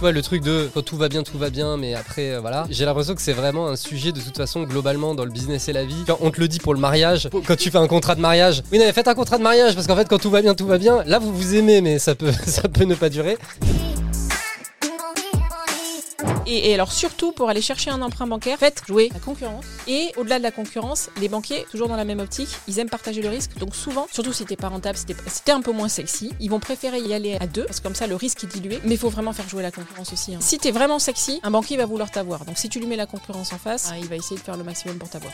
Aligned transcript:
Tu 0.00 0.12
le 0.12 0.22
truc 0.22 0.44
de 0.44 0.70
quand 0.72 0.82
tout 0.82 0.96
va 0.96 1.08
bien, 1.08 1.24
tout 1.24 1.38
va 1.38 1.50
bien, 1.50 1.76
mais 1.76 1.94
après, 1.94 2.30
euh, 2.30 2.40
voilà. 2.40 2.66
J'ai 2.70 2.84
l'impression 2.84 3.16
que 3.16 3.20
c'est 3.20 3.32
vraiment 3.32 3.66
un 3.66 3.74
sujet 3.74 4.12
de 4.12 4.20
toute 4.20 4.36
façon, 4.36 4.62
globalement, 4.62 5.14
dans 5.16 5.24
le 5.24 5.30
business 5.30 5.68
et 5.68 5.72
la 5.72 5.84
vie. 5.84 6.04
Quand 6.06 6.18
on 6.20 6.30
te 6.30 6.40
le 6.40 6.46
dit 6.46 6.60
pour 6.60 6.72
le 6.72 6.78
mariage, 6.78 7.28
quand 7.46 7.56
tu 7.56 7.70
fais 7.72 7.78
un 7.78 7.88
contrat 7.88 8.14
de 8.14 8.20
mariage, 8.20 8.62
oui, 8.70 8.78
mais 8.78 8.92
faites 8.92 9.08
un 9.08 9.14
contrat 9.14 9.38
de 9.38 9.42
mariage 9.42 9.74
parce 9.74 9.88
qu'en 9.88 9.96
fait, 9.96 10.08
quand 10.08 10.18
tout 10.18 10.30
va 10.30 10.40
bien, 10.40 10.54
tout 10.54 10.66
va 10.66 10.78
bien. 10.78 11.02
Là, 11.04 11.18
vous 11.18 11.34
vous 11.34 11.54
aimez, 11.56 11.80
mais 11.80 11.98
ça 11.98 12.14
peut, 12.14 12.30
ça 12.46 12.68
peut 12.68 12.84
ne 12.84 12.94
pas 12.94 13.08
durer. 13.08 13.38
Et, 16.50 16.72
alors 16.72 16.92
surtout 16.92 17.32
pour 17.32 17.50
aller 17.50 17.60
chercher 17.60 17.90
un 17.90 18.00
emprunt 18.00 18.26
bancaire, 18.26 18.58
faites 18.58 18.82
jouer 18.86 19.10
la 19.12 19.20
concurrence. 19.20 19.66
Et 19.86 20.12
au-delà 20.16 20.38
de 20.38 20.42
la 20.42 20.50
concurrence, 20.50 21.10
les 21.20 21.28
banquiers, 21.28 21.66
toujours 21.70 21.88
dans 21.88 21.96
la 21.96 22.06
même 22.06 22.20
optique, 22.20 22.48
ils 22.66 22.78
aiment 22.78 22.88
partager 22.88 23.20
le 23.20 23.28
risque. 23.28 23.58
Donc 23.58 23.76
souvent, 23.76 24.06
surtout 24.10 24.32
si 24.32 24.46
t'es 24.46 24.56
pas 24.56 24.68
rentable, 24.68 24.96
si 24.96 25.04
t'es 25.04 25.14
si 25.26 25.42
t'es 25.42 25.52
un 25.52 25.60
peu 25.60 25.72
moins 25.72 25.88
sexy, 25.88 26.32
ils 26.40 26.48
vont 26.48 26.58
préférer 26.58 27.00
y 27.00 27.12
aller 27.12 27.36
à 27.38 27.46
deux, 27.46 27.64
parce 27.64 27.80
que 27.80 27.82
comme 27.84 27.94
ça 27.94 28.06
le 28.06 28.16
risque 28.16 28.44
est 28.44 28.46
dilué. 28.46 28.80
Mais 28.84 28.94
il 28.94 28.98
faut 28.98 29.10
vraiment 29.10 29.34
faire 29.34 29.48
jouer 29.48 29.62
la 29.62 29.70
concurrence 29.70 30.10
aussi. 30.12 30.34
hein. 30.34 30.38
Si 30.40 30.58
t'es 30.58 30.70
vraiment 30.70 30.98
sexy, 30.98 31.38
un 31.42 31.50
banquier 31.50 31.76
va 31.76 31.84
vouloir 31.84 32.10
t'avoir. 32.10 32.46
Donc 32.46 32.56
si 32.56 32.70
tu 32.70 32.80
lui 32.80 32.86
mets 32.86 32.96
la 32.96 33.06
concurrence 33.06 33.52
en 33.52 33.58
face, 33.58 33.90
ah, 33.92 33.98
il 33.98 34.06
va 34.08 34.16
essayer 34.16 34.36
de 34.36 34.42
faire 34.42 34.56
le 34.56 34.64
maximum 34.64 34.96
pour 34.96 35.10
t'avoir. 35.10 35.32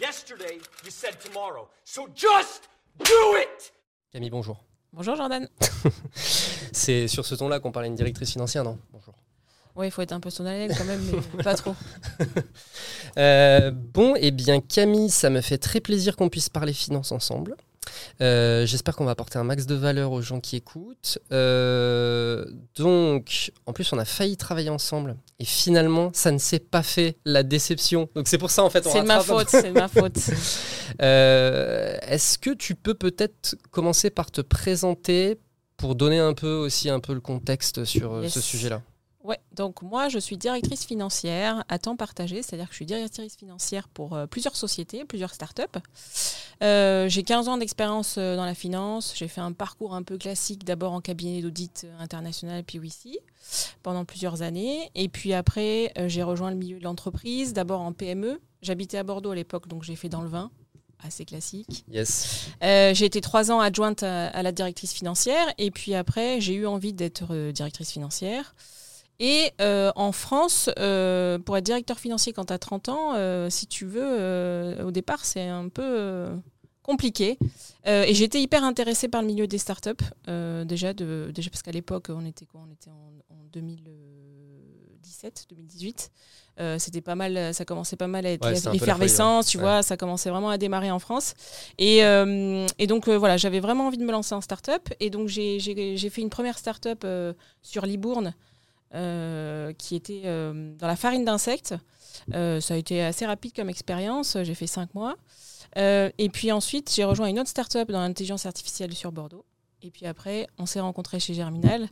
Yesterday, 0.00 0.58
you 0.84 0.90
said 0.90 1.20
tomorrow. 1.20 1.68
So 1.84 2.08
just 2.14 2.68
do 3.02 3.36
it! 3.36 3.70
Camille, 4.14 4.30
bonjour. 4.30 4.62
Bonjour 4.92 5.16
Jordan. 5.16 5.48
C'est 6.14 7.08
sur 7.08 7.26
ce 7.26 7.34
ton-là 7.34 7.58
qu'on 7.58 7.72
parlait 7.72 7.88
d'une 7.88 7.96
directrice 7.96 8.30
financière, 8.30 8.62
non? 8.62 8.78
Bonjour. 8.92 9.12
Ouais, 9.74 9.88
il 9.88 9.90
faut 9.90 10.02
être 10.02 10.12
un 10.12 10.20
peu 10.20 10.30
son 10.30 10.44
quand 10.44 10.84
même, 10.84 11.02
mais 11.36 11.42
pas 11.42 11.54
trop. 11.54 11.74
Euh, 13.16 13.70
bon, 13.70 14.14
eh 14.16 14.32
bien 14.32 14.60
Camille, 14.60 15.08
ça 15.08 15.30
me 15.30 15.40
fait 15.40 15.58
très 15.58 15.78
plaisir 15.80 16.16
qu'on 16.16 16.28
puisse 16.28 16.48
parler 16.48 16.72
finances 16.72 17.12
ensemble. 17.12 17.56
Euh, 18.20 18.64
J'espère 18.66 18.96
qu'on 18.96 19.04
va 19.04 19.10
apporter 19.12 19.38
un 19.38 19.44
max 19.44 19.66
de 19.66 19.74
valeur 19.74 20.12
aux 20.12 20.22
gens 20.22 20.40
qui 20.40 20.56
écoutent. 20.56 21.18
Euh, 21.32 22.44
donc, 22.76 23.52
en 23.66 23.72
plus, 23.72 23.92
on 23.92 23.98
a 23.98 24.04
failli 24.04 24.36
travailler 24.36 24.70
ensemble 24.70 25.16
et 25.38 25.44
finalement, 25.44 26.10
ça 26.14 26.30
ne 26.30 26.38
s'est 26.38 26.58
pas 26.60 26.82
fait. 26.82 27.16
La 27.24 27.42
déception. 27.42 28.08
Donc 28.14 28.28
c'est 28.28 28.38
pour 28.38 28.50
ça 28.50 28.62
en 28.64 28.70
fait. 28.70 28.86
on 28.86 28.90
C'est 28.92 29.02
ma 29.02 29.20
faute, 29.20 29.48
c'est 29.48 29.68
de 29.72 29.78
ma 29.78 29.88
faute. 29.88 30.16
Euh, 31.02 31.96
Est-ce 32.02 32.38
que 32.38 32.50
tu 32.50 32.74
peux 32.76 32.94
peut-être 32.94 33.56
commencer 33.70 34.10
par 34.10 34.30
te 34.30 34.40
présenter 34.42 35.38
pour 35.76 35.94
donner 35.96 36.18
un 36.20 36.34
peu 36.34 36.52
aussi 36.54 36.88
un 36.90 37.00
peu 37.00 37.14
le 37.14 37.20
contexte 37.20 37.84
sur 37.84 38.12
euh, 38.14 38.22
Yes. 38.22 38.34
ce 38.34 38.40
sujet-là? 38.40 38.82
Ouais, 39.24 39.40
donc 39.52 39.80
moi 39.80 40.10
je 40.10 40.18
suis 40.18 40.36
directrice 40.36 40.84
financière 40.84 41.64
à 41.68 41.78
temps 41.78 41.96
partagé, 41.96 42.42
c'est-à-dire 42.42 42.66
que 42.66 42.72
je 42.72 42.76
suis 42.76 42.86
directrice 42.86 43.36
financière 43.36 43.88
pour 43.88 44.14
euh, 44.14 44.26
plusieurs 44.26 44.54
sociétés, 44.54 45.04
plusieurs 45.06 45.32
startups. 45.32 45.62
Euh, 46.62 47.08
j'ai 47.08 47.22
15 47.22 47.48
ans 47.48 47.56
d'expérience 47.56 48.16
euh, 48.18 48.36
dans 48.36 48.44
la 48.44 48.54
finance, 48.54 49.14
j'ai 49.16 49.28
fait 49.28 49.40
un 49.40 49.52
parcours 49.52 49.94
un 49.94 50.02
peu 50.02 50.18
classique, 50.18 50.64
d'abord 50.64 50.92
en 50.92 51.00
cabinet 51.00 51.40
d'audit 51.40 51.86
international, 51.98 52.64
puis 52.64 52.78
ici, 52.84 53.18
pendant 53.82 54.04
plusieurs 54.04 54.42
années. 54.42 54.90
Et 54.94 55.08
puis 55.08 55.32
après, 55.32 55.92
j'ai 56.06 56.22
rejoint 56.22 56.50
le 56.50 56.56
milieu 56.56 56.78
de 56.78 56.84
l'entreprise, 56.84 57.54
d'abord 57.54 57.80
en 57.80 57.92
PME. 57.92 58.40
J'habitais 58.60 58.98
à 58.98 59.04
Bordeaux 59.04 59.30
à 59.30 59.34
l'époque, 59.34 59.68
donc 59.68 59.84
j'ai 59.84 59.96
fait 59.96 60.10
dans 60.10 60.22
le 60.22 60.28
vin, 60.28 60.50
assez 61.02 61.24
classique. 61.24 61.84
Yes. 61.90 62.48
Euh, 62.62 62.94
j'ai 62.94 63.06
été 63.06 63.20
trois 63.20 63.50
ans 63.50 63.60
adjointe 63.60 64.02
à, 64.02 64.28
à 64.28 64.42
la 64.42 64.52
directrice 64.52 64.92
financière 64.92 65.46
et 65.58 65.70
puis 65.70 65.94
après 65.94 66.40
j'ai 66.40 66.54
eu 66.54 66.66
envie 66.66 66.92
d'être 66.92 67.28
euh, 67.30 67.52
directrice 67.52 67.90
financière. 67.90 68.54
Et 69.20 69.52
euh, 69.60 69.92
en 69.96 70.10
France, 70.12 70.70
euh, 70.78 71.38
pour 71.38 71.56
être 71.56 71.64
directeur 71.64 71.98
financier 71.98 72.32
quand 72.32 72.46
tu 72.46 72.52
as 72.52 72.58
30 72.58 72.88
ans, 72.88 73.14
euh, 73.14 73.48
si 73.50 73.66
tu 73.66 73.84
veux, 73.86 74.76
au 74.84 74.90
départ 74.90 75.24
c'est 75.24 75.48
un 75.48 75.68
peu 75.68 76.28
compliqué. 76.82 77.38
Et 77.86 78.12
j'étais 78.14 78.40
hyper 78.42 78.64
intéressée 78.64 79.08
par 79.08 79.20
le 79.22 79.28
milieu 79.28 79.46
des 79.46 79.58
startups, 79.58 79.90
déjà, 80.66 80.92
de, 80.94 81.30
déjà 81.34 81.50
parce 81.50 81.62
qu'à 81.62 81.70
l'époque 81.72 82.06
on 82.10 82.24
était, 82.26 82.44
quoi, 82.46 82.62
on 82.68 82.72
était 82.72 82.90
en, 82.90 83.12
en 83.30 83.44
2017, 83.52 85.46
2018. 85.50 86.10
Euh, 86.60 86.78
c'était 86.78 87.00
pas 87.00 87.14
mal, 87.16 87.52
ça 87.52 87.64
commençait 87.64 87.96
pas 87.96 88.06
mal 88.06 88.24
à 88.26 88.30
être 88.30 88.46
Ouais, 88.46 88.54
folie, 88.54 88.78
l'effervescence, 88.78 89.46
tu 89.46 89.56
ouais. 89.56 89.62
vois, 89.64 89.82
ça 89.82 89.96
commençait 89.96 90.30
vraiment 90.30 90.50
à 90.50 90.58
démarrer 90.58 90.90
en 90.92 90.98
France. 91.00 91.34
Et, 91.78 92.04
euh, 92.04 92.66
et 92.78 92.86
donc 92.86 93.08
euh, 93.08 93.18
voilà, 93.18 93.36
j'avais 93.36 93.58
vraiment 93.60 93.88
envie 93.88 93.98
de 93.98 94.04
me 94.04 94.12
lancer 94.12 94.34
en 94.34 94.40
start-up. 94.40 94.88
Et 95.00 95.10
donc 95.10 95.28
j'ai- 95.28 95.58
fait 96.10 96.20
une 96.22 96.30
première 96.30 96.58
start-up 96.58 97.04
sur 97.62 97.86
Libourne 97.86 98.34
qui 99.78 99.96
était 99.96 100.22
euh, 100.24 100.74
dans 100.76 100.86
la 100.86 100.96
farine 100.96 101.24
d'insectes. 101.24 101.74
Euh, 102.32 102.60
ça 102.60 102.74
a 102.74 102.76
été 102.76 103.02
assez 103.02 103.26
rapide 103.26 103.52
comme 103.54 103.68
expérience, 103.68 104.36
j'ai 104.42 104.54
fait 104.54 104.66
cinq 104.66 104.94
mois. 104.94 105.16
Euh, 105.76 106.10
et 106.18 106.28
puis 106.28 106.52
ensuite, 106.52 106.92
j'ai 106.94 107.04
rejoint 107.04 107.26
une 107.26 107.40
autre 107.40 107.48
start-up 107.48 107.90
dans 107.90 108.00
l'intelligence 108.00 108.46
artificielle 108.46 108.94
sur 108.94 109.12
Bordeaux. 109.12 109.44
Et 109.82 109.90
puis 109.90 110.06
après, 110.06 110.46
on 110.58 110.66
s'est 110.66 110.80
rencontrés 110.80 111.20
chez 111.20 111.34
Germinal. 111.34 111.88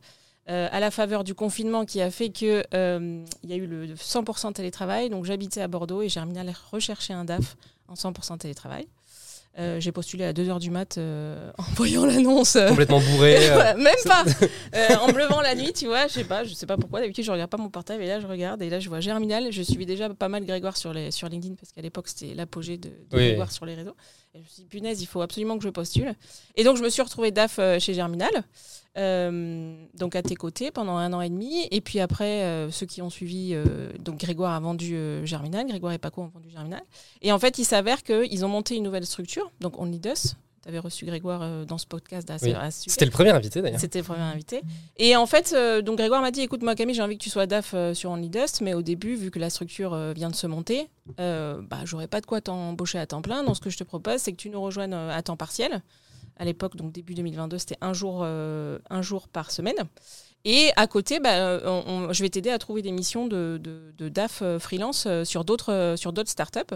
euh, 0.49 0.69
à 0.73 0.81
la 0.81 0.91
faveur 0.91 1.23
du 1.23 1.35
confinement 1.35 1.85
qui 1.85 2.01
a 2.01 2.11
fait 2.11 2.31
que 2.31 2.65
euh, 2.75 3.25
il 3.45 3.51
y 3.51 3.53
a 3.53 3.57
eu 3.57 3.67
le 3.67 3.95
100% 3.95 4.53
télétravail. 4.53 5.09
Donc 5.09 5.25
j'habitais 5.25 5.61
à 5.61 5.69
Bordeaux 5.69 6.03
et 6.03 6.09
Germinal 6.09 6.53
recherchait 6.71 7.13
un 7.13 7.25
DAF 7.25 7.57
en 7.89 7.95
100% 7.95 8.39
télétravail. 8.39 8.89
Euh, 9.59 9.79
j'ai 9.81 9.93
postulé 9.93 10.25
à 10.25 10.33
2h 10.33 10.59
du 10.61 10.71
mat 10.71 10.97
euh, 10.97 11.51
en 11.59 11.63
voyant 11.75 12.07
l'annonce. 12.07 12.57
euh, 12.57 12.69
Complètement 12.71 13.01
bourré. 13.01 13.37
euh, 13.51 13.77
même 13.77 13.95
pas 14.07 14.25
en 15.01 15.09
me 15.13 15.19
levant 15.19 15.43
la 15.43 15.55
nuit 15.55 15.75
tu 15.75 15.85
vois 15.87 16.07
je 16.07 16.13
sais 16.15 16.25
pas 16.25 16.43
je 16.45 16.55
sais 16.55 16.65
pas 16.65 16.79
pourquoi 16.79 17.01
d'habitude 17.01 17.25
je 17.25 17.31
regarde 17.31 17.51
pas 17.51 17.59
mon 17.59 17.69
portable 17.69 18.03
et 18.03 18.07
là 18.07 18.19
je 18.19 18.27
regarde 18.27 18.63
et 18.63 18.71
là 18.71 18.81
je 18.81 18.89
vois 18.89 19.01
Germinal 19.01 19.53
je 19.53 19.63
suivais 19.63 19.85
déjà 19.85 20.09
pas 20.09 20.29
mal 20.31 20.47
Grégoire 20.47 20.79
sur 20.79 20.95
les 20.95 21.11
sur 21.11 21.29
LinkedIn 21.29 21.55
parce 21.57 21.71
qu'à 21.71 21.83
l'époque 21.83 22.09
c'était 22.09 22.35
l'apogée 22.35 22.79
de, 22.79 22.89
de 22.89 22.95
Oui. 23.17 23.27
Grégoire 23.29 23.53
sur 23.53 23.67
les 23.67 23.75
réseaux 23.75 23.95
et 24.35 24.39
je 24.39 24.43
me 24.45 24.49
suis 24.49 24.63
dit 24.63 24.69
punaise 24.69 25.03
il 25.03 25.07
faut 25.07 25.21
absolument 25.21 25.59
que 25.59 25.65
je 25.65 25.69
postule 25.69 26.15
et 26.57 26.65
donc 26.65 26.79
je 26.79 26.83
me 26.83 26.89
suis 26.89 27.03
retrouvée 27.03 27.31
DAF 27.31 27.61
chez 27.79 27.93
Germinal 27.93 28.31
donc 28.97 30.17
à 30.17 30.23
tes 30.23 30.35
côtés 30.35 30.71
pendant 30.71 30.97
un 30.97 31.13
an 31.13 31.21
et 31.21 31.31
demi 31.31 31.67
et 31.71 31.81
puis 31.81 31.99
après 32.01 32.43
euh, 32.43 32.71
ceux 32.71 32.87
qui 32.87 33.01
ont 33.01 33.11
suivi 33.11 33.53
euh, 33.55 33.91
donc 33.99 34.19
Grégoire 34.19 34.53
a 34.53 34.61
vendu 34.61 34.95
euh, 34.95 35.25
Germinal 35.25 35.67
Grégoire 35.67 35.93
et 35.95 35.99
Paco 35.99 36.23
ont 36.23 36.29
vendu 36.29 36.51
Germinal 36.51 36.83
et 37.23 37.33
en 37.33 37.39
fait 37.39 37.59
il 37.59 37.65
s'avère 37.65 38.03
qu'ils 38.03 38.45
ont 38.45 38.49
monté 38.49 38.77
une 38.77 38.83
nouvelle 38.85 39.07
structure 39.07 39.51
donc 39.61 39.79
On 39.79 39.91
Us 39.91 40.37
tu 40.63 40.69
avais 40.69 40.79
reçu 40.79 41.05
Grégoire 41.05 41.41
euh, 41.43 41.65
dans 41.65 41.79
ce 41.79 41.87
podcast 41.87 42.31
Oui. 42.41 42.55
C'était 42.71 43.05
le 43.05 43.11
premier 43.11 43.31
invité 43.31 43.61
d'ailleurs. 43.63 43.81
C'était 43.81 43.99
le 43.99 44.05
premier 44.05 44.21
invité. 44.21 44.63
Et 44.97 45.17
en 45.17 45.27
fait, 45.27 45.53
euh, 45.57 45.83
donc 45.83 45.99
Grégoire 45.99 46.23
m'a 46.23 46.31
dit 46.31 46.41
écoute, 46.41 46.63
moi, 46.63 46.77
Camille, 46.77 46.95
j'ai 46.95 47.03
envie 47.03 47.19
que 47.19 47.23
tu 47.23 47.31
sois 47.31 47.47
DAF 47.47 47.73
euh, 47.75 47.95
sur 47.95 48.11
Only 48.11 48.31
Dust, 48.31 48.61
mais 48.61 48.73
au 48.73 48.83
début, 48.83 49.17
vu 49.17 49.33
que 49.33 49.41
la 49.41 49.51
structure 49.51 49.93
euh, 49.93 50.13
vient 50.13 50.31
de 50.31 50.37
se 50.37 50.47
monter, 50.47 50.89
euh, 51.19 51.61
bah, 51.69 51.79
j'aurais 51.85 52.07
pas 52.07 52.21
de 52.21 52.27
quoi 52.27 52.41
t'embaucher 52.41 52.99
à 53.01 53.07
temps 53.07 53.23
plein. 53.23 53.43
Donc, 53.43 53.57
ce 53.57 53.61
que 53.61 53.71
je 53.71 53.77
te 53.77 53.83
propose, 53.83 54.19
c'est 54.19 54.31
que 54.31 54.37
tu 54.37 54.51
nous 54.51 54.61
rejoignes 54.63 54.95
euh, 54.95 55.11
à 55.11 55.21
temps 55.23 55.37
partiel. 55.37 55.83
À 56.37 56.45
l'époque, 56.45 56.77
donc 56.77 56.93
début 56.93 57.15
2022, 57.15 57.59
c'était 57.59 57.79
un 57.81 57.93
jour, 57.93 58.21
euh, 58.23 58.79
un 58.91 59.03
jour 59.03 59.29
par 59.29 59.51
semaine. 59.51 59.77
Et 60.45 60.71
à 60.77 60.87
côté, 60.87 61.21
bah, 61.21 61.59
je 62.13 62.23
vais 62.23 62.29
t'aider 62.29 62.51
à 62.51 62.59
trouver 62.59 62.83
des 62.83 62.91
missions 62.91 63.27
de, 63.27 63.61
DAF 63.99 64.41
euh, 64.43 64.59
freelance 64.59 65.05
euh, 65.07 65.25
sur 65.25 65.45
d'autres 65.45 65.95
startups. 66.27 66.75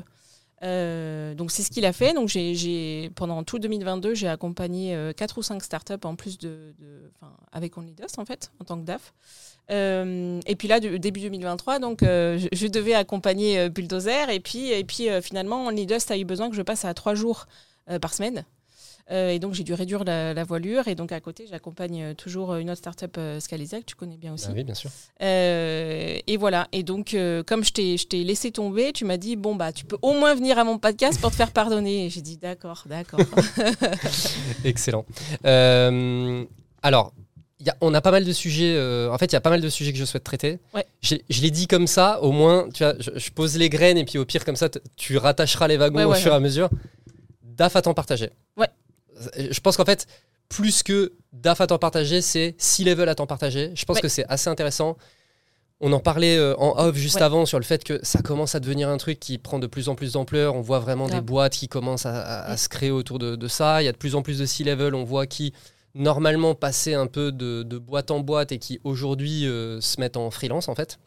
Donc 0.62 1.50
c'est 1.50 1.62
ce 1.62 1.70
qu'il 1.70 1.84
a 1.84 1.92
fait. 1.92 2.12
Donc 2.12 2.28
j'ai, 2.28 2.54
j'ai- 2.54 3.10
pendant 3.16 3.42
tout 3.44 3.58
2022, 3.58 4.14
j'ai 4.14 4.28
accompagné 4.28 4.96
quatre 5.16 5.38
ou 5.38 5.42
cinq 5.42 5.62
startups 5.62 5.94
en 6.04 6.16
plus 6.16 6.38
de, 6.38 6.74
avec 7.50 7.76
OnlyDust 7.76 8.18
en 8.18 8.24
fait 8.24 8.52
en 8.60 8.64
tant 8.64 8.78
que 8.78 8.84
DAF. 8.84 9.14
Et 9.68 10.56
puis 10.56 10.68
là, 10.68 10.80
début 10.80 11.20
2023, 11.20 11.78
donc 11.78 11.98
je, 12.02 12.66
devais 12.68 12.94
accompagner 12.94 13.68
Bulldozer 13.68 14.30
et 14.30 14.40
puis 14.40 14.70
et 14.70 14.84
puis 14.84 15.08
finalement 15.22 15.66
OnlyDust 15.66 16.10
a 16.10 16.18
eu 16.18 16.24
besoin 16.24 16.50
que 16.50 16.56
je 16.56 16.62
passe 16.62 16.84
à 16.84 16.94
trois 16.94 17.14
jours 17.14 17.46
par 18.00 18.14
semaine. 18.14 18.44
Euh, 19.12 19.30
et 19.30 19.38
donc 19.38 19.54
j'ai 19.54 19.62
dû 19.62 19.72
réduire 19.72 20.02
la, 20.02 20.34
la 20.34 20.42
voilure 20.42 20.88
et 20.88 20.96
donc 20.96 21.12
à 21.12 21.20
côté 21.20 21.46
j'accompagne 21.48 22.02
euh, 22.02 22.14
toujours 22.14 22.56
une 22.56 22.70
autre 22.70 22.78
startup 22.78 23.14
euh, 23.18 23.38
Scalisa 23.38 23.78
que 23.78 23.84
tu 23.84 23.94
connais 23.94 24.16
bien 24.16 24.32
aussi. 24.34 24.46
Ah 24.48 24.52
oui, 24.52 24.64
bien 24.64 24.74
sûr. 24.74 24.90
Euh, 25.22 26.18
et 26.26 26.36
voilà. 26.36 26.66
Et 26.72 26.82
donc, 26.82 27.14
euh, 27.14 27.44
comme 27.44 27.62
je 27.62 27.72
t'ai, 27.72 27.96
je 27.98 28.06
t'ai 28.08 28.24
laissé 28.24 28.50
tomber, 28.50 28.92
tu 28.92 29.04
m'as 29.04 29.16
dit 29.16 29.36
bon 29.36 29.54
bah 29.54 29.72
tu 29.72 29.84
peux 29.84 29.96
au 30.02 30.12
moins 30.14 30.34
venir 30.34 30.58
à 30.58 30.64
mon 30.64 30.78
podcast 30.78 31.20
pour 31.20 31.30
te 31.30 31.36
faire 31.36 31.52
pardonner. 31.52 32.06
Et 32.06 32.10
j'ai 32.10 32.20
dit 32.20 32.36
d'accord, 32.36 32.82
d'accord. 32.86 33.20
Excellent. 34.64 35.04
Euh, 35.44 36.44
alors, 36.82 37.12
y 37.60 37.70
a- 37.70 37.76
on 37.80 37.94
a 37.94 38.00
pas 38.00 38.10
mal 38.10 38.24
de 38.24 38.32
sujets. 38.32 38.74
euh, 38.74 39.10
en 39.12 39.18
fait, 39.18 39.26
il 39.26 39.32
y 39.32 39.36
a 39.36 39.40
pas 39.40 39.50
mal 39.50 39.60
de 39.60 39.68
sujets 39.68 39.92
que 39.92 39.98
je 39.98 40.04
souhaite 40.04 40.24
traiter. 40.24 40.58
Ouais. 40.74 40.84
Je 41.02 41.16
l'ai 41.42 41.50
dit 41.50 41.66
comme 41.68 41.86
ça, 41.86 42.20
au 42.22 42.32
moins, 42.32 42.68
tu 42.74 42.82
vois, 42.82 42.94
je, 42.98 43.10
je 43.14 43.30
pose 43.30 43.56
les 43.56 43.68
graines 43.68 43.98
et 43.98 44.04
puis 44.04 44.18
au 44.18 44.24
pire, 44.24 44.44
comme 44.44 44.56
ça, 44.56 44.68
tu 44.96 45.16
rattacheras 45.16 45.68
les 45.68 45.76
wagons 45.76 45.98
Ouais, 45.98 46.04
au 46.04 46.14
fur 46.14 46.32
et 46.32 46.36
à 46.36 46.40
mesure. 46.40 46.68
DAF 47.42 47.76
à 47.76 47.82
temps 47.82 47.94
partagé. 47.94 48.30
Ouais. 48.56 48.66
Je 49.36 49.60
pense 49.60 49.76
qu'en 49.76 49.84
fait, 49.84 50.06
plus 50.48 50.82
que 50.82 51.12
DAF 51.32 51.60
à 51.60 51.66
temps 51.66 51.78
partagé, 51.78 52.20
c'est 52.20 52.54
C-level 52.58 53.08
à 53.08 53.14
temps 53.14 53.26
partagé. 53.26 53.72
Je 53.74 53.84
pense 53.84 53.96
Ouais. 53.96 54.02
que 54.02 54.08
c'est 54.08 54.24
assez 54.28 54.48
intéressant. 54.48 54.96
On 55.80 55.92
en 55.92 56.00
parlait 56.00 56.38
euh, 56.38 56.54
en 56.56 56.78
off 56.78 56.96
juste 56.96 57.16
Ouais. 57.16 57.22
avant 57.22 57.44
sur 57.44 57.58
le 57.58 57.64
fait 57.64 57.84
que 57.84 57.98
ça 58.02 58.22
commence 58.22 58.54
à 58.54 58.60
devenir 58.60 58.88
un 58.88 58.96
truc 58.96 59.20
qui 59.20 59.36
prend 59.36 59.58
de 59.58 59.66
plus 59.66 59.88
en 59.90 59.94
plus 59.94 60.12
d'ampleur. 60.12 60.54
On 60.54 60.62
voit 60.62 60.78
vraiment 60.78 61.06
des 61.08 61.20
boîtes 61.20 61.52
qui 61.52 61.68
commencent 61.68 62.06
à, 62.06 62.18
à- 62.22 62.50
à 62.50 62.56
se 62.56 62.68
créer 62.70 62.90
autour 62.90 63.18
de, 63.18 63.36
de 63.36 63.48
ça. 63.48 63.82
Il 63.82 63.84
y 63.84 63.88
a 63.88 63.92
de 63.92 63.96
plus 63.98 64.14
en 64.14 64.22
plus 64.22 64.38
de 64.38 64.46
C-level. 64.46 64.94
On 64.94 65.04
voit 65.04 65.26
qui, 65.26 65.52
normalement, 65.94 66.54
passaient 66.54 66.94
un 66.94 67.06
peu 67.06 67.30
de, 67.30 67.62
de 67.62 67.76
boîte 67.78 68.10
en 68.10 68.20
boîte 68.20 68.52
et 68.52 68.58
qui 68.58 68.80
aujourd'hui 68.84 69.46
euh, 69.46 69.80
se 69.82 70.00
mettent 70.00 70.16
en 70.16 70.30
freelance, 70.30 70.68
en 70.68 70.74
fait. 70.74 70.98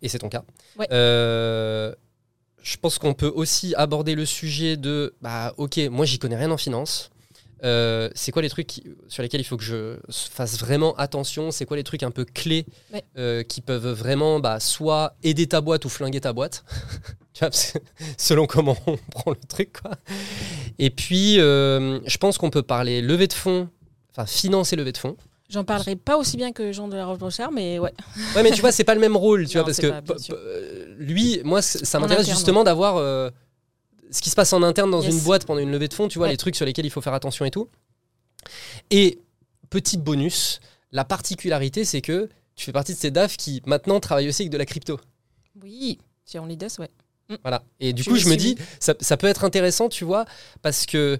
Et 0.00 0.08
c'est 0.08 0.20
ton 0.20 0.30
cas. 0.30 0.44
Ouais. 0.78 0.86
Euh, 0.92 1.94
je 2.62 2.76
pense 2.76 2.98
qu'on 2.98 3.14
peut 3.14 3.32
aussi 3.34 3.74
aborder 3.76 4.14
le 4.14 4.24
sujet 4.26 4.76
de 4.76 5.14
bah 5.22 5.54
ok, 5.56 5.78
moi 5.90 6.04
j'y 6.06 6.18
connais 6.18 6.36
rien 6.36 6.50
en 6.50 6.56
finance. 6.56 7.10
Euh, 7.64 8.08
c'est 8.14 8.30
quoi 8.30 8.40
les 8.42 8.50
trucs 8.50 8.68
qui- 8.68 8.84
sur 9.08 9.20
lesquels 9.22 9.40
il 9.40 9.44
faut 9.44 9.56
que 9.56 9.64
je 9.64 9.96
fasse 10.08 10.58
vraiment 10.60 10.94
attention? 10.94 11.50
C'est 11.50 11.64
quoi 11.66 11.76
les 11.76 11.82
trucs 11.82 12.04
un 12.04 12.12
peu 12.12 12.24
clés 12.24 12.66
Ouais. 12.92 13.02
euh, 13.16 13.42
qui 13.42 13.60
peuvent 13.62 13.88
vraiment 13.90 14.38
bah, 14.38 14.60
soit 14.60 15.16
aider 15.24 15.48
ta 15.48 15.60
boîte 15.60 15.84
ou 15.84 15.88
flinguer 15.88 16.20
ta 16.20 16.32
boîte? 16.32 16.64
Selon 18.16 18.46
comment 18.46 18.76
on 18.86 18.96
prend 19.10 19.30
le 19.32 19.46
truc. 19.48 19.80
Quoi. 19.82 19.92
Et 20.78 20.90
puis, 20.90 21.40
euh, 21.40 22.00
je 22.06 22.16
pense 22.18 22.38
qu'on 22.38 22.50
peut 22.50 22.62
parler 22.62 23.00
levée 23.02 23.26
de 23.26 23.32
fonds, 23.32 23.68
enfin 24.12 24.26
finance 24.26 24.72
et 24.72 24.76
levée 24.76 24.92
de 24.92 24.98
fonds. 24.98 25.16
J'en 25.50 25.64
parlerai 25.64 25.96
pas 25.96 26.18
aussi 26.18 26.36
bien 26.36 26.52
que 26.52 26.72
Jean 26.72 26.88
de 26.88 26.96
la 26.96 27.06
Roche-Brochard, 27.06 27.50
mais 27.52 27.78
ouais. 27.78 27.92
Ouais, 28.36 28.42
mais 28.42 28.50
tu 28.50 28.60
vois, 28.60 28.70
c'est 28.72 28.84
pas 28.84 28.94
le 28.94 29.00
même 29.00 29.16
rôle, 29.16 29.46
tu 29.48 29.56
Non, 29.56 29.62
vois, 29.62 29.72
parce 29.72 29.78
que 29.78 30.00
pas, 30.00 30.14
lui, 30.98 31.40
moi, 31.44 31.62
ça 31.62 31.98
m'intéresse 31.98 32.28
justement 32.28 32.64
d'avoir 32.64 32.96
euh, 32.96 33.30
ce 34.10 34.20
qui 34.20 34.28
se 34.30 34.34
passe 34.36 34.52
en 34.52 34.62
interne 34.62 34.90
dans 34.90 35.00
Yes. 35.02 35.14
une 35.14 35.20
boîte 35.20 35.46
pendant 35.46 35.60
une 35.60 35.70
levée 35.70 35.88
de 35.88 35.94
fonds, 35.94 36.08
tu 36.08 36.18
vois, 36.18 36.26
Ouais. 36.26 36.32
les 36.32 36.36
trucs 36.36 36.54
sur 36.56 36.66
lesquels 36.66 36.84
il 36.86 36.90
faut 36.90 37.00
faire 37.00 37.14
attention 37.14 37.44
et 37.46 37.50
tout. 37.50 37.68
Et 38.90 39.18
petit 39.70 39.96
bonus, 39.98 40.60
la 40.92 41.04
particularité, 41.04 41.84
c'est 41.84 42.00
que 42.02 42.28
tu 42.54 42.64
fais 42.64 42.72
partie 42.72 42.92
de 42.94 42.98
ces 42.98 43.10
DAF 43.10 43.36
qui 43.36 43.62
maintenant 43.66 44.00
travaillent 44.00 44.28
aussi 44.28 44.42
avec 44.42 44.52
de 44.52 44.58
la 44.58 44.66
crypto. 44.66 45.00
Oui, 45.62 45.98
sur 46.24 46.42
OnlyDus, 46.42 46.78
ouais. 46.78 46.90
Voilà. 47.42 47.62
Et 47.80 47.92
du 47.92 48.04
coup, 48.04 48.16
je 48.16 48.28
me 48.28 48.36
dis, 48.36 48.56
ça, 48.80 48.94
ça 49.00 49.16
peut 49.18 49.26
être 49.26 49.44
intéressant, 49.44 49.88
tu 49.88 50.04
vois, 50.04 50.24
parce 50.62 50.86
que, 50.86 51.18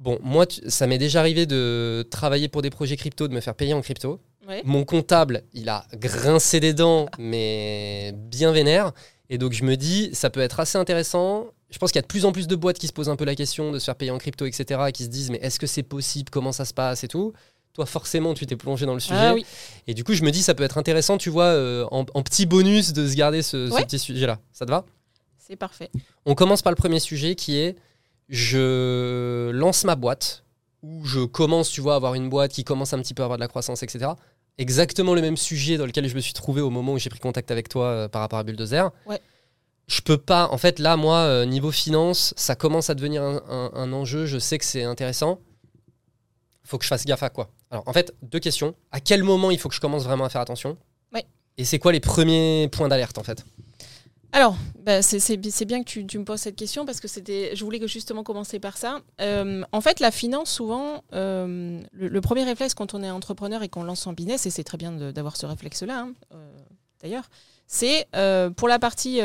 bon, 0.00 0.18
moi, 0.22 0.46
tu- 0.46 0.60
ça 0.68 0.86
m'est 0.88 0.98
déjà 0.98 1.20
arrivé 1.20 1.46
de 1.46 2.04
travailler 2.10 2.48
pour 2.48 2.62
des 2.62 2.70
projets 2.70 2.96
crypto, 2.96 3.28
de 3.28 3.34
me 3.34 3.40
faire 3.40 3.54
payer 3.54 3.74
en 3.74 3.80
crypto. 3.82 4.18
Ouais. 4.48 4.62
Mon 4.64 4.84
comptable, 4.84 5.44
il 5.52 5.68
a 5.68 5.84
grincé 5.94 6.58
des 6.58 6.74
dents, 6.74 7.06
mais 7.18 8.12
bien 8.16 8.50
vénère. 8.50 8.92
Et 9.28 9.38
donc, 9.38 9.52
je 9.52 9.62
me 9.62 9.76
dis, 9.76 10.10
ça 10.12 10.28
peut 10.30 10.40
être 10.40 10.58
assez 10.58 10.76
intéressant. 10.76 11.46
Je 11.70 11.78
pense 11.78 11.92
qu'il 11.92 11.98
y 11.98 12.00
a 12.00 12.02
de 12.02 12.08
plus 12.08 12.24
en 12.24 12.32
plus 12.32 12.48
de 12.48 12.56
boîtes 12.56 12.78
qui 12.78 12.88
se 12.88 12.92
posent 12.92 13.08
un 13.08 13.14
peu 13.14 13.24
la 13.24 13.36
question 13.36 13.70
de 13.70 13.78
se 13.78 13.84
faire 13.84 13.94
payer 13.94 14.10
en 14.10 14.18
crypto, 14.18 14.44
etc., 14.46 14.80
et 14.88 14.92
qui 14.92 15.04
se 15.04 15.08
disent, 15.08 15.30
mais 15.30 15.38
est-ce 15.38 15.60
que 15.60 15.68
c'est 15.68 15.84
possible? 15.84 16.30
Comment 16.30 16.50
ça 16.50 16.64
se 16.64 16.74
passe? 16.74 17.04
Et 17.04 17.08
tout 17.08 17.32
toi, 17.72 17.86
forcément, 17.86 18.34
tu 18.34 18.46
t'es 18.46 18.56
plongé 18.56 18.84
dans 18.84 18.94
le 18.94 19.00
sujet. 19.00 19.14
Ah 19.16 19.32
oui. 19.32 19.46
Et 19.86 19.94
du 19.94 20.02
coup, 20.02 20.12
je 20.14 20.24
me 20.24 20.32
dis, 20.32 20.42
ça 20.42 20.54
peut 20.54 20.64
être 20.64 20.76
intéressant, 20.76 21.18
tu 21.18 21.30
vois, 21.30 21.44
euh, 21.44 21.86
en, 21.92 22.04
en 22.14 22.22
petit 22.24 22.44
bonus, 22.44 22.92
de 22.92 23.06
se 23.06 23.14
garder 23.14 23.42
ce, 23.42 23.68
petit 23.84 24.00
sujet-là. 24.00 24.40
Ça 24.52 24.66
te 24.66 24.70
va? 24.72 24.84
C'est 25.38 25.54
parfait. 25.54 25.88
on 26.26 26.34
commence 26.34 26.62
par 26.62 26.72
le 26.72 26.76
premier 26.76 26.98
sujet 26.98 27.36
qui 27.36 27.58
est 27.58 27.76
je 28.30 29.50
lance 29.50 29.84
ma 29.84 29.96
boîte 29.96 30.44
ou 30.82 31.04
je 31.04 31.20
commence, 31.24 31.68
tu 31.70 31.80
vois, 31.80 31.94
à 31.94 31.96
avoir 31.96 32.14
une 32.14 32.30
boîte 32.30 32.52
qui 32.52 32.64
commence 32.64 32.92
un 32.94 32.98
petit 33.00 33.12
peu 33.12 33.22
à 33.22 33.26
avoir 33.26 33.36
de 33.36 33.42
la 33.42 33.48
croissance, 33.48 33.82
etc. 33.82 34.12
Exactement 34.56 35.14
le 35.14 35.20
même 35.20 35.36
sujet 35.36 35.76
dans 35.76 35.84
lequel 35.86 36.08
je 36.08 36.14
me 36.14 36.20
suis 36.20 36.32
trouvé 36.32 36.60
au 36.62 36.70
moment 36.70 36.92
où 36.94 36.98
j'ai 36.98 37.10
pris 37.10 37.18
contact 37.18 37.50
avec 37.50 37.68
toi 37.68 37.84
euh, 37.86 38.08
par 38.08 38.22
rapport 38.22 38.38
à 38.38 38.42
Bulldozer. 38.44 38.90
Ouais. 39.06 39.20
Je 39.88 40.00
peux 40.00 40.18
pas, 40.18 40.48
en 40.52 40.58
fait, 40.58 40.78
là, 40.78 40.96
moi, 40.96 41.16
euh, 41.18 41.44
niveau 41.44 41.70
finance, 41.72 42.32
ça 42.36 42.54
commence 42.54 42.88
à 42.90 42.94
devenir 42.94 43.22
un, 43.22 43.42
un- 43.48 43.70
un 43.74 43.92
enjeu. 43.92 44.24
Je 44.26 44.38
sais 44.38 44.56
que 44.58 44.64
c'est 44.64 44.84
intéressant. 44.84 45.40
Faut 46.64 46.78
que 46.78 46.84
je 46.84 46.88
fasse 46.88 47.04
gaffe 47.04 47.22
à 47.24 47.30
quoi? 47.30 47.50
Alors, 47.70 47.82
en 47.88 47.92
fait, 47.92 48.14
deux 48.22 48.38
questions. 48.38 48.74
À 48.92 49.00
quel 49.00 49.24
moment 49.24 49.50
il 49.50 49.58
faut 49.58 49.68
que 49.68 49.74
je 49.74 49.80
commence 49.80 50.04
vraiment 50.04 50.24
à 50.24 50.28
faire 50.28 50.40
attention? 50.40 50.76
Ouais. 51.12 51.24
Et 51.58 51.64
c'est 51.64 51.78
quoi 51.80 51.90
les 51.90 51.98
premiers 52.00 52.68
points 52.70 52.86
d'alerte, 52.88 53.18
en 53.18 53.24
fait? 53.24 53.44
Alors, 54.32 54.56
bah, 54.78 55.02
c'est- 55.02 55.18
c'est 55.18 55.36
bi- 55.36 55.50
c'est 55.50 55.64
bien 55.64 55.82
que 55.82 55.88
tu, 55.88 56.06
tu 56.06 56.18
me 56.18 56.24
poses 56.24 56.40
cette 56.40 56.54
question 56.56 56.86
parce 56.86 57.00
que 57.00 57.08
c'était, 57.08 57.54
je 57.56 57.64
voulais 57.64 57.80
que 57.80 57.88
justement 57.88 58.22
commencer 58.22 58.60
par 58.60 58.76
ça. 58.76 59.00
Euh, 59.20 59.62
en 59.72 59.80
fait, 59.80 59.98
la 60.00 60.10
finance, 60.12 60.50
souvent, 60.50 61.02
euh, 61.12 61.80
le, 61.92 62.08
le 62.08 62.20
premier 62.20 62.44
réflexe 62.44 62.74
quand 62.74 62.94
on 62.94 63.02
est 63.02 63.10
entrepreneur 63.10 63.62
et 63.62 63.68
qu'on 63.68 63.82
lance 63.82 64.00
son 64.02 64.12
business, 64.12 64.46
et 64.46 64.50
c'est 64.50 64.62
très 64.64 64.78
bien 64.78 64.92
d'avoir 64.92 65.36
ce 65.36 65.46
réflexe-là, 65.46 66.00
hein, 66.00 66.12
euh, 66.32 66.52
d'ailleurs, 67.02 67.28
c'est 67.66 68.06
pour 68.56 68.68
la 68.68 68.78
partie 68.78 69.20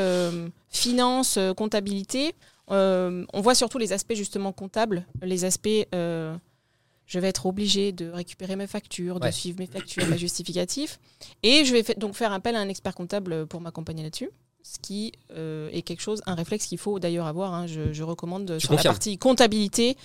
finance, 0.70 1.40
comptabilité, 1.58 2.34
on 2.68 3.42
voit 3.42 3.56
surtout 3.56 3.78
les 3.78 3.94
aspects 3.94 4.14
justement 4.16 4.52
comptables, 4.54 5.06
les 5.22 5.46
aspects. 5.46 5.70
je 5.94 7.20
vais 7.20 7.28
être 7.28 7.46
obligé 7.46 7.92
de 7.92 8.10
récupérer 8.10 8.56
mes 8.56 8.66
factures, 8.68 9.20
de 9.20 9.26
suivre 9.32 9.60
mes 9.60 9.68
factures, 9.68 10.08
mes 10.08 10.18
justificatifs. 10.18 11.00
Et 11.44 11.64
je 11.66 11.72
vais 11.74 11.84
donc 11.98 12.16
faire 12.16 12.34
appel 12.34 12.56
à 12.56 12.60
un 12.60 12.70
expert 12.70 12.96
comptable 12.96 13.46
pour 13.46 13.62
m'accompagner 13.62 14.02
là-dessus. 14.04 14.30
Ce 14.68 14.80
qui 14.82 15.12
euh, 15.30 15.70
est 15.72 15.84
quelque 15.84 16.02
chose, 16.02 16.24
un 16.26 16.34
réflexe 16.34 16.66
qu'il 16.66 16.80
faut 16.80 16.98
d'ailleurs 16.98 17.28
avoir. 17.28 17.54
hein. 17.54 17.68
Je, 17.68 17.94
je 17.94 18.02
recommande 18.02 18.58
sur 18.58 18.72
la 18.74 18.82
partie 18.94 19.18
comptabilité. 19.20 19.96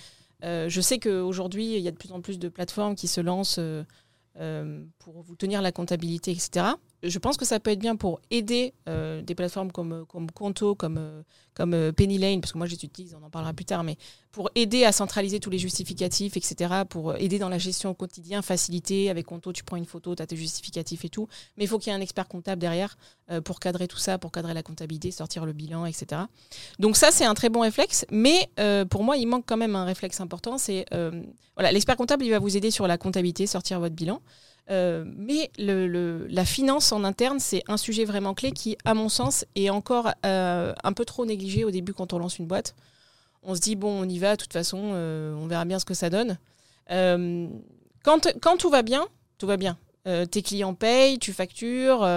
euh, 0.43 0.69
je 0.69 0.81
sais 0.81 0.99
qu'aujourd'hui, 0.99 1.75
il 1.77 1.81
y 1.81 1.87
a 1.87 1.91
de 1.91 1.97
plus 1.97 2.11
en 2.11 2.21
plus 2.21 2.37
de 2.37 2.47
plateformes 2.47 2.93
qui 2.95 3.07
se 3.07 3.21
lancent 3.21 3.59
euh, 3.59 4.83
pour 4.99 5.23
vous 5.23 5.35
tenir 5.35 5.63
la 5.63 5.71
comptabilité, 5.71 6.29
etc. 6.29 6.67
Je 7.03 7.17
pense 7.17 7.35
que 7.35 7.45
ça 7.45 7.59
peut 7.59 7.71
être 7.71 7.79
bien 7.79 7.95
pour 7.95 8.21
aider 8.29 8.73
euh, 8.87 9.23
des 9.23 9.33
plateformes 9.33 9.71
comme, 9.71 10.05
comme 10.05 10.29
Conto, 10.29 10.75
comme, 10.75 10.97
euh, 10.99 11.23
comme 11.55 11.73
euh, 11.73 11.91
Penny 11.91 12.19
Lane, 12.19 12.41
parce 12.41 12.53
que 12.53 12.59
moi 12.59 12.67
je 12.67 12.75
les 12.75 12.85
utilise, 12.85 13.15
on 13.19 13.25
en 13.25 13.29
parlera 13.31 13.53
plus 13.53 13.65
tard, 13.65 13.83
mais 13.83 13.97
pour 14.31 14.51
aider 14.53 14.85
à 14.85 14.91
centraliser 14.91 15.39
tous 15.39 15.49
les 15.49 15.57
justificatifs, 15.57 16.37
etc., 16.37 16.83
pour 16.87 17.15
aider 17.15 17.39
dans 17.39 17.49
la 17.49 17.57
gestion 17.57 17.89
au 17.89 17.93
quotidien, 17.95 18.43
faciliter. 18.43 19.09
Avec 19.09 19.25
Conto, 19.25 19.51
tu 19.51 19.63
prends 19.63 19.77
une 19.77 19.85
photo, 19.85 20.15
tu 20.15 20.21
as 20.21 20.27
tes 20.27 20.35
justificatifs 20.35 21.03
et 21.03 21.09
tout. 21.09 21.27
Mais 21.57 21.63
il 21.63 21.67
faut 21.67 21.79
qu'il 21.79 21.91
y 21.91 21.95
ait 21.95 21.97
un 21.97 22.01
expert 22.01 22.27
comptable 22.27 22.61
derrière 22.61 22.97
pour 23.43 23.59
cadrer 23.59 23.87
tout 23.87 23.97
ça, 23.97 24.17
pour 24.17 24.31
cadrer 24.31 24.53
la 24.53 24.63
comptabilité, 24.63 25.11
sortir 25.11 25.45
le 25.45 25.51
bilan, 25.51 25.85
etc. 25.85 26.21
Donc 26.79 26.95
ça, 26.95 27.11
c'est 27.11 27.25
un 27.25 27.33
très 27.33 27.49
bon 27.49 27.61
réflexe. 27.61 28.05
Mais 28.09 28.49
pour 28.89 29.03
moi, 29.03 29.17
il 29.17 29.25
manque 29.25 29.43
quand 29.45 29.57
même 29.57 29.75
un 29.75 29.83
réflexe 29.83 30.21
important. 30.21 30.57
C'est 30.57 30.85
voilà, 31.55 31.73
l'expert 31.73 31.97
comptable, 31.97 32.23
il 32.23 32.31
va 32.31 32.39
vous 32.39 32.55
aider 32.55 32.71
sur 32.71 32.87
la 32.87 32.97
comptabilité, 32.97 33.47
sortir 33.47 33.81
votre 33.81 33.95
bilan. 33.95 34.21
Euh, 34.69 35.03
mais 35.05 35.51
le, 35.57 36.27
la 36.27 36.45
finance 36.45 36.91
en 36.91 37.03
interne, 37.03 37.39
c'est 37.39 37.63
un 37.67 37.77
sujet 37.77 38.05
vraiment 38.05 38.33
clé 38.33 38.51
qui, 38.51 38.77
à 38.85 38.93
mon 38.93 39.09
sens, 39.09 39.45
est 39.55 39.69
encore 39.69 40.11
euh, 40.25 40.73
un 40.83 40.93
peu 40.93 41.03
trop 41.05 41.25
négligé 41.25 41.63
au 41.65 41.71
début 41.71 41.93
quand 41.93 42.13
on 42.13 42.19
lance 42.19 42.39
une 42.39 42.47
boîte. 42.47 42.75
On 43.43 43.55
se 43.55 43.59
dit, 43.59 43.75
bon, 43.75 43.89
on 43.89 44.07
y 44.07 44.19
va, 44.19 44.35
de 44.35 44.41
toute 44.41 44.53
façon, 44.53 44.91
euh, 44.93 45.33
on 45.35 45.47
verra 45.47 45.65
bien 45.65 45.79
ce 45.79 45.85
que 45.85 45.93
ça 45.93 46.09
donne. 46.09 46.37
Quand, 48.03 48.57
tout 48.57 48.69
va 48.69 48.81
bien, 48.81 49.07
tout 49.37 49.47
va 49.47 49.57
bien. 49.57 49.77
Tes 50.03 50.41
clients 50.41 50.73
payent, 50.73 51.19
tu 51.19 51.31
factures, 51.31 52.07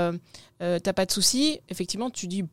t'as 0.58 0.92
pas 0.92 1.06
de 1.06 1.12
soucis. 1.12 1.60
Effectivement, 1.68 2.10
tu 2.10 2.26
dis, 2.26 2.44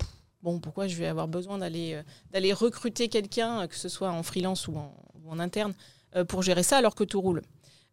bon, 0.44 0.60
pourquoi 0.60 0.88
je 0.88 0.96
vais 0.96 1.08
avoir 1.08 1.28
besoin 1.28 1.58
d'aller 1.58 2.54
recruter 2.54 3.08
quelqu'un, 3.10 3.68
que 3.68 3.76
ce 3.76 3.90
soit 3.90 4.12
en 4.12 4.24
freelance 4.24 4.68
ou 4.68 4.76
en, 4.78 5.40
interne, 5.40 5.74
pour 6.28 6.44
gérer 6.44 6.64
ça 6.64 6.78
alors 6.78 6.96
que 6.96 7.04
tout 7.04 7.20
roule. 7.20 7.42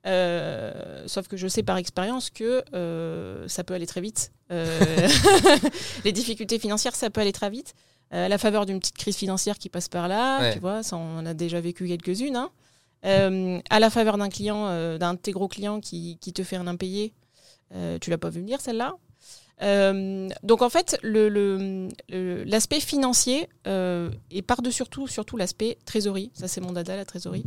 Euh, 0.07 1.05
sauf 1.07 1.29
que 1.29 1.37
je 1.37 1.49
sais 1.49 1.63
par 1.63 1.77
expérience 1.77 2.31
que 2.31 2.63
euh, 2.75 3.47
ça 3.49 3.65
peut 3.65 3.75
aller 3.75 3.87
très 3.87 4.01
vite. 4.01 4.33
Euh, 4.53 4.67
les 6.05 6.13
difficultés 6.13 6.59
financières, 6.59 6.95
ça 6.95 7.11
peut 7.11 7.21
aller 7.21 7.33
très 7.33 7.51
vite. 7.51 7.75
À 8.11 8.29
la 8.29 8.39
faveur 8.39 8.65
d'une 8.65 8.79
petite 8.81 8.97
crise 8.97 9.17
financière 9.17 9.59
qui 9.59 9.69
passe 9.69 9.89
par 9.89 10.09
là, 10.09 10.41
Ouais. 10.41 10.53
tu 10.55 10.61
vois, 10.61 10.83
ça, 10.83 10.97
on 10.97 11.19
en 11.19 11.27
a 11.27 11.35
déjà 11.35 11.61
vécu 11.61 11.87
quelques-unes. 11.87 12.37
hein. 12.37 12.51
À 13.71 13.81
la 13.81 13.91
faveur 13.91 14.17
d'un 14.19 14.29
client, 14.31 14.97
d'un 14.99 15.15
de 15.15 15.19
tes 15.19 15.33
gros 15.33 15.49
clients 15.49 15.81
qui, 15.81 16.17
qui 16.21 16.33
te 16.33 16.43
fait 16.43 16.57
un 16.57 16.67
impayé, 16.67 17.13
tu 18.01 18.09
l'as 18.11 18.19
pas 18.19 18.31
vu 18.31 18.41
venir 18.41 18.61
celle-là. 18.63 18.95
Donc 20.43 20.63
en 20.63 20.71
fait, 20.71 20.99
le- 21.03 21.29
le- 21.29 21.89
le- 22.09 22.45
l'aspect 22.45 22.81
financier 22.81 23.49
et 23.67 24.43
par-dessus 24.43 24.77
surtout, 24.77 25.07
surtout 25.07 25.37
l'aspect 25.37 25.77
trésorerie, 25.85 26.31
ça 26.35 26.49
c'est 26.49 26.61
mon 26.61 26.73
dada, 26.73 26.97
la 26.97 27.05
trésorerie. 27.05 27.45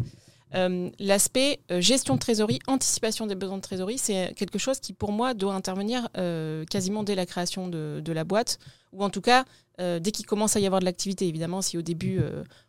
Euh, 0.54 0.90
l'aspect 1.00 1.60
euh, 1.72 1.80
gestion 1.80 2.16
de 2.16 2.20
trésorerie, 2.20 2.60
anticipation 2.68 3.26
des 3.26 3.36
besoins 3.36 3.58
de 3.58 3.62
trésorerie, 3.62 3.98
c'est 3.98 4.34
quelque 4.36 4.60
chose 4.60 4.80
qui 4.80 4.94
pour 4.94 5.12
moi 5.12 5.34
doit 5.34 5.54
intervenir 5.54 6.10
euh, 6.18 6.66
quasiment 6.66 7.04
dès 7.04 7.16
la 7.16 7.26
création 7.26 7.68
de, 7.68 8.12
la 8.12 8.24
boîte, 8.24 8.60
ou 8.92 9.04
en 9.04 9.10
tout 9.10 9.22
cas 9.22 9.46
dès 9.80 10.12
qu'il 10.12 10.28
commence 10.28 10.56
à 10.56 10.60
y 10.60 10.68
avoir 10.68 10.80
de 10.80 10.86
l'activité. 10.86 11.28
Évidemment, 11.28 11.64
si 11.64 11.76
au 11.76 11.82
début 11.82 12.22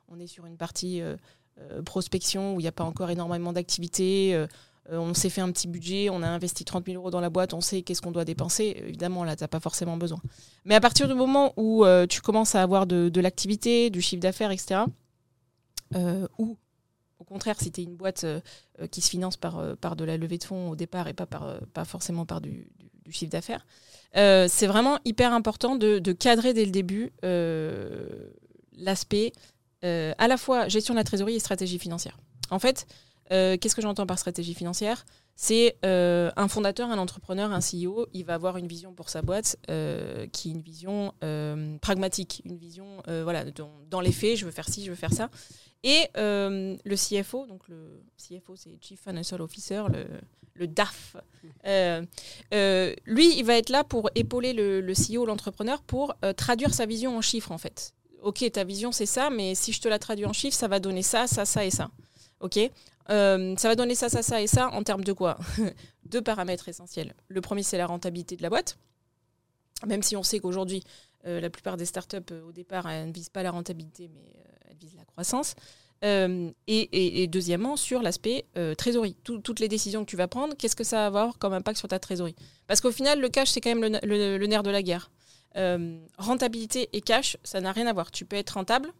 on 0.08 0.18
est 0.18 0.26
sur 0.26 0.46
une 0.46 0.56
partie 0.56 1.02
prospection 1.84 2.54
où 2.54 2.60
il 2.60 2.62
n'y 2.62 2.68
a 2.68 2.72
pas 2.72 2.84
encore 2.84 3.10
énormément 3.10 3.52
d'activité, 3.52 4.46
on 4.88 5.12
s'est 5.12 5.28
fait 5.28 5.42
un 5.42 5.50
petit 5.50 5.68
budget, 5.68 6.08
on 6.08 6.22
a 6.22 6.28
investi 6.28 6.64
30 6.64 6.86
000 6.86 6.96
euros 6.96 7.10
dans 7.10 7.20
la 7.20 7.28
boîte, 7.28 7.52
on 7.52 7.60
sait 7.60 7.82
qu'est-ce 7.82 8.00
qu'on 8.00 8.12
doit 8.12 8.24
dépenser. 8.24 8.76
Évidemment, 8.86 9.24
là, 9.24 9.36
tu 9.36 9.44
n'as 9.44 9.48
pas 9.48 9.60
forcément 9.60 9.98
besoin. 9.98 10.20
Mais 10.64 10.74
à 10.74 10.80
partir 10.80 11.06
du 11.06 11.12
moment 11.12 11.52
où 11.58 11.84
tu 12.08 12.22
commences 12.22 12.54
à 12.54 12.62
avoir 12.62 12.86
de, 12.86 13.10
de 13.10 13.20
l'activité, 13.20 13.90
du 13.90 14.00
chiffre 14.00 14.22
d'affaires, 14.22 14.52
etc., 14.52 14.84
ou 16.38 16.56
contraire, 17.32 17.58
si 17.60 17.72
tu 17.72 17.80
es 17.80 17.84
une 17.84 17.96
boîte 17.96 18.24
euh, 18.24 18.40
euh, 18.80 18.86
qui 18.86 19.00
se 19.00 19.10
finance 19.10 19.36
par, 19.36 19.58
euh, 19.58 19.74
par 19.74 19.96
de 19.96 20.04
la 20.04 20.16
levée 20.16 20.38
de 20.38 20.44
fonds 20.44 20.70
au 20.70 20.76
départ 20.76 21.08
et 21.08 21.12
pas, 21.14 21.26
par, 21.26 21.60
pas 21.72 21.84
forcément 21.84 22.26
par 22.26 22.40
du, 22.40 22.68
du- 22.78 23.12
chiffre 23.12 23.32
d'affaires, 23.32 23.66
c'est 24.14 24.66
vraiment 24.66 24.98
hyper 25.04 25.32
important 25.32 25.76
de, 25.76 25.98
de 25.98 26.12
cadrer 26.12 26.54
dès 26.54 26.64
le 26.64 26.70
début 26.70 27.12
l'aspect 28.76 29.32
à 29.82 30.28
la 30.28 30.36
fois 30.36 30.68
gestion 30.68 30.94
de 30.94 30.98
la 30.98 31.04
trésorerie 31.04 31.34
et 31.36 31.40
stratégie 31.40 31.78
financière. 31.78 32.18
En 32.50 32.58
fait, 32.58 32.86
qu'est-ce 33.28 33.74
que 33.74 33.82
j'entends 33.82 34.06
par 34.06 34.18
stratégie 34.18 34.54
financière? 34.54 35.04
C'est 35.34 35.76
un 35.82 36.48
fondateur, 36.48 36.90
un 36.90 36.98
entrepreneur, 36.98 37.50
un 37.52 37.58
CEO, 37.60 38.06
il 38.12 38.24
va 38.24 38.34
avoir 38.34 38.56
une 38.56 38.66
vision 38.68 38.92
pour 38.94 39.08
sa 39.08 39.20
boîte 39.22 39.56
qui 39.66 40.48
est 40.48 40.52
une 40.52 40.62
vision 40.62 41.12
pragmatique, 41.80 42.40
une 42.44 42.56
vision, 42.56 43.02
voilà, 43.06 43.44
dans 43.90 44.00
les 44.00 44.12
faits, 44.12 44.36
je 44.36 44.44
veux 44.44 44.52
faire 44.52 44.68
ci, 44.68 44.84
je 44.84 44.90
veux 44.90 44.96
faire 44.96 45.12
ça. 45.12 45.28
Et 45.84 46.06
euh, 46.16 46.76
le 46.84 46.96
CFO, 46.96 47.46
donc 47.46 47.66
le 47.68 48.02
CFO, 48.16 48.54
c'est 48.56 48.78
Chief 48.80 49.00
Financial 49.00 49.40
Officer, 49.40 49.82
le, 50.54 50.66
DAF. 50.68 51.16
euh, 51.66 52.02
euh, 52.54 52.94
lui, 53.04 53.36
il 53.36 53.44
va 53.44 53.56
être 53.56 53.68
là 53.70 53.82
pour 53.82 54.08
épauler 54.14 54.52
le, 54.52 54.80
le 54.80 54.92
CEO, 54.92 55.26
l'entrepreneur, 55.26 55.82
pour 55.82 56.14
traduire 56.36 56.72
sa 56.72 56.86
vision 56.86 57.16
en 57.16 57.20
chiffres, 57.20 57.50
en 57.50 57.58
fait. 57.58 57.94
ok, 58.22 58.48
ta 58.52 58.62
vision 58.62 58.92
c'est 58.92 59.06
ça, 59.06 59.28
mais 59.30 59.54
si 59.56 59.72
je 59.72 59.80
te 59.80 59.88
la 59.88 59.98
traduis 59.98 60.26
en 60.26 60.32
chiffres, 60.32 60.56
ça 60.56 60.68
va 60.68 60.78
donner 60.78 61.02
ça, 61.02 61.26
ça, 61.26 61.44
ça 61.44 61.64
et 61.64 61.70
ça. 61.70 61.90
Ok 62.38 62.58
Ça 63.08 63.68
va 63.68 63.74
donner 63.74 63.96
ça, 63.96 64.08
ça, 64.08 64.22
ça 64.22 64.40
et 64.40 64.46
ça 64.46 64.68
en 64.68 64.84
termes 64.84 65.04
de 65.04 65.12
quoi? 65.12 65.36
Deux 66.04 66.22
paramètres 66.22 66.68
essentiels. 66.68 67.14
Le 67.28 67.40
premier, 67.40 67.62
c'est 67.64 67.78
la 67.78 67.86
rentabilité 67.86 68.36
de 68.36 68.42
la 68.42 68.50
boîte. 68.50 68.78
Même 69.86 70.02
si 70.02 70.14
on 70.16 70.22
sait 70.22 70.38
qu'aujourd'hui, 70.38 70.84
euh, 71.26 71.40
la 71.40 71.50
plupart 71.50 71.76
des 71.76 71.84
startups, 71.84 72.16
euh, 72.32 72.42
au 72.44 72.52
départ, 72.52 72.88
elles 72.88 73.08
ne 73.08 73.12
visent 73.12 73.28
pas 73.28 73.42
la 73.42 73.50
rentabilité, 73.50 74.10
mais 74.12 74.20
euh, 74.20 74.68
elles 74.70 74.76
visent 74.76 74.96
la 74.96 75.04
croissance. 75.04 75.54
Et, 76.04 77.28
deuxièmement, 77.28 77.76
sur 77.76 78.02
l'aspect 78.02 78.46
trésorerie. 78.76 79.14
Tout- 79.22 79.38
toutes 79.38 79.60
les 79.60 79.68
décisions 79.68 80.04
que 80.04 80.10
tu 80.10 80.16
vas 80.16 80.26
prendre, 80.26 80.56
qu'est-ce 80.56 80.74
que 80.74 80.82
ça 80.82 80.96
va 80.96 81.06
avoir 81.06 81.38
comme 81.38 81.52
impact 81.52 81.78
sur 81.78 81.86
ta 81.86 82.00
trésorerie? 82.00 82.34
Parce 82.66 82.80
qu'au 82.80 82.90
final, 82.90 83.20
le 83.20 83.28
cash, 83.28 83.50
c'est 83.50 83.60
quand 83.60 83.72
même 83.72 84.00
le, 84.02 84.46
nerf 84.46 84.64
de 84.64 84.70
la 84.70 84.82
guerre. 84.82 85.12
Rentabilité 86.18 86.88
et 86.92 87.00
cash, 87.02 87.36
ça 87.44 87.60
n'a 87.60 87.70
rien 87.70 87.86
à 87.86 87.92
voir. 87.92 88.10
Tu 88.10 88.24
peux 88.24 88.34
être 88.34 88.50
rentable, 88.50 88.92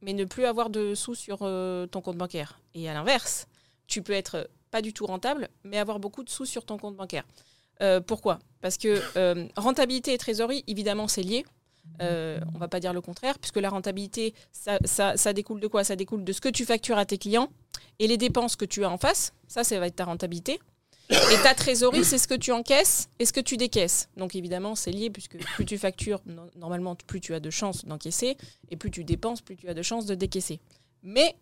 mais 0.00 0.14
ne 0.14 0.24
plus 0.24 0.44
avoir 0.44 0.68
de 0.68 0.96
sous 0.96 1.14
sur 1.14 1.38
ton 1.38 2.00
compte 2.00 2.16
bancaire. 2.16 2.58
Et 2.74 2.88
à 2.88 2.94
l'inverse, 2.94 3.46
tu 3.86 4.02
peux 4.02 4.12
être 4.12 4.50
pas 4.72 4.82
du 4.82 4.92
tout 4.92 5.06
rentable, 5.06 5.48
mais 5.62 5.78
avoir 5.78 6.00
beaucoup 6.00 6.24
de 6.24 6.30
sous 6.30 6.44
sur 6.46 6.64
ton 6.64 6.76
compte 6.76 6.96
bancaire. 6.96 7.24
Euh, 7.82 8.00
pourquoi? 8.00 8.38
Parce 8.60 8.76
que 8.78 9.00
euh, 9.16 9.46
rentabilité 9.56 10.12
et 10.12 10.18
trésorerie, 10.18 10.62
évidemment, 10.66 11.08
c'est 11.08 11.22
lié. 11.22 11.44
Euh, 12.00 12.38
on 12.54 12.58
va 12.58 12.68
pas 12.68 12.80
dire 12.80 12.92
le 12.92 13.00
contraire, 13.00 13.38
puisque 13.38 13.56
la 13.56 13.68
rentabilité, 13.68 14.34
ça, 14.52 14.78
ça- 14.84 15.32
découle 15.32 15.60
de 15.60 15.66
quoi? 15.66 15.82
Ça 15.84 15.96
découle 15.96 16.24
de 16.24 16.32
ce 16.32 16.40
que 16.40 16.48
tu 16.48 16.64
factures 16.64 16.96
à 16.96 17.04
tes 17.04 17.18
clients 17.18 17.48
et 17.98 18.06
les 18.06 18.16
dépenses 18.16 18.56
que 18.56 18.64
tu 18.64 18.84
as 18.84 18.90
en 18.90 18.98
face. 18.98 19.32
Ça, 19.48 19.64
ça 19.64 19.78
va 19.80 19.86
être 19.88 19.96
ta 19.96 20.04
rentabilité. 20.04 20.60
Et 21.10 21.42
ta 21.42 21.54
trésorerie, 21.54 22.04
c'est 22.04 22.16
ce 22.18 22.26
que 22.28 22.34
tu 22.34 22.52
encaisses 22.52 23.08
et 23.18 23.26
ce 23.26 23.32
que 23.32 23.40
tu 23.40 23.56
décaisses. 23.56 24.08
Donc 24.16 24.34
évidemment, 24.34 24.74
c'est 24.74 24.92
lié, 24.92 25.10
puisque 25.10 25.36
plus 25.56 25.66
tu 25.66 25.76
factures, 25.76 26.20
no- 26.24 26.46
normalement, 26.56 26.94
plus 26.94 27.20
tu 27.20 27.34
as 27.34 27.40
de 27.40 27.50
chances 27.50 27.84
d'encaisser, 27.84 28.36
et 28.70 28.76
plus 28.76 28.90
tu 28.90 29.04
dépenses, 29.04 29.42
plus 29.42 29.56
tu 29.56 29.68
as 29.68 29.74
de 29.74 29.82
chances 29.82 30.06
de 30.06 30.14
décaisser. 30.14 30.60
Mais 31.02 31.34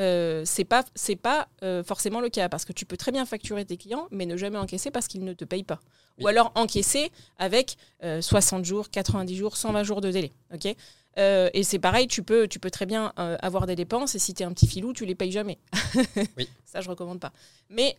euh, 0.00 0.42
c'est 0.44 0.64
pas 0.64 0.84
c'est 0.94 1.14
pas 1.16 1.48
euh, 1.62 1.84
forcément 1.84 2.20
le 2.20 2.28
cas 2.28 2.48
parce 2.48 2.64
que 2.64 2.72
tu 2.72 2.84
peux 2.84 2.96
très 2.96 3.12
bien 3.12 3.24
facturer 3.26 3.64
tes 3.64 3.76
clients 3.76 4.08
mais 4.10 4.26
ne 4.26 4.36
jamais 4.36 4.58
encaisser 4.58 4.90
parce 4.90 5.06
qu'ils 5.06 5.24
ne 5.24 5.32
te 5.34 5.44
payent 5.44 5.62
pas. 5.62 5.80
Oui. 6.18 6.24
ou 6.24 6.28
alors 6.28 6.52
encaisser 6.54 7.10
avec 7.38 7.76
euh, 8.04 8.20
60 8.20 8.64
jours 8.64 8.90
90 8.90 9.36
jours 9.36 9.56
120 9.56 9.82
jours 9.84 10.00
de 10.00 10.10
délai 10.10 10.32
ok? 10.52 10.74
Euh, 11.16 11.48
et 11.54 11.62
c'est 11.62 11.78
pareil 11.78 12.08
tu 12.08 12.24
peux 12.24 12.48
tu 12.48 12.58
peux 12.58 12.70
très 12.72 12.86
bien 12.86 13.12
avoir 13.16 13.66
des 13.66 13.76
dépenses 13.76 14.16
et 14.16 14.18
si 14.18 14.34
tu 14.34 14.42
es 14.42 14.46
un 14.46 14.52
petit 14.52 14.66
filou 14.66 14.92
tu 14.92 15.06
les 15.06 15.14
payes 15.14 15.30
jamais. 15.30 15.58
Oui. 16.36 16.48
ça 16.64 16.80
je 16.80 16.88
recommande 16.90 17.20
pas. 17.20 17.32
Mais 17.70 17.96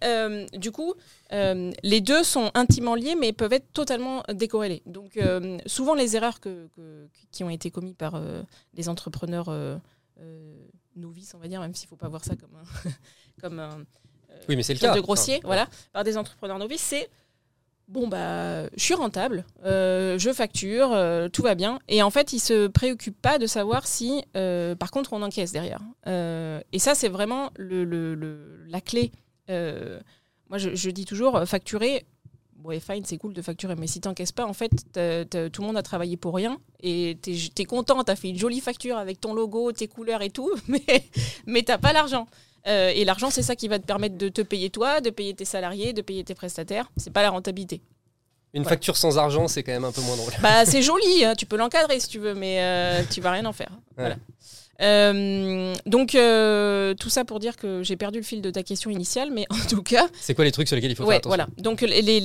du 0.53 0.71
coup 0.73 0.93
les 1.31 2.01
deux 2.01 2.23
sont 2.23 2.51
intimement 2.55 2.95
liés 2.95 3.15
mais 3.17 3.31
peuvent 3.31 3.53
être 3.53 3.71
totalement 3.71 4.21
décorrélés. 4.33 4.81
Donc 4.85 5.17
souvent 5.65 5.93
les 5.93 6.17
erreurs 6.17 6.41
que, 6.41 6.67
que- 6.75 7.07
qui 7.31 7.45
ont 7.45 7.49
été 7.49 7.71
commises 7.71 7.95
par 7.97 8.21
les 8.73 8.89
entrepreneurs 8.89 9.49
novices, 10.95 11.33
on 11.35 11.39
va 11.39 11.47
dire, 11.47 11.61
même 11.61 11.73
s'il 11.73 11.85
ne 11.87 11.89
faut 11.89 11.95
pas 11.95 12.07
voir 12.09 12.23
ça 12.23 12.35
comme 12.35 12.55
un, 12.55 12.89
comme 13.41 13.59
un 13.59 13.79
Oui, 14.49 14.55
mais 14.55 14.63
c'est 14.63 14.73
le 14.73 14.79
cas. 14.79 14.95
de 14.95 15.01
grossier, 15.01 15.35
Enfin, 15.37 15.47
voilà, 15.47 15.67
par 15.93 16.03
des 16.03 16.17
entrepreneurs 16.17 16.59
novices, 16.59 16.81
c'est 16.81 17.09
bon 17.87 18.07
bah 18.07 18.65
je 18.75 18.81
suis 18.83 18.95
rentable, 18.95 19.45
euh, 19.63 20.17
je 20.17 20.33
facture, 20.33 20.91
euh, 20.93 21.29
tout 21.29 21.43
va 21.43 21.53
bien, 21.53 21.77
et 21.87 22.01
en 22.01 22.09
fait 22.09 22.33
ils 22.33 22.39
se 22.39 22.65
préoccupent 22.67 23.21
pas 23.21 23.37
de 23.37 23.45
savoir 23.45 23.85
si, 23.85 24.23
euh, 24.35 24.73
par 24.75 24.89
contre, 24.91 25.13
on 25.13 25.21
encaisse 25.21 25.51
derrière. 25.51 25.81
Euh, 26.07 26.59
et 26.71 26.79
ça 26.79 26.95
c'est 26.95 27.09
vraiment 27.09 27.51
le, 27.57 27.83
le- 27.83 28.15
le- 28.15 28.63
la 28.67 28.81
clé. 28.81 29.11
Euh, 29.51 29.99
moi 30.49 30.57
je, 30.57 30.73
je 30.73 30.89
dis 30.89 31.05
toujours 31.05 31.35
euh, 31.35 31.45
facturer. 31.45 32.05
Ouais, 32.65 32.79
fine, 32.79 33.05
c'est 33.05 33.17
cool 33.17 33.33
de 33.33 33.41
facturer, 33.43 33.75
mais 33.75 33.85
si 33.85 34.01
t'encaisses 34.01 34.31
pas, 34.31 34.45
en 34.45 34.53
fait, 34.53 34.71
tout 34.71 35.61
le 35.61 35.65
monde 35.67 35.77
a 35.77 35.83
travaillé 35.83 36.17
pour 36.17 36.33
rien 36.33 36.57
et 36.81 37.15
t'es 37.21 37.33
es 37.59 37.65
content, 37.65 38.03
t'as 38.03 38.15
fait 38.15 38.29
une 38.29 38.39
jolie 38.39 38.59
facture 38.59 38.97
avec 38.97 39.21
ton 39.21 39.35
logo, 39.35 39.71
tes 39.71 39.87
couleurs 39.87 40.23
et 40.23 40.31
tout, 40.31 40.51
mais, 40.67 40.81
mais 41.45 41.61
t'as 41.61 41.77
pas 41.77 41.93
l'argent. 41.93 42.27
Euh, 42.67 42.89
et 42.95 43.05
l'argent, 43.05 43.29
c'est 43.29 43.43
ça 43.43 43.55
qui 43.55 43.67
va 43.67 43.77
te 43.77 43.85
permettre 43.85 44.17
de 44.17 44.27
te 44.29 44.41
payer 44.41 44.71
toi, 44.71 44.99
de 44.99 45.11
payer 45.11 45.35
tes 45.35 45.45
salariés, 45.45 45.93
de 45.93 46.01
payer 46.01 46.23
tes 46.23 46.33
prestataires. 46.33 46.89
C'est 46.97 47.13
pas 47.13 47.21
la 47.21 47.29
rentabilité. 47.29 47.81
Une 48.55 48.63
Ouais. 48.63 48.69
facture 48.69 48.97
sans 48.97 49.19
argent, 49.19 49.47
c'est 49.47 49.61
quand 49.61 49.73
même 49.73 49.83
un 49.83 49.91
peu 49.91 50.01
moins 50.01 50.15
drôle. 50.15 50.33
Bah, 50.41 50.65
c'est 50.65 50.81
joli, 50.81 51.23
hein, 51.23 51.35
tu 51.37 51.45
peux 51.45 51.57
l'encadrer 51.57 51.99
si 51.99 52.07
tu 52.07 52.17
veux, 52.17 52.33
mais 52.33 52.57
euh, 52.63 53.03
tu 53.11 53.21
vas 53.21 53.31
rien 53.31 53.45
en 53.45 53.53
faire. 53.53 53.69
Voilà. 53.97 54.15
Euh, 54.81 55.73
donc, 55.85 56.15
euh, 56.15 56.93
tout 56.95 57.09
ça 57.09 57.23
pour 57.25 57.39
dire 57.39 57.55
que 57.55 57.81
j'ai 57.83 57.95
perdu 57.95 58.19
le 58.19 58.23
fil 58.25 58.41
de 58.41 58.49
ta 58.51 58.63
question 58.63 58.89
initiale, 58.89 59.29
mais 59.31 59.45
en 59.49 59.67
tout 59.69 59.83
cas, 59.83 60.07
C'est 60.19 60.33
quoi 60.35 60.45
les 60.45 60.51
trucs 60.51 60.67
sur 60.67 60.75
lesquels 60.75 60.91
il 60.91 60.95
faut 60.95 61.03
ouais, 61.03 61.15
faire 61.21 61.31
attention 61.31 61.45
voilà. 61.45 61.47
Donc, 61.57 61.81
les, 61.81 62.01
les- 62.01 62.19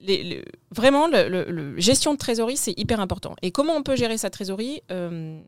les- 0.00 0.44
vraiment, 0.70 1.06
le, 1.08 1.28
le- 1.28 1.44
le- 1.50 1.78
gestion 1.80 2.12
de 2.14 2.18
trésorerie, 2.18 2.56
c'est 2.56 2.78
hyper 2.78 3.00
important. 3.00 3.34
Et 3.42 3.50
comment 3.50 3.74
on 3.74 3.82
peut 3.82 3.96
gérer 3.96 4.16
sa 4.18 4.30
trésorerie 4.30 4.80
Euh, 4.90 5.38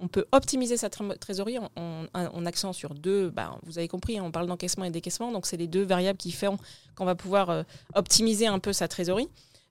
on- 0.00 0.08
peut 0.08 0.24
optimiser 0.32 0.76
sa 0.76 0.90
tré- 0.90 1.16
trésorerie 1.20 1.58
en, 1.58 1.70
en, 1.76 2.06
en 2.14 2.46
accent 2.46 2.72
sur 2.72 2.94
deux. 2.94 3.30
Bah, 3.30 3.56
vous 3.64 3.78
avez 3.78 3.86
compris, 3.88 4.18
hein, 4.18 4.24
on 4.24 4.30
parle 4.32 4.46
d'encaissement 4.48 4.84
et 4.84 4.90
décaissement, 4.90 5.30
donc 5.30 5.46
c'est 5.46 5.56
les 5.56 5.68
deux 5.68 5.84
variables 5.84 6.18
qui 6.18 6.32
font 6.32 6.56
qu'on 6.96 7.04
va 7.04 7.14
pouvoir 7.14 7.64
optimiser 7.94 8.46
un 8.48 8.58
peu 8.58 8.72
sa 8.72 8.88
trésorerie. 8.88 9.28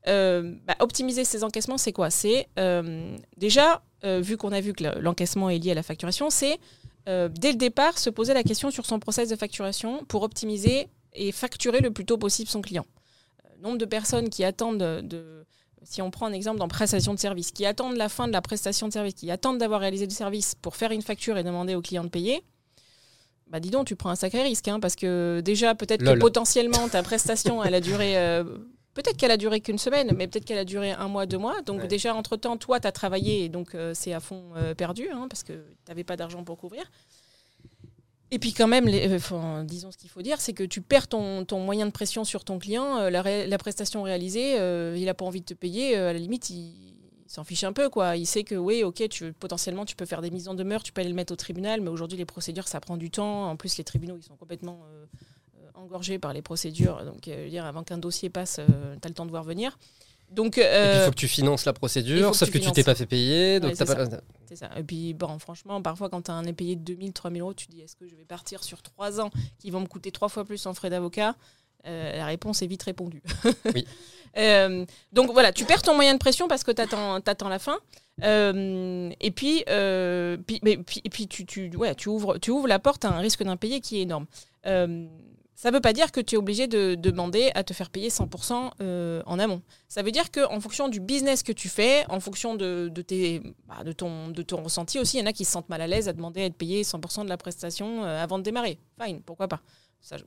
Euh, 0.08 0.56
bah, 0.66 0.76
optimiser 0.80 1.26
ses 1.26 1.44
encaissements, 1.44 1.78
c'est 1.78 1.92
quoi? 1.92 2.10
C'est 2.10 2.48
euh, 2.58 3.16
déjà, 3.38 3.82
vu 4.04 4.38
qu'on 4.38 4.52
a 4.52 4.62
vu 4.62 4.74
que 4.74 4.84
le- 4.84 5.00
l'encaissement 5.02 5.50
est 5.50 5.58
lié 5.60 5.72
à 5.72 5.76
la 5.76 5.84
facturation, 5.84 6.30
c'est 6.30 6.58
euh, 7.10 7.30
dès 7.32 7.52
le 7.52 7.58
départ 7.58 7.98
se 7.98 8.10
poser 8.10 8.34
la 8.34 8.44
question 8.44 8.70
sur 8.72 8.86
son 8.86 9.00
process 9.00 9.30
de 9.30 9.36
facturation 9.36 10.06
pour 10.06 10.22
optimiser 10.24 10.88
et 11.14 11.32
facturer 11.32 11.80
le 11.82 11.92
plus 11.92 12.06
tôt 12.06 12.18
possible 12.18 12.50
son 12.50 12.62
client. 12.62 12.86
Euh, 13.46 13.50
nombre 13.64 13.78
de 13.78 13.86
personnes 13.86 14.30
qui 14.30 14.44
attendent 14.44 14.78
de, 14.80 15.02
de- 15.02 15.46
si 15.84 16.02
on 16.02 16.12
prend 16.12 16.28
un 16.28 16.34
exemple 16.34 16.60
dans 16.60 16.68
prestation 16.68 17.14
de 17.16 17.20
service, 17.20 17.52
qui 17.52 17.66
attendent 17.66 17.98
la 17.98 18.08
fin 18.08 18.28
de 18.28 18.34
la 18.34 18.42
prestation 18.42 18.88
de 18.88 18.94
service, 18.94 19.16
qui 19.16 19.32
attendent 19.32 19.58
d'avoir 19.58 19.80
réalisé 19.82 20.06
le 20.06 20.12
service 20.12 20.54
pour 20.62 20.76
faire 20.76 20.92
une 20.92 21.02
facture 21.02 21.38
et 21.40 21.44
demander 21.44 21.74
au 21.74 21.82
client 21.82 22.04
de 22.04 22.10
payer, 22.10 22.44
bah 23.48 23.60
dis 23.60 23.72
donc, 23.72 23.88
tu 23.88 23.96
prends 23.96 24.12
un 24.12 24.16
sacré 24.16 24.44
risque, 24.44 24.68
hein, 24.68 24.80
parce 24.80 24.96
que 24.96 25.42
déjà, 25.44 25.74
peut-être 25.76 26.02
que 26.14 26.20
potentiellement, 26.20 26.88
ta 26.88 27.02
prestation, 27.04 27.64
elle 27.64 27.74
a 27.76 27.82
duré... 27.82 28.16
euh, 28.18 28.44
Peut-être 28.94 29.16
qu'elle 29.18 29.32
a 29.32 29.38
duré 29.38 29.62
qu'une 29.62 29.78
semaine, 29.78 30.12
mais 30.18 30.28
peut-être 30.28 30.44
qu'elle 30.46 30.58
a 30.58 30.66
duré 30.66 30.92
un 30.92 31.08
mois, 31.08 31.26
deux 31.26 31.38
mois. 31.38 31.62
Donc 31.62 31.82
Ouais. 31.82 31.88
déjà, 31.88 32.14
entre-temps, 32.14 32.58
toi, 32.58 32.80
tu 32.80 32.88
as 32.88 32.92
travaillé 32.92 33.46
et 33.46 33.50
donc 33.50 33.74
euh, 33.74 33.94
c'est 33.94 34.12
à 34.14 34.20
fond 34.20 34.50
euh, 34.58 34.74
perdu, 34.76 35.08
hein, 35.10 35.28
parce 35.30 35.44
que 35.44 35.54
tu 35.54 35.60
n'avais 35.90 36.04
pas 36.04 36.18
d'argent 36.18 36.44
pour 36.44 36.58
couvrir. 36.58 36.84
Et 38.34 38.40
puis 38.40 38.54
quand 38.54 38.68
même, 38.68 38.88
les- 38.88 39.10
euh, 39.10 39.16
enfin, 39.18 39.64
disons 39.66 39.92
ce 39.92 39.98
qu'il 39.98 40.10
faut 40.10 40.22
dire, 40.22 40.40
c'est 40.40 40.54
que 40.54 40.64
tu 40.64 40.82
perds 40.82 41.08
ton, 41.10 41.44
ton 41.46 41.60
moyen 41.60 41.86
de 41.86 41.92
pression 41.92 42.24
sur 42.24 42.44
ton 42.46 42.60
client. 42.60 42.98
euh, 42.98 43.10
la, 43.10 43.22
ré- 43.22 43.48
la 43.48 43.58
prestation 43.58 44.04
réalisée, 44.04 44.56
il 44.98 45.06
n'a 45.06 45.14
pas 45.14 45.26
envie 45.26 45.42
de 45.42 45.46
te 45.46 45.54
payer. 45.54 45.96
à 45.96 46.14
la 46.14 46.20
limite, 46.20 46.50
il, 46.50 46.56
il 47.26 47.30
s'en 47.34 47.44
fiche 47.46 47.64
un 47.64 47.74
peu. 47.74 47.90
quoi. 47.90 48.16
Il 48.18 48.26
sait 48.26 48.44
que 48.44 48.56
oui, 48.56 48.84
ok, 48.84 49.08
tu, 49.10 49.32
potentiellement, 49.34 49.86
tu 49.86 49.96
peux 49.96 50.06
faire 50.06 50.22
des 50.22 50.32
mises 50.32 50.48
en 50.50 50.54
demeure, 50.54 50.84
tu 50.84 50.92
peux 50.94 51.00
aller 51.02 51.10
le 51.10 51.16
mettre 51.16 51.32
au 51.34 51.38
tribunal, 51.38 51.80
mais 51.82 51.90
aujourd'hui, 51.90 52.18
les 52.18 52.26
procédures, 52.26 52.68
ça 52.70 52.80
prend 52.82 52.96
du 52.98 53.10
temps. 53.10 53.50
En 53.50 53.56
plus, 53.58 53.78
les 53.78 53.84
tribunaux, 53.86 54.16
ils 54.18 54.24
sont 54.24 54.36
complètement 54.38 54.80
euh, 55.76 55.80
euh, 55.80 55.84
engorgés 55.84 56.20
par 56.20 56.34
les 56.34 56.42
procédures. 56.42 57.04
Donc, 57.06 57.28
euh, 57.28 57.36
je 57.38 57.44
veux 57.44 57.50
dire, 57.50 57.66
avant 57.66 57.84
qu'un 57.84 57.98
dossier 57.98 58.30
passe, 58.30 58.56
tu 58.56 58.62
as 58.62 59.08
le 59.08 59.14
temps 59.14 59.26
de 59.26 59.32
voir 59.32 59.44
venir. 59.44 59.78
Donc, 60.32 60.56
il 60.58 60.64
euh, 60.64 61.06
faut 61.06 61.12
que 61.12 61.16
tu 61.18 61.28
finances 61.28 61.66
la 61.66 61.74
procédure, 61.74 62.32
que 62.32 62.38
sauf 62.38 62.48
tu 62.48 62.54
que 62.54 62.58
tu 62.58 62.64
finances. 62.64 62.76
t'es 62.76 62.84
pas 62.84 62.96
fait 62.96 63.06
payer. 63.06 63.60
Donc 63.60 63.72
Ouais, 63.72 63.86
pas... 63.86 64.06
Ça. 64.56 64.70
Et 64.78 64.84
puis, 64.84 65.14
bon, 65.14 65.40
franchement, 65.40 65.82
parfois, 65.82 66.10
quand 66.10 66.24
tu 66.24 66.32
as 66.32 66.34
un 66.34 66.46
impayé 66.46 66.76
de 66.76 66.82
2000, 66.82 67.14
3000 67.14 67.42
euros, 67.42 67.54
tu 67.54 67.68
te 67.68 67.72
dis 67.72 67.82
est-ce 67.82 67.96
que 67.98 68.08
je 68.08 68.16
vais 68.16 68.24
partir 68.24 68.64
sur 68.64 68.82
trois 68.82 69.20
ans 69.20 69.30
qui 69.60 69.72
vont 69.72 69.82
me 69.82 69.88
coûter 69.88 70.12
trois 70.12 70.30
fois 70.30 70.46
plus 70.46 70.66
en 70.66 70.74
frais 70.74 70.90
d'avocat? 70.90 71.36
Euh, 71.86 72.18
La 72.18 72.26
réponse 72.26 72.62
est 72.62 72.68
vite 72.68 72.84
répondue. 72.84 73.22
Oui. 73.74 73.86
Euh, 74.38 74.86
donc 75.12 75.30
voilà, 75.34 75.52
tu 75.52 75.66
perds 75.66 75.82
ton 75.82 75.94
moyen 75.94 76.14
de 76.14 76.18
pression 76.18 76.48
parce 76.48 76.64
que 76.64 76.72
tu 76.72 76.82
attends, 76.82 77.50
la 77.50 77.60
fin. 77.60 77.78
Euh, 78.24 79.12
et 79.20 79.30
puis, 79.30 79.66
euh, 79.68 80.38
puis, 80.38 80.62
mais, 80.64 80.78
puis, 80.78 81.02
et 81.04 81.10
puis 81.10 81.28
tu, 81.28 81.46
tu, 81.46 81.76
ouais, 81.76 81.94
tu, 81.96 82.08
ouvres, 82.08 82.38
tu 82.38 82.50
ouvres 82.50 82.70
la 82.70 82.80
porte 82.80 83.04
à 83.04 83.10
un 83.10 83.20
risque 83.20 83.44
d'impayé 83.44 83.82
qui 83.82 83.98
est 83.98 84.04
énorme. 84.04 84.28
Ça 85.62 85.70
ne 85.70 85.76
veut 85.76 85.80
pas 85.82 85.94
dire 85.94 86.12
que 86.12 86.20
tu 86.20 86.34
es 86.34 86.38
obligé 86.40 86.66
de 86.66 86.96
demander 86.96 87.52
à 87.54 87.64
te 87.64 87.72
faire 87.72 87.92
payer 87.92 88.10
100% 88.10 88.72
euh, 88.82 89.22
en 89.28 89.38
amont. 89.38 89.62
Ça 89.90 90.02
veut 90.02 90.10
dire 90.10 90.32
qu'en 90.32 90.60
fonction 90.60 90.90
du 90.90 91.00
business 91.00 91.44
que 91.44 91.52
tu 91.52 91.70
fais, 91.70 92.04
en 92.10 92.20
fonction 92.20 92.56
de, 92.56 92.90
de 92.92 93.02
tes, 93.04 93.44
bah, 93.68 93.84
de, 93.84 93.92
ton, 93.92 94.30
de 94.30 94.42
ton 94.42 94.64
ressenti 94.64 94.98
aussi, 94.98 95.18
il 95.18 95.20
y 95.20 95.24
en 95.24 95.28
a 95.28 95.34
qui 95.34 95.46
se 95.46 95.52
sentent 95.52 95.70
mal 95.70 95.82
à 95.82 95.86
l'aise 95.86 96.10
à 96.10 96.14
demander 96.14 96.42
à 96.42 96.46
être 96.46 96.56
payé 96.56 96.82
100% 96.82 97.26
de 97.26 97.30
la 97.30 97.38
prestation 97.38 98.04
euh, 98.04 98.24
avant 98.24 98.40
de 98.40 98.44
démarrer. 98.44 98.80
Fine, 99.00 99.22
pourquoi 99.22 99.48
pas. 99.48 99.62
Il 100.12 100.18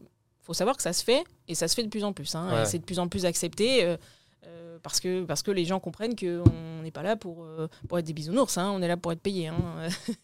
faut 0.40 0.54
savoir 0.54 0.76
que 0.76 0.84
ça 0.84 0.92
se 0.92 1.02
fait, 1.02 1.24
et 1.48 1.56
ça 1.56 1.66
se 1.66 1.74
fait 1.74 1.82
de 1.82 1.88
plus 1.88 2.04
en 2.04 2.12
plus. 2.12 2.32
hein, 2.36 2.60
Ouais. 2.60 2.64
C'est 2.66 2.78
de 2.78 2.84
plus 2.84 3.00
en 3.00 3.08
plus 3.08 3.26
accepté. 3.26 3.82
euh, 3.82 3.96
parce 4.84 5.00
que, 5.00 5.24
parce 5.24 5.42
que 5.42 5.50
les 5.50 5.64
gens 5.64 5.80
comprennent 5.80 6.14
qu'on 6.14 6.82
n'est 6.84 6.92
pas 6.92 7.02
là 7.02 7.16
pour, 7.16 7.44
pour 7.88 7.98
être 7.98 8.04
des 8.06 8.12
bisounours, 8.12 8.56
hein, 8.56 8.70
on 8.72 8.82
est 8.82 8.88
là 8.88 8.96
pour 8.96 9.10
être 9.10 9.20
payé. 9.20 9.48
hein. 9.48 9.56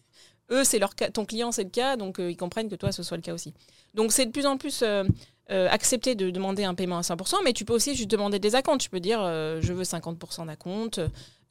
Eux, 0.51 0.63
c'est 0.63 0.79
leur 0.79 0.95
cas, 0.95 1.09
ton 1.09 1.25
client, 1.25 1.51
c'est 1.51 1.63
le 1.63 1.69
cas, 1.69 1.95
donc 1.97 2.19
euh, 2.19 2.29
ils 2.31 2.37
comprennent 2.37 2.69
que 2.69 2.75
toi, 2.75 2.91
ce 2.91 3.03
soit 3.03 3.17
le 3.17 3.23
cas 3.23 3.33
aussi. 3.33 3.53
Donc 3.93 4.11
c'est 4.11 4.25
de 4.25 4.31
plus 4.31 4.45
en 4.45 4.57
plus 4.57 4.81
euh, 4.83 5.03
euh, 5.49 5.67
accepté 5.69 6.15
de 6.15 6.29
demander 6.29 6.63
un 6.65 6.73
paiement 6.75 6.97
à 6.97 7.01
100%, 7.01 7.35
mais 7.43 7.53
tu 7.53 7.65
peux 7.65 7.73
aussi 7.73 7.95
juste 7.95 8.09
demander 8.11 8.39
des 8.39 8.55
acomptes. 8.55 8.81
Tu 8.81 8.89
peux 8.89 8.99
dire, 8.99 9.19
euh, 9.21 9.59
je 9.61 9.71
veux 9.73 9.83
50% 9.83 10.45
d'acompte. 10.47 10.99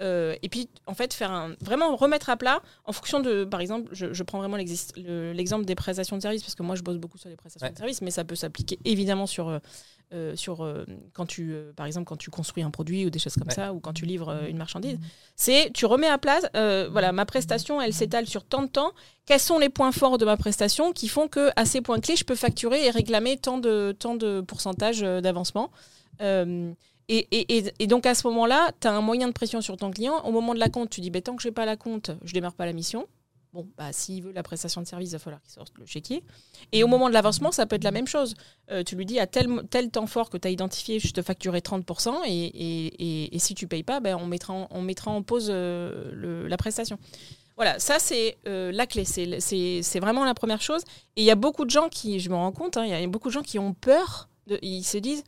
et 0.00 0.48
puis, 0.50 0.68
en 0.86 0.94
fait, 0.94 1.12
faire 1.12 1.30
un, 1.30 1.54
vraiment 1.60 1.94
remettre 1.96 2.30
à 2.30 2.36
plat 2.36 2.62
en 2.86 2.92
fonction 2.92 3.20
de, 3.20 3.44
par 3.44 3.60
exemple, 3.60 3.88
je, 3.92 4.12
je 4.14 4.22
prends 4.22 4.38
vraiment 4.38 4.56
le- 4.56 5.32
l'exemple 5.32 5.64
des 5.66 5.74
prestations 5.74 6.16
de 6.16 6.22
services, 6.22 6.42
parce 6.42 6.54
que 6.54 6.62
moi, 6.62 6.74
je 6.76 6.82
bosse 6.82 6.96
beaucoup 6.98 7.18
sur 7.18 7.28
les 7.28 7.36
prestations 7.36 7.66
Ouais. 7.66 7.72
de 7.72 7.78
services, 7.78 8.00
mais 8.00 8.10
ça 8.10 8.24
peut 8.24 8.34
s'appliquer 8.36 8.78
évidemment 8.86 9.26
sur, 9.26 9.60
euh, 10.12 10.34
sur 10.36 10.64
euh, 10.64 10.84
quand 11.12 11.26
tu, 11.26 11.52
euh, 11.52 11.72
par 11.74 11.86
exemple, 11.86 12.06
quand 12.06 12.16
tu 12.16 12.30
construis 12.30 12.62
un 12.62 12.70
produit 12.70 13.06
ou 13.06 13.10
des 13.10 13.18
choses 13.18 13.34
comme 13.34 13.48
Ouais. 13.48 13.54
ça, 13.54 13.72
ou 13.72 13.80
quand 13.80 13.92
tu 13.92 14.06
livres 14.06 14.28
euh, 14.30 14.48
une 14.48 14.56
marchandise. 14.58 14.98
C'est 15.36 15.70
tu 15.72 15.86
remets 15.86 16.08
à 16.08 16.18
place, 16.18 16.44
euh, 16.56 16.88
voilà, 16.90 17.12
ma 17.12 17.24
prestation, 17.26 17.80
elle 17.80 17.92
s'étale 17.94 18.26
sur 18.26 18.44
tant 18.44 18.62
de 18.62 18.68
temps. 18.68 18.92
Quels 19.26 19.40
sont 19.40 19.58
les 19.58 19.68
points 19.68 19.92
forts 19.92 20.18
de 20.18 20.24
ma 20.24 20.36
prestation 20.36 20.92
qui 20.92 21.08
font 21.08 21.28
que 21.28 21.50
à 21.56 21.64
ces 21.64 21.80
points 21.80 22.00
clés, 22.00 22.16
je 22.16 22.24
peux 22.24 22.34
facturer 22.34 22.84
et 22.86 22.90
réclamer 22.90 23.36
tant 23.36 23.58
de 23.58 23.94
tant 23.98 24.14
de 24.16 24.40
pourcentage 24.40 25.02
euh, 25.02 25.20
d'avancement. 25.20 25.70
Euh, 26.20 26.72
et, 27.08 27.26
et- 27.32 27.56
et- 27.58 27.72
et 27.80 27.86
donc 27.86 28.06
à 28.06 28.14
ce 28.14 28.26
moment-là, 28.28 28.70
tu 28.80 28.86
as 28.86 28.92
un 28.92 29.00
moyen 29.00 29.26
de 29.26 29.32
pression 29.32 29.60
sur 29.60 29.76
ton 29.76 29.90
client. 29.90 30.20
Au 30.24 30.30
moment 30.32 30.54
de 30.54 30.60
la 30.60 30.68
compte, 30.68 30.90
tu 30.90 31.00
dis, 31.00 31.10
bah, 31.10 31.20
tant 31.20 31.34
que 31.34 31.42
j'ai 31.42 31.50
pas 31.50 31.66
la 31.66 31.76
compte, 31.76 32.10
je 32.24 32.32
démarre 32.32 32.54
pas 32.54 32.66
la 32.66 32.72
mission. 32.72 33.06
Bon, 33.52 33.66
bah, 33.76 33.92
s'il 33.92 34.22
veut 34.22 34.30
la 34.32 34.44
prestation 34.44 34.80
de 34.80 34.86
service, 34.86 35.08
il 35.08 35.12
va 35.12 35.18
falloir 35.18 35.42
qu'il 35.42 35.50
sorte 35.50 35.72
le 35.76 35.84
chéquier. 35.84 36.22
Et 36.70 36.84
au 36.84 36.86
moment 36.86 37.08
de 37.08 37.14
l'avancement, 37.14 37.50
ça 37.50 37.66
peut 37.66 37.74
être 37.74 37.84
la 37.84 37.90
même 37.90 38.06
chose. 38.06 38.34
Euh, 38.70 38.84
tu 38.84 38.94
lui 38.94 39.04
dis 39.04 39.18
à 39.18 39.26
tel, 39.26 39.48
tel 39.70 39.90
temps 39.90 40.06
fort 40.06 40.30
que 40.30 40.36
tu 40.36 40.46
as 40.46 40.52
identifié, 40.52 41.00
je 41.00 41.12
te 41.12 41.20
facturerai 41.20 41.58
30%, 41.58 42.22
et, 42.26 43.38
si 43.38 43.54
tu 43.56 43.66
payes 43.66 43.82
pas, 43.82 43.98
ben, 43.98 44.16
on, 44.16 44.26
mettra 44.26 45.10
en, 45.10 45.22
pause 45.22 45.48
euh, 45.50 46.48
la 46.48 46.56
prestation. 46.56 46.96
Voilà, 47.56 47.78
ça 47.78 47.98
c'est 47.98 48.38
euh, 48.46 48.70
la 48.72 48.86
clé, 48.86 49.04
c'est- 49.04 50.00
vraiment 50.00 50.24
la 50.24 50.34
première 50.34 50.62
chose. 50.62 50.82
Et 51.16 51.22
il 51.22 51.24
y 51.24 51.30
a 51.30 51.34
beaucoup 51.34 51.64
de 51.64 51.70
gens 51.70 51.88
qui, 51.88 52.20
je 52.20 52.30
me 52.30 52.36
rends 52.36 52.52
compte, 52.52 52.76
hein, 52.76 52.84
il 52.84 52.90
y 52.90 52.94
a 52.94 53.06
beaucoup 53.08 53.28
de 53.28 53.34
gens 53.34 53.42
qui 53.42 53.58
ont 53.58 53.74
peur, 53.74 54.28
ils 54.62 54.84
se 54.84 54.96
disent, 54.96 55.24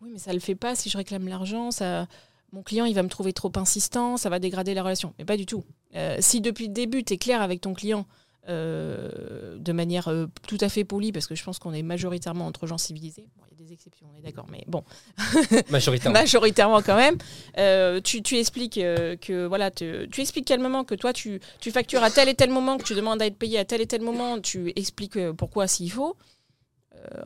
oui 0.00 0.10
mais 0.12 0.18
ça 0.18 0.32
le 0.32 0.40
fait 0.40 0.54
pas 0.54 0.74
si 0.74 0.88
je 0.88 0.96
réclame 0.96 1.28
l'argent, 1.28 1.70
ça, 1.70 2.08
mon 2.56 2.62
client 2.62 2.86
il 2.86 2.94
va 2.94 3.02
me 3.02 3.08
trouver 3.08 3.32
trop 3.32 3.52
insistant, 3.56 4.16
ça 4.16 4.30
va 4.30 4.38
dégrader 4.40 4.74
la 4.74 4.82
relation. 4.82 5.12
Mais 5.18 5.24
pas 5.24 5.36
du 5.36 5.46
tout. 5.46 5.62
Euh, 5.94 6.16
si 6.20 6.40
depuis 6.40 6.66
le 6.68 6.72
début 6.72 7.04
tu 7.04 7.12
es 7.14 7.18
clair 7.18 7.42
avec 7.42 7.60
ton 7.60 7.74
client, 7.74 8.06
euh, 8.48 9.58
de 9.58 9.72
manière 9.72 10.08
euh, 10.08 10.26
tout 10.46 10.58
à 10.60 10.68
fait 10.68 10.84
polie, 10.84 11.12
parce 11.12 11.26
que 11.26 11.34
je 11.34 11.44
pense 11.44 11.58
qu'on 11.58 11.72
est 11.72 11.82
majoritairement 11.82 12.46
entre 12.46 12.66
gens 12.66 12.78
civilisés. 12.78 13.26
Bon, 13.36 13.42
il 13.50 13.58
y 13.58 13.62
a 13.62 13.66
des 13.66 13.72
exceptions, 13.72 14.06
on 14.14 14.16
est 14.18 14.22
d'accord, 14.22 14.46
mais 14.50 14.64
bon, 14.68 14.84
Majoritairement. 15.70 16.18
majoritairement 16.18 16.80
quand 16.80 16.96
même. 16.96 17.18
Euh, 17.58 18.00
tu, 18.00 18.22
tu 18.22 18.36
expliques 18.38 18.74
que 18.76 19.46
voilà, 19.46 19.70
te- 19.70 20.06
tu 20.06 20.20
expliques 20.22 20.46
calmement 20.46 20.84
que 20.84 20.94
toi 20.94 21.12
tu, 21.12 21.40
tu 21.60 21.70
factures 21.72 22.02
à 22.04 22.10
tel 22.10 22.28
et 22.28 22.34
tel 22.34 22.50
moment, 22.50 22.78
que 22.78 22.84
tu 22.84 22.94
demandes 22.94 23.20
à 23.20 23.26
être 23.26 23.36
payé 23.36 23.58
à 23.58 23.64
tel 23.64 23.80
et 23.80 23.86
tel 23.86 24.00
moment, 24.00 24.40
tu 24.40 24.72
expliques 24.76 25.18
pourquoi 25.32 25.66
s'il 25.66 25.90
faut. 25.90 26.16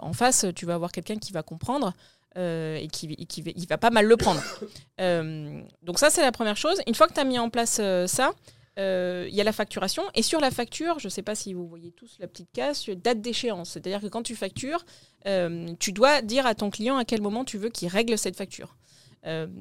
En 0.01 0.13
face, 0.13 0.45
tu 0.57 0.67
vas 0.67 0.75
avoir 0.75 0.91
quelqu'un 0.93 1.17
qui 1.17 1.33
va 1.33 1.43
comprendre. 1.43 1.93
Euh, 2.37 2.77
et 2.77 2.87
qui, 2.89 3.09
va- 3.69 3.79
pas 3.79 3.91
mal 3.91 4.07
le 4.07 4.17
prendre. 4.17 4.43
Euh, 5.01 5.63
donc 5.83 5.99
ça, 5.99 6.11
c'est 6.11 6.21
la 6.21 6.31
première 6.31 6.59
chose. 6.59 6.79
Une 6.87 6.95
fois 6.95 7.09
que 7.09 7.15
tu 7.15 7.21
as 7.21 7.25
mis 7.25 7.39
en 7.39 7.49
place 7.49 7.79
euh, 7.81 8.07
ça, 8.07 8.33
il 8.77 9.35
y 9.35 9.41
a 9.41 9.45
la 9.45 9.53
facturation. 9.53 10.03
Et 10.15 10.23
sur 10.23 10.41
la 10.41 10.51
facture, 10.51 10.99
je 10.99 11.07
ne 11.07 11.11
sais 11.11 11.23
pas 11.23 11.35
si 11.35 11.55
vous 11.55 11.67
voyez 11.67 11.91
tous 11.93 12.17
la 12.19 12.27
petite 12.27 12.51
case, 12.53 12.85
date 12.87 13.23
d'échéance. 13.23 13.71
C'est-à-dire 13.71 14.03
que 14.03 14.09
quand 14.09 14.23
tu 14.23 14.37
factures, 14.37 14.85
tu 15.79 15.93
dois 15.93 16.21
dire 16.21 16.45
à 16.47 16.55
ton 16.55 16.69
client 16.69 16.99
à 16.99 17.07
quel 17.07 17.23
moment 17.23 17.47
tu 17.47 17.57
veux 17.57 17.71
qu'il 17.71 17.89
règle 17.89 18.19
cette 18.19 18.37
facture. 18.37 18.77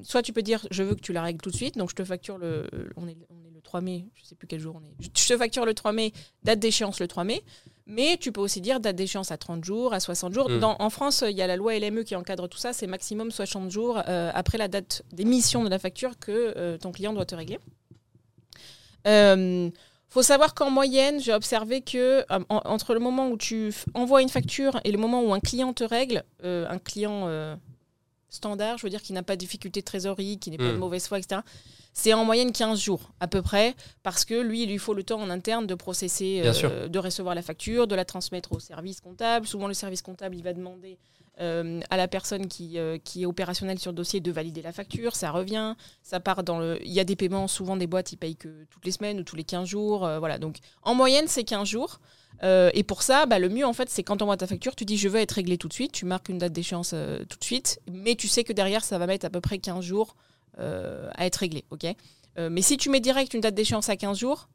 Soit 0.03 0.21
tu 0.23 0.33
peux 0.33 0.41
dire 0.41 0.65
je 0.71 0.83
veux 0.83 0.95
que 0.95 1.01
tu 1.01 1.13
la 1.13 1.21
règles 1.21 1.41
tout 1.41 1.51
de 1.51 1.55
suite, 1.55 1.77
donc 1.77 1.89
je 1.89 1.95
te 1.95 2.03
facture 2.03 2.37
le, 2.37 2.67
on 2.97 3.07
est 3.07 3.17
le 3.53 3.61
3 3.61 3.81
mai, 3.81 4.05
je 4.15 4.25
sais 4.25 4.35
plus 4.35 4.47
quel 4.47 4.59
jour 4.59 4.75
on 4.77 4.83
est, 4.83 4.93
je 5.15 5.27
te 5.27 5.37
facture 5.37 5.65
le 5.65 5.73
3 5.73 5.91
mai, 5.91 6.11
date 6.43 6.59
d'échéance 6.59 6.99
le 6.99 7.07
3 7.07 7.23
mai, 7.23 7.43
mais 7.89 8.17
tu 8.17 8.31
peux 8.31 8.39
aussi 8.39 8.61
dire 8.61 8.79
date 8.79 8.95
d'échéance 8.95 9.31
à 9.31 9.37
30 9.37 9.65
jours, 9.65 9.93
à 9.93 9.99
60 9.99 10.33
jours. 10.33 10.49
Mm. 10.49 10.59
Dans- 10.59 10.75
en 10.79 10.89
France, 10.89 11.23
il 11.27 11.35
y 11.35 11.41
a 11.41 11.47
la 11.47 11.55
loi 11.57 11.73
LME 11.77 12.03
qui 12.03 12.15
encadre 12.15 12.47
tout 12.47 12.57
ça, 12.57 12.71
c'est 12.71 12.87
maximum 12.87 13.31
60 13.31 13.69
jours 13.71 14.01
euh, 14.07 14.31
après 14.33 14.57
la 14.57 14.67
date 14.67 15.01
d'émission 15.11 15.63
de 15.63 15.69
la 15.69 15.79
facture 15.79 16.17
que 16.19 16.53
euh, 16.55 16.77
ton 16.77 16.91
client 16.91 17.11
doit 17.13 17.25
te 17.25 17.35
régler. 17.35 17.59
Euh, 19.07 19.69
faut 20.09 20.23
savoir 20.23 20.53
qu'en 20.55 20.69
moyenne, 20.71 21.19
j'ai 21.19 21.33
observé 21.33 21.81
que 21.81 22.25
en- 22.29 22.43
entre 22.49 22.93
le 22.93 22.99
moment 22.99 23.29
où 23.29 23.37
tu 23.37 23.73
envoies 23.93 24.21
une 24.21 24.29
facture 24.29 24.79
et 24.83 24.91
le 24.91 24.97
moment 24.97 25.23
où 25.23 25.33
un 25.33 25.39
client 25.39 25.73
te 25.73 25.83
règle, 25.83 26.23
un 26.43 26.79
client 26.79 27.57
standard, 28.29 28.77
je 28.77 28.83
veux 28.83 28.89
dire 28.89 29.01
qui 29.01 29.13
n'a 29.13 29.23
pas 29.23 29.35
de 29.35 29.39
difficulté 29.39 29.79
de 29.81 29.85
trésorerie, 29.85 30.37
qui 30.39 30.49
n'est 30.51 30.57
pas 30.57 30.71
de 30.71 30.77
mauvaise 30.77 31.07
foi, 31.07 31.19
etc., 31.19 31.41
c'est 31.93 32.13
en 32.13 32.25
moyenne 32.25 32.51
15 32.51 32.79
jours 32.79 33.11
à 33.19 33.27
peu 33.27 33.41
près, 33.41 33.75
parce 34.03 34.25
que 34.25 34.39
lui, 34.39 34.63
il 34.63 34.69
lui 34.69 34.77
faut 34.77 34.93
le 34.93 35.03
temps 35.03 35.19
en 35.19 35.29
interne 35.29 35.67
de 35.67 35.75
processer, 35.75 36.41
euh, 36.45 36.87
de 36.87 36.99
recevoir 36.99 37.35
la 37.35 37.41
facture, 37.41 37.87
de 37.87 37.95
la 37.95 38.05
transmettre 38.05 38.53
au 38.53 38.59
service 38.59 39.01
comptable. 39.01 39.47
Souvent, 39.47 39.67
le 39.67 39.73
service 39.73 40.01
comptable, 40.01 40.35
il 40.35 40.43
va 40.43 40.53
demander 40.53 40.97
euh, 41.41 41.79
à 41.89 41.97
la 41.97 42.07
personne 42.07 42.47
qui, 42.47 42.77
euh, 42.77 42.97
qui 43.03 43.23
est 43.23 43.25
opérationnelle 43.25 43.79
sur 43.79 43.91
le 43.91 43.95
dossier 43.95 44.19
de 44.19 44.31
valider 44.31 44.61
la 44.61 44.73
facture, 44.73 45.15
ça 45.15 45.31
revient, 45.31 45.75
ça 46.03 46.19
part 46.19 46.43
dans 46.43 46.59
le... 46.59 46.79
Il 46.83 46.91
y 46.91 46.99
a 46.99 47.05
des 47.05 47.15
paiements, 47.15 47.47
souvent 47.47 47.77
des 47.77 47.87
boîtes, 47.87 48.11
ils 48.11 48.17
payent 48.17 48.35
que 48.35 48.65
toutes 48.69 48.85
les 48.85 48.91
semaines 48.91 49.19
ou 49.19 49.23
tous 49.23 49.35
les 49.35 49.43
15 49.43 49.67
jours, 49.67 49.99
voilà. 50.19 50.37
Donc, 50.37 50.57
en 50.83 50.95
moyenne, 50.95 51.27
c'est 51.27 51.43
15 51.43 51.67
jours. 51.67 51.99
Euh, 52.43 52.69
et 52.73 52.83
pour 52.83 53.01
ça, 53.01 53.25
bah, 53.25 53.39
le 53.39 53.49
mieux, 53.49 53.65
en 53.65 53.73
fait, 53.73 53.89
c'est 53.89 54.03
quand 54.03 54.17
tu 54.17 54.23
envoies 54.23 54.37
ta 54.37 54.47
facture, 54.47 54.75
tu 54.75 54.85
dis 54.85 54.97
je 54.97 55.09
veux 55.09 55.19
être 55.19 55.33
réglé 55.33 55.57
tout 55.57 55.67
de 55.67 55.73
suite, 55.73 55.91
tu 55.91 56.05
marques 56.05 56.29
une 56.29 56.37
date 56.37 56.53
d'échéance 56.53 56.91
euh, 56.93 57.23
tout 57.25 57.37
de 57.37 57.43
suite, 57.43 57.81
mais 57.91 58.15
tu 58.15 58.27
sais 58.27 58.43
que 58.43 58.53
derrière, 58.53 58.83
ça 58.83 58.97
va 58.97 59.07
mettre 59.07 59.25
à 59.25 59.29
peu 59.29 59.41
près 59.41 59.59
15 59.59 59.83
jours 59.83 60.15
à 60.57 61.25
être 61.25 61.37
réglé, 61.37 61.63
Euh, 62.37 62.49
Mais 62.49 62.61
si 62.61 62.77
tu 62.77 62.89
mets 62.89 62.99
direct 62.99 63.33
une 63.33 63.41
date 63.41 63.55
d'échéance 63.55 63.89
à 63.89 63.95
15 63.97 64.17
jours, 64.17 64.49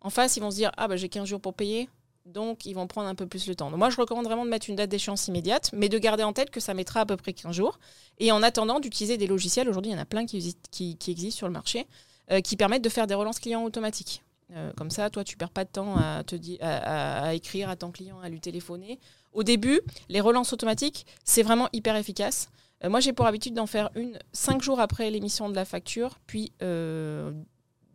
en 0.00 0.10
face, 0.10 0.36
ils 0.36 0.40
vont 0.40 0.50
se 0.50 0.56
dire 0.56 0.72
ah 0.76 0.88
bah 0.88 0.96
j'ai 0.96 1.08
15 1.08 1.28
jours 1.28 1.40
pour 1.40 1.54
payer, 1.54 1.88
donc 2.26 2.66
ils 2.66 2.74
vont 2.74 2.86
prendre 2.86 3.08
un 3.08 3.14
peu 3.14 3.26
plus 3.26 3.46
le 3.46 3.54
temps. 3.54 3.70
Donc 3.70 3.78
moi, 3.78 3.90
je 3.90 3.96
recommande 3.96 4.24
vraiment 4.24 4.44
de 4.44 4.50
mettre 4.50 4.68
une 4.70 4.76
date 4.76 4.90
d'échéance 4.90 5.28
immédiate, 5.28 5.70
mais 5.72 5.88
de 5.88 5.98
garder 5.98 6.22
en 6.24 6.32
tête 6.32 6.50
que 6.50 6.60
ça 6.60 6.74
mettra 6.74 7.00
à 7.00 7.06
peu 7.06 7.16
près 7.16 7.32
15 7.32 7.54
jours. 7.54 7.78
Et 8.18 8.32
en 8.32 8.42
attendant, 8.42 8.80
d'utiliser 8.80 9.16
des 9.16 9.26
logiciels, 9.26 9.68
aujourd'hui, 9.68 9.92
il 9.92 9.94
y 9.94 9.98
en 9.98 10.02
a 10.02 10.04
plein 10.06 10.26
qui, 10.26 10.36
existe- 10.38 10.66
qui, 10.70 10.96
qui 10.96 11.10
existent 11.10 11.38
sur 11.38 11.46
le 11.46 11.52
marché, 11.52 11.86
euh, 12.30 12.40
qui 12.40 12.56
permettent 12.56 12.82
de 12.84 12.88
faire 12.88 13.06
des 13.06 13.14
relances 13.14 13.38
clients 13.40 13.62
automatiques. 13.64 14.22
Euh, 14.54 14.72
comme 14.76 14.90
ça, 14.90 15.08
toi, 15.08 15.24
tu 15.24 15.36
perds 15.36 15.50
pas 15.50 15.64
de 15.64 15.70
temps 15.70 15.94
à 15.96 17.34
écrire 17.34 17.70
à 17.70 17.76
ton 17.76 17.90
client, 17.90 18.20
à 18.20 18.28
lui 18.28 18.40
téléphoner. 18.40 18.98
Au 19.32 19.42
début, 19.44 19.80
les 20.08 20.20
relances 20.20 20.52
automatiques, 20.52 21.06
c'est 21.24 21.42
vraiment 21.42 21.68
hyper 21.72 21.96
efficace. 21.96 22.50
Euh, 22.84 22.88
moi, 22.90 23.00
j'ai 23.00 23.12
pour 23.12 23.26
habitude 23.26 23.54
d'en 23.54 23.66
faire 23.66 23.90
une 23.94 24.18
5 24.32 24.62
jours 24.62 24.80
après 24.80 25.10
l'émission 25.10 25.48
de 25.48 25.54
la 25.54 25.64
facture, 25.64 26.18
puis 26.26 26.52
euh, 26.62 27.30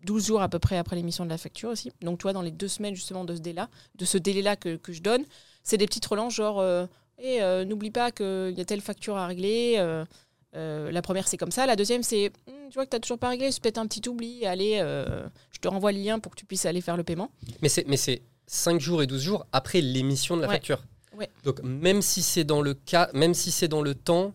12 0.06 0.28
jours 0.28 0.42
à 0.42 0.50
peu 0.50 0.60
près 0.60 0.78
après 0.78 0.96
l'émission 0.96 1.26
de 1.26 1.30
la 1.30 1.38
facture 1.38 1.70
aussi. 1.70 1.92
Donc, 2.02 2.20
tu 2.20 2.24
vois, 2.24 2.34
dans 2.34 2.42
les 2.42 2.52
deux 2.52 2.68
semaines 2.70 2.96
justement 2.96 3.26
de 3.26 3.36
ce 3.36 3.42
délai-là, 3.42 3.70
de 3.96 4.06
ce 4.06 4.18
délai-là 4.18 4.56
que, 4.56 4.76
que 4.78 4.94
je 4.94 5.02
donne, 5.02 5.24
c'est 5.64 5.78
des 5.78 5.86
petites 5.86 6.06
relances 6.06 6.34
genre 6.36 6.60
euh, 6.60 6.86
Eh, 7.20 7.42
euh, 7.42 7.66
n'oublie 7.66 7.92
pas 7.92 8.12
qu'il 8.12 8.54
y 8.56 8.62
a 8.62 8.66
telle 8.66 8.82
facture 8.82 9.18
à 9.18 9.28
régler. 9.28 9.76
euh, 9.78 10.06
euh, 10.56 10.92
la 10.92 11.02
première, 11.02 11.28
c'est 11.28 11.38
comme 11.38 11.52
ça. 11.52 11.66
La 11.66 11.76
deuxième, 11.76 12.04
c'est 12.04 12.32
Hum, 12.48 12.54
tu 12.70 12.76
vois 12.76 12.86
que 12.86 12.90
tu 12.92 12.96
n'as 12.96 13.00
toujours 13.02 13.20
pas 13.20 13.30
réglé, 13.30 13.52
c'est 13.52 13.62
peut-être 13.62 13.78
un 13.78 13.88
petit 13.88 14.08
oubli. 14.08 14.46
Allez, 14.46 14.80
euh, 14.82 15.28
je 15.52 15.60
te 15.60 15.68
renvoie 15.68 15.92
le 15.92 16.00
lien 16.00 16.20
pour 16.20 16.32
que 16.34 16.38
tu 16.40 16.46
puisses 16.46 16.66
aller 16.66 16.80
faire 16.82 16.96
le 16.98 17.04
paiement. 17.04 17.30
Mais 17.62 17.68
c'est, 17.70 17.86
mais 17.88 17.98
c'est 17.98 18.22
5 18.48 18.80
jours 18.80 19.04
et 19.04 19.08
12 19.08 19.22
jours 19.22 19.46
après 19.52 19.82
l'émission 19.82 20.38
de 20.38 20.42
la 20.44 20.48
Ouais. 20.48 20.54
facture. 20.56 20.84
Ouais. 21.18 21.30
Donc 21.44 21.62
même 21.64 22.02
si 22.02 22.22
c'est 22.22 22.44
dans 22.46 22.62
le 22.62 22.74
cas, 22.76 23.10
même 23.14 23.34
si 23.34 23.52
c'est 23.52 23.68
dans 23.68 23.82
le 23.82 23.94
temps 23.96 24.34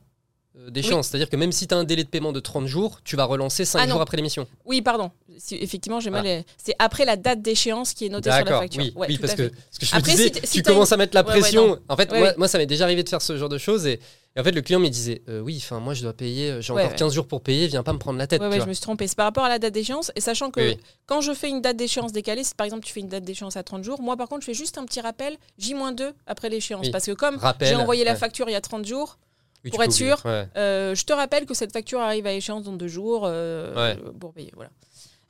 euh, 0.59 0.71
d'échéance, 0.71 1.09
c'est-à-dire 1.09 1.31
que 1.31 1.37
même 1.37 1.53
si 1.53 1.67
tu 1.67 1.75
as 1.75 1.79
un 1.79 1.85
délai 1.85 2.05
de 2.05 2.09
paiement 2.09 2.33
de 2.33 2.41
30 2.41 2.67
jours, 2.67 3.01
tu 3.05 3.17
vas 3.17 3.25
relancer 3.25 3.65
5 3.65 3.81
Ah 3.83 3.89
jours 3.89 4.01
après 4.03 4.17
l'émission. 4.17 4.47
Oui, 4.67 4.83
pardon. 4.83 5.11
Si- 5.39 5.57
effectivement, 5.57 5.99
j'ai 6.01 6.11
mal. 6.11 6.45
C'est 6.59 6.75
après 6.79 7.05
la 7.05 7.17
date 7.17 7.41
d'échéance 7.41 7.95
qui 7.95 8.07
est 8.07 8.09
notée 8.11 8.31
sur 8.31 8.45
la 8.45 8.59
facture. 8.59 8.83
oui, 8.83 8.93
Ouais, 8.95 9.07
oui 9.09 9.19
parce 9.19 9.35
que, 9.35 9.45
parce 9.49 9.79
que 9.81 9.87
je 9.87 9.97
Après, 9.97 10.11
disais, 10.13 10.33
si 10.45 10.63
tu 10.63 10.63
commences 10.63 10.93
à 10.93 10.97
mettre 10.97 11.15
la 11.15 11.23
Ouais, 11.23 11.41
pression. 11.41 11.79
en 11.89 11.97
fait, 11.97 12.13
moi, 12.37 12.49
ça 12.49 12.59
m'est 12.59 12.67
déjà 12.67 12.85
arrivé 12.85 13.03
de 13.03 13.09
faire 13.09 13.23
ce 13.23 13.37
genre 13.37 13.49
de 13.49 13.59
choses 13.59 13.87
et, 13.87 13.99
et 14.35 14.41
en 14.41 14.45
fait, 14.45 14.53
le 14.53 14.63
client 14.63 14.79
me 14.81 14.89
disait, 14.89 15.21
euh, 15.29 15.41
oui, 15.41 15.59
enfin, 15.63 15.79
moi, 15.79 15.93
je 15.95 16.03
dois 16.03 16.13
payer, 16.15 16.51
euh, 16.51 16.61
j'ai 16.63 16.73
encore 16.73 16.87
ouais. 16.87 16.95
15 16.97 17.13
jours 17.13 17.27
pour 17.27 17.43
payer, 17.43 17.67
viens 17.67 17.83
pas 17.83 17.93
me 17.93 17.99
prendre 17.99 18.19
la 18.19 18.27
tête. 18.27 18.41
Vois. 18.43 18.59
je 18.59 18.65
me 18.67 18.73
suis 18.73 18.81
trompée. 18.83 19.07
C'est 19.07 19.17
par 19.17 19.27
rapport 19.27 19.45
à 19.45 19.49
la 19.51 19.59
date 19.59 19.75
d'échéance. 19.75 20.11
Et 20.17 20.21
sachant 20.23 20.51
que 20.51 20.61
Oui, 20.61 20.67
oui. 20.77 20.81
quand 21.07 21.21
je 21.23 21.33
fais 21.35 21.49
une 21.51 21.61
date 21.61 21.77
d'échéance 21.77 22.13
décalée, 22.13 22.45
si 22.45 22.55
par 22.55 22.65
exemple 22.67 22.85
tu 22.87 22.93
fais 22.93 23.01
une 23.01 23.09
date 23.09 23.25
d'échéance 23.25 23.57
à 23.57 23.63
30 23.63 23.85
jours, 23.85 24.01
moi 24.01 24.17
par 24.17 24.29
contre 24.29 24.43
je 24.43 24.47
fais 24.47 24.55
juste 24.55 24.79
un 24.79 24.85
petit 24.87 25.01
rappel 25.03 25.37
J-2 25.59 26.13
après 26.27 26.49
l'échéance. 26.49 26.87
Oui. 26.87 26.91
Parce 26.91 27.05
que 27.07 27.13
comme 27.13 27.39
j'ai 27.61 27.75
envoyé 27.75 28.05
la 28.05 28.17
facture 28.17 28.49
il 28.49 28.53
y 28.53 28.57
a 28.57 28.61
30 28.63 28.87
jours, 28.87 29.19
Oui, 29.65 29.71
pour 29.71 29.83
être 29.83 29.93
sûr. 29.93 30.21
ouais. 30.25 30.49
euh, 30.57 30.95
je 30.95 31.05
te 31.05 31.13
rappelle 31.13 31.47
que 31.47 31.55
cette 31.55 31.73
facture 31.73 32.01
arrive 32.01 32.27
à 32.27 32.33
échéance 32.33 32.65
dans 32.65 32.73
deux 32.73 32.89
jours 32.89 33.23
euh, 33.27 33.95
pour 34.19 34.33
payer. 34.33 34.53
Voilà. 34.57 34.71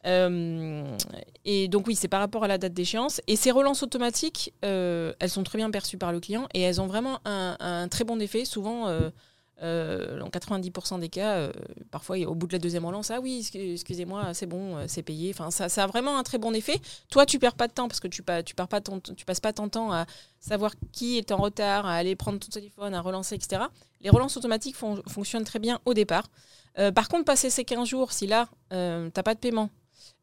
Euh, 0.06 0.84
et 1.44 1.68
donc 1.68 1.86
oui, 1.86 1.94
c'est 1.94 2.08
par 2.08 2.20
rapport 2.20 2.42
à 2.44 2.48
la 2.48 2.58
date 2.58 2.72
d'échéance. 2.72 3.20
Et 3.26 3.36
ces 3.36 3.50
relances 3.50 3.82
automatiques, 3.82 4.52
elles 4.62 5.14
sont 5.28 5.42
très 5.44 5.58
bien 5.58 5.70
perçues 5.70 5.98
par 5.98 6.12
le 6.12 6.20
client 6.20 6.48
et 6.54 6.60
elles 6.62 6.80
ont 6.80 6.86
vraiment 6.86 7.20
un, 7.24 7.56
un 7.60 7.88
très 7.88 8.04
bon 8.04 8.20
effet. 8.20 8.44
Souvent, 8.44 8.88
euh, 9.62 10.18
dans 10.18 10.28
90% 10.28 10.98
des 10.98 11.08
cas, 11.08 11.36
euh, 11.36 11.52
parfois 11.90 12.18
au 12.18 12.34
bout 12.34 12.46
de 12.46 12.52
la 12.52 12.58
deuxième 12.58 12.84
relance, 12.84 13.10
ah 13.10 13.20
oui, 13.20 13.40
excu- 13.42 13.72
excusez-moi, 13.74 14.34
c'est 14.34 14.46
bon, 14.46 14.76
euh, 14.76 14.84
c'est 14.88 15.02
payé. 15.02 15.30
Enfin, 15.34 15.50
ça, 15.50 15.66
a 15.82 15.86
vraiment 15.86 16.18
un 16.18 16.22
très 16.24 16.38
bon 16.38 16.52
effet. 16.52 16.80
Toi, 17.10 17.26
tu 17.26 17.38
perds 17.38 17.54
pas 17.54 17.68
de 17.68 17.72
temps 17.72 17.86
parce 17.88 18.00
que 18.00 18.08
tu, 18.08 18.22
pas, 18.22 18.42
tu, 18.42 18.54
perds 18.54 18.68
pas 18.68 18.80
ton, 18.80 19.00
tu 19.00 19.24
passes 19.24 19.40
pas 19.40 19.52
ton 19.52 19.68
temps 19.68 19.92
à 19.92 20.06
savoir 20.40 20.72
qui 20.92 21.16
est 21.18 21.30
en 21.32 21.36
retard, 21.36 21.86
à 21.86 21.94
aller 21.94 22.16
prendre 22.16 22.38
ton 22.40 22.48
téléphone, 22.48 22.92
à 22.94 23.00
relancer, 23.00 23.34
etc. 23.36 23.62
Les 24.00 24.10
relances 24.10 24.36
automatiques 24.36 24.76
fon- 24.76 25.02
fonctionnent 25.08 25.44
très 25.44 25.58
bien 25.60 25.80
au 25.84 25.94
départ. 25.94 26.26
Euh, 26.78 26.90
par 26.90 27.08
contre, 27.08 27.24
passer 27.24 27.48
ces 27.50 27.64
15 27.64 27.88
jours, 27.88 28.12
si 28.12 28.26
là, 28.26 28.48
tu 28.70 28.76
n'as 28.76 29.10
pas 29.22 29.34
de 29.34 29.40
paiement, 29.40 29.70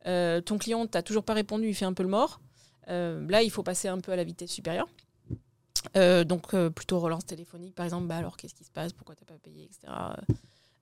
ton 0.03 0.57
client 0.57 0.85
t'a 0.87 1.01
toujours 1.01 1.23
pas 1.23 1.33
répondu, 1.33 1.69
il 1.69 1.75
fait 1.75 1.85
un 1.85 1.93
peu 1.93 2.03
le 2.03 2.09
mort, 2.09 2.41
là, 2.87 3.43
il 3.43 3.51
faut 3.51 3.63
passer 3.63 3.87
un 3.87 3.99
peu 3.99 4.11
à 4.11 4.15
la 4.15 4.23
vitesse 4.23 4.51
supérieure. 4.51 4.87
Euh, 5.95 6.23
donc, 6.23 6.53
euh, 6.53 6.69
plutôt 6.69 6.99
relance 6.99 7.25
téléphonique, 7.25 7.75
par 7.75 7.85
exemple, 7.85 8.07
bah 8.07 8.17
alors 8.17 8.37
qu'est-ce 8.37 8.53
qui 8.55 8.63
se 8.63 8.71
passe, 8.71 8.93
pourquoi 8.93 9.15
tu 9.15 9.23
n'as 9.23 9.33
pas 9.33 9.39
payé, 9.39 9.63
etc. 9.65 9.93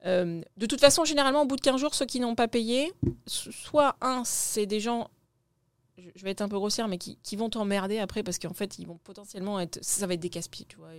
Euh, 0.06 0.40
de 0.56 0.66
toute 0.66 0.80
façon, 0.80 1.04
généralement, 1.04 1.42
au 1.42 1.46
bout 1.46 1.56
de 1.56 1.60
15 1.60 1.80
jours, 1.80 1.94
ceux 1.94 2.06
qui 2.06 2.20
n'ont 2.20 2.34
pas 2.34 2.48
payé, 2.48 2.92
so- 3.26 3.50
soit 3.52 3.96
un, 4.00 4.22
c'est 4.24 4.66
des 4.66 4.80
gens 4.80 5.10
je 6.14 6.22
vais 6.22 6.30
être 6.30 6.42
un 6.42 6.48
peu 6.48 6.56
grossière, 6.56 6.86
mais 6.86 6.96
qui, 6.96 7.18
qui 7.24 7.34
vont 7.34 7.50
t'emmerder 7.50 7.98
après 7.98 8.22
parce 8.22 8.38
qu'en 8.38 8.52
fait, 8.54 8.78
ils 8.78 8.86
vont 8.86 8.98
potentiellement 8.98 9.58
être. 9.58 9.78
Ça 9.82 10.06
va 10.06 10.14
être 10.14 10.20
des 10.20 10.30
casse-pieds, 10.30 10.64
tu 10.68 10.76
vois. 10.76 10.90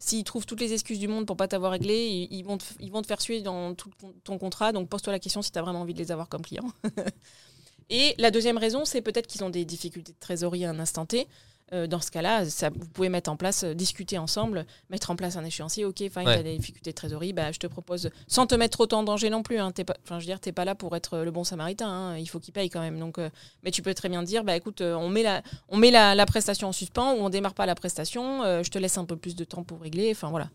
S'ils 0.00 0.24
trouvent 0.24 0.46
toutes 0.46 0.60
les 0.60 0.72
excuses 0.72 0.98
du 0.98 1.06
monde 1.08 1.26
pour 1.26 1.36
pas 1.36 1.46
t'avoir 1.46 1.70
réglé, 1.72 2.26
ils, 2.28 2.42
vont 2.42 2.58
te, 2.58 2.64
ils 2.80 2.90
vont 2.90 3.02
te 3.02 3.06
faire 3.06 3.20
suer 3.20 3.40
dans 3.42 3.74
tout 3.74 3.90
ton- 4.24 4.38
contrat. 4.38 4.72
Donc 4.72 4.88
pose-toi 4.88 5.12
la 5.12 5.20
question 5.20 5.42
si 5.42 5.52
tu 5.52 5.58
as 5.58 5.62
vraiment 5.62 5.82
envie 5.82 5.94
de 5.94 5.98
les 6.00 6.10
avoir 6.10 6.28
comme 6.28 6.42
clients. 6.42 6.72
Et 7.90 8.14
la 8.18 8.30
deuxième 8.30 8.58
raison, 8.58 8.84
c'est 8.84 9.02
peut-être 9.02 9.26
qu'ils 9.26 9.44
ont 9.44 9.50
des 9.50 9.64
difficultés 9.64 10.12
de 10.12 10.18
trésorerie 10.18 10.64
à 10.64 10.70
un 10.70 10.78
instant 10.78 11.06
T. 11.06 11.28
Euh, 11.72 11.86
dans 11.86 12.00
ce 12.02 12.10
cas-là, 12.10 12.44
vous 12.44 12.86
pouvez 12.92 13.08
mettre 13.08 13.30
en 13.30 13.36
place, 13.36 13.64
euh, 13.64 13.72
discuter 13.72 14.18
ensemble, 14.18 14.66
mettre 14.90 15.10
en 15.10 15.16
place 15.16 15.36
un 15.36 15.44
échéancier. 15.44 15.86
Ok, 15.86 15.96
fine, 15.98 16.10
Ouais. 16.16 16.24
tu 16.34 16.40
as 16.40 16.42
des 16.42 16.56
difficultés 16.58 16.90
de 16.90 16.94
trésorerie, 16.94 17.32
bah, 17.32 17.50
je 17.50 17.58
te 17.58 17.66
propose, 17.66 18.10
sans 18.26 18.46
te 18.46 18.54
mettre 18.54 18.80
autant 18.80 18.98
en 18.98 19.02
danger 19.04 19.30
non 19.30 19.42
plus. 19.42 19.58
Hein, 19.58 19.72
t'es 19.72 19.84
pas, 19.84 19.96
enfin, 20.04 20.18
je 20.18 20.24
veux 20.24 20.30
dire, 20.30 20.38
t'es 20.40 20.52
pas 20.52 20.66
là 20.66 20.74
pour 20.74 20.94
être 20.96 21.18
le 21.18 21.30
bon 21.30 21.44
samaritain. 21.44 21.88
hein, 21.88 22.18
il 22.18 22.26
faut 22.28 22.40
qu'il 22.40 22.52
paye 22.52 22.68
quand 22.68 22.80
même. 22.80 22.98
Donc, 22.98 23.18
euh, 23.18 23.30
mais 23.62 23.70
tu 23.70 23.80
peux 23.80 23.94
très 23.94 24.10
bien 24.10 24.22
dire, 24.22 24.44
bah 24.44 24.54
écoute, 24.54 24.82
on 24.82 25.08
met 25.08 25.22
la, 25.22 25.42
on 25.70 25.78
met 25.78 25.90
la, 25.90 26.14
la 26.14 26.26
prestation 26.26 26.68
en 26.68 26.72
suspens 26.72 27.14
ou 27.14 27.20
on 27.24 27.30
démarre 27.30 27.54
pas 27.54 27.64
la 27.64 27.74
prestation. 27.74 28.42
je 28.62 28.68
te 28.70 28.78
laisse 28.78 28.98
un 28.98 29.04
peu 29.06 29.16
plus 29.16 29.34
de 29.34 29.44
temps 29.44 29.62
pour 29.62 29.80
régler. 29.80 30.10
Enfin 30.10 30.28
voilà. 30.30 30.50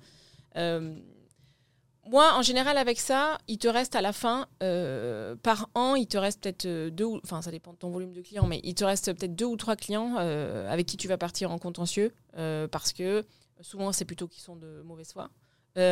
Moi, 2.10 2.34
en 2.36 2.42
général, 2.42 2.78
avec 2.78 3.00
ça, 3.00 3.38
il 3.48 3.58
te 3.58 3.68
reste 3.68 3.96
à 3.96 4.02
la 4.02 4.14
fin, 4.14 4.48
euh, 4.64 5.36
par 5.36 5.70
an, 5.76 5.96
il 5.96 6.08
te 6.08 6.18
reste 6.18 6.42
peut-être 6.42 6.66
euh, 6.66 6.90
deux, 6.90 7.06
ou- 7.06 7.20
enfin 7.24 7.42
ça 7.42 7.52
dépend 7.52 7.74
de 7.74 7.78
ton 7.78 7.90
volume 7.90 8.14
de 8.14 8.22
clients, 8.22 8.48
mais 8.48 8.62
il 8.64 8.76
te 8.76 8.84
reste 8.86 9.14
peut-être 9.14 9.36
deux 9.36 9.46
ou 9.46 9.58
trois 9.58 9.76
clients 9.76 10.16
euh, 10.20 10.70
avec 10.72 10.86
qui 10.88 10.98
tu 10.98 11.08
vas 11.08 11.18
partir 11.18 11.52
en 11.52 11.58
contentieux, 11.58 12.14
euh, 12.38 12.68
parce 12.68 12.94
que 12.94 13.26
souvent 13.62 13.92
c'est 13.92 14.06
plutôt 14.06 14.28
qu'ils 14.28 14.42
sont 14.44 14.56
de 14.56 14.82
mauvaise 14.86 15.12
foi, 15.12 15.30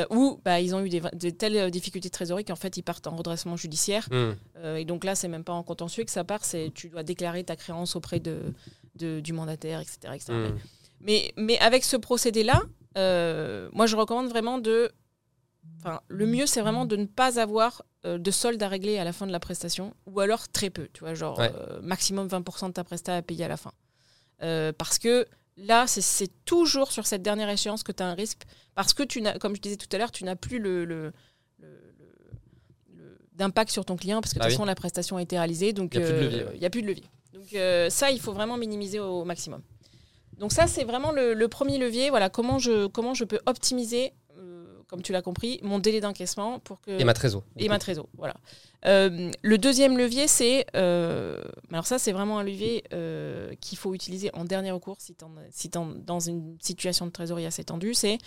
ou 0.10 0.39
bah, 0.43 0.60
ils 0.62 0.73
ont 0.73 0.82
eu 0.84 0.89
des, 0.89 0.99
de 0.99 1.30
telles 1.30 1.69
difficultés 1.69 2.10
de 2.10 2.13
trésorerie 2.13 2.43
qu'en 2.45 2.56
fait 2.56 2.75
ils 2.78 2.82
partent 2.84 3.06
en 3.08 3.15
redressement 3.15 3.56
judiciaire, 3.56 4.08
Hmm. 4.10 4.34
et 4.78 4.84
donc 4.86 5.04
là 5.04 5.13
c'est 5.15 5.28
même 5.28 5.43
pas 5.43 5.54
en 5.54 5.62
contentieux 5.63 6.04
que 6.06 6.12
ça 6.12 6.23
part, 6.23 6.43
c'est 6.45 6.71
tu 6.73 6.89
dois 6.89 7.04
déclarer 7.04 7.43
ta 7.43 7.56
créance 7.56 7.95
auprès 7.95 8.19
de, 8.19 8.39
de- 8.95 9.19
du 9.19 9.32
mandataire, 9.34 9.82
etc. 9.82 9.97
etc. 10.15 10.34
Hmm. 10.34 10.58
Mais, 11.01 11.32
mais 11.38 11.60
avec 11.60 11.84
ce 11.84 11.97
procédé-là, 11.97 12.62
moi, 13.73 13.86
je 13.86 13.95
recommande 13.95 14.28
vraiment 14.30 14.58
de. 14.58 14.89
Enfin, 15.77 16.01
le 16.07 16.25
mieux, 16.25 16.45
c'est 16.47 16.61
vraiment 16.61 16.85
de 16.85 16.95
ne 16.95 17.05
pas 17.05 17.39
avoir 17.39 17.83
euh, 18.05 18.17
de 18.17 18.31
solde 18.31 18.61
à 18.63 18.67
régler 18.67 18.97
à 18.97 19.03
la 19.03 19.13
fin 19.13 19.27
de 19.27 19.31
la 19.31 19.39
prestation, 19.39 19.93
ou 20.05 20.19
alors 20.19 20.47
très 20.49 20.69
peu, 20.69 20.88
tu 20.93 21.01
vois, 21.01 21.13
genre 21.13 21.38
Ouais. 21.39 21.51
euh, 21.55 21.79
maximum 21.81 22.27
20% 22.27 22.67
de 22.67 22.73
ta 22.73 22.83
presta 22.83 23.15
à 23.15 23.21
payer 23.21 23.45
à 23.45 23.47
la 23.47 23.57
fin. 23.57 23.71
Euh, 24.43 24.71
parce 24.77 24.99
que 24.99 25.25
là, 25.57 25.85
c'est- 25.88 26.29
toujours 26.45 26.91
sur 26.91 27.05
cette 27.07 27.21
dernière 27.21 27.49
échéance 27.49 27.83
que 27.83 27.91
tu 27.91 28.03
as 28.03 28.07
un 28.07 28.13
risque, 28.13 28.43
parce 28.75 28.93
que, 28.93 29.03
tu 29.03 29.21
n'as, 29.21 29.38
comme 29.39 29.55
je 29.55 29.61
disais 29.61 29.77
tout 29.77 29.88
à 29.91 29.97
l'heure, 29.97 30.11
tu 30.11 30.23
n'as 30.23 30.35
plus 30.35 30.59
le, 30.59 30.85
le- 30.85 31.11
le- 31.59 31.67
le- 31.99 32.95
le- 32.95 33.17
d'impact 33.33 33.71
sur 33.71 33.85
ton 33.85 33.95
client, 33.95 34.21
parce 34.21 34.33
que 34.33 34.39
de 34.39 34.43
Ah 34.43 34.45
toute 34.47 34.51
oui. 34.51 34.55
façon, 34.57 34.65
la 34.65 34.75
prestation 34.75 35.17
a 35.17 35.21
été 35.21 35.38
réalisée, 35.38 35.73
donc 35.73 35.93
Il 35.95 36.01
y 36.01 36.03
a 36.03 36.07
plus 36.07 36.29
de 36.29 36.35
euh, 36.63 36.65
a 36.65 36.69
plus 36.69 36.81
de 36.81 36.88
levier. 36.88 37.05
Donc 37.33 37.91
ça, 37.91 38.11
il 38.11 38.19
faut 38.19 38.33
vraiment 38.33 38.57
minimiser 38.57 38.99
au 38.99 39.23
maximum. 39.25 39.61
Donc 40.38 40.51
ça, 40.51 40.67
c'est 40.67 40.83
vraiment 40.83 41.11
le, 41.11 41.45
premier 41.47 41.77
levier. 41.77 42.09
Voilà, 42.09 42.29
comment 42.29 42.59
je, 42.59 42.88
comment 42.88 43.13
je 43.13 43.23
peux 43.23 43.39
optimiser, 43.45 44.11
comme 44.88 45.02
tu 45.02 45.12
l'as 45.12 45.21
compris, 45.21 45.60
mon 45.63 45.80
délai 45.80 46.00
d'encaissement 46.02 46.60
pour 46.60 46.82
que 46.82 46.91
Et 46.91 47.04
ma 47.04 47.13
trésor. 47.13 47.43
et 47.58 47.67
ma 47.69 47.80
trésor. 47.80 48.08
Voilà. 48.17 48.36
Euh, 48.86 49.32
le 49.41 49.58
deuxième 49.58 49.98
levier, 49.98 50.28
c'est 50.28 50.65
euh, 50.76 51.41
alors 51.71 51.88
ça, 51.88 51.98
c'est 51.98 52.12
vraiment 52.12 52.38
un 52.39 52.43
levier 52.43 52.84
euh, 52.93 53.54
qu'il 53.62 53.78
faut 53.78 53.93
utiliser 53.95 54.30
en 54.36 54.45
dernier 54.45 54.71
recours 54.71 54.98
si 55.00 55.15
tu 55.15 55.26
si 55.52 55.69
t'en- 55.69 55.88
dans 56.06 56.19
une 56.19 56.58
situation 56.62 57.06
de 57.08 57.12
trésorerie 57.12 57.45
assez 57.48 57.63
tendue. 57.63 57.93
C'est 57.93 58.17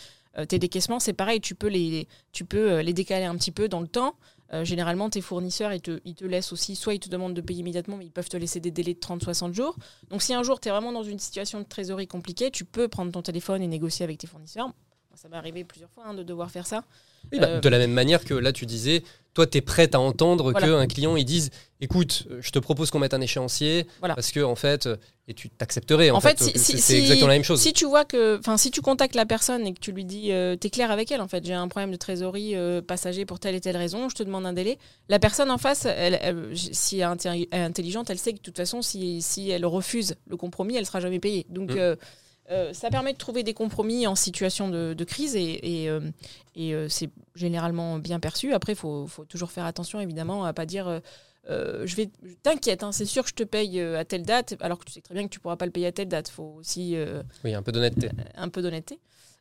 tes 0.48 0.58
décaissements, 0.60 1.00
c'est 1.00 1.14
pareil, 1.14 1.40
tu 1.40 1.56
peux 1.56 1.66
les 1.66 2.06
tu 2.32 2.44
peux 2.44 2.78
les 2.80 2.92
décaler 2.92 3.24
un 3.24 3.36
petit 3.36 3.50
peu 3.50 3.68
dans 3.68 3.80
le 3.80 3.88
temps. 3.88 4.14
Généralement, 4.62 5.10
tes 5.10 5.20
fournisseurs, 5.20 5.72
ils 5.74 5.80
te, 5.82 6.00
ils 6.06 6.14
te 6.14 6.24
laissent 6.24 6.52
aussi, 6.54 6.74
soit 6.74 6.94
ils 6.94 7.00
te 7.00 7.08
demandent 7.10 7.34
de 7.34 7.40
payer 7.42 7.60
immédiatement, 7.60 7.96
mais 7.98 8.06
ils 8.06 8.10
peuvent 8.10 8.28
te 8.30 8.36
laisser 8.38 8.60
des 8.60 8.70
délais 8.70 8.94
de 8.94 8.98
30-60 8.98 9.52
jours. 9.52 9.76
Donc, 10.08 10.22
si 10.22 10.32
un 10.32 10.42
jour, 10.42 10.58
tu 10.58 10.68
es 10.68 10.70
vraiment 10.70 10.90
dans 10.92 11.02
une 11.02 11.18
situation 11.18 11.58
de 11.58 11.64
trésorerie 11.64 12.06
compliquée, 12.06 12.50
tu 12.50 12.64
peux 12.64 12.88
prendre 12.88 13.12
ton 13.12 13.20
téléphone 13.20 13.62
et 13.62 13.66
négocier 13.66 14.04
avec 14.04 14.16
tes 14.18 14.26
fournisseurs. 14.26 14.70
Ça 15.20 15.28
m'est 15.28 15.36
arrivé 15.36 15.64
plusieurs 15.64 15.90
fois 15.90 16.04
hein, 16.06 16.14
de 16.14 16.22
devoir 16.22 16.48
faire 16.48 16.64
ça. 16.64 16.84
Oui, 17.32 17.40
bah, 17.40 17.48
Euh, 17.48 17.60
de 17.60 17.68
la 17.68 17.78
même 17.78 17.90
manière 17.90 18.24
que 18.24 18.34
là, 18.34 18.52
tu 18.52 18.66
disais, 18.66 19.02
toi, 19.34 19.48
tu 19.48 19.58
es 19.58 19.60
prête 19.60 19.96
à 19.96 20.00
entendre 20.00 20.52
Voilà. 20.52 20.64
qu'un 20.64 20.86
client, 20.86 21.16
il 21.16 21.24
dise 21.24 21.50
écoute, 21.80 22.28
euh, 22.30 22.38
je 22.40 22.50
te 22.52 22.60
propose 22.60 22.90
qu'on 22.92 23.00
mette 23.00 23.14
un 23.14 23.20
échéancier, 23.20 23.88
Voilà. 23.98 24.14
parce 24.14 24.30
que, 24.30 24.38
en 24.38 24.54
fait, 24.54 24.86
euh, 24.86 24.96
et 25.26 25.34
tu 25.34 25.50
t'accepterais. 25.50 26.10
En, 26.10 26.18
En 26.18 26.20
fait, 26.20 26.38
fait, 26.38 26.44
si- 26.52 26.58
si- 26.58 26.78
c'est 26.78 26.94
si- 26.94 27.00
exactement 27.00 27.26
la 27.26 27.34
même 27.34 27.42
chose. 27.42 27.60
Si 27.60 27.72
tu 27.72 27.84
vois 27.84 28.04
que, 28.04 28.38
enfin, 28.38 28.56
si 28.56 28.70
tu 28.70 28.80
contactes 28.80 29.16
la 29.16 29.26
personne 29.26 29.66
et 29.66 29.74
que 29.74 29.80
tu 29.80 29.90
lui 29.90 30.04
dis, 30.04 30.30
euh, 30.30 30.54
t'es 30.54 30.70
clair 30.70 30.92
avec 30.92 31.10
elle, 31.10 31.20
en 31.20 31.26
fait, 31.28 31.44
j'ai 31.44 31.52
un 31.52 31.66
problème 31.66 31.90
de 31.90 31.96
trésorerie 31.96 32.54
euh, 32.54 32.80
passager 32.80 33.24
pour 33.26 33.40
telle 33.40 33.56
et 33.56 33.60
telle 33.60 33.76
raison, 33.76 34.08
je 34.08 34.14
te 34.14 34.22
demande 34.22 34.46
un 34.46 34.52
délai. 34.52 34.78
La 35.08 35.18
personne 35.18 35.50
en 35.50 35.58
face, 35.58 35.84
elle, 35.84 36.16
elle- 36.22 36.52
si 36.56 37.00
elle 37.00 37.02
est 37.02 37.04
intelli- 37.16 37.48
elle 37.50 37.60
est 37.60 37.64
intelligente, 37.64 38.08
elle 38.10 38.18
sait 38.20 38.32
que 38.34 38.38
de 38.38 38.42
toute 38.42 38.56
façon, 38.56 38.82
si, 38.82 39.20
si 39.20 39.50
elle 39.50 39.66
refuse 39.66 40.14
le 40.28 40.36
compromis, 40.36 40.76
elle 40.76 40.86
sera 40.86 41.00
jamais 41.00 41.18
payée. 41.18 41.44
Donc, 41.48 41.72
Mm. 41.72 41.96
Euh, 42.50 42.72
ça 42.72 42.90
permet 42.90 43.12
de 43.12 43.18
trouver 43.18 43.42
des 43.42 43.54
compromis 43.54 44.06
en 44.06 44.14
situation 44.14 44.68
de, 44.68 44.94
de 44.94 45.04
crise 45.04 45.36
et, 45.36 45.82
et, 45.82 45.90
euh, 45.90 46.00
et, 46.54 46.74
euh, 46.74 46.88
c'est 46.88 47.10
généralement 47.34 47.98
bien 47.98 48.20
perçu. 48.20 48.52
Après, 48.52 48.72
il 48.72 48.76
faut, 48.78 49.06
faut 49.06 49.24
toujours 49.24 49.50
faire 49.50 49.64
attention, 49.64 50.00
évidemment, 50.00 50.44
à 50.44 50.52
pas 50.52 50.66
dire. 50.66 51.00
je 51.48 51.94
vais 51.96 52.10
t'inquiète, 52.42 52.82
hein, 52.82 52.92
c'est 52.92 53.04
sûr 53.04 53.22
que 53.22 53.30
je 53.30 53.34
te 53.34 53.44
paye 53.44 53.80
à 53.80 54.04
telle 54.04 54.22
date, 54.22 54.56
alors 54.60 54.78
que 54.78 54.84
tu 54.84 54.92
sais 54.92 55.00
très 55.00 55.14
bien 55.14 55.24
que 55.24 55.30
tu 55.30 55.40
pourras 55.40 55.56
pas 55.56 55.66
le 55.66 55.72
payer 55.72 55.86
à 55.86 55.92
telle 55.92 56.08
date. 56.08 56.28
Il 56.28 56.32
faut 56.32 56.54
aussi 56.58 56.96
Oui, 57.44 57.54
un 57.54 57.62
peu 57.62 57.72
d'honnêteté. 57.72 58.10
un 58.34 58.48
peu 58.48 58.62
d'honnêteté. 58.62 58.98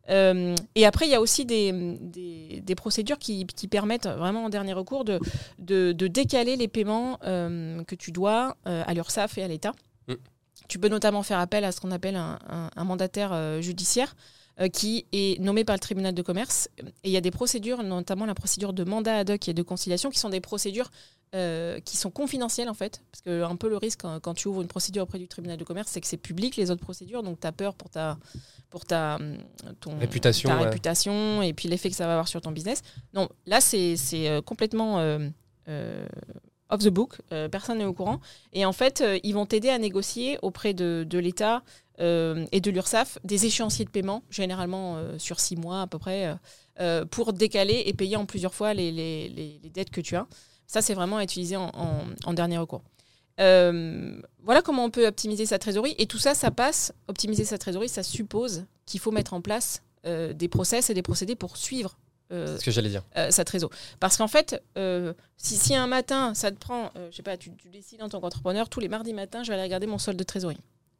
Euh, 0.09 0.55
et 0.75 0.85
après, 0.85 1.05
il 1.05 1.11
y 1.11 1.15
a 1.15 1.21
aussi 1.21 1.45
des, 1.45 1.71
des, 1.99 2.61
des 2.63 2.75
procédures 2.75 3.19
qui, 3.19 3.45
qui 3.45 3.67
permettent 3.67 4.07
vraiment 4.07 4.45
en 4.45 4.49
dernier 4.49 4.73
recours 4.73 5.03
de, 5.03 5.19
de, 5.59 5.91
de 5.91 6.07
décaler 6.07 6.55
les 6.55 6.67
paiements 6.67 7.19
euh, 7.25 7.83
que 7.83 7.95
tu 7.95 8.11
dois 8.11 8.55
euh, 8.67 8.83
à 8.85 8.93
l'URSSAF 8.93 9.37
et 9.37 9.43
à 9.43 9.47
l'État. 9.47 9.73
Tu 10.67 10.79
peux 10.79 10.89
notamment 10.89 11.23
faire 11.23 11.39
appel 11.39 11.63
à 11.63 11.71
ce 11.71 11.79
qu'on 11.81 11.91
appelle 11.91 12.15
un, 12.15 12.39
un- 12.49 12.69
un 12.75 12.83
mandataire 12.83 13.31
euh, 13.33 13.61
judiciaire 13.61 14.15
euh, 14.59 14.67
qui 14.69 15.05
est 15.11 15.39
nommé 15.39 15.63
par 15.63 15.75
le 15.75 15.79
tribunal 15.79 16.13
de 16.13 16.21
commerce. 16.21 16.67
Et 16.79 17.09
il 17.09 17.11
y 17.11 17.17
a 17.17 17.21
des 17.21 17.31
procédures, 17.31 17.83
notamment 17.83 18.25
la 18.25 18.33
procédure 18.35 18.73
de 18.73 18.83
mandat 18.83 19.17
ad 19.19 19.29
hoc 19.29 19.47
et 19.47 19.53
de 19.53 19.61
conciliation, 19.63 20.09
qui 20.09 20.19
sont 20.19 20.29
des 20.29 20.41
procédures 20.41 20.89
euh, 21.35 21.79
qui 21.81 21.97
sont 21.97 22.09
confidentielles 22.09 22.69
en 22.69 22.73
fait. 22.73 23.01
Parce 23.11 23.21
que 23.21 23.43
un 23.43 23.55
peu 23.55 23.69
le 23.69 23.77
risque 23.77 24.01
quand, 24.01 24.19
quand 24.19 24.33
tu 24.33 24.47
ouvres 24.47 24.61
une 24.61 24.67
procédure 24.67 25.03
auprès 25.03 25.19
du 25.19 25.27
tribunal 25.27 25.57
de 25.57 25.63
commerce, 25.63 25.89
c'est 25.91 26.01
que 26.01 26.07
c'est 26.07 26.17
public 26.17 26.55
les 26.55 26.71
autres 26.71 26.81
procédures, 26.81 27.21
donc 27.21 27.39
tu 27.39 27.45
as 27.47 27.51
peur 27.51 27.75
pour 27.75 27.89
ta, 27.89 28.17
pour 28.69 28.85
ta, 28.85 29.15
hum, 29.15 29.37
ton, 29.81 29.97
Réputation, 29.99 30.49
ta 30.49 30.57
ouais. 30.57 30.63
réputation 30.63 31.41
et 31.41 31.53
puis 31.53 31.67
l'effet 31.69 31.89
que 31.89 31.95
ça 31.95 32.05
va 32.07 32.13
avoir 32.13 32.27
sur 32.29 32.41
ton 32.41 32.51
business. 32.51 32.81
Non, 33.13 33.27
là 33.45 33.59
c'est 33.61 33.95
complètement 34.45 34.99
euh, 34.99 35.27
euh, 35.67 36.07
off 36.69 36.81
the 36.83 36.89
book, 36.89 37.21
euh, 37.31 37.47
personne 37.49 37.77
n'est 37.79 37.85
au 37.85 37.93
courant. 37.93 38.19
Et 38.53 38.65
en 38.65 38.73
fait, 38.73 39.01
euh, 39.01 39.19
ils 39.23 39.33
vont 39.33 39.45
t'aider 39.45 39.69
à 39.69 39.77
négocier 39.77 40.37
auprès 40.41 40.73
de, 40.73 41.05
de 41.09 41.17
l'État 41.19 41.63
euh, 41.99 42.45
et 42.51 42.59
de 42.61 42.69
l'URSSAF 42.71 43.17
des 43.23 43.45
échéanciers 43.45 43.85
de 43.85 43.89
paiement, 43.89 44.23
généralement 44.29 44.97
sur 45.17 45.39
six 45.39 45.55
mois 45.55 45.81
à 45.81 45.87
peu 45.87 45.97
près, 45.97 46.35
pour 47.09 47.33
décaler 47.33 47.83
et 47.87 47.93
payer 47.93 48.17
en 48.17 48.25
plusieurs 48.25 48.53
fois 48.53 48.73
les, 48.73 48.91
les- 48.91 49.29
les- 49.29 49.69
dettes 49.69 49.89
que 49.89 50.01
tu 50.01 50.15
as. 50.15 50.27
Ça, 50.67 50.81
c'est 50.81 50.93
vraiment 50.93 51.17
à 51.17 51.23
utiliser 51.23 51.55
en, 51.55 52.33
dernier 52.33 52.57
recours. 52.59 52.83
Voilà 53.37 54.61
comment 54.63 54.85
on 54.85 54.89
peut 54.91 55.07
optimiser 55.07 55.45
sa 55.45 55.57
trésorerie. 55.59 55.95
Et 55.97 56.05
tout 56.05 56.19
ça, 56.19 56.35
ça 56.35 56.51
passe, 56.51 56.93
optimiser 57.07 57.45
sa 57.45 57.57
trésorerie, 57.57 57.89
ça 57.89 58.03
suppose 58.03 58.65
qu'il 58.85 58.99
faut 58.99 59.11
mettre 59.11 59.33
en 59.33 59.41
place 59.41 59.81
des 60.03 60.47
process 60.47 60.89
et 60.89 60.93
des 60.93 61.01
procédés 61.01 61.35
pour 61.35 61.57
suivre 61.57 61.97
euh, 62.31 62.57
ce 62.57 62.63
que 62.65 62.71
j'allais 62.71 62.89
dire. 62.89 63.03
euh, 63.17 63.31
sa 63.31 63.43
trésor. 63.45 63.69
Parce 63.99 64.17
qu'en 64.17 64.27
fait, 64.27 64.61
euh, 64.77 65.13
si, 65.37 65.55
si 65.55 65.75
un 65.75 65.87
matin, 65.87 66.33
ça 66.33 66.51
te 66.51 66.57
prend, 66.57 66.91
euh, 66.97 67.07
je 67.11 67.15
sais 67.17 67.23
pas, 67.23 67.37
tu, 67.37 67.51
tu 67.55 67.69
décides 67.69 68.01
en 68.03 68.09
tant 68.09 68.19
qu'entrepreneur, 68.19 68.69
tous 68.69 68.79
les 68.79 68.89
mardis 68.89 69.13
matins, 69.13 69.43
je 69.43 69.47
vais 69.49 69.53
aller 69.55 69.63
regarder 69.63 69.87
mon 69.87 69.97
solde 69.97 70.17
de 70.17 70.23
trésorerie. 70.23 70.57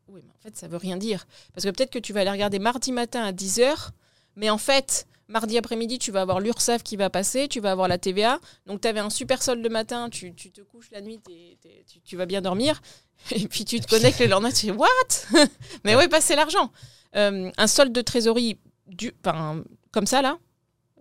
Oui, 0.10 0.22
mais 0.26 0.32
en 0.32 0.42
fait, 0.42 0.56
ça 0.56 0.68
veut 0.68 0.78
rien 0.78 0.96
dire. 0.98 1.26
Parce 1.54 1.66
que 1.66 1.70
peut-être 1.72 1.92
que 1.92 2.00
tu 2.00 2.14
vas 2.14 2.22
aller 2.22 2.32
regarder 2.32 2.60
mardi 2.60 2.92
matin 2.94 3.24
à 3.24 3.32
10h, 3.34 3.90
mais 4.38 4.50
en 4.50 4.58
fait, 4.58 5.06
mardi 5.28 5.58
après-midi, 5.58 6.00
tu 6.00 6.12
vas 6.12 6.22
avoir 6.22 6.40
l'URSSAF 6.40 6.82
qui 6.84 6.96
va 6.96 7.10
passer, 7.10 7.50
tu 7.50 7.60
vas 7.60 7.72
avoir 7.72 7.90
la 7.90 7.98
TVA. 7.98 8.40
Donc, 8.66 8.80
tu 8.80 8.88
avais 8.88 9.02
un 9.02 9.10
super 9.10 9.44
solde 9.44 9.62
le 9.62 9.68
matin, 9.70 10.10
tu, 10.10 10.34
tu 10.34 10.50
te 10.52 10.62
couches 10.62 10.90
la 10.92 11.02
nuit, 11.02 11.20
t'es- 11.20 11.58
t'es- 11.62 11.84
tu, 11.92 12.00
tu 12.00 12.16
vas 12.16 12.26
bien 12.26 12.42
dormir. 12.42 12.82
Et 13.32 13.48
puis, 13.50 13.66
tu 13.66 13.82
te 13.82 13.88
connectes 13.90 14.20
le 14.22 14.28
lendemain, 14.28 14.52
tu 14.52 14.68
fais 14.68 14.72
What? 14.72 14.88
Mais 15.84 15.92
est 15.92 16.08
passé 16.08 16.36
l'argent 16.38 16.72
Euh, 17.18 17.52
Un 17.58 17.68
solde 17.68 17.92
de 17.92 18.02
trésorerie 18.02 18.58
du, 18.88 19.14
enfin, 19.26 19.64
comme 19.92 20.06
ça, 20.08 20.22
là, 20.22 20.38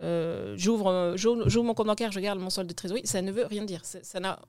euh, 0.03 0.53
j'ouvre 0.57 0.87
euh, 0.91 1.13
j'ouvre 1.17 1.63
mon 1.63 1.73
compte 1.73 1.87
bancaire, 1.87 2.11
je 2.11 2.17
regarde 2.19 2.39
mon 2.39 2.49
solde 2.49 2.67
de 2.69 2.73
trésorerie, 2.73 3.05
ça 3.05 3.21
ne 3.21 3.31
veut 3.31 3.45
rien 3.45 3.63
dire. 3.63 3.81
Ça 3.83 4.19
n'a 4.19 4.39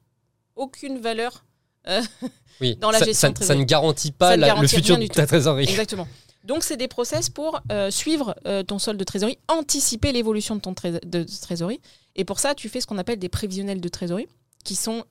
aucune 0.57 0.99
valeur. 0.99 1.45
euh, 1.89 2.03
Oui. 2.61 2.77
Dans 2.77 2.91
la 2.91 2.99
ça, 2.99 3.05
gestion 3.05 3.29
ça- 3.29 3.33
de 3.33 3.35
ça 3.35 3.39
trésorerie. 3.41 3.61
ne 3.61 3.65
garantit 3.65 4.13
pas 4.13 4.37
le 4.37 4.67
futur 4.69 4.99
de 4.99 5.07
ta 5.07 5.27
trésorerie. 5.27 5.65
Exactement. 5.69 6.09
Donc, 6.45 6.63
c'est 6.63 6.77
des 6.77 6.89
process 6.89 7.29
pour 7.31 7.61
euh, 7.73 7.91
suivre 7.91 8.35
ton 8.67 8.79
solde 8.79 8.99
de 8.99 9.05
trésorerie, 9.05 9.39
anticiper 9.49 10.13
l'évolution 10.13 10.57
de 10.57 10.61
ton 10.61 10.73
de 11.05 11.25
trésorerie. 11.43 11.81
Et 12.17 12.25
pour 12.25 12.39
ça, 12.41 12.55
tu 12.55 12.69
fais 12.69 12.81
ce 12.81 12.87
qu'on 12.87 12.99
appelle 12.99 13.19
des 13.19 13.29
prévisionnels 13.29 13.81
de 13.81 13.89
trésorerie, 13.89 14.29
qui 14.65 14.75
sont 14.75 15.05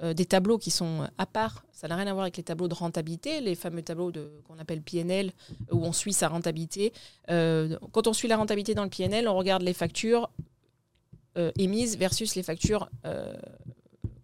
euh, 0.00 0.10
euh, 0.10 0.14
des 0.14 0.26
tableaux 0.26 0.58
qui 0.58 0.70
sont 0.70 1.08
à 1.18 1.26
part. 1.26 1.64
Ça 1.72 1.88
n'a 1.88 1.96
rien 1.96 2.06
à 2.06 2.12
voir 2.12 2.22
avec 2.22 2.36
les 2.36 2.42
tableaux 2.42 2.68
de 2.68 2.74
rentabilité, 2.74 3.40
les 3.40 3.54
fameux 3.54 3.82
tableaux 3.82 4.10
de- 4.12 4.30
qu'on 4.46 4.58
appelle 4.58 4.80
PNL, 4.82 5.32
où 5.72 5.84
on 5.84 5.92
suit 5.92 6.12
sa 6.12 6.28
rentabilité. 6.28 6.92
Euh, 7.30 7.76
quand 7.92 8.06
on 8.06 8.12
suit 8.12 8.28
la 8.28 8.36
rentabilité 8.36 8.74
dans 8.74 8.84
le 8.84 8.90
PNL, 8.90 9.28
on 9.28 9.36
regarde 9.36 9.62
les 9.62 9.72
factures 9.74 10.30
euh, 11.36 11.50
émises 11.58 11.96
versus 11.98 12.34
les 12.34 12.42
factures 12.42 12.88
euh, 13.06 13.34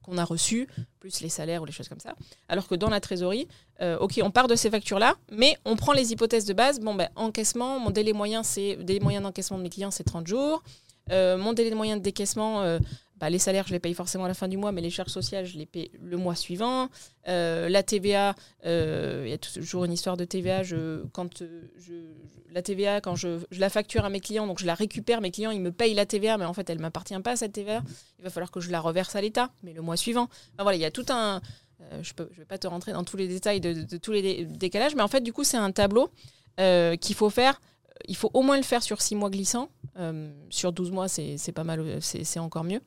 qu'on 0.03 0.19
a 0.19 0.25
reçues, 0.25 0.69
plus 1.01 1.21
les 1.21 1.29
salaires 1.29 1.63
ou 1.63 1.65
les 1.65 1.73
choses 1.73 1.89
comme 1.89 2.01
ça. 2.01 2.15
Alors 2.49 2.67
que 2.69 2.75
dans 2.75 2.91
la 2.91 3.01
trésorerie, 3.01 3.49
euh, 3.81 3.99
ok, 3.99 4.21
on 4.23 4.31
part 4.31 4.49
de 4.49 4.55
ces 4.57 4.71
factures-là, 4.71 5.15
mais 5.33 5.57
on 5.65 5.77
prend 5.77 5.93
les 5.93 6.13
hypothèses 6.13 6.45
de 6.45 6.53
base. 6.53 6.81
Bon, 6.81 6.95
ben, 6.95 7.09
encaissement, 7.17 7.79
mon 7.81 7.91
délai 7.91 8.13
moyen, 8.13 8.43
c'est 8.43 8.77
délai 8.77 9.01
moyen 9.01 9.21
d'encaissement 9.23 9.59
de 9.59 9.63
mes 9.63 9.71
clients, 9.71 9.91
c'est 9.91 10.05
30 10.05 10.27
jours. 10.27 10.63
Euh, 11.11 11.37
mon 11.37 11.53
délai 11.53 11.75
moyen 11.75 11.97
de 11.97 12.03
décaissement, 12.03 12.63
euh, 12.63 12.79
bah, 13.17 13.31
les 13.31 13.39
salaires, 13.39 13.67
je 13.67 13.73
les 13.73 13.79
paye 13.79 13.95
forcément 13.95 14.25
à 14.25 14.29
la 14.29 14.35
fin 14.35 14.49
du 14.49 14.57
mois, 14.57 14.73
mais 14.73 14.81
les 14.81 14.91
charges 14.91 15.13
sociales, 15.13 15.47
je 15.47 15.57
les 15.57 15.67
paye 15.67 15.91
le 16.03 16.17
mois 16.17 16.35
suivant. 16.35 16.89
Euh, 17.29 17.69
la 17.69 17.83
TVA, 17.83 18.35
euh, 18.67 19.23
il 19.25 19.31
y 19.31 19.33
a 19.33 19.39
toujours 19.39 19.85
une 19.85 19.93
histoire 19.93 20.17
de 20.17 20.25
TVA. 20.25 20.63
Quand 21.13 21.39
je, 21.39 21.95
la 22.51 22.63
TVA, 22.63 23.01
quand 23.01 23.15
je, 23.15 23.39
la 23.57 23.71
facture 23.71 24.05
à 24.05 24.09
mes 24.09 24.21
clients, 24.21 24.47
donc 24.47 24.59
je 24.59 24.67
la 24.67 24.75
récupère, 24.75 25.21
mes 25.21 25.31
clients, 25.31 25.53
ils 25.53 25.61
me 25.61 25.71
payent 25.71 25.95
la 25.95 26.07
TVA, 26.07 26.39
mais 26.39 26.45
en 26.45 26.55
fait, 26.55 26.69
elle 26.71 26.79
ne 26.79 26.83
m'appartient 26.83 27.19
pas, 27.21 27.37
cette 27.37 27.53
TVA. 27.53 27.83
Il 28.19 28.25
va 28.25 28.31
falloir 28.31 28.51
que 28.51 28.61
je 28.61 28.71
la 28.71 28.81
reverse 28.81 29.15
à 29.15 29.21
l'État, 29.21 29.51
mais 29.63 29.73
le 29.73 29.83
mois 29.83 29.97
suivant. 29.97 30.29
Voilà, 30.59 30.77
il 30.77 30.81
y 30.81 30.87
a 30.87 30.91
tout 30.91 31.07
un... 31.09 31.41
Euh, 31.93 32.03
je 32.03 32.13
ne 32.19 32.37
vais 32.37 32.45
pas 32.45 32.59
te 32.59 32.67
rentrer 32.67 32.93
dans 32.93 33.05
tous 33.05 33.17
les 33.17 33.29
détails 33.29 33.61
de 33.61 33.97
tous 33.97 34.13
les 34.13 34.45
décalages, 34.45 34.97
mais 34.97 35.03
en 35.03 35.09
fait, 35.09 35.21
du 35.21 35.33
coup, 35.33 35.45
c'est 35.45 35.57
un 35.57 35.71
tableau 35.71 36.11
qu'il 36.57 37.15
faut 37.15 37.31
faire 37.31 37.61
il 38.07 38.17
faut 38.17 38.31
au 38.35 38.43
moins 38.43 38.57
le 38.57 38.63
faire 38.63 38.83
sur 38.83 39.01
6 39.01 39.15
mois 39.15 39.31
glissants. 39.31 39.69
Euh, 39.99 40.33
sur 40.51 40.73
12 40.73 40.91
mois, 40.91 41.09
c'est 41.09 41.53
pas 41.55 41.65
mal, 41.65 41.99
c'est 42.01 42.39
encore 42.39 42.65
mieux. 42.65 42.81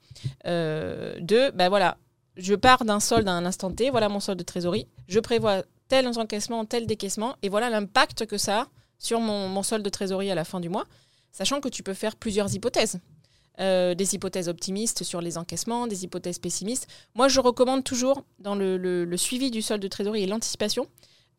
Euh, 0.45 1.19
de, 1.19 1.51
ben 1.51 1.69
voilà, 1.69 1.97
je 2.35 2.53
pars 2.53 2.83
d'un 2.85 2.99
solde 2.99 3.27
à 3.27 3.31
un 3.31 3.45
instant 3.45 3.71
T, 3.71 3.89
voilà 3.89 4.09
mon 4.09 4.19
solde 4.19 4.39
de 4.39 4.43
trésorerie, 4.43 4.87
je 5.07 5.19
prévois 5.19 5.63
tel 5.87 6.07
encaissement, 6.07 6.65
tel 6.65 6.85
décaissement, 6.85 7.35
et 7.41 7.49
voilà 7.49 7.69
l'impact 7.69 8.25
que 8.25 8.37
ça 8.37 8.61
a 8.61 8.67
sur 8.99 9.19
mon, 9.19 9.47
mon, 9.47 9.63
solde 9.63 9.83
de 9.83 9.89
trésorerie 9.89 10.31
à 10.31 10.35
la 10.35 10.43
fin 10.43 10.59
du 10.59 10.69
mois, 10.69 10.85
sachant 11.31 11.61
que 11.61 11.69
tu 11.69 11.81
peux 11.81 11.93
faire 11.93 12.15
plusieurs 12.15 12.53
hypothèses. 12.53 12.99
Euh, 13.59 13.95
des 13.95 14.13
hypothèses 14.13 14.49
optimistes 14.49 15.03
sur 15.03 15.19
les 15.19 15.35
encaissements, 15.35 15.87
des 15.87 16.03
hypothèses 16.03 16.37
pessimistes. 16.37 16.87
Moi, 17.15 17.27
je 17.27 17.39
recommande 17.39 17.83
toujours, 17.83 18.21
dans 18.37 18.53
le, 18.53 18.77
le, 18.77 19.03
le 19.03 19.17
suivi 19.17 19.49
du 19.49 19.63
solde 19.63 19.81
de 19.81 19.87
trésorerie 19.87 20.21
et 20.21 20.27
l'anticipation, 20.27 20.87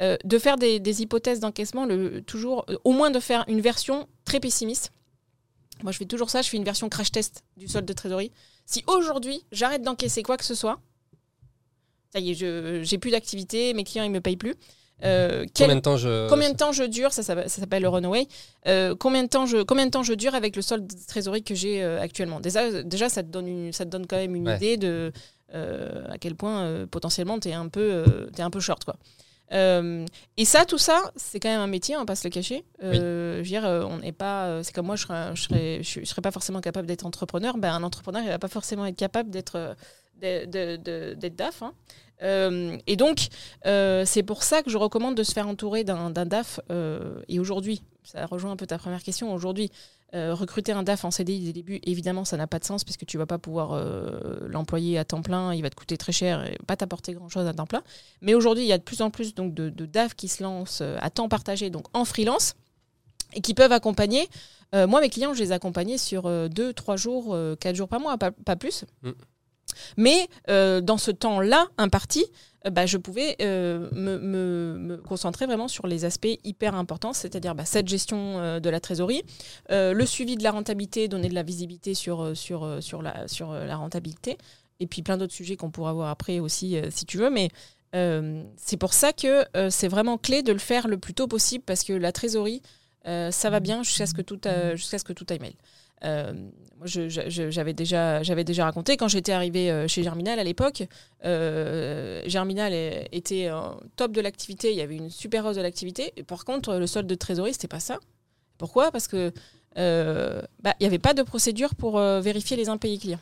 euh, 0.01 0.17
de 0.25 0.39
faire 0.39 0.57
des, 0.57 0.81
des 0.81 1.03
hypothèses 1.03 1.41
d'encaissement, 1.41 1.87
toujours, 2.27 2.65
euh, 2.69 2.77
au 2.85 2.93
moins 2.93 3.11
de 3.11 3.21
faire 3.21 3.45
une 3.49 3.61
version 3.61 4.09
très 4.25 4.41
pessimiste. 4.41 4.93
Moi, 5.83 5.93
je 5.93 5.99
fais 5.99 6.05
toujours 6.05 6.31
ça, 6.31 6.43
je 6.43 6.49
fais 6.49 6.57
une 6.57 6.65
version 6.65 6.89
crash 6.89 7.11
test 7.11 7.45
du 7.57 7.69
solde 7.69 7.87
de 7.87 7.93
trésorerie. 7.93 8.33
Si 8.67 8.85
aujourd'hui, 8.87 9.45
j'arrête 9.53 9.83
d'encaisser 9.83 10.23
quoi 10.23 10.37
que 10.37 10.45
ce 10.45 10.55
soit, 10.55 10.81
ça 12.13 12.21
y 12.21 12.31
est, 12.31 12.35
je 12.35 12.81
j'ai 12.83 12.99
plus 12.99 13.11
d'activité, 13.11 13.75
mes 13.75 13.85
clients, 13.85 14.05
ils 14.05 14.11
me 14.11 14.21
payent 14.21 14.37
plus. 14.37 14.55
Euh, 15.05 15.47
quel, 15.55 15.67
combien, 15.67 15.77
de 15.77 15.81
temps 15.81 15.97
je... 15.97 16.29
combien 16.29 16.51
de 16.51 16.57
temps 16.57 16.73
je 16.73 16.83
dure 16.83 17.13
Ça, 17.13 17.23
ça, 17.23 17.49
ça 17.49 17.61
s'appelle 17.61 17.83
le 17.83 17.89
runaway. 17.89 18.27
Euh, 18.67 18.97
combien, 18.99 19.23
de 19.23 19.29
temps 19.29 19.47
je, 19.47 19.63
combien 19.63 19.87
de 19.87 19.91
temps 19.91 20.03
je 20.03 20.13
dure 20.13 20.35
avec 20.35 20.57
le 20.57 20.63
solde 20.63 20.87
de 20.87 21.07
trésorerie 21.07 21.45
que 21.45 21.55
j'ai 21.55 21.83
euh, 21.83 22.01
actuellement? 22.01 22.41
Déjà, 22.41 22.83
déjà, 22.83 23.09
ça 23.09 23.23
te 23.23 23.29
donne, 23.29 23.47
une, 23.47 23.73
ça 23.73 23.85
te 23.85 23.91
donne 23.91 24.07
quand 24.07 24.17
même 24.17 24.35
une 24.35 24.49
ouais. 24.49 24.57
idée 24.57 24.77
de 24.77 25.13
à 25.53 26.19
quel 26.19 26.35
point 26.35 26.87
potentiellement 26.91 27.41
tu 27.41 27.49
es, 27.49 27.55
un 27.55 27.69
peu, 27.69 28.05
es 28.37 28.43
un 28.43 28.51
peu 28.51 28.61
short. 28.61 28.85
Quoi. 28.85 28.97
Euh, 29.53 30.05
et 30.37 30.45
ça, 30.45 30.65
tout 30.65 30.79
ça, 30.79 31.11
c'est 31.17 31.41
quand 31.41 31.49
même 31.49 31.61
un 31.61 31.67
métier, 31.67 31.97
on 31.97 32.01
va 32.01 32.07
pas 32.07 32.17
se 32.17 32.27
le 32.27 32.31
cacher. 32.31 32.65
Euh, 32.83 33.41
oui. 33.41 33.45
Je 33.45 33.55
veux 33.55 33.61
dire, 33.61 33.65
on 33.65 33.99
n'est 33.99 34.13
pas. 34.13 34.63
C'est 34.63 34.75
comme 34.75 34.87
moi, 34.87 34.97
je 34.97 35.07
serais, 35.07 35.37
je 35.37 35.43
serais, 35.43 35.83
je 35.83 36.05
serais 36.05 36.23
pas 36.23 36.31
forcément 36.31 36.61
capable 36.61 36.87
d'être 36.87 37.07
entrepreneur. 37.07 37.57
Ben, 37.57 37.73
un 37.73 37.83
entrepreneur, 37.83 38.23
il 38.23 38.29
va 38.29 38.39
pas 38.39 38.49
forcément 38.49 38.87
être 38.87 38.97
capable 38.97 39.31
d'être 39.31 39.77
d'être 40.21 41.37
DAF. 41.37 41.63
Hein. 41.63 41.73
Euh, 42.23 42.77
et 42.87 42.97
donc, 42.97 43.29
euh, 43.67 44.05
c'est 44.05 44.23
pour 44.23 44.43
ça 44.43 44.63
que 44.63 44.71
je 44.71 44.79
recommande 44.79 45.15
de 45.15 45.23
se 45.23 45.33
faire 45.33 45.49
entourer 45.49 45.85
d'un 45.85 46.11
DAF. 46.11 46.61
Euh, 46.71 47.21
et 47.29 47.39
aujourd'hui, 47.39 47.83
ça 48.03 48.27
rejoint 48.27 48.53
un 48.53 48.57
peu 48.57 48.67
ta 48.67 48.79
première 48.79 49.03
question. 49.03 49.33
Aujourd'hui, 49.33 49.71
recruter 50.13 50.73
un 50.73 50.83
DAF 50.83 51.05
en 51.05 51.11
CDI 51.11 51.41
dès 51.41 51.47
le 51.49 51.53
début, 51.53 51.81
évidemment, 51.85 52.25
ça 52.25 52.37
n'a 52.37 52.47
pas 52.47 52.59
de 52.59 52.65
sens 52.65 52.85
puisque 52.85 53.07
tu 53.07 53.19
vas 53.19 53.27
pas 53.27 53.39
pouvoir 53.39 53.83
l'employer 54.49 54.99
à 54.99 55.05
temps 55.05 55.23
plein. 55.23 55.53
Il 55.55 55.63
va 55.63 55.71
te 55.71 55.77
coûter 55.77 55.97
très 55.99 56.13
cher 56.13 56.45
et 56.45 56.59
pas 56.67 56.77
t'apporter 56.77 57.13
grand-chose 57.13 57.47
à 57.47 57.53
temps 57.53 57.67
plein. 57.67 57.83
Mais 58.23 58.35
aujourd'hui, 58.35 58.65
il 58.65 58.69
y 58.69 58.73
a 58.73 58.79
de 58.79 58.83
plus 58.83 59.03
en 59.03 59.11
plus 59.11 59.35
donc, 59.35 59.55
de, 59.55 59.87
DAF 59.87 60.15
qui 60.15 60.29
se 60.29 60.43
lancent 60.43 60.83
à 60.83 61.11
temps 61.11 61.29
partagé, 61.29 61.71
donc 61.71 61.87
en 61.93 62.05
freelance, 62.05 62.55
et 63.35 63.41
qui 63.41 63.53
peuvent 63.55 63.73
accompagner. 63.73 64.29
moi, 64.73 65.01
mes 65.01 65.11
clients, 65.11 65.35
je 65.35 65.41
les 65.41 65.53
accompagnais 65.53 65.99
sur 65.99 66.49
2, 66.49 66.73
3 66.73 66.97
jours, 66.97 67.37
4 67.61 67.77
jours 67.77 67.89
par 67.89 68.01
mois, 68.01 68.17
pas, 68.17 68.31
pas 68.31 68.57
plus. 68.57 68.85
Mm. 69.03 69.11
Mais 69.97 70.29
euh, 70.49 70.81
dans 70.81 70.99
ce 70.99 71.11
temps-là 71.11 71.67
imparti, 71.77 72.25
euh, 72.67 72.71
bah, 72.71 72.87
je 72.87 72.99
pouvais 72.99 73.37
euh, 73.41 73.89
me, 73.93 74.19
me, 74.19 74.79
me, 74.79 74.97
concentrer 74.97 75.47
vraiment 75.47 75.69
sur 75.69 75.87
les 75.87 76.05
aspects 76.05 76.39
hyper 76.45 76.75
importants, 76.75 77.13
c'est-à-dire 77.13 77.55
bah, 77.55 77.65
cette 77.65 77.89
gestion 77.89 78.61
de 78.61 78.71
la 78.71 78.81
trésorerie, 78.81 79.23
le 79.71 80.05
suivi 80.05 80.37
de 80.37 80.43
la 80.43 80.51
rentabilité, 80.51 81.09
donner 81.09 81.29
de 81.29 81.35
la 81.35 81.43
visibilité 81.43 81.95
sur, 81.95 82.37
sur, 82.37 82.83
sur, 82.83 83.03
la, 83.03 83.29
sur 83.29 83.53
la 83.53 83.77
rentabilité, 83.77 84.39
et 84.81 84.87
puis 84.87 85.03
plein 85.03 85.17
d'autres 85.17 85.35
sujets 85.35 85.57
qu'on 85.57 85.71
pourra 85.71 85.93
voir 85.93 86.09
après 86.09 86.41
aussi 86.41 86.77
si 86.91 87.05
tu 87.07 87.19
veux. 87.19 87.31
Mais 87.31 87.49
c'est 88.57 88.77
pour 88.77 88.93
ça 88.93 89.13
que 89.13 89.45
c'est 89.71 89.89
vraiment 89.89 90.19
clé 90.19 90.43
de 90.43 90.53
le 90.53 90.59
faire 90.59 90.89
le 90.89 90.99
plus 90.99 91.15
tôt 91.15 91.27
possible 91.27 91.65
parce 91.65 91.85
que 91.85 91.93
la 91.93 92.13
trésorerie, 92.13 92.63
ça 93.05 93.51
va 93.51 93.61
bien 93.61 93.83
jusqu'à 93.83 94.07
ce 94.07 94.15
que 94.15 94.23
tout, 94.23 94.39
jusqu'à 94.75 94.99
ce 94.99 95.05
que 95.05 95.13
tout 95.13 95.27
aille 95.31 95.41
mail. 95.41 95.55
Euh, 96.05 96.33
moi, 96.77 96.87
j'avais 96.87 97.75
déjà, 97.75 98.65
raconté 98.65 98.97
quand 98.97 99.09
j'étais 99.09 99.33
arrivée 99.33 99.71
euh, 99.71 99.89
chez 99.89 100.03
Germinal 100.03 100.39
à 100.39 100.45
l'époque. 100.45 100.85
Euh, 101.25 102.23
Germinal 102.27 102.73
était 103.13 103.51
top 103.97 104.13
de 104.13 104.21
l'activité, 104.21 104.71
il 104.71 104.77
y 104.77 104.81
avait 104.81 104.97
une 104.97 105.11
super 105.11 105.45
hausse 105.45 105.57
de 105.57 105.63
l'activité. 105.63 106.13
Par 106.27 106.45
contre, 106.45 106.75
le 106.75 106.87
solde 106.87 107.07
de 107.07 107.15
trésorerie, 107.15 107.53
c'était 107.53 107.69
pas 107.69 107.81
ça. 107.81 107.99
Pourquoi? 108.59 108.91
Parce 108.91 109.09
que 109.09 109.33
bah, 109.75 110.75
il 110.79 110.83
n'y 110.83 110.87
avait 110.87 110.99
pas 110.99 111.15
de 111.15 111.23
procédure 111.23 111.75
pour 111.75 111.99
vérifier 111.99 112.57
les 112.57 112.69
impayés 112.69 112.99
clients. 112.99 113.21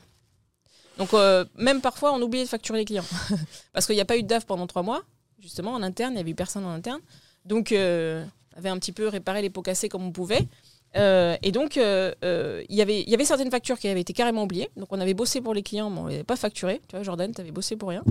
Donc 0.98 1.12
même 1.56 1.80
parfois, 1.82 2.14
on 2.14 2.22
oubliait 2.22 2.44
de 2.44 2.48
facturer 2.48 2.78
les 2.78 2.84
clients 2.84 3.04
parce 3.72 3.86
qu'il 3.86 3.94
n'y 3.94 4.00
a 4.00 4.06
pas 4.06 4.16
eu 4.16 4.22
de 4.22 4.28
DAF 4.28 4.46
pendant 4.46 4.66
trois 4.66 4.82
mois. 4.82 5.02
Justement, 5.38 5.72
en 5.72 5.82
interne, 5.82 6.12
il 6.12 6.16
n'y 6.16 6.20
avait 6.20 6.34
personne 6.34 6.64
en 6.64 6.72
interne. 6.72 7.00
Donc, 7.44 7.68
on 7.72 8.58
avait 8.58 8.68
un 8.68 8.78
petit 8.78 8.92
peu 8.92 9.08
réparé 9.08 9.42
les 9.42 9.50
pots 9.50 9.62
cassés 9.62 9.88
comme 9.88 10.04
on 10.04 10.12
pouvait. 10.12 10.46
Euh, 10.96 11.36
et 11.42 11.52
donc, 11.52 11.76
euh, 11.76 12.12
euh, 12.24 12.62
y 12.68 12.80
il 12.80 13.08
y 13.10 13.14
avait 13.14 13.24
certaines 13.24 13.50
factures 13.50 13.78
qui 13.78 13.88
avaient 13.88 14.00
été 14.00 14.12
carrément 14.12 14.44
oubliées. 14.44 14.70
Donc, 14.76 14.88
on 14.90 15.00
avait 15.00 15.14
bossé 15.14 15.40
pour 15.40 15.54
les 15.54 15.62
clients, 15.62 15.90
mais 15.90 15.98
on 15.98 16.04
ne 16.04 16.08
les 16.08 16.14
avait 16.16 16.24
pas 16.24 16.36
facturées. 16.36 16.80
Tu 16.88 16.96
vois, 16.96 17.02
Jordan, 17.02 17.32
tu 17.34 17.40
avais 17.40 17.50
bossé 17.50 17.76
pour 17.76 17.90
rien. 17.90 18.04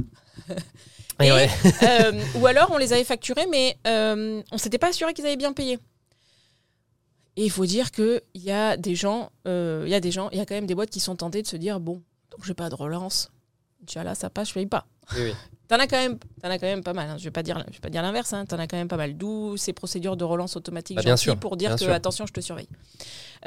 et, 1.21 1.31
ouais. 1.31 1.49
euh, 1.83 2.11
ou 2.35 2.45
alors, 2.45 2.69
on 2.71 2.77
les 2.77 2.93
avait 2.93 3.03
facturées, 3.03 3.47
mais 3.49 3.77
on 3.85 4.43
ne 4.51 4.57
s'était 4.57 4.77
pas 4.77 4.89
assuré 4.89 5.13
qu'ils 5.13 5.25
avaient 5.25 5.35
bien 5.37 5.53
payé. 5.53 5.79
Et 7.37 7.43
il 7.43 7.51
faut 7.51 7.65
dire 7.65 7.91
qu'il 7.91 8.21
y 8.35 8.51
a 8.51 8.77
des 8.77 8.95
gens, 8.95 9.31
il 9.45 9.87
y 9.87 9.93
a 9.93 9.99
des 9.99 10.11
gens, 10.11 10.29
il 10.31 10.37
y 10.37 10.41
a 10.41 10.45
quand 10.45 10.55
même 10.55 10.67
des 10.67 10.75
boîtes 10.75 10.89
qui 10.89 11.01
sont 11.01 11.15
tentées 11.15 11.41
de 11.41 11.47
se 11.47 11.57
dire 11.57 11.79
bon, 11.81 12.01
donc 12.31 12.45
j'ai 12.45 12.53
pas 12.53 12.69
de 12.69 12.75
relance. 12.75 13.29
Inch'Allah, 13.83 14.15
ça 14.15 14.29
passe, 14.29 14.49
je 14.49 14.53
paye 14.53 14.65
pas. 14.65 14.87
Oui, 15.13 15.21
oui. 15.25 15.33
T'en 15.67 15.77
as 15.77 15.87
quand 15.87 15.97
même, 15.97 16.19
en 16.43 16.49
as 16.49 16.59
quand 16.59 16.67
même 16.67 16.83
pas 16.83 16.93
mal. 16.93 17.09
Hein. 17.09 17.17
Je 17.17 17.23
vais 17.23 17.31
pas 17.31 17.41
dire, 17.41 17.63
je 17.69 17.73
vais 17.73 17.79
pas 17.79 17.89
dire 17.89 18.03
l'inverse. 18.03 18.33
Hein. 18.33 18.45
T'en 18.45 18.59
as 18.59 18.67
quand 18.67 18.77
même 18.77 18.87
pas 18.87 18.97
mal. 18.97 19.17
D'où 19.17 19.57
ces 19.57 19.73
procédures 19.73 20.15
de 20.15 20.23
relance 20.23 20.55
automatique 20.55 20.97
bah, 20.97 21.01
bien 21.03 21.17
sûr, 21.17 21.37
pour 21.37 21.57
dire 21.57 21.69
bien 21.71 21.77
que 21.77 21.85
sûr. 21.85 21.93
attention, 21.93 22.27
je 22.27 22.33
te 22.33 22.41
surveille. 22.41 22.67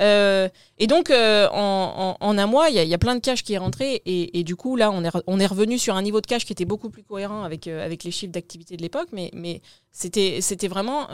Euh, 0.00 0.48
et 0.78 0.88
donc 0.88 1.10
euh, 1.10 1.48
en, 1.52 2.16
en, 2.20 2.26
en, 2.26 2.38
un 2.38 2.46
mois, 2.46 2.70
il 2.70 2.76
y, 2.76 2.86
y, 2.86 2.94
a 2.94 2.98
plein 2.98 3.14
de 3.14 3.20
cash 3.20 3.44
qui 3.44 3.54
est 3.54 3.58
rentré 3.58 4.02
et, 4.04 4.38
et, 4.38 4.44
du 4.44 4.56
coup 4.56 4.74
là, 4.76 4.90
on 4.90 5.04
est 5.04 5.10
on 5.26 5.38
est 5.38 5.46
revenu 5.46 5.78
sur 5.78 5.94
un 5.94 6.02
niveau 6.02 6.20
de 6.20 6.26
cash 6.26 6.44
qui 6.44 6.52
était 6.52 6.64
beaucoup 6.64 6.90
plus 6.90 7.04
cohérent 7.04 7.44
avec 7.44 7.68
euh, 7.68 7.84
avec 7.84 8.02
les 8.02 8.10
chiffres 8.10 8.32
d'activité 8.32 8.76
de 8.76 8.82
l'époque. 8.82 9.08
Mais 9.12 9.30
mais 9.32 9.62
c'était 9.92 10.40
c'était 10.40 10.68
vraiment 10.68 11.06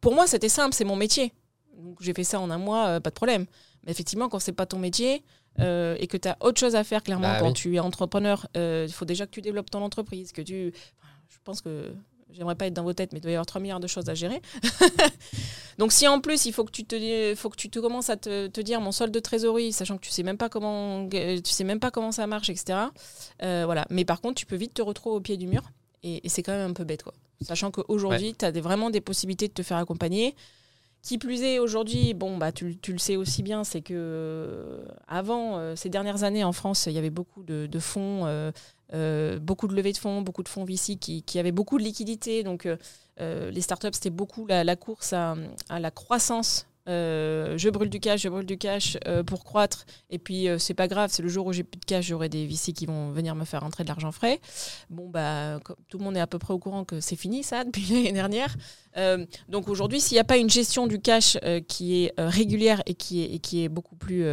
pour 0.00 0.14
moi 0.14 0.26
c'était 0.26 0.48
simple, 0.48 0.74
c'est 0.74 0.84
mon 0.84 0.96
métier. 0.96 1.34
Donc 1.76 1.98
j'ai 2.00 2.14
fait 2.14 2.24
ça 2.24 2.40
en 2.40 2.50
un 2.50 2.58
mois, 2.58 3.00
pas 3.00 3.10
de 3.10 3.14
problème. 3.14 3.44
Mais 3.84 3.92
effectivement, 3.92 4.28
quand 4.28 4.38
c'est 4.38 4.52
pas 4.52 4.66
ton 4.66 4.78
métier, 4.78 5.22
euh, 5.60 5.96
et 5.98 6.06
que 6.06 6.16
tu 6.16 6.28
as 6.28 6.36
autre 6.40 6.58
chose 6.58 6.74
à 6.74 6.84
faire, 6.84 7.02
clairement, 7.02 7.28
bah, 7.28 7.40
quand 7.40 7.48
oui. 7.48 7.52
tu 7.54 7.74
es 7.74 7.78
entrepreneur, 7.78 8.46
euh, 8.56 8.86
il 8.88 8.92
faut 8.92 9.04
déjà 9.04 9.26
que 9.26 9.30
tu 9.30 9.40
développes 9.40 9.70
ton 9.70 9.82
entreprise, 9.82 10.32
que 10.32 10.42
tu... 10.42 10.72
Je 11.28 11.36
pense 11.44 11.60
que 11.60 11.92
j'aimerais 12.30 12.54
pas 12.54 12.66
être 12.66 12.74
dans 12.74 12.82
vos 12.82 12.92
têtes, 12.92 13.12
mais 13.12 13.18
il 13.18 13.22
doit 13.22 13.30
y 13.30 13.34
avoir 13.34 13.46
3 13.46 13.60
milliards 13.60 13.80
de 13.80 13.86
choses 13.86 14.08
à 14.08 14.14
gérer. 14.14 14.40
Donc 15.78 15.92
si 15.92 16.06
en 16.06 16.20
plus, 16.20 16.46
il 16.46 16.52
faut 16.52 16.64
que 16.64 16.70
tu 16.70 16.84
te, 16.84 17.34
faut 17.36 17.48
que 17.48 17.56
tu 17.56 17.70
te 17.70 17.78
commences 17.78 18.10
à 18.10 18.16
te, 18.16 18.48
te, 18.48 18.60
dire 18.60 18.80
mon 18.80 18.92
solde 18.92 19.12
de 19.12 19.20
trésorerie, 19.20 19.72
sachant 19.72 19.96
que 19.96 20.02
tu 20.02 20.10
sais 20.10 20.22
même 20.22 20.36
pas 20.36 20.48
comment, 20.48 21.08
tu 21.08 21.40
sais 21.44 21.64
même 21.64 21.80
pas 21.80 21.90
comment 21.90 22.12
ça 22.12 22.26
marche, 22.26 22.50
etc. 22.50 22.78
Euh, 23.42 23.62
voilà. 23.64 23.86
Mais 23.90 24.04
par 24.04 24.20
contre, 24.20 24.34
tu 24.34 24.46
peux 24.46 24.56
vite 24.56 24.74
te 24.74 24.82
retrouver 24.82 25.16
au 25.16 25.20
pied 25.20 25.36
du 25.36 25.46
mur, 25.46 25.62
et, 26.02 26.26
et 26.26 26.28
c'est 26.28 26.42
quand 26.42 26.52
même 26.52 26.70
un 26.70 26.74
peu 26.74 26.84
bête, 26.84 27.02
quoi. 27.02 27.14
Sachant 27.40 27.70
qu'aujourd'hui, 27.70 28.28
ouais. 28.28 28.36
tu 28.36 28.44
as 28.44 28.52
des, 28.52 28.60
vraiment 28.60 28.90
des 28.90 29.00
possibilités 29.00 29.48
de 29.48 29.52
te 29.52 29.62
faire 29.62 29.76
accompagner. 29.76 30.34
Qui 31.02 31.18
plus 31.18 31.42
est, 31.42 31.58
aujourd'hui, 31.58 32.12
bon, 32.12 32.36
bah, 32.36 32.52
tu, 32.52 32.76
le 32.86 32.98
sais 32.98 33.16
aussi 33.16 33.42
bien, 33.42 33.64
c'est 33.64 33.80
que 33.80 33.94
euh, 33.94 34.84
avant, 35.06 35.56
euh, 35.56 35.76
ces 35.76 35.88
dernières 35.88 36.24
années 36.24 36.44
en 36.44 36.52
France, 36.52 36.86
il 36.86 36.92
y 36.92 36.98
avait 36.98 37.10
beaucoup 37.10 37.42
de, 37.44 37.78
fonds, 37.78 38.26
euh, 38.92 39.38
beaucoup 39.38 39.68
de 39.68 39.74
levées 39.74 39.92
de 39.92 39.98
fonds, 39.98 40.22
beaucoup 40.22 40.42
de 40.42 40.48
fonds 40.48 40.64
VC 40.64 40.96
qui, 40.96 41.38
avaient 41.38 41.52
beaucoup 41.52 41.78
de 41.78 41.84
liquidités. 41.84 42.42
Donc, 42.42 42.68
les 43.18 43.60
startups, 43.60 43.88
c'était 43.92 44.10
beaucoup 44.10 44.46
la, 44.46 44.76
course 44.76 45.12
à, 45.12 45.36
la 45.70 45.90
croissance. 45.90 46.67
Je 46.88 47.70
brûle 47.70 47.90
du 47.90 48.00
cash, 48.00 48.22
je 48.22 48.28
brûle 48.28 48.46
du 48.46 48.58
cash 48.58 48.96
pour 49.26 49.44
croître. 49.44 49.84
Et 50.10 50.18
puis, 50.18 50.48
c'est 50.58 50.74
pas 50.74 50.88
grave, 50.88 51.10
c'est 51.12 51.22
le 51.22 51.28
jour 51.28 51.46
où 51.46 51.52
j'ai 51.52 51.64
plus 51.64 51.78
de 51.78 51.84
cash, 51.84 52.06
j'aurai 52.06 52.28
des 52.28 52.46
VC 52.46 52.72
qui 52.72 52.86
vont 52.86 53.10
venir 53.10 53.34
me 53.34 53.44
faire 53.44 53.60
rentrer 53.60 53.84
de 53.84 53.88
l'argent 53.88 54.12
frais. 54.12 54.40
Bon, 54.90 55.08
bah, 55.08 55.60
tout 55.88 55.98
le 55.98 56.04
monde 56.04 56.16
est 56.16 56.20
à 56.20 56.26
peu 56.26 56.38
près 56.38 56.54
au 56.54 56.58
courant 56.58 56.84
que 56.84 57.00
c'est 57.00 57.16
fini, 57.16 57.42
ça, 57.42 57.64
depuis 57.64 57.82
l'année 57.82 58.12
dernière. 58.12 58.56
Euh, 58.96 59.24
donc 59.48 59.68
aujourd'hui, 59.68 60.00
s'il 60.00 60.16
n'y 60.16 60.20
a 60.20 60.24
pas 60.24 60.38
une 60.38 60.50
gestion 60.50 60.86
du 60.86 61.00
cash 61.00 61.38
euh, 61.44 61.60
qui 61.60 62.04
est 62.04 62.12
euh, 62.18 62.28
régulière 62.28 62.82
et 62.86 62.94
qui 62.94 63.22
est, 63.24 63.68
beaucoup 63.68 63.96
plus 63.96 64.24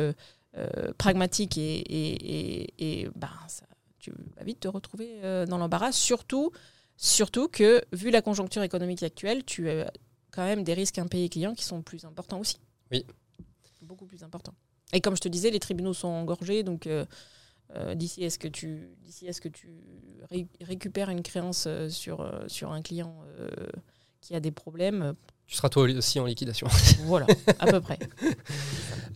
pragmatique 0.97 1.57
et, 1.57 2.71
et, 2.77 3.09
bah, 3.15 3.29
ça, 3.47 3.65
tu 3.99 4.11
vas 4.11 4.43
vite 4.43 4.59
te 4.61 4.67
retrouver 4.67 5.19
euh, 5.23 5.45
dans 5.45 5.57
l'embarras. 5.57 5.91
Surtout, 5.91 6.51
surtout 6.95 7.47
que, 7.47 7.83
vu 7.91 8.11
la 8.11 8.21
conjoncture 8.21 8.63
économique 8.63 9.03
actuelle, 9.03 9.43
tu 9.43 9.67
quand 10.35 10.43
même 10.45 10.63
des 10.63 10.73
risques 10.73 10.97
impayés 10.99 11.29
clients 11.29 11.55
qui 11.55 11.63
sont 11.63 11.81
plus 11.81 12.03
importants 12.05 12.39
aussi. 12.39 12.57
Oui. 12.91 13.05
Beaucoup 13.81 14.05
plus 14.05 14.23
importants. 14.23 14.53
Et 14.93 14.99
comme 15.01 15.15
je 15.15 15.21
te 15.21 15.27
disais, 15.29 15.49
les 15.49 15.59
tribunaux 15.59 15.93
sont 15.93 16.07
engorgés, 16.07 16.63
donc 16.63 16.87
euh, 16.87 17.05
euh, 17.75 17.95
d'ici 17.95 18.23
est-ce 18.23 18.37
que 18.37 18.47
tu, 18.47 18.89
d'ici 19.03 19.25
est-ce 19.27 19.41
que 19.41 19.47
tu 19.49 19.69
ré- 20.29 20.47
récupères 20.61 21.09
une 21.09 21.23
créance 21.23 21.65
euh, 21.67 21.89
sur, 21.89 22.27
sur 22.47 22.71
un 22.71 22.81
client 22.81 23.15
qui 24.21 24.35
a 24.35 24.39
des 24.39 24.51
problèmes, 24.51 25.13
Tu 25.47 25.55
seras 25.55 25.69
toi 25.69 25.83
aussi 25.83 26.19
en 26.19 26.25
liquidation. 26.25 26.67
voilà, 27.03 27.27
à 27.59 27.67
peu 27.67 27.79
près. 27.79 27.99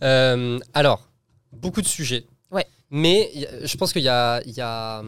Alors, 0.72 1.08
beaucoup 1.52 1.82
de 1.82 1.86
sujets. 1.86 2.26
Ouais. 2.50 2.66
Mais 2.90 3.30
je 3.64 3.76
pense 3.76 3.92
qu'il 3.92 4.02
y 4.02 4.08
a, 4.08 4.40
il 4.46 4.52
y 4.52 4.60
a 4.60 5.02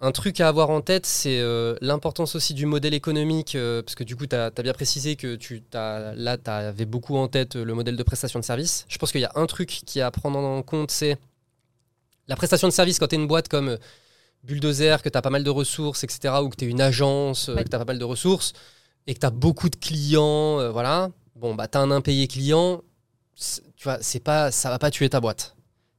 un 0.00 0.12
truc 0.12 0.40
à 0.40 0.48
avoir 0.48 0.68
en 0.70 0.82
tête, 0.82 1.06
c'est 1.06 1.38
euh, 1.40 1.74
l'importance 1.80 2.34
aussi 2.34 2.52
du 2.52 2.66
modèle 2.66 2.92
économique, 2.92 3.54
euh, 3.54 3.82
parce 3.82 3.94
que 3.94 4.04
du 4.04 4.14
coup, 4.14 4.26
tu 4.26 4.36
as, 4.36 4.50
bien 4.50 4.74
précisé 4.74 5.16
que 5.16 5.36
tu 5.36 5.62
as, 5.72 6.12
là, 6.14 6.36
tu 6.36 6.50
avais 6.50 6.84
beaucoup 6.84 7.16
en 7.16 7.28
tête 7.28 7.56
euh, 7.56 7.64
le 7.64 7.72
modèle 7.74 7.96
de 7.96 8.02
prestation 8.02 8.38
de 8.38 8.44
service. 8.44 8.84
Je 8.88 8.98
pense 8.98 9.10
qu'il 9.10 9.22
y 9.22 9.24
a 9.24 9.32
un 9.34 9.46
truc 9.46 9.68
qui 9.86 9.98
est 10.00 10.02
à 10.02 10.10
prendre 10.10 10.38
en 10.38 10.62
compte, 10.62 10.90
c'est 10.90 11.16
la 12.28 12.36
prestation 12.36 12.68
de 12.68 12.72
service 12.72 12.98
quand 12.98 13.08
tu 13.08 13.14
es 13.14 13.18
une 13.18 13.26
boîte 13.26 13.48
comme 13.48 13.78
Bulldozer, 14.44 15.02
que 15.02 15.08
tu 15.08 15.16
as 15.16 15.22
pas 15.22 15.30
mal 15.30 15.44
de 15.44 15.50
ressources, 15.50 16.04
etc., 16.04 16.34
ou 16.42 16.50
que 16.50 16.56
tu 16.56 16.66
es 16.66 16.68
une 16.68 16.80
agence, 16.82 17.48
Ouais. 17.48 17.64
que 17.64 17.68
tu 17.70 17.74
as 17.76 17.78
pas 17.78 17.84
mal 17.86 17.98
de 17.98 18.04
ressources, 18.04 18.52
et 19.06 19.14
que 19.14 19.20
tu 19.20 19.26
as 19.26 19.30
beaucoup 19.30 19.70
de 19.70 19.76
clients, 19.76 20.60
euh, 20.60 20.70
voilà. 20.70 21.10
Bon, 21.36 21.54
bah, 21.54 21.68
tu 21.68 21.78
as 21.78 21.80
un 21.80 21.90
impayé 21.90 22.28
client, 22.28 22.82
tu 23.76 23.84
vois, 23.84 23.98
pas, 24.24 24.50
ça 24.50 24.68
va 24.68 24.78
pas 24.78 24.90
tuer 24.90 25.08
ta 25.08 25.20
boîte. 25.20 25.56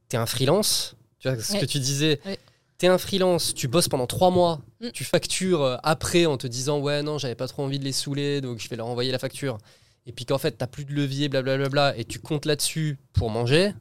Tu 0.08 0.16
es 0.16 0.18
un 0.18 0.26
freelance, 0.26 0.94
tu 1.18 1.28
vois 1.28 1.40
ce 1.42 1.54
Ouais. 1.54 1.60
que 1.60 1.66
tu 1.66 1.78
disais. 1.80 2.20
Ouais. 2.24 2.38
Tu 2.78 2.86
es 2.86 2.88
un 2.88 2.98
freelance, 2.98 3.54
tu 3.54 3.66
bosses 3.66 3.88
pendant 3.88 4.06
trois 4.06 4.30
mois, 4.30 4.60
Mm. 4.80 4.90
tu 4.92 5.02
factures 5.04 5.62
euh, 5.62 5.76
après 5.82 6.26
en 6.26 6.36
te 6.36 6.46
disant 6.46 6.78
ouais 6.78 7.02
non 7.02 7.18
j'avais 7.18 7.34
pas 7.34 7.48
trop 7.48 7.64
envie 7.64 7.80
de 7.80 7.84
les 7.84 7.90
saouler 7.90 8.40
donc 8.40 8.60
je 8.60 8.68
vais 8.68 8.76
leur 8.76 8.86
envoyer 8.86 9.10
la 9.10 9.18
facture. 9.18 9.58
Et 10.06 10.12
puis 10.12 10.24
qu'en 10.24 10.38
fait 10.38 10.52
t'as 10.52 10.68
plus 10.68 10.84
de 10.84 10.92
levier 10.92 11.28
blablabla 11.28 11.96
et 11.96 12.04
tu 12.04 12.20
comptes 12.20 12.46
là-dessus 12.46 12.98
pour 13.12 13.30
manger. 13.30 13.72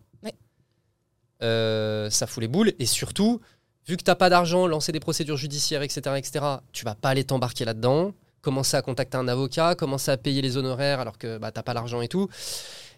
Euh, 1.43 2.09
ça 2.09 2.25
fout 2.25 2.41
les 2.41 2.47
boules 2.47 2.73
et 2.79 2.87
surtout 2.87 3.39
vu 3.87 3.95
que 3.95 4.01
t'as 4.01 4.15
pas 4.15 4.27
d'argent, 4.31 4.65
lancer 4.65 4.91
des 4.91 4.99
procédures 4.99 5.37
judiciaires 5.37 5.83
etc 5.83 6.15
etc. 6.17 6.43
Tu 6.71 6.83
vas 6.83 6.95
pas 6.95 7.09
aller 7.09 7.23
t'embarquer 7.23 7.63
là-dedans. 7.65 8.13
Commencer 8.41 8.77
à 8.77 8.81
contacter 8.81 9.17
un 9.17 9.27
avocat, 9.27 9.75
commencer 9.75 10.09
à 10.09 10.17
payer 10.17 10.41
les 10.41 10.57
honoraires 10.57 10.99
alors 10.99 11.17
que 11.17 11.37
bah, 11.37 11.51
t'as 11.51 11.63
pas 11.63 11.73
l'argent 11.75 12.01
et 12.01 12.07
tout. 12.07 12.27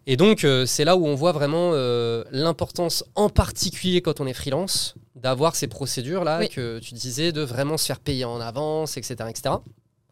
Et 0.07 0.17
donc, 0.17 0.43
euh, 0.43 0.65
c'est 0.65 0.85
là 0.85 0.95
où 0.97 1.05
on 1.05 1.15
voit 1.15 1.31
vraiment 1.31 1.71
euh, 1.73 2.23
l'importance, 2.31 3.03
en 3.15 3.29
particulier 3.29 4.01
quand 4.01 4.19
on 4.19 4.27
est 4.27 4.33
freelance, 4.33 4.95
d'avoir 5.15 5.55
ces 5.55 5.67
procédures-là 5.67 6.39
Oui. 6.39 6.49
que 6.49 6.79
tu 6.79 6.93
disais, 6.93 7.31
de 7.31 7.41
vraiment 7.41 7.77
se 7.77 7.85
faire 7.85 7.99
payer 7.99 8.25
en 8.25 8.39
avance, 8.39 8.97
etc. 8.97 9.15
etc. 9.29 9.55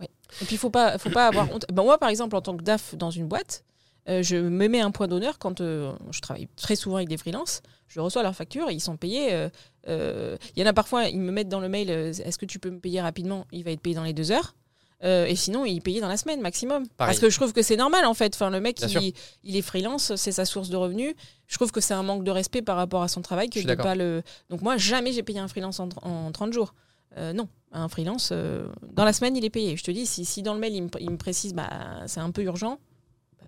Et 0.02 0.46
puis, 0.46 0.56
il 0.56 0.58
faut 0.58 0.70
pas, 0.70 0.98
faut 0.98 1.10
pas 1.10 1.28
avoir 1.28 1.52
honte. 1.52 1.66
Ben, 1.72 1.84
moi, 1.84 1.98
par 1.98 2.10
exemple, 2.10 2.36
en 2.36 2.42
tant 2.42 2.56
que 2.56 2.64
DAF 2.64 2.96
dans 2.96 3.10
une 3.10 3.28
boîte, 3.28 3.64
euh, 4.10 4.22
je 4.22 4.36
me 4.36 4.68
mets 4.68 4.82
un 4.82 4.92
point 4.92 5.08
d'honneur 5.08 5.40
quand 5.40 5.60
je 5.60 6.22
travaille 6.22 6.48
très 6.56 6.76
souvent 6.76 6.98
avec 6.98 7.10
des 7.10 7.18
freelances. 7.18 7.62
Je 7.88 8.00
reçois 8.00 8.22
leurs 8.24 8.36
factures, 8.36 8.70
ils 8.70 8.82
sont 8.82 8.98
payés. 8.98 9.48
Il 9.88 10.38
y 10.58 10.64
en 10.64 10.66
a 10.66 10.74
parfois, 10.74 11.06
ils 11.06 11.20
me 11.20 11.32
mettent 11.32 11.50
dans 11.50 11.62
le 11.62 11.70
mail 11.70 11.90
Est-ce 11.90 12.38
que 12.38 12.46
tu 12.46 12.60
peux 12.60 12.70
me 12.70 12.80
payer 12.80 13.02
rapidement? 13.02 13.46
Il 13.54 13.64
va 13.64 13.72
être 13.72 13.80
payé 13.82 13.96
dans 13.96 14.04
les 14.04 14.14
deux 14.14 14.32
heures. 14.32 14.54
Euh, 15.04 15.26
et 15.28 15.36
sinon, 15.36 15.64
il 15.64 15.80
payé 15.82 16.02
dans 16.02 16.08
la 16.08 16.18
semaine 16.18 16.42
maximum. 16.42 16.86
Parce 16.98 17.20
que 17.20 17.30
je 17.30 17.36
trouve 17.36 17.54
que 17.54 17.62
c'est 17.62 17.76
normal 17.76 18.06
en 18.06 18.14
fait. 18.16 18.34
Enfin, 18.34 18.50
le 18.50 18.60
mec, 18.60 18.82
il, 18.82 19.14
il 19.44 19.56
est 19.56 19.62
freelance, 19.62 20.16
c'est 20.16 20.32
sa 20.32 20.44
source 20.46 20.70
de 20.70 20.76
revenus. 20.76 21.14
Je 21.46 21.56
trouve 21.56 21.72
que 21.72 21.82
c'est 21.82 21.94
un 21.94 22.04
manque 22.04 22.24
de 22.24 22.32
respect 22.32 22.62
par 22.64 22.78
rapport 22.78 23.04
à 23.04 23.08
son 23.08 23.22
travail 23.22 23.50
que 23.50 23.62
Je 23.62 23.68
de 23.68 23.76
pas 23.76 23.96
le. 23.96 24.24
Donc 24.50 24.62
moi, 24.62 24.78
jamais 24.78 25.12
j'ai 25.12 25.24
payé 25.24 25.40
un 25.40 25.48
freelance 25.48 25.80
en, 25.80 25.90
en 26.02 26.32
30 26.32 26.52
jours. 26.52 26.74
Euh, 27.16 27.32
non, 27.34 27.48
un 27.72 27.88
freelance, 27.90 28.30
euh, 28.32 28.68
dans 28.94 29.06
la 29.06 29.14
semaine, 29.14 29.36
il 29.38 29.46
est 29.46 29.50
payé. 29.50 29.78
Je 29.78 29.84
te 29.84 29.92
dis, 29.92 30.06
si, 30.06 30.26
si 30.26 30.42
dans 30.44 30.54
le 30.54 30.60
mail, 30.60 30.74
il 30.76 30.84
me, 30.84 30.90
il 31.00 31.10
me 31.12 31.18
précise, 31.18 31.54
bah, 31.54 31.70
c'est 32.06 32.20
un 32.20 32.32
peu 32.32 32.44
urgent, 32.44 32.80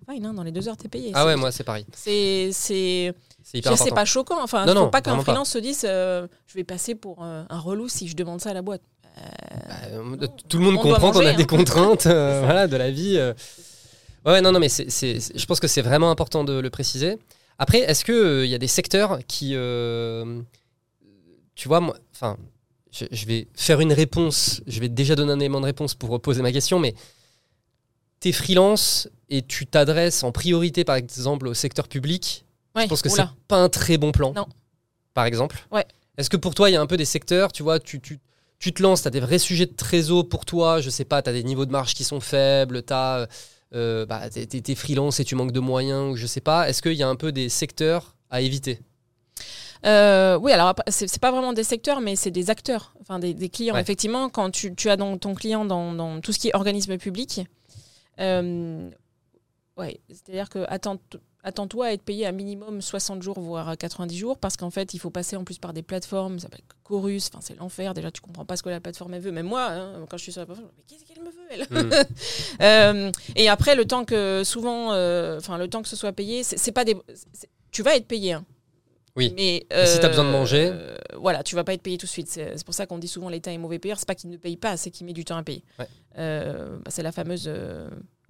bah, 0.06 0.14
fine, 0.14 0.26
hein, 0.26 0.34
dans 0.34 0.42
les 0.42 0.50
deux 0.52 0.68
heures, 0.68 0.76
t'es 0.76 0.88
payé. 0.88 1.12
Ah 1.14 1.26
ouais, 1.26 1.36
moi 1.36 1.52
c'est 1.52 1.62
pareil. 1.64 1.84
C'est 1.92 2.50
c'est 2.52 3.12
pas 3.94 4.04
choquant. 4.04 4.42
Enfin, 4.42 4.66
Non, 4.66 4.72
faut 4.72 4.78
non, 4.80 4.90
pas 4.90 5.02
qu'un 5.02 5.16
pas. 5.16 5.22
freelance 5.22 5.50
se 5.50 5.58
dise, 5.58 5.84
euh, 5.84 6.26
je 6.46 6.54
vais 6.54 6.64
passer 6.64 6.94
pour 6.94 7.22
un 7.22 7.58
relou 7.58 7.88
si 7.88 8.08
je 8.08 8.16
demande 8.16 8.40
ça 8.40 8.50
à 8.50 8.54
la 8.54 8.62
boîte. 8.62 8.82
Bah, 9.16 9.74
euh, 9.92 10.26
tout 10.48 10.58
le 10.58 10.64
monde 10.64 10.76
On 10.78 10.82
comprend 10.82 11.10
qu'on 11.12 11.24
a 11.26 11.32
des 11.32 11.42
hein. 11.42 11.46
contraintes 11.46 12.06
euh, 12.06 12.40
voilà, 12.44 12.66
de 12.66 12.76
la 12.76 12.90
vie. 12.90 13.16
euh. 13.18 13.34
Ouais, 14.24 14.40
non, 14.40 14.52
non, 14.52 14.60
mais 14.60 14.68
je 14.68 15.46
pense 15.46 15.60
que 15.60 15.68
c'est 15.68 15.82
vraiment 15.82 16.10
important 16.10 16.44
de 16.44 16.52
le 16.52 16.70
préciser. 16.70 17.18
Après, 17.58 17.78
est-ce 17.80 18.04
qu'il 18.04 18.48
y 18.50 18.54
a 18.54 18.58
des 18.58 18.66
secteurs 18.68 19.18
qui. 19.26 19.52
euh, 19.54 20.40
tu 21.54 21.68
vois, 21.68 21.80
moi, 21.80 21.96
enfin, 22.14 22.36
je, 22.90 23.04
je 23.10 23.26
vais 23.26 23.48
faire 23.54 23.80
une 23.80 23.92
réponse. 23.92 24.62
Je 24.66 24.80
vais 24.80 24.88
déjà 24.88 25.14
donner 25.14 25.32
un 25.32 25.40
élément 25.40 25.60
de 25.60 25.66
réponse 25.66 25.94
pour 25.94 26.20
poser 26.20 26.42
ma 26.42 26.52
question, 26.52 26.78
mais 26.78 26.94
t'es 28.20 28.32
freelance 28.32 29.08
et 29.28 29.42
tu 29.42 29.66
t'adresses 29.66 30.22
en 30.22 30.32
priorité, 30.32 30.84
par 30.84 30.96
exemple, 30.96 31.48
au 31.48 31.54
secteur 31.54 31.88
public. 31.88 32.44
Ouais, 32.76 32.84
Je 32.84 32.88
pense 32.88 33.02
que 33.02 33.08
c'est 33.08 33.22
pas 33.48 33.56
un 33.58 33.68
très 33.68 33.98
bon 33.98 34.12
plan. 34.12 34.32
Non. 34.34 34.46
Par 35.14 35.24
exemple. 35.24 35.66
Ouais. 35.72 35.84
Est-ce 36.18 36.30
que 36.30 36.36
pour 36.36 36.54
toi, 36.54 36.70
il 36.70 36.74
y 36.74 36.76
a 36.76 36.80
un 36.80 36.86
peu 36.86 36.96
des 36.96 37.04
secteurs, 37.04 37.52
tu 37.52 37.62
vois, 37.62 37.80
tu, 37.80 38.00
tu, 38.00 38.18
tu 38.60 38.72
te 38.72 38.80
lances, 38.82 39.02
tu 39.02 39.08
as 39.08 39.10
des 39.10 39.18
vrais 39.20 39.40
sujets 39.40 39.66
de 39.66 39.74
trésor 39.74 40.28
pour 40.28 40.44
toi, 40.44 40.80
je 40.80 40.90
sais 40.90 41.04
pas, 41.04 41.22
tu 41.22 41.30
as 41.30 41.32
des 41.32 41.42
niveaux 41.42 41.66
de 41.66 41.72
marge 41.72 41.94
qui 41.94 42.04
sont 42.04 42.20
faibles, 42.20 42.84
tu 42.84 42.92
as. 42.92 43.26
Euh, 43.72 44.04
bah, 44.04 44.28
t'es 44.30 44.74
freelance 44.74 45.20
et 45.20 45.24
tu 45.24 45.36
manques 45.36 45.52
de 45.52 45.60
moyens, 45.60 46.12
ou 46.12 46.16
je 46.16 46.26
sais 46.26 46.40
pas. 46.40 46.68
Est-ce 46.68 46.82
qu'il 46.82 46.94
y 46.94 47.04
a 47.04 47.08
un 47.08 47.14
peu 47.14 47.30
des 47.30 47.48
secteurs 47.48 48.16
à 48.28 48.40
éviter? 48.40 48.80
Euh, 49.86 50.36
oui, 50.42 50.50
alors 50.52 50.74
c'est 50.88 51.06
c'est 51.06 51.20
pas 51.20 51.30
vraiment 51.30 51.52
des 51.52 51.62
secteurs, 51.62 52.00
mais 52.00 52.16
c'est 52.16 52.32
des 52.32 52.50
acteurs, 52.50 52.92
enfin 53.00 53.18
des, 53.20 53.32
des 53.32 53.48
clients. 53.48 53.74
Ouais. 53.74 53.80
Effectivement, 53.80 54.28
quand 54.28 54.50
tu, 54.50 54.74
tu 54.74 54.90
as 54.90 54.96
dans 54.96 55.16
ton 55.18 55.34
client 55.34 55.64
dans, 55.64 55.92
dans 55.92 56.20
tout 56.20 56.32
ce 56.32 56.38
qui 56.40 56.48
est 56.48 56.54
organisme 56.54 56.98
public, 56.98 57.42
euh, 58.18 58.90
ouais, 59.78 60.00
c'est-à-dire 60.08 60.48
que 60.48 60.64
attends- 60.68 60.98
attends-toi 61.42 61.86
à 61.86 61.92
être 61.92 62.02
payé 62.02 62.26
à 62.26 62.32
minimum 62.32 62.80
60 62.82 63.22
jours, 63.22 63.38
voire 63.40 63.76
90 63.76 64.16
jours, 64.16 64.38
parce 64.38 64.56
qu'en 64.56 64.70
fait, 64.70 64.94
il 64.94 64.98
faut 64.98 65.10
passer 65.10 65.36
en 65.36 65.44
plus 65.44 65.58
par 65.58 65.72
des 65.72 65.82
plateformes, 65.82 66.38
ça 66.38 66.44
s'appelle 66.44 66.60
Chorus, 66.84 67.28
enfin 67.32 67.40
c'est 67.42 67.56
l'enfer. 67.58 67.94
Déjà, 67.94 68.10
tu 68.10 68.20
comprends 68.20 68.44
pas 68.44 68.56
ce 68.56 68.62
que 68.62 68.68
la 68.68 68.80
plateforme 68.80 69.14
elle 69.14 69.22
veut. 69.22 69.32
Même 69.32 69.46
moi, 69.46 69.66
hein, 69.70 70.06
quand 70.10 70.16
je 70.16 70.22
suis 70.24 70.32
sur 70.32 70.40
la 70.40 70.46
plateforme, 70.46 70.70
mais 70.76 70.84
qu'est-ce 70.86 71.04
qu'elle 71.04 71.22
me 71.22 71.30
veut 71.30 71.36
elle 71.50 71.66
Hmm. 71.70 71.90
Euh, 72.62 73.10
et 73.36 73.48
après, 73.48 73.74
le 73.74 73.84
temps 73.84 74.04
que 74.04 74.42
souvent, 74.44 74.92
euh, 74.92 75.38
enfin 75.38 75.56
le 75.58 75.68
temps 75.68 75.82
que 75.82 75.88
ce 75.88 75.96
soit 75.96 76.12
payé, 76.12 76.42
c'est 76.42 76.72
pas 76.72 76.84
des, 76.84 76.96
tu 77.70 77.82
vas 77.82 77.96
être 77.96 78.06
payé. 78.06 78.34
hein. 78.34 78.44
Oui. 79.16 79.32
Mais 79.36 79.66
si 79.86 79.98
t'as 79.98 80.08
besoin 80.08 80.24
de 80.24 80.28
euh, 80.28 80.32
manger 80.32 80.70
euh, 80.72 80.96
voilà, 81.16 81.42
tu 81.42 81.54
vas 81.56 81.64
pas 81.64 81.74
être 81.74 81.82
payé 81.82 81.98
tout 81.98 82.06
de 82.06 82.10
suite. 82.10 82.28
C'est 82.28 82.64
pour 82.64 82.74
ça 82.74 82.86
qu'on 82.86 82.98
dit 82.98 83.08
souvent 83.08 83.28
l'État 83.28 83.52
est 83.52 83.58
mauvais 83.58 83.78
payeur. 83.80 83.98
C'est 83.98 84.06
pas 84.06 84.14
qu'il 84.14 84.30
ne 84.30 84.36
paye 84.36 84.56
pas, 84.56 84.76
c'est 84.76 84.90
qu'il 84.90 85.04
met 85.06 85.12
du 85.12 85.24
temps 85.24 85.36
à 85.36 85.42
payer. 85.42 85.64
Ouais. 85.78 85.88
Euh, 86.18 86.76
bah, 86.78 86.90
c'est 86.90 87.02
la 87.02 87.10
fameuse 87.12 87.50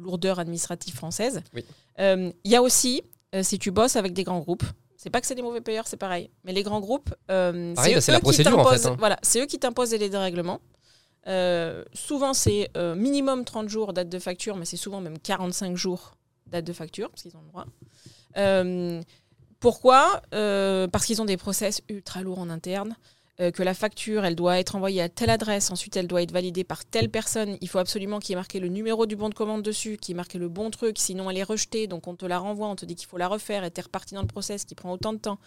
lourdeur 0.00 0.38
administrative 0.38 0.94
française. 0.94 1.42
Oui. 1.54 1.64
Euh, 2.00 2.32
Il 2.44 2.50
y 2.50 2.56
a 2.56 2.62
aussi, 2.62 3.02
euh, 3.34 3.42
si 3.42 3.58
tu 3.58 3.70
bosses 3.70 3.96
avec 3.96 4.12
des 4.12 4.24
grands 4.24 4.40
groupes, 4.40 4.64
c'est 4.96 5.10
pas 5.10 5.20
que 5.20 5.26
c'est 5.26 5.34
des 5.34 5.42
mauvais 5.42 5.60
payeurs, 5.60 5.86
c'est 5.86 5.96
pareil. 5.96 6.30
Mais 6.44 6.52
les 6.52 6.62
grands 6.62 6.80
groupes, 6.80 7.14
euh, 7.30 7.74
eux- 7.92 7.94
bah, 7.94 8.00
c'est 8.00 8.12
la 8.12 8.18
eux 8.18 8.20
qui 8.20 8.24
procédure, 8.24 8.58
en 8.58 8.64
fait, 8.64 8.70
t'imposent- 8.76 8.86
hein. 8.88 8.96
Voilà, 8.98 9.18
c'est 9.22 9.40
eux 9.40 9.46
qui 9.46 9.58
t'imposent 9.58 9.92
les 9.92 10.08
dérèglements. 10.10 10.60
Souvent, 11.94 12.34
c'est 12.34 12.70
minimum 12.96 13.44
30 13.44 13.68
jours 13.68 13.92
date 13.92 14.08
de 14.08 14.18
facture, 14.18 14.56
mais 14.56 14.64
c'est 14.64 14.76
souvent 14.76 15.00
même 15.00 15.18
45 15.18 15.76
jours 15.76 16.16
date 16.46 16.64
de 16.64 16.72
facture, 16.72 17.08
parce 17.10 17.22
qu'ils 17.22 17.36
ont 17.36 17.42
le 17.42 17.48
droit. 17.48 17.66
Pourquoi? 19.60 20.22
Parce 20.30 21.04
qu'ils 21.06 21.20
ont 21.20 21.26
des 21.26 21.36
process 21.36 21.82
ultra 21.88 22.22
lourds 22.22 22.38
en 22.38 22.50
interne, 22.50 22.96
euh, 23.40 23.50
que 23.50 23.62
la 23.62 23.74
facture, 23.74 24.24
elle 24.24 24.36
doit 24.36 24.58
être 24.58 24.76
envoyée 24.76 25.02
à 25.02 25.08
telle 25.08 25.30
adresse, 25.30 25.70
ensuite 25.70 25.96
elle 25.96 26.06
doit 26.06 26.22
être 26.22 26.32
validée 26.32 26.64
par 26.64 26.84
telle 26.84 27.10
personne. 27.10 27.56
Il 27.60 27.68
faut 27.68 27.78
absolument 27.78 28.18
qu'il 28.18 28.30
y 28.30 28.32
ait 28.34 28.36
marqué 28.36 28.60
le 28.60 28.68
numéro 28.68 29.06
du 29.06 29.16
bon 29.16 29.28
de 29.28 29.34
commande 29.34 29.62
dessus, 29.62 29.96
qu'il 29.96 30.12
y 30.12 30.14
ait 30.14 30.16
marqué 30.16 30.38
le 30.38 30.48
bon 30.48 30.70
truc, 30.70 30.98
sinon 30.98 31.30
elle 31.30 31.38
est 31.38 31.42
rejetée, 31.42 31.86
donc 31.86 32.06
on 32.06 32.14
te 32.14 32.26
la 32.26 32.38
renvoie, 32.38 32.68
on 32.68 32.76
te 32.76 32.84
dit 32.84 32.94
qu'il 32.94 33.08
faut 33.08 33.18
la 33.18 33.28
refaire, 33.28 33.64
et 33.64 33.70
t'es 33.70 33.82
reparti 33.82 34.14
dans 34.14 34.22
le 34.22 34.26
process 34.26 34.64
qui 34.64 34.74
prend 34.74 34.92
autant 34.92 35.12
de 35.12 35.18
temps. 35.18 35.38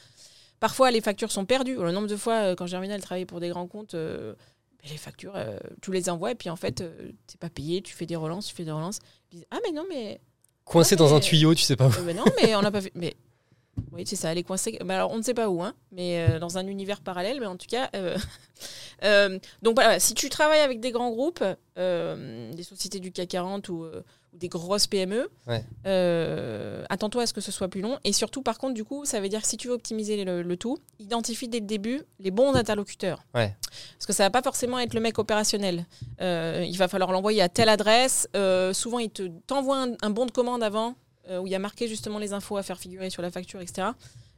Parfois, 0.60 0.92
les 0.92 1.02
factures 1.02 1.32
sont 1.32 1.46
perdues. 1.46 1.76
Le 1.76 1.92
nombre 1.92 2.08
de 2.08 2.16
fois, 2.16 2.36
euh, 2.36 2.56
quand 2.56 2.68
Germinal 2.68 3.02
travaillait 3.02 3.26
pour 3.26 3.42
des 3.42 3.50
grands 3.50 3.68
comptes, 3.68 3.96
euh, 3.96 4.34
ben, 4.82 4.92
les 4.92 4.98
factures, 4.98 5.34
euh, 5.36 5.58
tu 5.82 5.92
les 5.92 6.10
envoies, 6.10 6.32
et 6.32 6.36
puis 6.36 6.50
en 6.50 6.56
fait, 6.56 6.84
t'es 7.28 7.38
pas 7.38 7.50
payé, 7.50 7.82
tu 7.82 7.94
fais 7.94 8.06
des 8.06 8.16
relances, 8.16 8.48
tu 8.48 8.56
fais 8.56 8.64
des 8.64 8.72
relances. 8.72 9.00
Ils 9.32 9.38
disent, 9.38 9.48
ah, 9.52 9.58
mais 9.66 9.72
non, 9.72 9.86
mais 9.90 10.22
Coincé 10.66 10.96
dans 10.96 11.14
un 11.14 11.20
tuyau, 11.20 11.54
tu 11.54 11.64
sais 11.64 11.76
pas 11.76 11.88
où. 11.88 12.04
mais 12.06 12.14
non, 12.14 12.24
mais 12.42 12.56
on 12.56 12.62
n'a 12.62 12.72
pas 12.72 12.82
fait. 12.82 12.92
Mais 12.96 13.16
oui, 13.92 14.04
c'est 14.06 14.16
ça, 14.16 14.32
elle 14.32 14.38
est 14.38 14.44
coincée. 14.44 14.78
Alors, 14.88 15.12
on 15.12 15.18
ne 15.18 15.22
sait 15.24 15.34
pas 15.34 15.50
où, 15.50 15.62
hein, 15.64 15.74
mais 15.92 16.28
euh, 16.30 16.40
dans 16.40 16.58
un 16.58 16.68
univers 16.68 17.02
parallèle. 17.02 17.40
Mais 17.40 17.46
en 17.46 17.58
tout 17.58 17.68
cas, 17.70 17.90
euh, 17.96 18.18
euh, 19.04 19.40
donc 19.62 19.76
voilà, 19.76 20.00
si 20.00 20.14
tu 20.14 20.30
travailles 20.30 20.62
avec 20.62 20.80
des 20.80 20.92
grands 20.92 21.12
groupes, 21.12 21.44
des 21.76 22.64
sociétés 22.64 23.00
du 23.00 23.12
CAC 23.12 23.30
40 23.30 23.70
ou, 23.70 23.86
ou 23.86 24.38
des 24.38 24.48
grosses 24.48 24.88
PME, 24.88 25.28
Ouais. 25.48 25.64
attends-toi 26.90 27.24
à 27.24 27.26
ce 27.28 27.34
que 27.34 27.42
ce 27.42 27.52
soit 27.52 27.68
plus 27.68 27.82
long. 27.82 27.98
Et 28.04 28.14
surtout, 28.14 28.42
par 28.44 28.58
contre, 28.58 28.74
du 28.76 28.84
coup, 28.84 29.06
ça 29.06 29.20
veut 29.20 29.30
dire 29.30 29.42
que 29.42 29.48
si 29.48 29.58
tu 29.58 29.68
veux 29.68 29.74
optimiser 29.74 30.24
le, 30.24 30.42
le 30.44 30.58
tout, 30.58 30.78
identifie 31.00 31.48
dès 31.48 31.60
le 31.60 31.66
début 31.66 32.02
les 32.20 32.32
bons 32.32 32.54
interlocuteurs. 32.54 33.24
Ouais. 33.34 33.56
Parce 33.98 34.06
que 34.06 34.14
ça 34.14 34.24
va 34.24 34.30
pas 34.30 34.42
forcément 34.44 34.80
être 34.80 34.94
le 34.94 35.02
mec 35.02 35.18
opérationnel. 35.20 35.86
Il 36.20 36.76
va 36.78 36.88
falloir 36.88 37.12
l'envoyer 37.12 37.42
à 37.42 37.50
telle 37.50 37.70
adresse. 37.70 38.28
Souvent, 38.74 39.00
il 39.00 39.10
te 39.10 39.28
t'envoie 39.48 39.78
un, 39.82 39.94
un 40.02 40.10
bon 40.12 40.26
de 40.28 40.32
commande 40.32 40.62
avant 40.64 40.96
euh, 41.30 41.40
où 41.40 41.48
il 41.48 41.52
y 41.52 41.56
a 41.56 41.60
marqué 41.60 41.88
justement 41.88 42.20
les 42.20 42.34
infos 42.34 42.58
à 42.58 42.64
faire 42.64 42.78
figurer 42.80 43.10
sur 43.10 43.22
la 43.22 43.32
facture, 43.32 43.62
etc. 43.62 43.88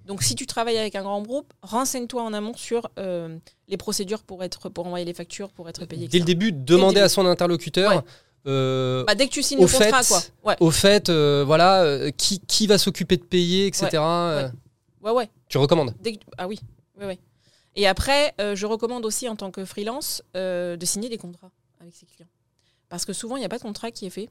Donc, 0.06 0.22
si 0.22 0.36
tu 0.36 0.46
travailles 0.46 0.78
avec 0.78 0.96
un 0.96 1.02
grand 1.02 1.22
groupe, 1.22 1.52
renseigne-toi 1.64 2.22
en 2.22 2.32
amont 2.34 2.56
sur 2.56 2.90
euh, 3.00 3.38
les 3.68 3.78
procédures 3.78 4.22
pour, 4.24 4.44
être, 4.44 4.70
pour 4.70 4.86
envoyer 4.86 5.04
les 5.06 5.14
factures, 5.16 5.50
pour 5.52 5.68
être 5.68 5.86
payé. 5.86 6.08
Dès 6.08 6.20
le 6.20 6.26
début, 6.26 6.52
demander 6.52 7.00
à 7.00 7.10
son 7.10 7.26
interlocuteur. 7.26 7.92
Ouais. 7.96 8.02
euh, 8.46 9.04
Bah, 9.06 9.16
dès 9.16 9.28
que 9.28 9.34
tu 9.34 9.42
signes 9.42 9.58
au 9.60 9.66
le 9.66 9.68
contrat, 9.72 10.04
fait, 10.04 10.08
quoi. 10.08 10.22
Ouais, 10.44 10.56
Au 10.60 10.70
fait, 10.70 11.10
voilà, 11.10 12.12
qui, 12.12 12.40
qui 12.42 12.68
va 12.68 12.78
s'occuper 12.78 13.18
de 13.18 13.24
payer, 13.24 13.66
etc. 13.68 13.98
ouais, 15.02 15.12
ouais. 15.12 15.30
Tu 15.50 15.58
recommandes 15.58 15.96
Dès 16.00 16.14
que- 16.18 16.24
Ah 16.38 16.48
oui, 16.48 16.60
ouais, 17.00 17.06
ouais. 17.08 17.20
Et 17.76 17.88
après, 17.88 18.34
euh, 18.40 18.56
je 18.56 18.66
recommande 18.66 19.06
aussi 19.06 19.28
en 19.28 19.36
tant 19.36 19.52
que 19.52 19.66
freelance 19.66 20.22
euh, 20.36 20.78
de 20.78 20.86
signer 20.86 21.10
des 21.10 21.18
contrats 21.18 21.52
avec 21.82 21.94
ses 21.94 22.06
clients. 22.06 22.30
Parce 22.90 23.06
que 23.06 23.12
souvent, 23.14 23.36
il 23.36 23.40
n'y 23.40 23.46
a 23.46 23.50
pas 23.50 23.58
de 23.58 23.64
contrat 23.64 23.92
qui 23.92 24.06
est 24.06 24.10
fait. 24.12 24.30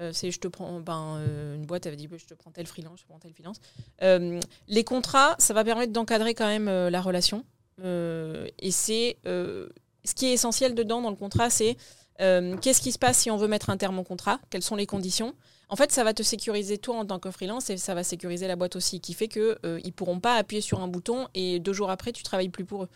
Euh, 0.00 0.10
c'est 0.12 0.30
je 0.30 0.40
te 0.40 0.48
prends, 0.48 0.80
ben, 0.80 1.18
euh, 1.18 1.54
une 1.54 1.66
boîte 1.66 1.86
avait 1.86 1.96
dit 1.96 2.08
je 2.16 2.26
te 2.26 2.34
prends 2.34 2.50
tel 2.50 2.66
freelance, 2.66 2.98
je 2.98 3.04
te 3.04 3.08
prends 3.08 3.18
tel 3.18 3.32
freelance. 3.32 3.60
Euh, 4.02 4.40
les 4.66 4.84
contrats, 4.84 5.36
ça 5.38 5.54
va 5.54 5.64
permettre 5.64 5.92
d'encadrer 5.92 6.34
quand 6.34 6.46
même 6.46 6.66
la 6.66 7.00
relation. 7.00 7.44
Et 7.82 8.70
c'est 8.70 9.18
ce 9.24 10.14
qui 10.14 10.26
est 10.26 10.32
essentiel 10.32 10.74
dedans 10.74 11.00
dans 11.00 11.10
le 11.10 11.16
contrat, 11.16 11.50
c'est 11.50 11.76
qu'est-ce 12.18 12.80
qui 12.80 12.92
se 12.92 12.98
passe 12.98 13.18
si 13.18 13.30
on 13.30 13.36
veut 13.36 13.48
mettre 13.48 13.70
un 13.70 13.76
terme 13.76 13.98
au 13.98 14.04
contrat, 14.04 14.40
quelles 14.50 14.62
sont 14.62 14.76
les 14.76 14.86
conditions? 14.86 15.34
En 15.70 15.76
fait, 15.76 15.90
ça 15.90 16.04
va 16.04 16.12
te 16.12 16.22
sécuriser 16.22 16.78
toi 16.78 16.96
en 16.96 17.06
tant 17.06 17.18
que 17.18 17.30
freelance 17.30 17.70
et 17.70 17.78
ça 17.78 17.94
va 17.94 18.04
sécuriser 18.04 18.46
la 18.46 18.54
boîte 18.54 18.76
aussi, 18.76 19.00
qui 19.00 19.14
fait 19.14 19.28
que 19.28 19.58
ils 19.84 19.92
pourront 19.92 20.20
pas 20.20 20.36
appuyer 20.36 20.60
sur 20.60 20.80
un 20.80 20.88
bouton 20.88 21.28
et 21.34 21.60
deux 21.60 21.72
jours 21.72 21.90
après 21.90 22.12
tu 22.12 22.22
travailles 22.22 22.48
plus 22.48 22.64
pour 22.64 22.84
eux. 22.84 22.88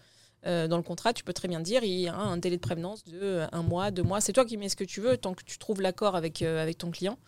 Euh, 0.46 0.68
dans 0.68 0.76
le 0.76 0.82
contrat, 0.84 1.12
tu 1.12 1.24
peux 1.24 1.32
très 1.32 1.48
bien 1.48 1.60
dire 1.60 1.82
il 1.82 1.98
y 1.98 2.06
a 2.08 2.14
un 2.14 2.36
délai 2.36 2.56
de 2.56 2.60
prévenance 2.62 3.02
de 3.04 3.18
euh, 3.20 3.46
un 3.52 3.62
mois, 3.62 3.90
deux 3.90 4.02
mois. 4.04 4.20
C'est 4.20 4.32
toi 4.32 4.44
qui 4.44 4.56
mets 4.56 4.68
ce 4.68 4.76
que 4.76 4.84
tu 4.84 5.00
veux 5.00 5.16
tant 5.16 5.34
que 5.34 5.42
tu 5.44 5.58
trouves 5.58 5.80
l'accord 5.80 6.14
avec, 6.14 6.42
euh, 6.42 6.62
avec 6.62 6.78
ton 6.78 6.90
client. 6.90 7.18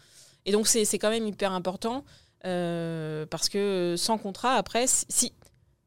Et 0.47 0.53
donc 0.53 0.67
c'est 0.69 0.87
quand 0.99 1.11
même 1.11 1.27
hyper 1.27 1.53
important 1.53 2.05
euh, 2.47 3.27
parce 3.27 3.49
que 3.49 3.95
sans 3.99 4.17
contrat, 4.17 4.55
après, 4.55 4.87
si- 4.87 5.35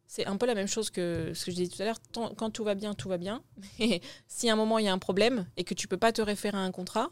c'est 0.05 0.27
un 0.27 0.37
peu 0.37 0.45
la 0.45 0.53
même 0.53 0.67
chose 0.67 0.91
que 0.91 1.31
ce 1.33 1.45
que 1.45 1.51
je 1.51 1.55
disais 1.55 1.75
tout 1.75 1.81
à 1.81 1.85
l'heure, 1.85 1.97
quand 2.37 2.49
tout 2.51 2.63
va 2.63 2.75
bien, 2.75 2.93
tout 2.93 3.09
va 3.09 3.17
bien. 3.17 3.41
Mais 3.79 4.01
si 4.27 4.49
à 4.49 4.53
un 4.53 4.55
moment 4.55 4.77
il 4.77 4.85
y 4.85 4.87
a 4.89 4.93
un 4.93 4.99
problème 4.99 5.47
et 5.57 5.63
que 5.63 5.73
tu 5.73 5.87
peux 5.87 5.97
pas 5.97 6.11
te 6.11 6.21
référer 6.21 6.57
à 6.57 6.61
un 6.61 6.71
contrat, 6.71 7.09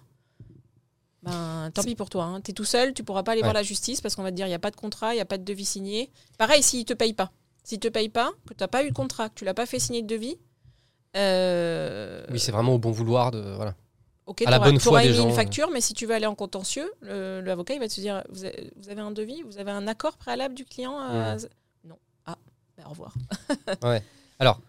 ben 1.23 1.71
tant 1.73 1.83
pis 1.83 1.95
pour 1.95 2.09
toi. 2.09 2.39
Tu 2.43 2.51
es 2.51 2.53
tout 2.53 2.65
seul, 2.65 2.93
tu 2.93 3.03
pourras 3.03 3.23
pas 3.23 3.31
aller 3.33 3.41
voir 3.41 3.53
la 3.53 3.63
justice 3.63 4.01
parce 4.01 4.15
qu'on 4.15 4.23
va 4.23 4.31
te 4.31 4.35
dire 4.35 4.45
il 4.47 4.49
n'y 4.49 4.55
a 4.55 4.59
pas 4.59 4.71
de 4.71 4.75
contrat, 4.75 5.13
il 5.13 5.17
n'y 5.17 5.21
a 5.21 5.25
pas 5.25 5.37
de 5.37 5.43
devis 5.43 5.65
signé. 5.65 6.11
Pareil, 6.37 6.61
s'ils 6.63 6.85
te 6.85 6.93
payent 6.93 7.13
pas. 7.13 7.31
S'ils 7.63 7.79
te 7.79 7.87
payent 7.87 8.09
pas, 8.09 8.31
que 8.47 8.53
tu 8.53 8.61
n'as 8.63 8.67
pas 8.67 8.83
eu 8.83 8.89
de 8.89 8.93
contrat, 8.95 9.29
que 9.29 9.35
tu 9.35 9.45
l'as 9.45 9.53
pas 9.53 9.65
fait 9.65 9.79
signer 9.79 10.01
de 10.01 10.07
devis, 10.07 10.37
euh, 11.15 12.25
Oui, 12.31 12.39
c'est 12.39 12.51
vraiment 12.51 12.73
au 12.73 12.79
bon 12.79 12.91
vouloir 12.91 13.31
de. 13.31 13.39
Voilà. 13.55 13.75
ok, 14.25 14.43
à 14.45 14.49
la 14.51 14.59
bonne 14.59 14.79
foi 14.79 14.91
t'auras 14.91 15.01
des 15.03 15.07
émis 15.09 15.17
gens, 15.17 15.29
une 15.29 15.35
facture, 15.35 15.69
mais 15.71 15.81
si 15.81 15.93
tu 15.93 16.05
veux 16.05 16.13
aller 16.15 16.25
en 16.25 16.35
contentieux, 16.35 16.89
le- 17.01 17.41
l'avocat 17.41 17.73
il 17.73 17.79
va 17.79 17.87
te 17.87 17.99
dire 17.99 18.23
vous 18.29 18.45
avez, 18.45 19.01
un 19.01 19.11
devis, 19.11 19.41
vous 19.43 19.57
avez 19.57 19.71
un 19.71 19.87
accord 19.87 20.17
préalable 20.17 20.55
du 20.55 20.65
client 20.65 20.97
à- 20.97 21.35
Non. 21.83 21.97
Ah, 22.25 22.37
ben, 22.77 22.85
au 22.85 22.89
revoir. 22.89 23.13
Alors, 24.39 24.59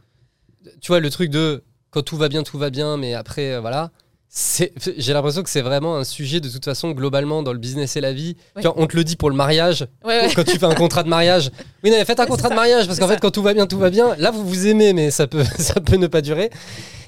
tu 0.81 0.89
vois, 0.89 1.01
le 1.01 1.11
truc 1.11 1.31
de 1.31 1.63
quand 1.91 2.03
tout 2.03 2.17
va 2.17 2.29
bien, 2.29 2.43
tout 2.43 2.59
va 2.59 2.71
bien, 2.71 2.97
mais 2.97 3.15
après, 3.15 3.53
euh, 3.53 3.61
voilà. 3.61 3.91
J'ai 4.35 5.13
l'impression 5.13 5.43
que 5.43 5.51
c'est 5.51 5.61
vraiment 5.61 5.97
un 5.97 6.05
sujet 6.05 6.41
de 6.41 6.49
toute 6.49 6.65
façon 6.65 6.93
globalement 6.93 7.43
dans 7.43 7.53
le 7.53 7.59
business 7.59 7.97
et 7.97 8.01
la 8.01 8.15
vie. 8.15 8.37
Ouais. 8.57 8.63
Vois, 8.63 8.73
on 8.79 8.87
te 8.87 8.97
le 8.97 9.05
dit 9.05 9.17
pour 9.17 9.29
le 9.29 9.37
mariage, 9.37 9.87
Ouais, 10.05 10.23
ouais. 10.27 10.33
quand 10.35 10.45
tu 10.45 10.59
fais 10.59 10.65
un 10.67 10.75
contrat 10.75 11.03
de 11.03 11.09
mariage. 11.11 11.51
Oui, 11.85 11.91
non, 11.91 11.97
mais 11.99 12.05
faites 12.07 12.19
un 12.21 12.27
contrat 12.35 12.49
de 12.49 12.55
mariage 12.55 12.87
parce 12.87 12.99
qu'en 12.99 13.09
fait, 13.09 13.21
quand 13.21 13.31
tout 13.31 13.43
va 13.43 13.53
bien, 13.53 13.67
tout 13.67 13.79
va 13.79 13.91
bien. 13.91 14.17
Là, 14.17 14.31
vous 14.31 14.47
vous 14.49 14.67
aimez, 14.67 14.95
mais 14.95 15.11
ça 15.11 15.27
peut, 15.27 15.45
ça 15.59 15.75
peut 15.81 15.97
ne 15.97 16.07
pas 16.07 16.23
durer. 16.23 16.49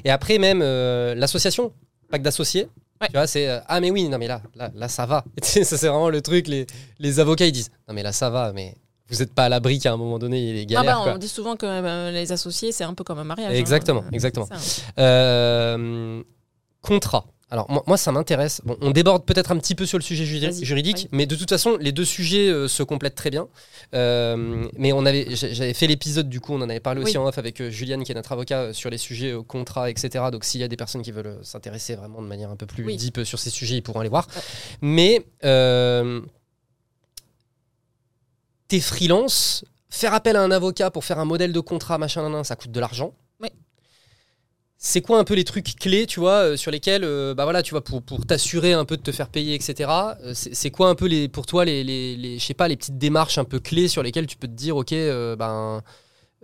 Et 0.04 0.10
après, 0.10 0.36
même 0.38 0.60
euh, 0.62 1.14
l'association, 1.14 1.72
pas 2.10 2.18
que 2.18 2.24
d'associés. 2.24 2.68
Tu 3.06 3.12
vois, 3.12 3.26
c'est 3.26 3.48
euh, 3.48 3.58
ah 3.68 3.80
mais 3.80 3.90
oui, 3.90 4.08
non 4.08 4.16
mais 4.18 4.28
là, 4.28 4.40
là, 4.54 4.70
là 4.74 4.88
ça 4.88 5.04
va. 5.04 5.24
Ça 5.42 5.64
c'est 5.64 5.88
vraiment 5.88 6.08
le 6.10 6.22
truc. 6.22 6.46
Les, 6.48 6.66
les 6.98 7.20
avocats 7.20 7.44
ils 7.44 7.52
disent 7.52 7.70
non 7.86 7.92
mais 7.94 8.02
là 8.02 8.12
ça 8.12 8.30
va, 8.30 8.52
mais 8.54 8.74
vous 9.10 9.16
n'êtes 9.18 9.34
pas 9.34 9.44
à 9.44 9.48
l'abri 9.50 9.78
qu'à 9.78 9.92
un 9.92 9.96
moment 9.98 10.18
donné 10.18 10.38
il 10.38 10.56
y 10.56 10.60
ait 10.62 10.64
des 10.64 10.74
Ah 10.76 10.84
bah, 10.84 11.00
quoi. 11.02 11.12
on 11.14 11.18
dit 11.18 11.28
souvent 11.28 11.56
que 11.56 11.66
euh, 11.66 12.10
les 12.12 12.32
associés, 12.32 12.72
c'est 12.72 12.84
un 12.84 12.94
peu 12.94 13.04
comme 13.04 13.18
un 13.18 13.24
mariage. 13.24 13.52
hein. 13.52 13.56
Exactement, 13.58 14.04
exactement. 14.12 14.48
hein. 14.50 14.56
Euh, 15.00 16.22
contrat. 16.84 17.24
Alors 17.50 17.70
moi, 17.70 17.82
moi, 17.86 17.96
ça 17.96 18.10
m'intéresse. 18.10 18.60
Bon, 18.64 18.76
on 18.80 18.90
déborde 18.90 19.24
peut-être 19.24 19.52
un 19.52 19.58
petit 19.58 19.74
peu 19.74 19.86
sur 19.86 19.96
le 19.96 20.02
sujet 20.02 20.24
juridique, 20.24 21.08
mais 21.12 21.24
de 21.24 21.36
toute 21.36 21.48
façon, 21.48 21.76
les 21.80 21.92
deux 21.92 22.04
sujets 22.04 22.48
euh, 22.48 22.68
se 22.68 22.82
complètent 22.82 23.14
très 23.14 23.30
bien. 23.30 23.48
Euh, 23.94 24.66
mais 24.76 24.92
on 24.92 25.06
avait, 25.06 25.26
j'avais 25.34 25.74
fait 25.74 25.86
l'épisode 25.86 26.28
du 26.28 26.40
coup, 26.40 26.52
on 26.54 26.60
en 26.62 26.68
avait 26.68 26.80
parlé 26.80 27.02
aussi 27.02 27.16
en 27.16 27.26
off 27.26 27.38
avec 27.38 27.60
euh, 27.60 27.70
Juliane, 27.70 28.02
qui 28.02 28.12
est 28.12 28.14
notre 28.14 28.32
avocat 28.32 28.72
sur 28.72 28.90
les 28.90 28.98
sujets 28.98 29.34
contrats, 29.46 29.88
etc. 29.88 30.24
Donc 30.32 30.44
s'il 30.44 30.60
y 30.60 30.64
a 30.64 30.68
des 30.68 30.76
personnes 30.76 31.02
qui 31.02 31.12
veulent 31.12 31.38
s'intéresser 31.42 31.94
vraiment 31.94 32.20
de 32.22 32.26
manière 32.26 32.50
un 32.50 32.56
peu 32.56 32.66
plus 32.66 32.84
Oui. 32.84 32.96
deep 32.96 33.20
sur 33.24 33.38
ces 33.38 33.50
sujets, 33.50 33.76
ils 33.76 33.82
pourront 33.82 34.00
aller 34.00 34.08
voir. 34.08 34.26
Mais 34.80 35.24
t'es 38.68 38.80
freelance, 38.80 39.64
faire 39.90 40.12
appel 40.14 40.36
à 40.36 40.42
un 40.42 40.50
avocat 40.50 40.90
pour 40.90 41.04
faire 41.04 41.18
un 41.18 41.24
modèle 41.24 41.52
de 41.52 41.60
contrat, 41.60 41.98
machin, 41.98 42.22
nan, 42.22 42.32
nan, 42.32 42.44
ça 42.44 42.56
coûte 42.56 42.72
de 42.72 42.80
l'argent. 42.80 43.14
C'est 44.86 45.00
quoi 45.00 45.18
un 45.18 45.24
peu 45.24 45.32
les 45.32 45.44
trucs 45.44 45.76
clés, 45.76 46.04
tu 46.06 46.20
vois, 46.20 46.42
euh, 46.42 46.56
sur 46.58 46.70
lesquels, 46.70 47.04
euh, 47.04 47.32
bah 47.32 47.44
voilà, 47.44 47.62
tu 47.62 47.70
vois, 47.70 47.82
pour, 47.82 48.02
pour 48.02 48.26
t'assurer 48.26 48.74
un 48.74 48.84
peu 48.84 48.98
de 48.98 49.02
te 49.02 49.12
faire 49.12 49.30
payer, 49.30 49.54
etc. 49.54 49.90
euh, 50.22 50.32
c'est 50.34 50.70
quoi 50.70 50.90
un 50.90 50.94
peu 50.94 51.06
les, 51.06 51.26
pour 51.26 51.46
toi 51.46 51.64
les, 51.64 51.82
les, 51.82 52.16
les- 52.16 52.38
je 52.38 52.44
sais 52.44 52.52
pas, 52.52 52.68
les 52.68 52.76
petites 52.76 52.98
démarches 52.98 53.38
un 53.38 53.44
peu 53.44 53.60
clés 53.60 53.88
sur 53.88 54.02
lesquelles 54.02 54.26
tu 54.26 54.36
peux 54.36 54.46
te 54.46 54.52
dire, 54.52 54.76
ok, 54.76 54.90
ben, 55.38 55.80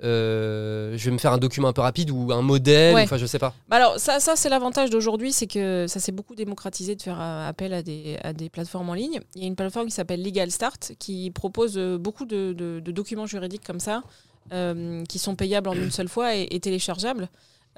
je 0.03 0.97
vais 1.05 1.11
me 1.11 1.19
faire 1.19 1.35
un 1.35 1.39
document 1.39 1.69
un 1.69 1.75
peu 1.75 1.83
rapide 1.83 2.11
ou 2.11 2.33
un 2.33 2.41
modèle, 2.41 2.95
Ouais. 2.95 3.03
enfin, 3.03 3.19
je 3.19 3.27
sais 3.27 3.39
pas. 3.39 3.53
Bah 3.69 3.77
alors 3.77 3.99
ça, 4.01 4.21
ça 4.21 4.37
c'est 4.37 4.49
l'avantage 4.49 4.89
d'aujourd'hui, 4.89 5.33
c'est 5.33 5.47
que 5.47 5.85
ça 5.87 6.01
s'est 6.01 6.11
beaucoup 6.13 6.35
démocratisé 6.35 6.97
de 6.97 7.03
faire 7.03 7.21
appel 7.21 7.75
à 7.75 7.83
des, 7.83 8.17
à 8.25 8.33
des 8.33 8.49
plateformes 8.49 8.89
en 8.89 8.95
ligne. 8.95 9.21
Il 9.35 9.43
y 9.43 9.45
a 9.45 9.49
une 9.49 9.55
plateforme 9.57 9.85
qui 9.89 9.93
s'appelle 9.95 10.23
Legal 10.25 10.51
Start 10.51 10.93
qui 10.99 11.31
propose 11.31 11.77
beaucoup 12.01 12.25
de, 12.25 12.55
de- 12.55 12.81
de 12.81 12.91
documents 12.91 13.27
juridiques 13.27 13.65
comme 13.67 13.81
ça, 13.81 14.03
qui 15.11 15.19
sont 15.19 15.37
payables 15.37 15.69
en 15.69 15.75
une 15.75 15.91
seule 15.91 16.09
fois 16.09 16.35
et, 16.35 16.49
et 16.51 16.59
téléchargeables. 16.59 17.29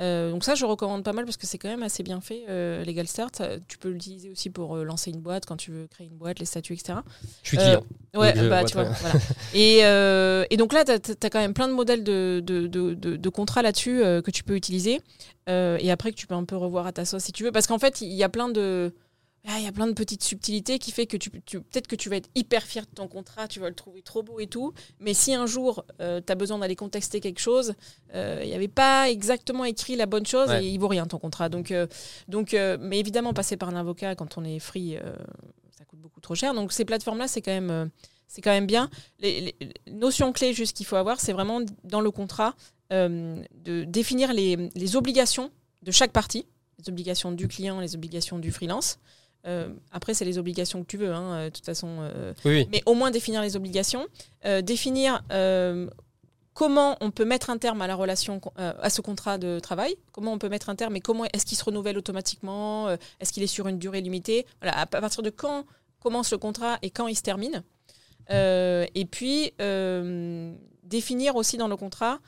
Euh, 0.00 0.30
donc 0.32 0.42
ça, 0.42 0.54
je 0.54 0.64
recommande 0.64 1.04
pas 1.04 1.12
mal 1.12 1.24
parce 1.26 1.36
que 1.36 1.46
c'est 1.46 1.58
quand 1.58 1.68
même 1.68 1.82
assez 1.82 2.02
bien 2.02 2.20
fait, 2.20 2.44
euh, 2.48 2.82
Legal 2.84 3.06
Start. 3.06 3.40
Euh, 3.40 3.58
Tu 3.68 3.76
peux 3.78 3.90
l'utiliser 3.90 4.30
aussi 4.30 4.48
pour 4.50 4.76
euh, 4.76 4.84
lancer 4.84 5.10
une 5.10 5.20
boîte 5.20 5.44
quand 5.46 5.56
tu 5.56 5.70
veux 5.70 5.86
créer 5.86 6.06
une 6.06 6.16
boîte, 6.16 6.38
les 6.38 6.46
statuts, 6.46 6.72
etc. 6.72 7.00
Je 7.42 7.48
suis 7.48 7.58
Euh, 7.58 7.62
client. 7.62 7.84
Ouais, 8.14 8.32
Donc, 8.32 8.42
je 8.44 8.48
bah, 8.48 8.60
vois 8.60 8.68
tu 8.68 8.74
vois, 8.74 8.84
voilà. 8.84 9.14
Et, 9.54 9.80
euh, 9.84 10.44
et 10.50 10.56
donc 10.56 10.72
là, 10.72 10.84
tu 10.84 10.92
as, 10.92 11.30
quand 11.30 11.38
même 11.40 11.54
plein 11.54 11.68
de 11.68 11.72
modèles 11.74 12.04
de, 12.04 12.42
de, 12.44 12.66
de, 12.66 12.94
de- 12.94 13.16
de 13.16 13.28
contrats 13.28 13.62
là-dessus 13.62 14.02
euh, 14.02 14.22
que 14.22 14.30
tu 14.30 14.42
peux 14.44 14.56
utiliser. 14.56 15.00
Euh, 15.48 15.76
et 15.80 15.90
après, 15.90 16.10
que 16.10 16.16
tu 16.16 16.26
peux 16.26 16.34
un 16.34 16.44
peu 16.44 16.56
revoir 16.56 16.86
à 16.86 16.92
ta 16.92 17.04
sauce 17.04 17.24
si 17.24 17.32
tu 17.32 17.44
veux. 17.44 17.52
Parce 17.52 17.66
qu'en 17.66 17.78
fait, 17.78 18.00
il 18.00 18.12
y 18.12 18.22
a 18.24 18.28
plein 18.28 18.48
de. 18.48 18.92
Ah, 19.46 19.58
Il 19.58 19.64
y 19.64 19.66
a 19.68 19.72
plein 19.72 19.86
de 19.86 19.92
petites 19.92 20.22
subtilités 20.22 20.78
qui 20.78 20.92
fait 20.92 21.06
que 21.06 21.16
tu, 21.16 21.30
tu- 21.44 21.60
peut-être 21.60 21.86
que 21.88 21.96
tu 21.96 22.08
vas 22.08 22.16
être 22.16 22.28
hyper 22.34 22.62
fier 22.62 22.84
de 22.86 22.90
ton 22.94 23.08
contrat, 23.08 23.48
tu 23.48 23.58
vas 23.60 23.68
le 23.68 23.74
trouver 23.74 24.02
trop 24.02 24.22
beau 24.22 24.38
et 24.40 24.46
tout. 24.46 24.72
Mais 25.00 25.14
si 25.14 25.34
un 25.34 25.46
jour 25.46 25.84
tu 25.98 26.04
as 26.04 26.34
besoin 26.34 26.58
d'aller 26.58 26.76
contester 26.76 27.20
quelque 27.20 27.40
chose, 27.40 27.74
euh, 28.14 28.40
il 28.42 28.48
n'y 28.48 28.54
avait 28.54 28.68
pas 28.68 29.10
exactement 29.10 29.64
écrit 29.64 29.96
la 29.96 30.06
bonne 30.06 30.26
chose 30.26 30.48
Ouais. 30.48 30.64
et 30.64 30.68
il 30.68 30.78
vaut 30.78 30.88
rien 30.88 31.06
ton 31.06 31.18
contrat. 31.18 31.48
Donc, 31.48 31.70
euh, 31.70 31.86
donc 32.28 32.54
euh, 32.54 32.76
mais 32.80 32.98
évidemment, 32.98 33.32
passer 33.34 33.56
par 33.56 33.68
un 33.68 33.76
avocat 33.76 34.14
quand 34.14 34.38
on 34.38 34.44
est 34.44 34.58
free, 34.58 34.96
euh, 34.96 35.12
ça 35.76 35.84
coûte 35.84 35.98
beaucoup 36.00 36.20
trop 36.20 36.34
cher. 36.34 36.54
Donc 36.54 36.72
ces 36.72 36.84
plateformes-là, 36.84 37.26
c'est 37.28 37.42
quand 37.42 37.50
même, 37.52 37.70
euh, 37.70 37.86
c'est 38.28 38.40
quand 38.42 38.50
même 38.50 38.66
bien. 38.66 38.88
Les, 39.18 39.40
les- 39.40 39.56
les 39.86 39.92
notions 39.92 40.32
clés 40.32 40.52
juste 40.54 40.76
qu'il 40.76 40.86
faut 40.86 40.96
avoir, 40.96 41.20
c'est 41.20 41.32
vraiment 41.32 41.60
dans 41.84 42.00
le 42.00 42.10
contrat 42.10 42.54
euh, 42.92 43.42
de 43.54 43.84
définir 43.84 44.32
les, 44.32 44.68
les 44.74 44.96
obligations 44.96 45.50
de 45.82 45.90
chaque 45.90 46.12
partie, 46.12 46.46
les 46.78 46.88
obligations 46.90 47.32
du 47.32 47.48
client, 47.48 47.80
les 47.80 47.94
obligations 47.94 48.38
du 48.38 48.52
freelance. 48.52 48.98
Euh, 49.46 49.68
après, 49.90 50.14
c'est 50.14 50.24
les 50.24 50.38
obligations 50.38 50.82
que 50.82 50.86
tu 50.86 50.96
veux, 50.96 51.12
hein, 51.12 51.32
euh, 51.32 51.44
de 51.46 51.50
toute 51.50 51.64
façon. 51.64 51.88
euh, 52.00 52.32
Oui, 52.44 52.68
mais 52.70 52.82
au 52.86 52.94
moins 52.94 53.10
définir 53.10 53.42
les 53.42 53.56
obligations, 53.56 54.06
définir 54.62 55.22
comment 56.54 56.96
on 57.00 57.10
peut 57.10 57.24
mettre 57.24 57.50
un 57.50 57.58
terme 57.58 57.80
à 57.82 57.86
la 57.86 57.94
relation, 57.94 58.40
à 58.56 58.90
ce 58.90 59.00
contrat 59.00 59.38
de 59.38 59.58
travail, 59.58 59.94
comment 60.12 60.32
on 60.32 60.38
peut 60.38 60.48
mettre 60.48 60.68
un 60.68 60.76
terme 60.76 60.96
et 60.96 61.00
comment 61.00 61.24
est-ce 61.32 61.46
qu'il 61.46 61.56
se 61.56 61.64
renouvelle 61.64 61.96
automatiquement, 61.98 62.90
est-ce 63.20 63.32
qu'il 63.32 63.42
est 63.42 63.48
sur 63.48 63.68
une 63.68 63.78
durée 63.78 64.00
limitée, 64.00 64.46
voilà, 64.60 64.78
à 64.78 64.86
partir 64.86 65.22
de 65.22 65.30
quand 65.30 65.64
commence 66.00 66.30
le 66.32 66.38
contrat 66.38 66.78
et 66.82 66.90
quand 66.90 67.06
il 67.06 67.16
se 67.16 67.22
termine. 67.22 67.62
Et 68.28 69.06
puis 69.08 69.52
définir 70.84 71.36
aussi 71.36 71.56
dans 71.56 71.68
le 71.68 71.76
contrat 71.76 72.20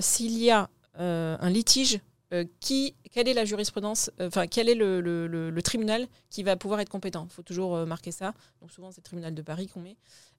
s'il 0.00 0.36
y 0.38 0.50
a 0.50 0.68
un 0.98 1.50
litige. 1.50 2.00
Euh, 2.32 2.44
qui, 2.60 2.94
quelle 3.12 3.26
est 3.28 3.34
la 3.34 3.44
jurisprudence, 3.44 4.10
euh, 4.20 4.28
enfin 4.28 4.46
quel 4.46 4.68
est 4.68 4.74
le, 4.74 5.00
le- 5.00 5.26
le- 5.26 5.50
le 5.50 5.62
tribunal 5.62 6.06
qui 6.30 6.42
va 6.42 6.56
pouvoir 6.56 6.80
être 6.80 6.88
compétent? 6.90 7.26
Il 7.30 7.34
faut 7.34 7.42
toujours 7.42 7.74
euh, 7.76 7.86
marquer 7.86 8.12
ça. 8.12 8.34
Donc 8.60 8.70
souvent 8.70 8.90
c'est 8.90 8.98
le 9.00 9.04
tribunal 9.04 9.34
de 9.34 9.42
Paris 9.42 9.66
qu'on 9.68 9.80
met. 9.80 9.96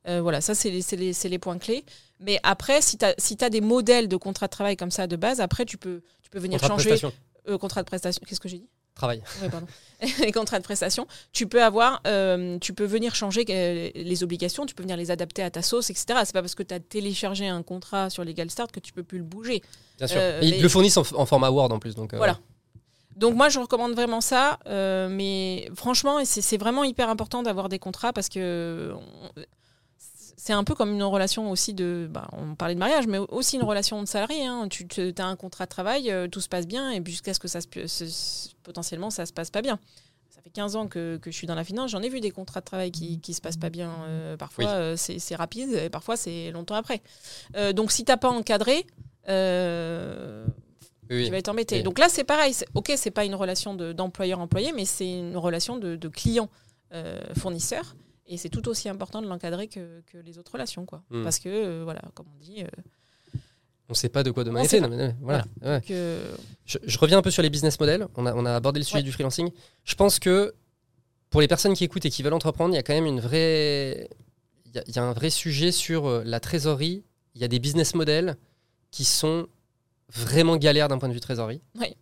Euh, 0.07 0.21
voilà, 0.21 0.39
ça 0.41 0.55
c'est 0.55 0.69
les, 0.69 0.81
c'est 0.81 0.95
les- 0.95 1.13
c'est 1.13 1.29
les 1.29 1.39
points 1.39 1.57
clés. 1.57 1.83
Mais 2.19 2.39
après, 2.43 2.81
si 2.81 2.97
tu 2.97 3.05
as, 3.05 3.15
si 3.17 3.35
t'as 3.37 3.49
des 3.49 3.61
modèles 3.61 4.07
de 4.07 4.15
contrat 4.17 4.47
de 4.47 4.51
travail 4.51 4.77
comme 4.77 4.91
ça 4.91 5.07
de 5.07 5.15
base, 5.15 5.41
après 5.41 5.65
tu 5.65 5.77
peux, 5.77 6.01
tu 6.21 6.29
peux 6.29 6.39
venir 6.39 6.59
Contrat 6.59 6.75
de 6.75 6.81
changer. 6.81 6.89
prestation. 6.91 7.17
Euh, 7.47 7.57
contrat 7.57 7.81
de 7.81 7.87
prestation, 7.87 8.21
qu'est-ce 8.27 8.39
que 8.39 8.49
j'ai 8.49 8.59
dit? 8.59 8.69
Travail. 8.99 9.21
pardon. 9.49 9.65
les 10.19 10.31
contrats 10.33 10.59
de 10.59 10.63
prestation, 10.63 11.07
tu 11.31 11.47
peux 11.47 11.63
avoir, 11.63 12.01
euh, 12.05 12.57
tu 12.59 12.73
peux 12.73 12.83
venir 12.85 13.15
changer 13.15 13.45
euh, 13.49 13.89
les 13.95 14.23
obligations, 14.23 14.65
tu 14.65 14.75
peux 14.75 14.83
venir 14.83 14.97
les 14.97 15.09
adapter 15.11 15.41
à 15.41 15.49
ta 15.49 15.61
sauce, 15.61 15.89
etc. 15.89 16.05
C'est 16.25 16.33
pas 16.33 16.41
parce 16.41 16.55
que 16.55 16.63
tu 16.63 16.73
as 16.73 16.79
téléchargé 16.81 17.47
un 17.47 17.63
contrat 17.63 18.09
sur 18.09 18.23
Legal 18.25 18.49
Start 18.49 18.71
que 18.71 18.79
tu 18.81 18.91
peux 18.93 19.03
plus 19.03 19.17
le 19.19 19.23
bouger. 19.23 19.61
Bien 19.97 20.07
sûr. 20.07 20.17
Euh, 20.21 20.41
Et 20.41 20.47
ils 20.47 20.51
mais- 20.55 20.59
le 20.61 20.69
fournissent 20.69 20.97
en, 20.97 21.03
en 21.15 21.25
format 21.25 21.49
Word 21.49 21.71
en 21.71 21.79
plus. 21.79 21.95
Donc, 21.95 22.13
euh, 22.13 22.17
Voilà. 22.17 22.37
Donc 23.15 23.35
moi, 23.35 23.49
je 23.49 23.59
recommande 23.59 23.93
vraiment 23.93 24.21
ça, 24.21 24.59
mais 25.09 25.69
franchement, 25.75 26.23
c'est 26.23 26.41
c'est 26.41 26.57
vraiment 26.57 26.85
hyper 26.85 27.09
important 27.09 27.43
d'avoir 27.43 27.67
des 27.67 27.79
contrats 27.79 28.13
parce 28.13 28.29
que 28.29 28.93
on- 28.95 29.41
c'est 30.41 30.53
un 30.53 30.63
peu 30.63 30.73
comme 30.73 30.91
une 30.93 31.03
relation 31.03 31.51
aussi 31.51 31.73
de. 31.73 32.07
Bah, 32.09 32.29
on 32.31 32.55
parlait 32.55 32.73
de 32.75 32.79
mariage, 32.79 33.07
mais 33.07 33.17
aussi 33.17 33.57
une 33.57 33.63
relation 33.63 34.01
de 34.01 34.07
salarié. 34.07 34.45
hein. 34.45 34.69
Tu 34.69 34.87
as 35.17 35.25
un 35.25 35.35
contrat 35.35 35.65
de 35.65 35.69
travail, 35.69 36.09
euh, 36.11 36.27
tout 36.29 36.39
se 36.39 36.47
passe 36.47 36.65
bien, 36.65 36.91
et 36.91 37.01
puis 37.01 37.11
jusqu'à 37.11 37.33
ce 37.33 37.39
que 37.39 37.49
ça 37.49 37.59
se, 37.61 38.49
potentiellement 38.63 39.09
ça 39.09 39.25
se 39.25 39.33
passe 39.33 39.49
pas 39.49 39.61
bien. 39.61 39.79
Ça 40.29 40.41
fait 40.41 40.49
15 40.49 40.77
ans 40.77 40.87
que, 40.87 41.17
que 41.17 41.29
je 41.29 41.35
suis 41.35 41.47
dans 41.47 41.55
la 41.55 41.65
finance, 41.65 41.91
j'en 41.91 42.01
ai 42.01 42.07
vu 42.07 42.21
des 42.21 42.31
contrats 42.31 42.61
de 42.61 42.65
travail 42.65 42.91
qui, 42.91 43.19
qui 43.19 43.33
se 43.33 43.41
passent 43.41 43.57
pas 43.57 43.69
bien. 43.69 43.91
euh, 44.07 44.37
parfois, 44.37 44.63
Oui. 44.63 44.71
euh, 44.73 44.95
c'est 44.95 45.35
rapide, 45.35 45.73
et 45.73 45.89
parfois, 45.89 46.15
c'est 46.15 46.51
longtemps 46.51 46.75
après. 46.75 47.01
Euh, 47.57 47.73
donc, 47.73 47.91
si 47.91 48.05
t'as 48.05 48.15
pas 48.17 48.29
encadré, 48.29 48.85
Oui, 51.11 51.25
tu 51.25 51.31
vas 51.31 51.37
être 51.37 51.49
embêté. 51.49 51.77
Oui. 51.77 51.83
Donc 51.83 51.99
là, 51.99 52.07
c'est 52.07 52.23
pareil. 52.23 52.55
Ok, 52.75 52.93
c'est 52.95 53.11
pas 53.11 53.25
une 53.25 53.35
relation 53.35 53.73
de- 53.73 53.91
d'employeur-employé, 53.93 54.71
mais 54.73 54.85
c'est 54.85 55.09
une 55.11 55.35
relation 55.35 55.77
de, 55.77 55.95
de 55.95 56.07
client-fournisseur. 56.07 57.95
Et 58.29 58.37
c'est 58.37 58.49
tout 58.49 58.67
aussi 58.69 58.87
important 58.87 59.21
de 59.21 59.27
l'encadrer 59.27 59.67
que, 59.67 60.01
que 60.11 60.17
les 60.19 60.37
autres 60.37 60.51
relations. 60.53 60.85
Quoi. 60.85 61.01
Mm. 61.09 61.23
Parce 61.23 61.39
que, 61.39 61.49
euh, 61.49 61.81
voilà, 61.83 62.01
comme 62.13 62.27
on 62.33 62.39
dit. 62.39 62.63
euh, 62.63 62.67
On 63.89 63.91
ne 63.91 63.95
sait 63.95 64.07
pas 64.09 64.23
de 64.23 64.31
quoi 64.31 64.43
demain 64.43 64.63
mais, 64.63 64.81
euh, 64.81 65.11
voilà. 65.21 65.45
ouais. 65.63 65.81
que... 65.81 66.19
Je, 66.65 66.77
je 66.83 66.97
reviens 66.99 67.17
un 67.17 67.21
peu 67.21 67.31
sur 67.31 67.41
les 67.43 67.49
business 67.49 67.79
models. 67.79 68.07
On 68.15 68.25
a, 68.25 68.33
on 68.35 68.45
a 68.45 68.55
abordé 68.55 68.79
le 68.79 68.85
sujet 68.85 68.97
Ouais. 68.99 69.03
du 69.03 69.11
freelancing. 69.11 69.49
Je 69.83 69.95
pense 69.95 70.19
que 70.19 70.53
pour 71.31 71.41
les 71.41 71.47
personnes 71.47 71.73
qui 71.73 71.83
écoutent 71.83 72.05
et 72.05 72.09
qui 72.09 72.23
veulent 72.23 72.33
entreprendre, 72.33 72.73
il 72.73 72.77
y 72.77 72.79
a 72.79 72.83
quand 72.83 72.93
même 72.93 73.05
une 73.07 73.19
vraie, 73.19 74.09
il 74.65 74.75
y 74.75 74.79
a, 74.79 74.83
il 74.87 74.95
y 74.95 74.99
a 74.99 75.03
un 75.03 75.13
vrai 75.13 75.29
sujet 75.31 75.71
sur 75.71 76.07
euh, 76.07 76.23
la 76.25 76.39
trésorerie. 76.39 77.03
Il 77.35 77.41
y 77.41 77.43
a 77.43 77.47
des 77.47 77.59
business 77.59 77.93
models 77.95 78.35
qui 78.91 79.05
sont 79.05 79.47
vraiment 80.11 80.57
galères 80.57 80.87
d'un 80.87 80.97
point 80.97 81.09
de 81.09 81.13
vue 81.13 81.19
trésorerie. 81.19 81.61
Oui. 81.79 81.95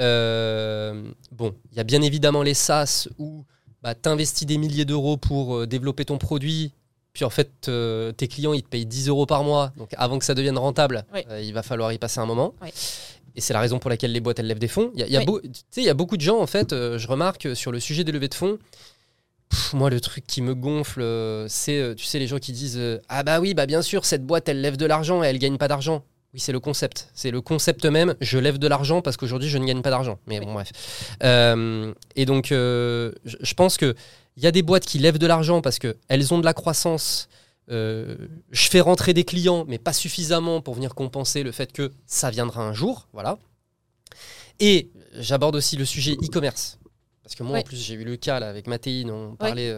Euh, 0.00 1.10
bon, 1.32 1.54
il 1.72 1.76
y 1.76 1.80
a 1.80 1.84
bien 1.84 2.02
évidemment 2.02 2.42
les 2.42 2.54
SaaS 2.54 3.08
où 3.18 3.44
bah, 3.82 3.94
tu 3.94 4.08
investis 4.08 4.46
des 4.46 4.58
milliers 4.58 4.84
d'euros 4.84 5.16
pour 5.16 5.56
euh, 5.58 5.66
développer 5.66 6.04
ton 6.04 6.18
produit. 6.18 6.72
Puis 7.12 7.24
en 7.24 7.30
fait, 7.30 7.50
euh, 7.68 8.12
tes 8.12 8.28
clients, 8.28 8.52
ils 8.52 8.62
te 8.62 8.68
payent 8.68 8.86
10 8.86 9.08
euros 9.08 9.26
par 9.26 9.42
mois. 9.44 9.72
Donc 9.76 9.90
avant 9.96 10.18
que 10.18 10.24
ça 10.24 10.34
devienne 10.34 10.58
rentable, 10.58 11.04
Oui. 11.14 11.20
euh, 11.30 11.40
il 11.40 11.52
va 11.52 11.62
falloir 11.62 11.92
y 11.92 11.98
passer 11.98 12.20
un 12.20 12.26
moment. 12.26 12.54
Oui. 12.62 12.68
Et 13.34 13.40
c'est 13.40 13.52
la 13.52 13.60
raison 13.60 13.78
pour 13.78 13.88
laquelle 13.90 14.12
les 14.12 14.20
boîtes, 14.20 14.38
elles 14.40 14.46
lèvent 14.46 14.58
des 14.58 14.68
fonds. 14.68 14.90
Il 14.94 15.00
y 15.00 15.02
a, 15.04 15.06
y 15.08 15.16
a 15.16 15.20
Oui. 15.20 15.26
beau- 15.26 15.40
tu 15.40 15.48
sais, 15.70 15.80
il 15.80 15.84
y 15.84 15.88
a 15.90 15.94
beaucoup 15.94 16.16
de 16.16 16.22
gens, 16.22 16.40
en 16.40 16.46
fait, 16.46 16.72
euh, 16.72 16.98
je 16.98 17.06
remarque 17.08 17.54
sur 17.56 17.70
le 17.72 17.80
sujet 17.80 18.02
des 18.04 18.10
levées 18.12 18.28
de 18.28 18.34
fonds, 18.34 18.58
pff, 19.48 19.72
moi, 19.74 19.90
le 19.90 20.00
truc 20.00 20.26
qui 20.26 20.42
me 20.42 20.54
gonfle, 20.54 21.04
c'est, 21.48 21.94
tu 21.96 22.04
sais, 22.04 22.18
les 22.18 22.26
gens 22.26 22.38
qui 22.38 22.52
disent 22.52 22.80
Ah 23.08 23.22
bah 23.22 23.40
oui, 23.40 23.54
bah 23.54 23.66
bien 23.66 23.82
sûr, 23.82 24.04
cette 24.04 24.24
boîte, 24.26 24.48
elle 24.48 24.60
lève 24.60 24.76
de 24.76 24.86
l'argent 24.86 25.22
et 25.22 25.26
elle 25.28 25.38
gagne 25.38 25.56
pas 25.56 25.68
d'argent. 25.68 26.02
Oui, 26.34 26.40
c'est 26.40 26.52
le 26.52 26.60
concept. 26.60 27.08
C'est 27.14 27.30
le 27.30 27.40
concept 27.40 27.84
même. 27.86 28.14
Je 28.20 28.38
lève 28.38 28.58
de 28.58 28.68
l'argent 28.68 29.00
parce 29.00 29.16
qu'aujourd'hui, 29.16 29.48
je 29.48 29.56
ne 29.58 29.64
gagne 29.64 29.80
pas 29.80 29.90
d'argent. 29.90 30.18
Mais 30.26 30.40
bon, 30.40 30.52
bref. 30.52 30.70
Euh, 31.22 31.94
et 32.16 32.26
donc, 32.26 32.52
euh, 32.52 33.12
je 33.24 33.54
pense 33.54 33.76
que 33.78 33.94
il 34.36 34.42
y 34.42 34.46
a 34.46 34.50
des 34.52 34.62
boîtes 34.62 34.84
qui 34.84 34.98
lèvent 34.98 35.18
de 35.18 35.26
l'argent 35.26 35.62
parce 35.62 35.78
qu'elles 35.78 36.34
ont 36.34 36.38
de 36.38 36.44
la 36.44 36.52
croissance. 36.54 37.28
Euh, 37.70 38.16
je 38.50 38.68
fais 38.68 38.80
rentrer 38.80 39.14
des 39.14 39.24
clients, 39.24 39.64
mais 39.66 39.78
pas 39.78 39.92
suffisamment 39.92 40.60
pour 40.60 40.74
venir 40.74 40.94
compenser 40.94 41.42
le 41.42 41.50
fait 41.52 41.72
que 41.72 41.92
ça 42.06 42.30
viendra 42.30 42.62
un 42.62 42.72
jour. 42.72 43.08
Voilà. 43.12 43.38
Et 44.60 44.90
j'aborde 45.14 45.56
aussi 45.56 45.76
le 45.76 45.84
sujet 45.84 46.12
e-commerce. 46.12 46.78
Parce 47.22 47.34
que 47.34 47.42
moi, 47.42 47.54
Oui. 47.54 47.60
en 47.60 47.62
plus, 47.62 47.76
j'ai 47.82 47.94
eu 47.94 48.04
le 48.04 48.16
cas 48.16 48.38
là, 48.40 48.48
avec 48.48 48.66
Mathéine, 48.66 49.10
on 49.10 49.34
parlait 49.36 49.74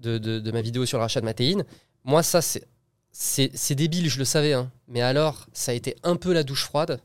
de, 0.00 0.18
de- 0.18 0.38
de 0.40 0.50
ma 0.52 0.62
vidéo 0.62 0.84
sur 0.86 0.98
le 0.98 1.02
rachat 1.02 1.20
de 1.20 1.24
Mathéine. 1.24 1.64
Moi, 2.04 2.22
ça, 2.22 2.40
c'est, 2.42 2.64
c'est, 3.18 3.74
débile, 3.74 4.10
je 4.10 4.18
le 4.18 4.24
savais. 4.26 4.52
hein. 4.52 4.70
Mais 4.88 5.00
alors, 5.00 5.46
ça 5.52 5.72
a 5.72 5.74
été 5.74 5.96
un 6.02 6.16
peu 6.16 6.32
la 6.34 6.42
douche 6.42 6.64
froide. 6.64 7.00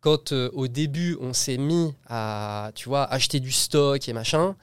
Quand 0.00 0.32
euh, 0.32 0.50
au 0.52 0.68
début, 0.68 1.16
on 1.20 1.32
s'est 1.32 1.56
mis 1.56 1.94
à, 2.08 2.70
tu 2.74 2.88
vois, 2.88 3.04
acheter 3.04 3.40
du 3.40 3.50
stock 3.50 4.06
et 4.08 4.12
machin, 4.12 4.54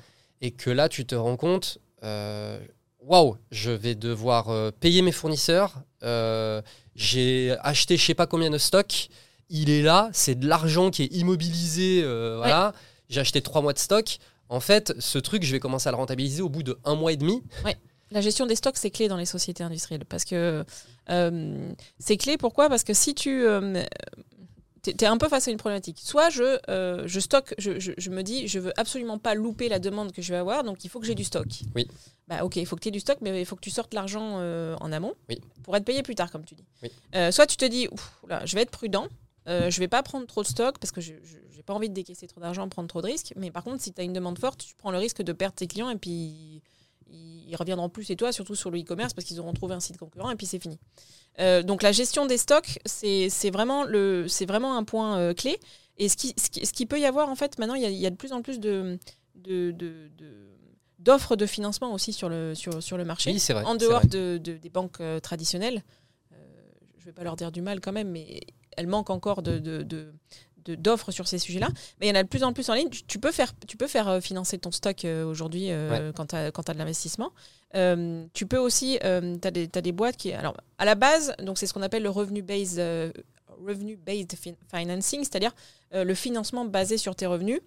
et 0.42 0.52
que 0.52 0.70
là, 0.70 0.90
tu 0.90 1.06
te 1.06 1.16
rends 1.16 1.36
compte, 1.36 1.80
euh, 2.04 2.60
waouh, 3.02 3.38
je 3.52 3.72
vais 3.72 3.96
devoir 3.96 4.50
euh, 4.50 4.70
payer 4.72 5.02
mes 5.02 5.12
fournisseurs. 5.12 5.82
euh, 6.04 6.62
j'ai 6.96 7.56
acheté 7.62 7.98
je 7.98 8.06
sais 8.06 8.14
pas 8.14 8.28
combien 8.28 8.52
de 8.52 8.60
stock. 8.60 9.08
Il 9.50 9.72
est 9.72 9.82
là, 9.82 10.10
c'est 10.14 10.36
de 10.36 10.48
l'argent 10.48 10.92
qui 10.92 11.04
est 11.04 11.14
immobilisé. 11.14 12.04
voilà. 12.38 12.72
J'ai 13.10 13.20
acheté 13.20 13.42
trois 13.42 13.62
mois 13.64 13.74
de 13.74 13.80
stock. 13.80 14.18
En 14.48 14.60
fait, 14.60 14.94
ce 15.00 15.18
truc, 15.18 15.44
je 15.44 15.52
vais 15.52 15.60
commencer 15.60 15.90
à 15.90 15.92
le 15.92 15.98
rentabiliser 15.98 16.44
au 16.44 16.50
bout 16.50 16.62
de 16.62 16.78
un 16.86 16.94
mois 16.96 17.12
et 17.12 17.18
demi. 17.18 17.42
La 18.14 18.22
gestion 18.22 18.46
des 18.46 18.56
stocks, 18.56 18.78
c'est 18.78 18.92
clé 18.92 19.08
dans 19.08 19.18
les 19.18 19.26
sociétés 19.26 19.64
industrielles. 19.64 20.06
Parce 20.06 20.24
que 20.24 20.64
euh, 21.10 21.74
c'est 22.00 22.18
clé, 22.18 22.38
pourquoi? 22.38 22.70
Parce 22.70 22.84
que 22.84 22.94
si 22.94 23.14
tu. 23.16 23.44
Euh, 23.46 23.84
tu 24.84 24.92
es 24.92 25.06
un 25.06 25.18
peu 25.18 25.30
face 25.30 25.48
à 25.48 25.52
une 25.52 25.58
problématique. 25.58 26.00
Soit 26.04 26.30
je, 26.30 26.60
euh, 26.70 27.04
je 27.08 27.20
stocke, 27.22 27.54
je, 27.58 27.80
je- 27.80 27.94
je 27.98 28.10
me 28.10 28.22
dis, 28.22 28.50
je 28.50 28.60
veux 28.60 28.74
absolument 28.78 29.18
pas 29.18 29.34
louper 29.34 29.70
la 29.70 29.80
demande 29.80 30.12
que 30.12 30.22
je 30.22 30.34
vais 30.34 30.38
avoir, 30.40 30.66
donc 30.66 30.84
il 30.84 30.90
faut 30.90 31.00
que 31.00 31.06
j'ai 31.06 31.16
du 31.16 31.24
stock. 31.24 31.48
Oui. 31.74 31.88
Bah 32.28 32.44
ok, 32.44 32.58
il 32.58 32.66
faut 32.66 32.76
que 32.76 32.82
tu 32.82 32.90
aies 32.90 32.92
du 32.92 33.00
stock, 33.00 33.18
mais 33.22 33.40
il 33.40 33.46
faut 33.46 33.56
que 33.56 33.62
tu 33.62 33.70
sortes 33.70 33.94
l'argent 33.94 34.40
euh, 34.40 34.76
en 34.82 34.92
amont 34.92 35.14
Oui. 35.30 35.40
pour 35.64 35.76
être 35.78 35.86
payé 35.86 36.04
plus 36.04 36.16
tard, 36.16 36.30
comme 36.32 36.44
tu 36.44 36.56
dis. 36.56 36.66
Oui. 36.84 36.92
Euh, 37.16 37.32
soit 37.32 37.48
tu 37.48 37.56
te 37.56 37.64
dis, 37.64 37.88
là, 38.28 38.46
je 38.46 38.56
vais 38.56 38.62
être 38.64 38.72
prudent, 38.72 39.08
je 39.48 39.80
vais 39.80 39.88
pas 39.88 40.04
prendre 40.04 40.28
trop 40.28 40.42
de 40.44 40.48
stock 40.48 40.78
parce 40.80 40.92
que 40.92 41.00
je 41.00 41.14
n'ai 41.14 41.64
pas 41.66 41.74
envie 41.74 41.88
de 41.90 41.94
décaisser 41.94 42.28
trop 42.28 42.42
d'argent, 42.42 42.68
prendre 42.68 42.90
trop 42.90 43.02
de 43.02 43.08
risques. 43.08 43.32
Mais 43.38 43.52
par 43.52 43.64
contre, 43.64 43.82
si 43.82 43.94
tu 43.94 44.02
as 44.02 44.04
une 44.04 44.12
demande 44.14 44.38
forte, 44.38 44.66
tu 44.66 44.76
prends 44.76 44.92
le 44.92 44.98
risque 44.98 45.22
de 45.22 45.32
perdre 45.32 45.56
tes 45.56 45.68
clients 45.68 45.90
et 45.92 45.96
puis 45.98 46.62
ils 47.14 47.44
ils 47.50 47.56
reviendront 47.56 47.88
plus 47.90 48.10
et 48.10 48.16
toi, 48.16 48.32
surtout 48.32 48.56
sur 48.56 48.72
le 48.72 48.80
e-commerce, 48.80 49.14
parce 49.14 49.26
qu'ils 49.28 49.40
auront 49.40 49.54
trouvé 49.54 49.76
un 49.76 49.80
site 49.80 49.98
concurrent 49.98 50.32
et 50.32 50.36
puis 50.36 50.48
c'est 50.48 50.60
fini. 50.60 50.80
Euh, 51.40 51.62
donc 51.62 51.84
la 51.84 51.92
gestion 51.92 52.26
des 52.26 52.38
stocks, 52.38 52.80
c'est 52.86 53.30
vraiment, 53.52 53.84
le- 53.84 54.26
vraiment 54.48 54.76
un 54.76 54.84
point 54.84 55.18
euh, 55.20 55.34
clé. 55.34 55.60
Et 56.00 56.10
ce 56.10 56.18
qui, 56.18 56.34
ce, 56.38 56.50
qui, 56.50 56.66
ce 56.66 56.74
qui 56.74 56.86
peut 56.88 57.00
y 57.00 57.06
avoir, 57.06 57.30
en 57.30 57.36
fait, 57.36 57.60
maintenant, 57.60 57.76
il 57.76 57.84
y 57.84 57.86
a, 57.86 57.90
il 57.90 57.98
y 57.98 58.08
a 58.08 58.10
de 58.10 58.16
plus 58.16 58.34
en 58.34 58.42
plus 58.42 58.60
de, 58.60 58.98
de, 59.36 59.72
de- 59.72 60.10
de- 60.18 60.50
d'offres 61.00 61.36
de 61.36 61.46
financement 61.46 61.94
aussi 61.94 62.14
sur 62.14 62.30
le, 62.30 62.56
sur, 62.56 62.82
sur 62.82 62.98
le 62.98 63.06
marché 63.06 63.32
Oui, 63.32 63.40
c'est 63.40 63.54
vrai. 63.54 63.64
en 63.66 63.76
dehors 63.76 64.06
de, 64.08 64.38
de- 64.38 64.58
des 64.58 64.70
banques 64.70 65.00
euh, 65.02 65.20
traditionnelles, 65.20 65.84
euh, 66.32 66.36
je 66.98 67.02
ne 67.02 67.06
vais 67.06 67.12
pas 67.14 67.24
leur 67.24 67.36
dire 67.36 67.52
du 67.52 67.62
mal 67.62 67.80
quand 67.82 67.92
même, 67.92 68.10
mais 68.10 68.42
elles 68.76 68.88
manquent 68.88 69.12
encore 69.12 69.44
de- 69.44 69.60
de- 69.60 70.14
d'offres 70.66 71.12
sur 71.12 71.28
ces 71.28 71.38
sujets-là. 71.38 71.70
Mais 72.00 72.08
il 72.08 72.10
y 72.10 72.12
en 72.12 72.20
a 72.20 72.24
de 72.24 72.28
plus 72.28 72.44
en 72.44 72.54
plus 72.54 72.70
en 72.70 72.74
ligne. 72.74 72.90
Tu, 72.90 73.04
tu 73.04 73.20
peux 73.20 73.32
faire, 73.32 73.54
tu 73.68 73.78
peux 73.78 73.88
faire 73.88 74.08
euh, 74.08 74.20
financer 74.20 74.58
ton 74.58 74.72
stock 74.72 75.06
euh, 75.06 75.26
aujourd'hui 75.26 75.68
euh, 75.70 76.12
quand 76.14 76.28
tu 76.28 76.36
as, 76.36 76.52
de 76.52 76.78
l'investissement. 76.78 77.32
Euh, 77.76 78.26
tu 78.34 78.46
peux 78.46 78.58
aussi, 78.58 79.00
tu 79.02 79.08
as, 79.08 79.82
des 79.82 79.92
boîtes 79.92 80.18
qui... 80.18 80.32
Alors, 80.32 80.56
à 80.78 80.86
la 80.86 80.96
base, 80.96 81.34
c'est 81.56 81.66
ce 81.66 81.74
qu'on 81.74 81.82
appelle 81.82 82.04
le 82.04 82.10
revenu-based 82.10 82.80
euh, 82.80 83.12
revenue 83.66 83.96
based 83.96 84.36
fin- 84.36 84.56
financing, 84.76 85.22
c'est-à-dire 85.22 85.54
euh, 85.94 86.04
le 86.04 86.16
financement 86.16 86.66
basé 86.66 86.98
sur 86.98 87.16
tes 87.16 87.26
revenus. 87.26 87.60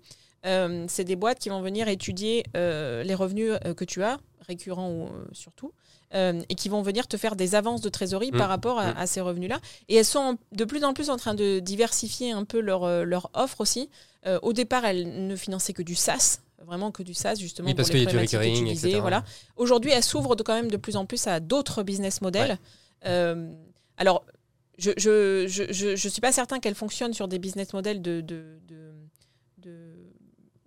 Euh, 0.47 0.84
c'est 0.88 1.05
des 1.05 1.16
boîtes 1.16 1.38
qui 1.38 1.49
vont 1.49 1.61
venir 1.61 1.88
étudier 1.88 2.44
euh, 2.57 3.03
les 3.03 3.14
revenus 3.14 3.53
euh, 3.64 3.74
que 3.74 3.84
tu 3.84 4.03
as, 4.03 4.18
récurrents 4.47 4.90
ou 4.90 5.09
surtout, 5.32 5.72
et 6.14 6.55
qui 6.55 6.68
vont 6.68 6.80
venir 6.82 7.09
te 7.09 7.16
faire 7.16 7.36
des 7.36 7.55
avances 7.55 7.82
de 7.82 7.88
trésorerie 7.88 8.30
Mmh, 8.32 8.38
par 8.38 8.49
rapport 8.49 8.78
à, 8.78 8.92
mmh. 8.92 8.97
à 8.97 9.07
ces 9.07 9.20
revenus-là. 9.20 9.61
Et 9.88 9.97
elles 9.97 10.05
sont 10.05 10.38
de 10.53 10.64
plus 10.64 10.82
en 10.84 10.94
plus 10.94 11.11
en 11.11 11.16
train 11.16 11.34
de 11.34 11.59
diversifier 11.59 12.30
un 12.30 12.44
peu 12.44 12.61
leur, 12.61 13.05
leur 13.05 13.28
offre 13.34 13.61
aussi. 13.61 13.90
Au 14.42 14.53
départ, 14.53 14.84
elles 14.84 15.26
ne 15.26 15.36
finançaient 15.36 15.72
que 15.72 15.82
du 15.82 15.94
SaaS, 15.94 16.38
vraiment 16.64 16.90
que 16.90 17.03
du 17.03 17.12
SaaS, 17.12 17.36
justement. 17.36 17.68
Oui, 17.68 17.74
parce 17.74 17.88
pour 17.88 17.97
les 17.97 18.07
qu'il 18.07 18.14
y 18.14 18.18
a 18.18 18.22
du 18.22 18.26
problématiques 18.28 18.57
recurring, 18.57 18.74
disais, 18.74 18.88
etc. 18.88 19.01
Voilà. 19.01 19.24
Aujourd'hui, 19.57 19.90
elles 19.90 20.03
s'ouvrent 20.03 20.34
quand 20.36 20.55
même 20.55 20.70
de 20.70 20.76
plus 20.76 20.97
en 20.97 21.07
plus 21.07 21.26
à 21.26 21.38
d'autres 21.38 21.82
business 21.82 22.22
models. 22.22 22.59
Ouais. 23.05 23.36
Alors, 23.99 24.24
je 24.78 24.90
ne 24.90 24.94
je, 24.97 25.47
je, 25.49 25.72
je, 25.72 25.97
je 25.97 26.09
suis 26.09 26.20
pas 26.20 26.32
certain 26.32 26.61
qu'elles 26.61 26.74
fonctionnent 26.74 27.14
sur 27.14 27.28
des 27.28 27.38
business 27.38 27.72
models 27.72 28.03
de, 28.03 28.20
de, 28.20 28.59
de, 28.68 28.74
de, 28.74 28.86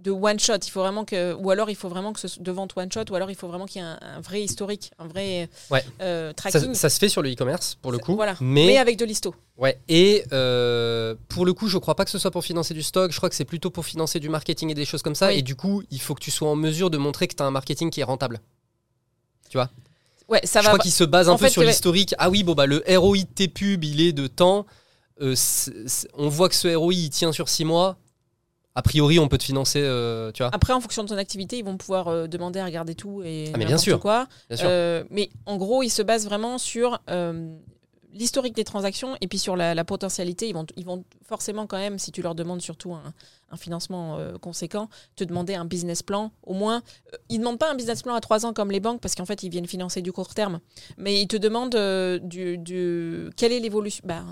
de 0.09 0.13
one 0.15 0.39
shot. 0.39 0.57
Il 0.65 0.69
faut 0.69 0.81
vraiment 0.81 1.05
que, 1.05 1.33
ou 1.33 1.51
alors 1.51 1.69
il 1.69 1.75
faut 1.75 1.89
vraiment 1.89 2.13
que 2.13 2.19
ce 2.27 2.39
de 2.39 2.51
vente 2.51 2.73
one 2.75 2.91
shot, 2.91 3.05
ou 3.11 3.15
alors 3.15 3.29
il 3.29 3.35
faut 3.35 3.47
vraiment 3.47 3.65
qu'il 3.65 3.81
y 3.81 3.85
ait 3.85 3.87
un, 3.87 3.99
un 4.01 4.21
vrai 4.21 4.41
historique, 4.43 4.91
un 4.99 5.07
vrai 5.07 5.49
Ouais. 5.69 5.83
euh, 6.01 6.29
Ça, 6.37 6.49
tracking. 6.51 6.73
ça 6.73 6.89
se 6.89 6.99
fait 6.99 7.09
sur 7.09 7.21
le 7.21 7.31
e-commerce, 7.31 7.75
pour 7.81 7.91
le 7.91 7.97
Ça- 7.99 8.03
coup. 8.03 8.15
voilà. 8.15 8.35
Mais, 8.41 8.65
mais 8.67 8.77
avec 8.77 8.97
de 8.97 9.05
l'isto. 9.05 9.33
ouais. 9.57 9.79
Et 9.87 10.23
euh, 10.33 11.15
pour 11.29 11.45
le 11.45 11.53
coup, 11.53 11.67
je 11.67 11.77
crois 11.77 11.95
pas 11.95 12.05
que 12.05 12.11
ce 12.11 12.19
soit 12.19 12.31
pour 12.31 12.43
financer 12.43 12.73
du 12.73 12.81
stock. 12.83 13.11
Je 13.11 13.17
crois 13.17 13.29
que 13.29 13.35
c'est 13.35 13.45
plutôt 13.45 13.69
pour 13.69 13.85
financer 13.85 14.19
du 14.19 14.29
marketing 14.29 14.69
et 14.71 14.73
des 14.75 14.85
choses 14.85 15.01
comme 15.01 15.15
ça. 15.15 15.27
Oui. 15.27 15.39
Et 15.39 15.41
du 15.41 15.55
coup, 15.55 15.83
il 15.91 16.01
faut 16.01 16.15
que 16.15 16.21
tu 16.23 16.31
sois 16.31 16.49
en 16.49 16.55
mesure 16.55 16.89
de 16.89 16.97
montrer 16.97 17.27
que 17.27 17.35
tu 17.35 17.43
as 17.43 17.45
un 17.45 17.51
marketing 17.51 17.89
qui 17.91 18.01
est 18.01 18.05
rentable. 18.05 18.39
Ouais, 20.27 20.41
ça 20.43 20.59
je 20.59 20.65
va. 20.65 20.73
crois 20.73 20.79
qu'il 20.79 20.91
se 20.91 21.03
base 21.03 21.27
un 21.27 21.33
en 21.33 21.37
peu 21.37 21.45
fait, 21.45 21.49
sur 21.51 21.61
ouais. 21.61 21.67
l'historique. 21.67 22.13
Ah 22.19 22.29
oui, 22.29 22.43
bon, 22.43 22.53
bah, 22.53 22.67
le 22.67 22.83
ROI 22.87 23.17
de 23.19 23.23
tes 23.23 23.47
pubs, 23.47 23.83
il 23.83 23.99
est 24.01 24.13
de 24.13 24.27
temps. 24.27 24.65
Euh, 25.21 25.35
on 26.13 26.29
voit 26.29 26.49
que 26.49 26.55
ce 26.55 26.67
ROI, 26.75 26.93
il 26.93 27.09
tient 27.09 27.31
sur 27.31 27.49
6 27.49 27.65
mois. 27.65 27.97
A 28.79 28.81
priori, 28.81 29.19
on 29.19 29.27
peut 29.27 29.37
te 29.37 29.43
financer, 29.43 29.81
euh, 29.83 30.31
tu 30.31 30.41
vois. 30.41 30.49
Après, 30.55 30.71
en 30.71 30.79
fonction 30.79 31.03
de 31.03 31.09
ton 31.09 31.17
activité, 31.17 31.57
ils 31.57 31.65
vont 31.65 31.75
pouvoir 31.75 32.07
euh, 32.07 32.27
demander 32.27 32.59
à 32.59 32.65
regarder 32.65 32.95
tout 32.95 33.21
et 33.23 33.51
Ah, 33.53 33.57
mais 33.57 33.65
bien 33.65 33.77
sûr. 33.77 33.99
quoi. 33.99 34.27
Bien 34.47 34.57
sûr. 34.57 34.67
Euh, 34.69 35.03
mais 35.09 35.29
en 35.45 35.57
gros, 35.57 35.83
ils 35.83 35.89
se 35.89 36.01
basent 36.01 36.25
vraiment 36.25 36.57
sur 36.57 36.99
l'historique 38.11 38.55
des 38.55 38.63
transactions 38.63 39.15
et 39.21 39.27
puis 39.27 39.37
sur 39.37 39.55
la, 39.55 39.75
la 39.75 39.83
potentialité. 39.83 40.47
Ils 40.49 40.53
vont, 40.53 40.65
ils 40.77 40.85
vont 40.85 41.03
forcément 41.27 41.67
quand 41.67 41.77
même, 41.77 41.99
si 41.99 42.11
tu 42.11 42.21
leur 42.23 42.33
demandes 42.35 42.61
surtout 42.61 42.93
un, 42.95 43.13
un 43.51 43.57
financement 43.57 44.17
conséquent, 44.41 44.89
te 45.15 45.23
demander 45.23 45.53
un 45.55 45.65
business 45.65 46.01
plan. 46.01 46.31
Au 46.43 46.53
moins, 46.53 46.81
ils 47.29 47.35
ne 47.35 47.39
demandent 47.41 47.59
pas 47.59 47.69
un 47.71 47.75
business 47.75 48.01
plan 48.01 48.15
à 48.15 48.21
trois 48.21 48.45
ans 48.47 48.53
comme 48.53 48.71
les 48.71 48.79
banques 48.79 48.99
parce 49.01 49.13
qu'en 49.13 49.25
fait, 49.25 49.43
ils 49.43 49.49
viennent 49.49 49.67
financer 49.67 50.01
du 50.01 50.11
court 50.11 50.33
terme. 50.33 50.59
Mais 50.97 51.21
ils 51.21 51.27
te 51.27 51.37
demandent 51.37 51.77
du, 52.23 52.57
du- 52.57 53.29
quelle 53.37 53.51
est 53.51 53.59
l'évolution. 53.59 54.01
Bah, 54.07 54.23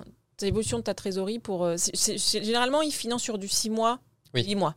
l'évolution 0.41 0.77
de 0.77 0.83
ta 0.83 0.93
trésorerie 0.93 1.39
pour. 1.39 1.67
généralement, 2.15 2.81
ils 2.81 2.91
financent 2.91 3.23
sur 3.23 3.37
du 3.37 3.47
6 3.47 3.69
mois, 3.69 3.99
Oui. 4.33 4.43
8 4.45 4.55
mois. 4.55 4.75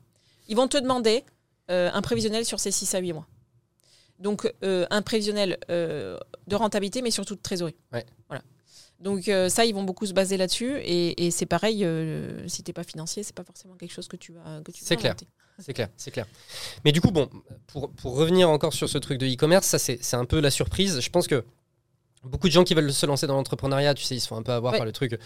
Ils 0.49 0.57
vont 0.57 0.69
te 0.69 0.79
demander 0.79 1.25
euh, 1.71 1.91
un 1.93 2.03
prévisionnel 2.03 2.45
sur 2.45 2.59
ces 2.61 2.71
6 2.71 2.95
à 2.95 2.99
8 2.99 3.13
mois. 3.13 3.27
Donc, 4.19 4.53
euh, 4.65 4.87
un 4.91 5.03
prévisionnel 5.03 5.59
euh, 5.71 6.19
de 6.47 6.57
rentabilité, 6.57 7.01
mais 7.03 7.11
surtout 7.11 7.37
de 7.37 7.41
trésorerie. 7.41 7.77
Ouais. 7.93 8.05
Voilà. 8.29 8.43
Donc, 8.99 9.31
ça, 9.49 9.65
ils 9.65 9.75
vont 9.75 9.85
beaucoup 9.85 10.05
se 10.05 10.13
baser 10.13 10.37
là-dessus. 10.37 10.77
Et, 10.83 11.27
et 11.27 11.31
c'est 11.31 11.47
pareil, 11.47 11.87
si 12.49 12.63
tu 12.63 12.69
n'es 12.69 12.75
pas 12.75 12.85
financier, 12.85 13.23
c'est 13.23 13.35
pas 13.35 13.45
forcément 13.45 13.75
quelque 13.77 13.93
chose 13.93 14.09
que 14.09 14.17
tu 14.17 14.33
vas, 14.33 14.61
que 14.63 14.71
tu 14.73 14.85
C'est 14.85 14.97
clair. 14.97 15.15
C'est 15.59 15.75
clair, 15.75 15.89
c'est 15.97 16.11
clair. 16.11 16.27
Mais 16.85 16.93
du 16.93 17.01
coup, 17.01 17.11
bon, 17.11 17.29
pour, 17.67 17.91
pour 17.93 18.15
revenir 18.17 18.49
encore 18.49 18.73
sur 18.73 18.89
ce 18.89 18.99
truc 18.99 19.19
de 19.19 19.27
e-commerce, 19.27 19.67
ça 19.67 19.79
c'est 19.79 19.99
c'est 20.03 20.17
un 20.17 20.25
peu 20.25 20.41
la 20.41 20.51
surprise. 20.51 21.01
Je 21.01 21.11
pense 21.11 21.27
que 21.27 21.45
beaucoup 22.25 22.49
de 22.49 22.53
gens 22.53 22.65
qui 22.65 22.75
veulent 22.75 22.93
se 22.93 23.05
lancer 23.05 23.27
dans 23.27 23.35
l'entrepreneuriat, 23.37 23.93
tu 23.95 24.05
sais, 24.05 24.17
ils 24.17 24.21
se 24.21 24.29
font 24.29 24.37
un 24.37 24.43
peu 24.43 24.53
avoir 24.53 24.73
Ouais. 24.73 24.79
par 24.79 24.87
le 24.87 24.93
truc. 24.93 25.19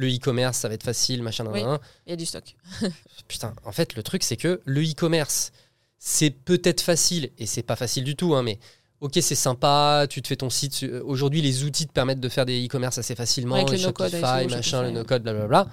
Le 0.00 0.08
e-commerce, 0.08 0.56
ça 0.56 0.68
va 0.68 0.74
être 0.74 0.82
facile, 0.82 1.22
machin, 1.22 1.44
Oui. 1.52 1.60
Il 2.06 2.10
y 2.10 2.12
a 2.14 2.16
du 2.16 2.24
stock. 2.24 2.56
Putain, 3.28 3.52
en 3.64 3.72
fait, 3.72 3.94
le 3.96 4.02
truc, 4.02 4.22
c'est 4.22 4.36
que 4.38 4.60
le 4.64 4.80
e-commerce, 4.82 5.52
c'est 5.98 6.30
peut-être 6.30 6.80
facile, 6.80 7.30
et 7.38 7.44
c'est 7.44 7.62
pas 7.62 7.76
facile 7.76 8.04
du 8.04 8.16
tout, 8.16 8.34
hein, 8.34 8.42
mais 8.42 8.58
ok, 9.00 9.18
c'est 9.20 9.34
sympa, 9.34 10.06
tu 10.08 10.22
te 10.22 10.28
fais 10.28 10.36
ton 10.36 10.48
site. 10.48 10.84
euh, 10.84 11.02
Aujourd'hui, 11.04 11.42
les 11.42 11.64
outils 11.64 11.86
te 11.86 11.92
permettent 11.92 12.20
de 12.20 12.28
faire 12.30 12.46
des 12.46 12.64
e-commerce 12.64 12.96
assez 12.96 13.14
facilement, 13.14 13.56
Avec 13.56 13.68
le 13.68 13.76
les 13.76 13.82
Shopify, 13.82 14.46
machin, 14.48 14.82
le 14.82 14.90
no-code, 14.90 15.22
blablabla. 15.22 15.68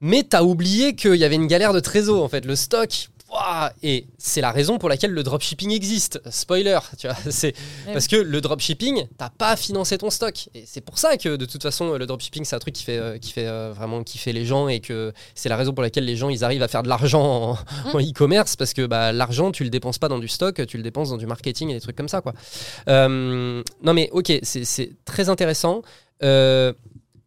Mais 0.00 0.24
t'as 0.24 0.42
oublié 0.42 0.96
qu'il 0.96 1.14
y 1.14 1.24
avait 1.24 1.36
une 1.36 1.46
galère 1.46 1.72
de 1.72 1.78
trésor, 1.80 2.24
en 2.24 2.28
fait. 2.28 2.44
Le 2.44 2.56
stock, 2.56 3.08
ouah, 3.32 3.72
et 3.82 4.06
c'est 4.18 4.40
la 4.40 4.52
raison 4.52 4.78
pour 4.78 4.88
laquelle 4.88 5.12
le 5.12 5.22
dropshipping 5.22 5.70
existe. 5.70 6.20
Spoiler, 6.30 6.78
tu 6.98 7.06
vois, 7.08 7.16
c'est 7.30 7.54
Ouais. 7.86 7.92
parce 7.92 8.06
que 8.06 8.16
le 8.16 8.40
dropshipping, 8.40 9.06
t'as 9.18 9.30
pas 9.30 9.56
financé 9.56 9.98
ton 9.98 10.10
stock. 10.10 10.48
Et 10.54 10.64
c'est 10.66 10.80
pour 10.80 10.98
ça 10.98 11.16
que 11.16 11.36
de 11.36 11.44
toute 11.46 11.62
façon, 11.62 11.92
le 11.96 12.06
dropshipping, 12.06 12.44
c'est 12.44 12.54
un 12.56 12.58
truc 12.58 12.74
qui 12.74 12.84
fait, 12.84 12.98
euh, 12.98 13.18
qui 13.18 13.32
fait 13.32 13.46
euh, 13.46 13.72
vraiment 13.74 14.02
kiffer 14.02 14.32
les 14.32 14.44
gens 14.44 14.68
et 14.68 14.80
que 14.80 15.12
c'est 15.34 15.48
la 15.48 15.56
raison 15.56 15.72
pour 15.72 15.82
laquelle 15.82 16.04
les 16.04 16.16
gens, 16.16 16.28
ils 16.28 16.44
arrivent 16.44 16.62
à 16.62 16.68
faire 16.68 16.82
de 16.82 16.88
l'argent 16.88 17.52
en, 17.52 17.58
en 17.94 18.00
e-commerce 18.00 18.56
parce 18.56 18.72
que 18.74 18.86
bah, 18.86 19.12
l'argent, 19.12 19.50
tu 19.52 19.64
le 19.64 19.70
dépenses 19.70 19.98
pas 19.98 20.08
dans 20.08 20.18
du 20.18 20.28
stock, 20.28 20.64
tu 20.66 20.76
le 20.76 20.82
dépenses 20.82 21.10
dans 21.10 21.16
du 21.18 21.26
marketing 21.26 21.70
et 21.70 21.74
des 21.74 21.80
trucs 21.80 21.96
comme 21.96 22.08
ça, 22.08 22.20
quoi. 22.20 22.34
Euh, 22.88 23.62
non, 23.82 23.94
mais 23.94 24.08
ok, 24.12 24.32
c'est- 24.42 24.64
c'est 24.64 24.92
très 25.04 25.28
intéressant. 25.28 25.82
Euh, 26.22 26.72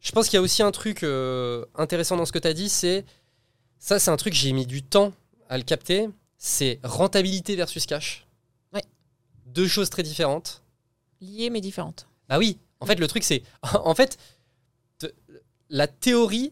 je 0.01 0.11
pense 0.11 0.27
qu'il 0.29 0.37
y 0.37 0.39
a 0.39 0.41
aussi 0.41 0.61
un 0.63 0.71
truc 0.71 1.03
euh, 1.03 1.65
intéressant 1.75 2.15
dans 2.17 2.25
ce 2.25 2.31
que 2.31 2.39
tu 2.39 2.47
as 2.47 2.53
dit, 2.53 2.69
c'est 2.69 3.05
ça, 3.79 3.99
c'est 3.99 4.11
un 4.11 4.17
truc 4.17 4.33
j'ai 4.33 4.51
mis 4.51 4.65
du 4.65 4.81
temps 4.83 5.13
à 5.49 5.57
le 5.57 5.63
capter. 5.63 6.09
C'est 6.37 6.79
rentabilité 6.83 7.55
versus 7.55 7.85
cash. 7.85 8.25
Ouais. 8.73 8.83
Deux 9.47 9.67
choses 9.67 9.89
très 9.89 10.03
différentes. 10.03 10.61
Liées 11.21 11.49
mais 11.49 11.61
différentes. 11.61 12.07
Bah 12.29 12.37
oui, 12.37 12.57
en 12.79 12.85
fait, 12.85 12.99
le 12.99 13.07
truc, 13.07 13.23
c'est. 13.23 13.43
En 13.73 13.95
fait, 13.95 14.17
te- 14.99 15.13
la 15.69 15.87
théorie, 15.87 16.51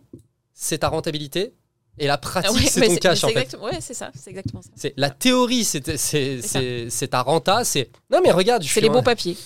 c'est 0.53 0.79
ta 0.79 0.89
rentabilité. 0.89 1.53
Et 1.99 2.07
la 2.07 2.17
pratique, 2.17 2.49
Ah 2.51 2.55
ouais, 2.55 2.65
c'est 2.67 2.87
ton 2.87 2.95
cash, 2.95 3.23
en 3.23 3.27
fait. 3.29 3.55
Ouais, 3.61 3.79
c'est 3.79 3.93
ça. 3.93 4.09
C'est 4.19 4.31
exactement 4.31 4.63
ça. 4.63 4.69
C'est 4.75 4.93
la 4.97 5.11
théorie, 5.11 5.63
c'est 5.63 7.07
ta 7.09 7.21
renta. 7.21 7.63
C'est 7.63 7.89
non 8.09 8.19
mais 8.23 8.31
regarde, 8.31 8.63
je 8.63 8.73
C'est 8.73 8.81
les 8.81 8.89
beaux 8.89 9.03
papiers. 9.03 9.37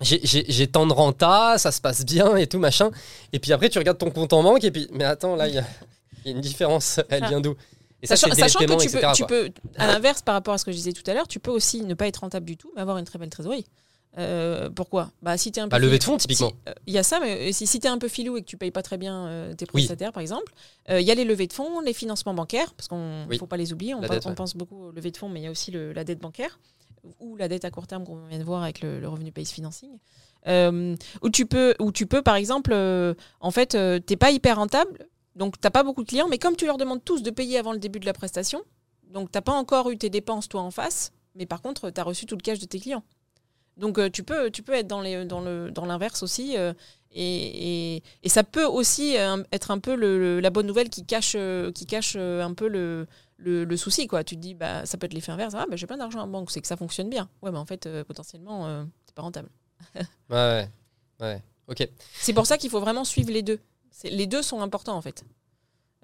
j'ai- 0.00 0.66
tant 0.68 0.86
de 0.86 0.92
renta, 0.94 1.58
ça 1.58 1.70
se 1.72 1.80
passe 1.82 2.06
bien 2.06 2.36
et 2.36 2.46
tout 2.46 2.58
machin. 2.58 2.90
Et 3.34 3.38
puis 3.38 3.52
après, 3.52 3.68
tu 3.68 3.78
regardes 3.78 3.98
ton 3.98 4.10
compte 4.10 4.32
en 4.32 4.42
banque 4.42 4.64
et 4.64 4.70
puis 4.70 4.88
mais 4.92 5.04
attends 5.04 5.36
là, 5.36 5.46
il 5.48 5.54
y, 5.56 5.58
a 5.58 5.64
il 6.24 6.30
y 6.30 6.32
a 6.32 6.36
une 6.36 6.40
différence. 6.40 7.00
Elle 7.10 7.24
Ah. 7.24 7.28
vient 7.28 7.40
d'où? 7.42 7.54
Et 8.02 8.06
ça, 8.06 8.16
Sachant, 8.16 8.34
sachant 8.34 8.58
que 8.60 8.64
tu 9.14 9.24
peux, 9.26 9.50
tu 9.50 9.60
à 9.76 9.86
l'inverse 9.88 10.22
par 10.22 10.34
rapport 10.34 10.54
à 10.54 10.58
ce 10.58 10.64
que 10.64 10.70
je 10.70 10.76
disais 10.76 10.92
tout 10.92 11.08
à 11.10 11.14
l'heure, 11.14 11.26
tu 11.26 11.40
peux 11.40 11.50
aussi 11.50 11.82
ne 11.82 11.94
pas 11.94 12.06
être 12.06 12.18
rentable 12.18 12.46
du 12.46 12.56
tout, 12.56 12.70
mais 12.76 12.82
avoir 12.82 12.96
une 12.98 13.04
très 13.04 13.18
belle 13.18 13.28
trésorerie. 13.30 13.66
Euh, 14.16 14.70
pourquoi? 14.70 15.10
Bah 15.22 15.36
si 15.36 15.52
t'es 15.52 15.60
un 15.60 15.64
peu 15.64 15.70
Bah, 15.70 15.78
levée 15.78 15.98
de 15.98 16.04
fonds, 16.04 16.16
typiquement. 16.16 16.48
si- 16.48 16.54
euh, 16.68 16.72
Il 16.86 16.94
y 16.94 16.98
a 16.98 17.02
ça, 17.02 17.20
mais 17.20 17.50
euh, 17.50 17.52
si, 17.52 17.66
si 17.66 17.78
t'es 17.78 17.88
un 17.88 17.98
peu 17.98 18.08
filou 18.08 18.36
et 18.36 18.40
que 18.40 18.46
tu 18.46 18.56
payes 18.56 18.70
pas 18.70 18.82
très 18.82 18.96
bien 18.98 19.26
euh, 19.26 19.52
tes 19.54 19.64
Oui. 19.66 19.82
prestataires, 19.82 20.12
par 20.12 20.20
exemple, 20.22 20.52
il 20.88 21.00
y 21.02 21.10
a 21.10 21.14
les 21.14 21.24
levées 21.24 21.46
de 21.46 21.52
fonds, 21.52 21.80
les 21.80 21.92
financements 21.92 22.34
bancaires, 22.34 22.72
parce 22.74 22.88
qu'on 22.88 23.26
Oui. 23.28 23.36
faut 23.38 23.46
pas 23.46 23.56
les 23.58 23.72
oublier. 23.72 23.94
On, 23.94 24.00
pense, 24.00 24.10
dette, 24.10 24.26
on 24.26 24.30
ouais. 24.30 24.34
pense 24.34 24.56
beaucoup 24.56 24.86
aux 24.86 24.90
levées 24.92 25.10
de 25.10 25.16
fonds, 25.16 25.28
mais 25.28 25.40
il 25.40 25.44
y 25.44 25.46
a 25.46 25.50
aussi 25.50 25.70
le- 25.70 25.92
la 25.92 26.04
dette 26.04 26.20
bancaire 26.20 26.58
ou 27.20 27.36
la 27.36 27.48
dette 27.48 27.64
à 27.64 27.70
court 27.70 27.86
terme 27.86 28.04
qu'on 28.04 28.26
vient 28.26 28.38
de 28.38 28.44
voir 28.44 28.62
avec 28.62 28.80
le, 28.80 28.98
le 29.00 29.08
revenu 29.08 29.30
based 29.30 29.52
financing. 29.52 29.90
Où 31.22 31.30
tu 31.30 31.46
peux, 31.46 31.74
où 31.78 31.92
tu 31.92 32.06
peux, 32.06 32.22
par 32.22 32.36
exemple, 32.36 32.72
en 33.40 33.50
fait, 33.50 33.76
t'es 34.06 34.16
pas 34.16 34.30
hyper 34.30 34.56
rentable, 34.56 35.06
donc 35.38 35.58
t'as 35.60 35.70
pas 35.70 35.82
beaucoup 35.84 36.02
de 36.02 36.08
clients, 36.08 36.28
mais 36.28 36.38
comme 36.38 36.56
tu 36.56 36.66
leur 36.66 36.76
demandes 36.76 37.02
tous 37.04 37.22
de 37.22 37.30
payer 37.30 37.56
avant 37.58 37.72
le 37.72 37.78
début 37.78 38.00
de 38.00 38.06
la 38.06 38.12
prestation, 38.12 38.60
donc 39.04 39.30
t'as 39.32 39.40
pas 39.40 39.52
encore 39.52 39.88
eu 39.90 39.96
tes 39.96 40.10
dépenses 40.10 40.48
toi 40.48 40.60
en 40.60 40.70
face, 40.70 41.12
mais 41.34 41.46
par 41.46 41.62
contre 41.62 41.88
tu 41.90 41.98
as 42.00 42.04
reçu 42.04 42.26
tout 42.26 42.36
le 42.36 42.42
cash 42.42 42.58
de 42.58 42.66
tes 42.66 42.78
clients. 42.80 43.02
Donc 43.76 43.98
euh, 43.98 44.10
tu 44.10 44.22
peux, 44.24 44.50
tu 44.50 44.62
peux 44.62 44.74
être 44.74 44.88
dans 44.88 45.00
les, 45.00 45.24
dans 45.24 45.40
le, 45.40 45.70
dans 45.70 45.86
l'inverse 45.86 46.22
aussi, 46.24 46.56
euh, 46.58 46.72
et, 47.12 47.94
et, 47.96 48.02
et 48.24 48.28
ça 48.28 48.42
peut 48.44 48.64
aussi 48.66 49.16
euh, 49.16 49.42
être 49.52 49.70
un 49.70 49.78
peu 49.78 49.94
le, 49.94 50.18
le- 50.18 50.40
la 50.40 50.50
bonne 50.50 50.66
nouvelle 50.66 50.90
qui 50.90 51.06
cache, 51.06 51.36
qui 51.74 51.86
cache 51.86 52.16
un 52.16 52.52
peu 52.54 52.66
le, 52.68 53.06
le, 53.36 53.64
le 53.64 53.76
souci 53.76 54.08
quoi. 54.08 54.24
Tu 54.24 54.34
te 54.34 54.40
dis 54.40 54.54
bah 54.54 54.84
ça 54.84 54.98
peut 54.98 55.06
être 55.06 55.14
l'effet 55.14 55.30
inverse, 55.32 55.54
ah 55.56 55.64
bah, 55.70 55.76
j'ai 55.76 55.86
plein 55.86 55.96
d'argent 55.96 56.20
en 56.20 56.26
banque, 56.26 56.50
c'est 56.50 56.60
que 56.60 56.66
ça 56.66 56.76
fonctionne 56.76 57.08
bien. 57.08 57.28
Ouais 57.40 57.52
mais 57.52 57.58
en 57.58 57.64
fait 57.66 57.86
euh, 57.86 58.02
potentiellement 58.04 58.66
euh, 58.66 58.84
c'est 59.06 59.14
pas 59.14 59.22
rentable. 59.22 59.48
Ouais, 60.28 60.68
ouais. 61.20 61.42
Ok. 61.68 61.88
C'est 62.14 62.32
pour 62.32 62.46
ça 62.46 62.58
qu'il 62.58 62.70
faut 62.70 62.80
vraiment 62.80 63.04
suivre 63.04 63.30
les 63.30 63.42
deux. 63.42 63.60
Les 64.04 64.26
deux 64.26 64.42
sont 64.42 64.60
importants 64.60 64.96
en 64.96 65.02
fait. 65.02 65.24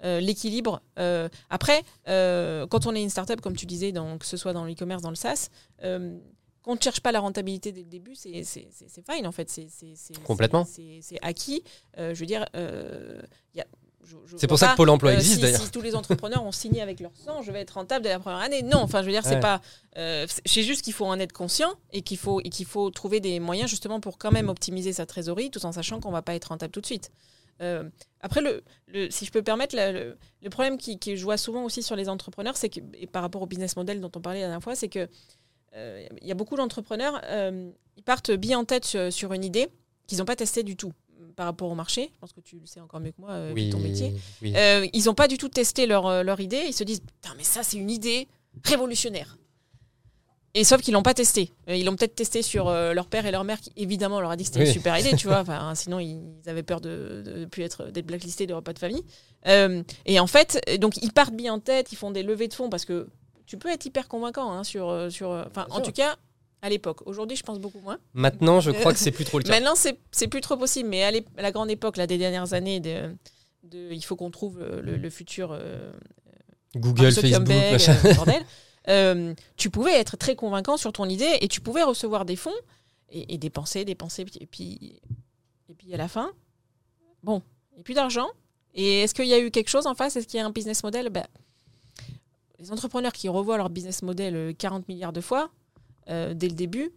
Euh, 0.03 0.19
L'équilibre. 0.19 0.81
euh, 0.99 1.29
après, 1.49 1.81
euh, 2.09 2.67
quand 2.67 2.85
on 2.85 2.93
est 2.93 3.01
une 3.01 3.09
startup, 3.09 3.39
comme 3.41 3.55
tu 3.55 3.65
disais, 3.65 3.91
dans, 3.93 4.17
que 4.17 4.25
ce 4.25 4.35
soit 4.37 4.51
dans 4.53 4.65
l'e-commerce, 4.65 5.01
dans 5.01 5.09
le 5.09 5.15
SaaS, 5.15 5.49
qu'on 5.81 6.73
ne 6.75 6.81
cherche 6.81 6.99
pas 6.99 7.11
la 7.11 7.19
rentabilité 7.21 7.71
dès 7.71 7.81
le 7.83 7.87
début, 7.89 8.15
c'est 8.15 8.43
fine 8.43 9.25
en 9.27 9.31
fait. 9.31 9.49
C'est- 9.49 9.67
Complètement. 10.25 10.65
c'est- 10.65 11.01
acquis. 11.21 11.63
Je 11.97 12.13
veux 12.13 12.25
dire, 12.25 12.45
C'est 14.37 14.47
pour 14.47 14.59
ça 14.59 14.67
pas, 14.67 14.71
que 14.73 14.77
Pôle 14.77 14.89
emploi 14.89 15.13
existe 15.13 15.35
si, 15.35 15.41
d'ailleurs. 15.41 15.61
si 15.61 15.71
tous 15.71 15.81
les 15.81 15.95
entrepreneurs 15.95 16.43
ont 16.43 16.51
signé 16.51 16.81
avec 16.81 16.99
leur 16.99 17.11
sang, 17.15 17.41
je 17.41 17.51
vais 17.51 17.61
être 17.61 17.71
rentable 17.71 18.03
dès 18.03 18.09
la 18.09 18.19
première 18.19 18.39
année. 18.39 18.61
Non, 18.61 18.77
enfin, 18.79 19.01
je 19.01 19.07
veux 19.07 19.11
dire, 19.11 19.23
c'est 19.23 19.35
Ouais. 19.35 19.39
pas. 19.39 19.61
c'est- 19.95 20.41
c'est 20.45 20.61
juste 20.63 20.81
qu'il 20.83 20.93
faut 20.93 21.05
en 21.05 21.19
être 21.19 21.31
conscient 21.33 21.73
et 21.93 22.01
qu'il 22.01 22.17
faut, 22.17 22.39
et 22.41 22.49
qu'il 22.49 22.65
faut 22.67 22.89
trouver 22.91 23.19
des 23.21 23.39
moyens 23.39 23.69
justement 23.69 23.99
pour 24.01 24.17
quand 24.17 24.31
même 24.31 24.49
optimiser 24.49 24.91
sa 24.93 25.05
trésorerie 25.05 25.49
tout 25.49 25.65
en 25.65 25.71
sachant 25.71 25.99
qu'on 26.01 26.11
va 26.11 26.21
pas 26.21 26.35
être 26.35 26.45
rentable 26.49 26.71
tout 26.71 26.81
de 26.81 26.85
suite. 26.85 27.09
Euh, 27.61 27.89
après, 28.21 28.41
le, 28.41 28.63
le- 28.87 29.09
si 29.09 29.25
je 29.25 29.31
peux 29.31 29.41
permettre, 29.41 29.75
la- 29.75 29.91
le, 29.91 30.17
le 30.41 30.49
problème 30.49 30.77
qui, 30.77 30.99
qui 30.99 31.15
je 31.15 31.23
vois 31.23 31.37
souvent 31.37 31.63
aussi 31.63 31.81
sur 31.83 31.95
les 31.95 32.09
entrepreneurs, 32.09 32.57
c'est 32.57 32.69
que, 32.69 32.79
et 32.95 33.07
par 33.07 33.21
rapport 33.21 33.41
au 33.41 33.45
business 33.47 33.75
model 33.77 34.01
dont 34.01 34.11
on 34.15 34.21
parlait 34.21 34.41
la 34.41 34.47
dernière 34.47 34.63
fois, 34.63 34.75
c'est 34.75 34.89
que 34.89 35.07
euh, 35.75 36.07
il 36.21 36.27
y 36.27 36.31
a 36.31 36.35
beaucoup 36.35 36.55
d'entrepreneurs, 36.57 37.21
euh, 37.25 37.69
ils 37.97 38.03
partent 38.03 38.31
bien 38.31 38.59
en 38.59 38.65
tête 38.65 38.85
sur, 38.85 39.11
sur 39.11 39.31
une 39.33 39.43
idée 39.43 39.67
qu'ils 40.07 40.17
n'ont 40.19 40.25
pas 40.25 40.35
testée 40.35 40.63
du 40.63 40.75
tout 40.75 40.91
par 41.35 41.45
rapport 41.47 41.69
au 41.69 41.75
marché. 41.75 42.09
Je 42.13 42.19
pense 42.19 42.33
que 42.33 42.41
tu 42.41 42.57
le 42.59 42.65
sais 42.65 42.79
encore 42.79 42.99
mieux 42.99 43.11
que 43.11 43.19
moi, 43.21 43.51
Oui, 43.53 43.69
ton 43.69 43.79
métier. 43.79 44.13
oui. 44.41 44.53
Ils 44.93 45.05
n'ont 45.05 45.13
pas 45.13 45.27
du 45.27 45.37
tout 45.37 45.49
testé 45.49 45.85
leur, 45.85 46.23
leur 46.23 46.39
idée. 46.39 46.63
Ils 46.67 46.73
se 46.73 46.83
disent 46.83 47.01
Putain, 47.01 47.33
mais 47.37 47.43
ça, 47.43 47.63
c'est 47.63 47.77
une 47.77 47.89
idée 47.89 48.27
révolutionnaire. 48.63 49.37
Et 50.57 50.63
sauf 50.63 50.81
qu'ils 50.81 50.93
l'ont 50.93 51.03
pas 51.03 51.13
testé. 51.13 51.51
Euh, 51.69 51.75
Ils 51.75 51.85
l'ont 51.85 51.95
peut-être 51.95 52.15
testé 52.15 52.41
sur 52.41 52.69
euh, 52.69 52.93
leur 52.93 53.07
père 53.07 53.25
et 53.25 53.31
leur 53.31 53.43
mère, 53.43 53.59
qui 53.59 53.71
évidemment 53.75 54.21
leur 54.21 54.31
a 54.31 54.37
dit 54.37 54.43
que 54.45 54.47
c'était 54.47 54.61
Oui. 54.61 54.67
une 54.67 54.73
super 54.73 54.97
idée, 54.97 55.15
tu 55.15 55.27
vois. 55.27 55.39
Enfin, 55.41 55.75
sinon, 55.75 55.99
ils 55.99 56.21
avaient 56.47 56.63
peur 56.63 56.79
de 56.81 57.23
ne 57.25 57.45
plus 57.45 57.63
être 57.63 57.91
d'être 57.91 58.05
blacklistés 58.05 58.47
de 58.47 58.53
repas 58.53 58.71
de 58.73 58.79
famille. 58.79 59.03
Euh, 59.47 59.83
et 60.05 60.19
en 60.19 60.27
fait, 60.27 60.59
donc 60.79 60.95
ils 61.03 61.11
partent 61.11 61.35
bien 61.35 61.53
en 61.53 61.59
tête, 61.59 61.91
ils 61.91 61.97
font 61.97 62.09
des 62.09 62.23
levées 62.23 62.47
de 62.47 62.53
fonds 62.53 62.69
parce 62.69 62.85
que 62.85 63.07
tu 63.45 63.57
peux 63.57 63.69
être 63.69 63.85
hyper 63.85 64.07
convaincant 64.07 64.49
hein, 64.51 64.63
sur, 64.63 65.11
sur. 65.11 65.29
Enfin, 65.29 65.67
en 65.69 65.75
sûr. 65.75 65.83
tout 65.83 65.91
cas, 65.91 66.15
à 66.61 66.69
l'époque. 66.69 67.05
Aujourd'hui, 67.05 67.35
je 67.37 67.43
pense 67.43 67.59
beaucoup 67.59 67.81
moins. 67.81 67.97
Maintenant, 68.13 68.61
je 68.61 68.71
crois 68.71 68.93
que 68.93 68.97
c'est 68.99 69.11
plus 69.11 69.25
trop 69.25 69.37
le 69.39 69.43
cas. 69.43 69.51
Maintenant, 69.51 69.75
c'est 69.75 70.27
plus 70.27 70.41
trop 70.41 70.55
possible. 70.57 70.87
Mais 70.89 71.03
à, 71.03 71.11
la 71.37 71.51
grande 71.51 71.69
époque, 71.69 71.97
là, 71.97 72.07
des 72.07 72.17
dernières 72.17 72.53
années, 72.53 72.79
de, 72.79 73.13
de- 73.63 73.91
il 73.91 74.01
faut 74.03 74.15
qu'on 74.15 74.31
trouve 74.31 74.59
le, 74.81 75.09
futur. 75.09 75.51
euh, 75.51 75.91
Google, 76.75 77.11
Facebook, 77.11 77.43
bordel. 78.15 78.41
Euh, 78.87 79.33
tu 79.57 79.69
pouvais 79.69 79.93
être 79.93 80.17
très 80.17 80.35
convaincant 80.35 80.77
sur 80.77 80.93
ton 80.93 81.05
idée 81.05 81.37
et 81.41 81.47
tu 81.47 81.61
pouvais 81.61 81.83
recevoir 81.83 82.25
des 82.25 82.35
fonds 82.35 82.53
et, 83.09 83.33
et 83.33 83.37
dépenser, 83.37 83.85
dépenser, 83.85 84.25
et 84.39 84.45
puis, 84.45 84.99
et 85.69 85.73
puis 85.73 85.93
à 85.93 85.97
la 85.97 86.07
fin, 86.07 86.31
bon, 87.23 87.41
a 87.77 87.81
plus 87.83 87.93
d'argent. 87.93 88.27
Et 88.73 89.01
est-ce 89.01 89.13
qu'il 89.13 89.25
y 89.25 89.33
a 89.33 89.39
eu 89.39 89.51
quelque 89.51 89.69
chose 89.69 89.87
en 89.87 89.95
face? 89.95 90.15
Est-ce 90.15 90.27
qu'il 90.27 90.39
y 90.39 90.43
a 90.43 90.45
un 90.45 90.51
business 90.51 90.83
model? 90.83 91.09
Ben, 91.09 91.25
Les 92.59 92.71
entrepreneurs 92.71 93.13
qui 93.13 93.29
revoient 93.29 93.57
leur 93.57 93.69
business 93.69 94.01
model 94.01 94.35
euh, 94.35 94.53
40 94.53 94.87
milliards 94.87 95.13
de 95.13 95.21
fois 95.21 95.49
euh, 96.09 96.33
dès 96.33 96.49
le 96.49 96.55
début, 96.55 96.83
euh, 96.83 96.89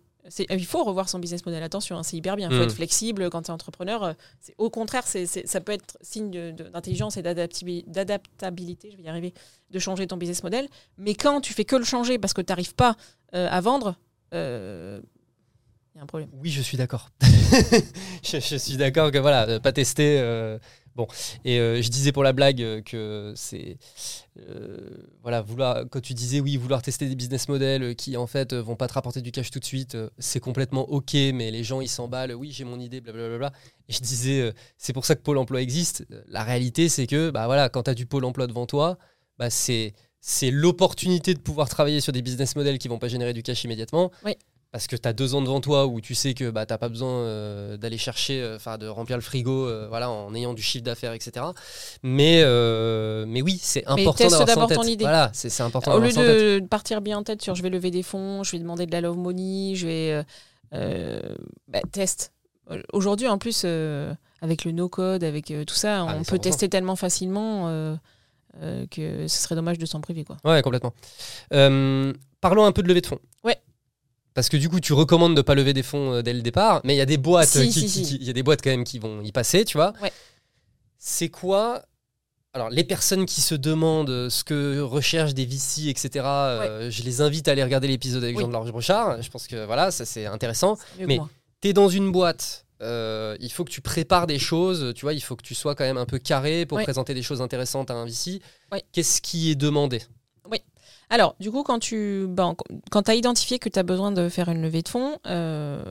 il 0.51 0.66
faut 0.66 0.85
revoir 0.85 1.09
son 1.09 1.18
business 1.18 1.45
model. 1.47 1.62
Attention, 1.62 1.97
hein, 1.99 2.03
c'est 2.03 2.16
hyper 2.16 2.37
bien. 2.37 2.49
Il 2.51 2.55
faut 2.57 2.62
Mm. 2.62 2.68
être 2.68 2.74
flexible 2.74 3.31
quand 3.31 3.43
tu 3.43 3.49
es 3.49 3.51
entrepreneur. 3.55 4.03
euh, 4.03 4.12
c'est- 4.41 4.55
Au 4.59 4.70
contraire, 4.70 5.07
c'est 5.07 5.26
c'est- 5.26 5.47
ça 5.47 5.61
peut 5.61 5.72
être 5.72 5.97
signe 6.03 6.31
de- 6.31 6.51
de- 6.53 6.64
d'intelligence 6.68 7.16
et 7.16 7.22
d'adaptabi- 7.22 7.85
d'adaptabilité, 7.87 8.91
je 8.91 8.97
vais 8.97 9.05
y 9.05 9.09
arriver, 9.09 9.33
de 9.70 9.79
changer 9.79 10.07
ton 10.07 10.16
business 10.16 10.43
model. 10.43 10.68
Mais 10.97 11.14
quand 11.14 11.41
tu 11.41 11.53
fais 11.53 11.64
que 11.64 11.76
le 11.76 11.85
changer 11.85 12.18
parce 12.18 12.33
que 12.35 12.41
tu 12.43 12.51
n'arrives 12.53 12.74
pas 12.74 12.97
euh, 13.35 13.47
à 13.51 13.61
vendre, 13.61 13.97
euh, 14.35 15.01
il 15.95 15.99
y 15.99 16.01
a 16.01 16.03
un 16.03 16.07
problème. 16.07 16.31
Oui, 16.43 16.51
je 16.51 16.62
suis 16.62 16.76
d'accord. 16.79 17.11
je, 18.22 18.41
je 18.41 18.57
suis 18.57 18.76
d'accord 18.76 19.11
que 19.11 19.18
voilà, 19.18 19.49
euh, 19.49 19.61
pas 19.61 19.72
tester. 19.72 20.18
euh, 20.20 20.59
bon, 20.99 21.07
et 21.44 21.59
euh, 21.59 21.80
je 21.80 21.88
disais 21.88 22.12
pour 22.12 22.24
la 22.24 22.32
blague 22.32 22.61
euh, 22.61 22.82
que 22.82 23.32
c'est 23.36 23.78
euh, 24.38 25.07
voilà, 25.22 25.40
vouloir 25.40 25.84
quand 25.90 26.01
tu 26.01 26.12
disais 26.12 26.40
oui, 26.40 26.57
vouloir 26.57 26.82
tester 26.82 27.09
des 27.09 27.14
business 27.14 27.49
models 27.49 27.94
qui 27.94 28.16
en 28.16 28.26
fait 28.26 28.53
vont 28.53 28.76
pas 28.76 28.88
te 28.88 28.94
rapporter 28.94 29.22
du 29.22 29.32
cash 29.32 29.51
tout 29.51 29.61
de 29.61 29.64
suite, 29.64 29.96
c'est 30.18 30.40
complètement 30.40 30.82
ok, 30.90 31.14
mais 31.32 31.51
les 31.51 31.64
gens 31.64 31.80
ils 31.80 31.88
s'emballent. 31.88 32.34
Oui, 32.34 32.51
j'ai 32.53 32.64
mon 32.64 32.78
idée, 32.78 33.01
blablabla. 33.01 33.53
Et 33.88 33.92
je 33.92 34.01
disais, 34.01 34.53
c'est 34.76 34.92
pour 34.92 35.07
ça 35.07 35.14
que 35.14 35.22
Pôle 35.22 35.38
Emploi 35.38 35.62
existe. 35.62 36.05
La 36.28 36.44
réalité, 36.44 36.88
c'est 36.88 37.07
que 37.07 37.30
bah 37.30 37.46
voilà, 37.46 37.68
quand 37.68 37.84
tu 37.84 37.90
as 37.90 37.94
du 37.94 38.05
Pôle 38.05 38.24
Emploi 38.24 38.46
devant 38.46 38.66
toi, 38.66 38.99
bah 39.38 39.49
c'est 39.49 39.94
c'est 40.20 40.51
l'opportunité 40.51 41.32
de 41.32 41.38
pouvoir 41.38 41.68
travailler 41.68 42.01
sur 42.01 42.12
des 42.12 42.22
business 42.22 42.57
models 42.57 42.78
qui 42.78 42.88
vont 42.88 42.99
pas 42.99 43.09
générer 43.09 43.32
du 43.32 43.42
cash 43.42 43.64
immédiatement. 43.64 44.11
Oui. 44.24 44.34
Parce 44.70 44.86
que 44.86 44.96
tu 44.96 45.08
as 45.08 45.12
deux 45.14 45.34
ans 45.34 45.40
devant 45.40 45.60
toi 45.60 45.86
où 45.86 46.00
tu 46.00 46.14
sais 46.14 46.34
que 46.34 46.50
bah, 46.50 46.66
tu 46.66 46.74
n'as 46.74 46.78
pas 46.78 46.90
besoin 46.90 47.08
euh, 47.08 47.76
d'aller 47.78 47.96
chercher, 47.96 48.42
euh, 48.42 48.56
enfin 48.56 48.76
de 48.76 48.86
remplir 48.86 49.16
le 49.16 49.22
frigo 49.22 49.66
euh, 49.66 49.86
voilà, 49.88 50.10
en 50.10 50.34
ayant 50.34 50.52
du 50.52 50.62
chiffre 50.62 50.84
d'affaires, 50.84 51.14
etc. 51.14 51.46
Mais, 52.02 52.44
mais 53.26 53.40
oui, 53.42 53.58
c'est 53.60 53.86
important 53.86 54.24
d'avoir 54.24 54.30
ça 54.30 54.42
en 54.42 54.46
d'abord 54.46 54.68
tête. 54.68 54.78
ton 54.78 54.84
idée. 54.84 55.04
Voilà, 55.04 55.30
c'est 55.32 55.60
important 55.62 55.94
Au 55.94 56.00
lieu 56.00 56.10
ça 56.10 56.20
en 56.20 56.24
tête. 56.24 56.62
de 56.62 56.66
partir 56.66 57.00
bien 57.00 57.18
en 57.18 57.22
tête 57.22 57.42
sur 57.42 57.54
je 57.54 57.62
vais 57.62 57.70
lever 57.70 57.90
des 57.90 58.02
fonds, 58.02 58.42
je 58.42 58.52
vais 58.52 58.58
demander 58.58 58.86
de 58.86 58.92
la 58.92 59.00
love 59.00 59.16
money, 59.16 59.74
je 59.74 59.86
vais. 59.86 60.24
bah, 61.68 61.80
test. 61.90 62.32
Aujourd'hui, 62.92 63.28
en 63.28 63.38
plus, 63.38 63.64
avec 64.42 64.64
le 64.66 64.72
no-code, 64.72 65.24
avec 65.24 65.46
tout 65.66 65.74
ça, 65.74 66.02
Ah, 66.02 66.16
on 66.18 66.24
peut 66.24 66.38
tester 66.38 66.68
tellement 66.68 66.96
facilement 66.96 67.96
que 68.90 69.26
ce 69.26 69.42
serait 69.42 69.54
dommage 69.54 69.78
de 69.78 69.86
s'en 69.86 70.02
priver. 70.02 70.24
Quoi. 70.24 70.36
Ouais, 70.44 70.60
complètement. 70.60 70.92
Parlons 72.40 72.64
un 72.66 72.72
peu 72.72 72.82
de 72.82 72.88
levée 72.88 73.00
de 73.00 73.06
fonds. 73.06 73.18
Ouais. 73.42 73.56
Parce 74.35 74.49
que 74.49 74.57
du 74.57 74.68
coup, 74.68 74.79
tu 74.81 74.93
recommandes 74.93 75.33
de 75.35 75.39
ne 75.39 75.43
pas 75.43 75.55
lever 75.55 75.72
des 75.72 75.83
fonds 75.83 76.12
euh, 76.14 76.22
dès 76.22 76.33
le 76.33 76.43
départ, 76.43 76.81
mais 76.85 76.95
il 76.95 76.99
y 76.99 77.01
a 77.01 77.07
des 77.07 77.16
boîtes 77.18 77.49
Si, 77.49 77.59
euh, 77.59 77.64
qui, 77.64 77.72
si, 77.72 77.81
qui- 77.83 77.89
si. 77.89 78.03
qui- 78.03 78.14
il 78.16 78.24
y 78.26 78.31
a 78.31 78.33
des 78.33 78.43
boîtes 78.43 78.62
quand 78.62 78.70
même 78.70 78.85
qui 78.85 78.99
vont 78.99 79.20
y 79.22 79.33
passer, 79.33 79.64
tu 79.64 79.76
vois. 79.76 79.93
Ouais. 80.03 80.12
C'est 80.99 81.29
quoi 81.29 81.83
alors, 82.55 82.70
les 82.70 82.83
personnes 82.83 83.26
qui 83.26 83.41
se 83.43 83.55
demandent 83.55 84.09
euh, 84.11 84.31
ce 84.31 84.43
que 84.43 84.81
recherchent 84.81 85.35
des 85.35 85.45
VC, 85.45 85.89
etc., 85.91 86.24
euh, 86.24 86.91
je 86.91 87.03
les 87.05 87.20
invite 87.20 87.47
à 87.47 87.53
aller 87.53 87.62
regarder 87.62 87.87
l'épisode 87.87 88.24
avec 88.24 88.37
Oui. 88.37 88.43
Jean-Georges 88.43 88.70
Brochard. 88.72 89.22
Je 89.22 89.31
pense 89.31 89.47
que 89.47 89.64
voilà, 89.66 89.91
ça 89.91 90.05
c'est 90.07 90.24
intéressant. 90.26 90.76
Mais- 91.07 91.20
tu 91.61 91.68
es 91.68 91.72
dans 91.72 91.89
une 91.91 92.11
boîte, 92.11 92.64
euh, 92.83 93.37
il 93.39 93.53
faut 93.53 93.64
que 93.64 93.70
tu 93.70 93.81
prépares 93.83 94.26
des 94.26 94.39
choses, 94.39 94.93
tu 94.95 95.03
vois, 95.03 95.12
il 95.12 95.20
faut 95.20 95.37
que 95.37 95.43
tu 95.43 95.55
sois 95.55 95.74
quand 95.74 95.85
même 95.85 95.99
un 95.99 96.07
peu 96.07 96.18
carré 96.18 96.64
pour 96.66 96.79
Ouais. 96.79 96.85
présenter 96.85 97.12
des 97.14 97.22
choses 97.22 97.43
intéressantes 97.43 97.91
à 97.91 97.95
un 97.95 98.07
VC. 98.07 98.41
Ouais. 98.72 98.83
Qu'est-ce 98.93 99.20
qui 99.20 99.51
est 99.51 99.55
demandé? 99.55 100.01
Alors, 101.11 101.36
du 101.40 101.50
coup, 101.50 101.62
quand 101.62 101.78
tu 101.78 102.26
ben, 102.28 102.54
quand 102.90 103.09
as 103.09 103.14
identifié 103.14 103.59
que 103.59 103.68
tu 103.68 103.78
as 103.78 103.82
besoin 103.82 104.12
de 104.12 104.28
faire 104.28 104.48
une 104.48 104.62
levée 104.62 104.82
de 104.82 104.88
fonds, 104.88 105.18
euh, 105.26 105.82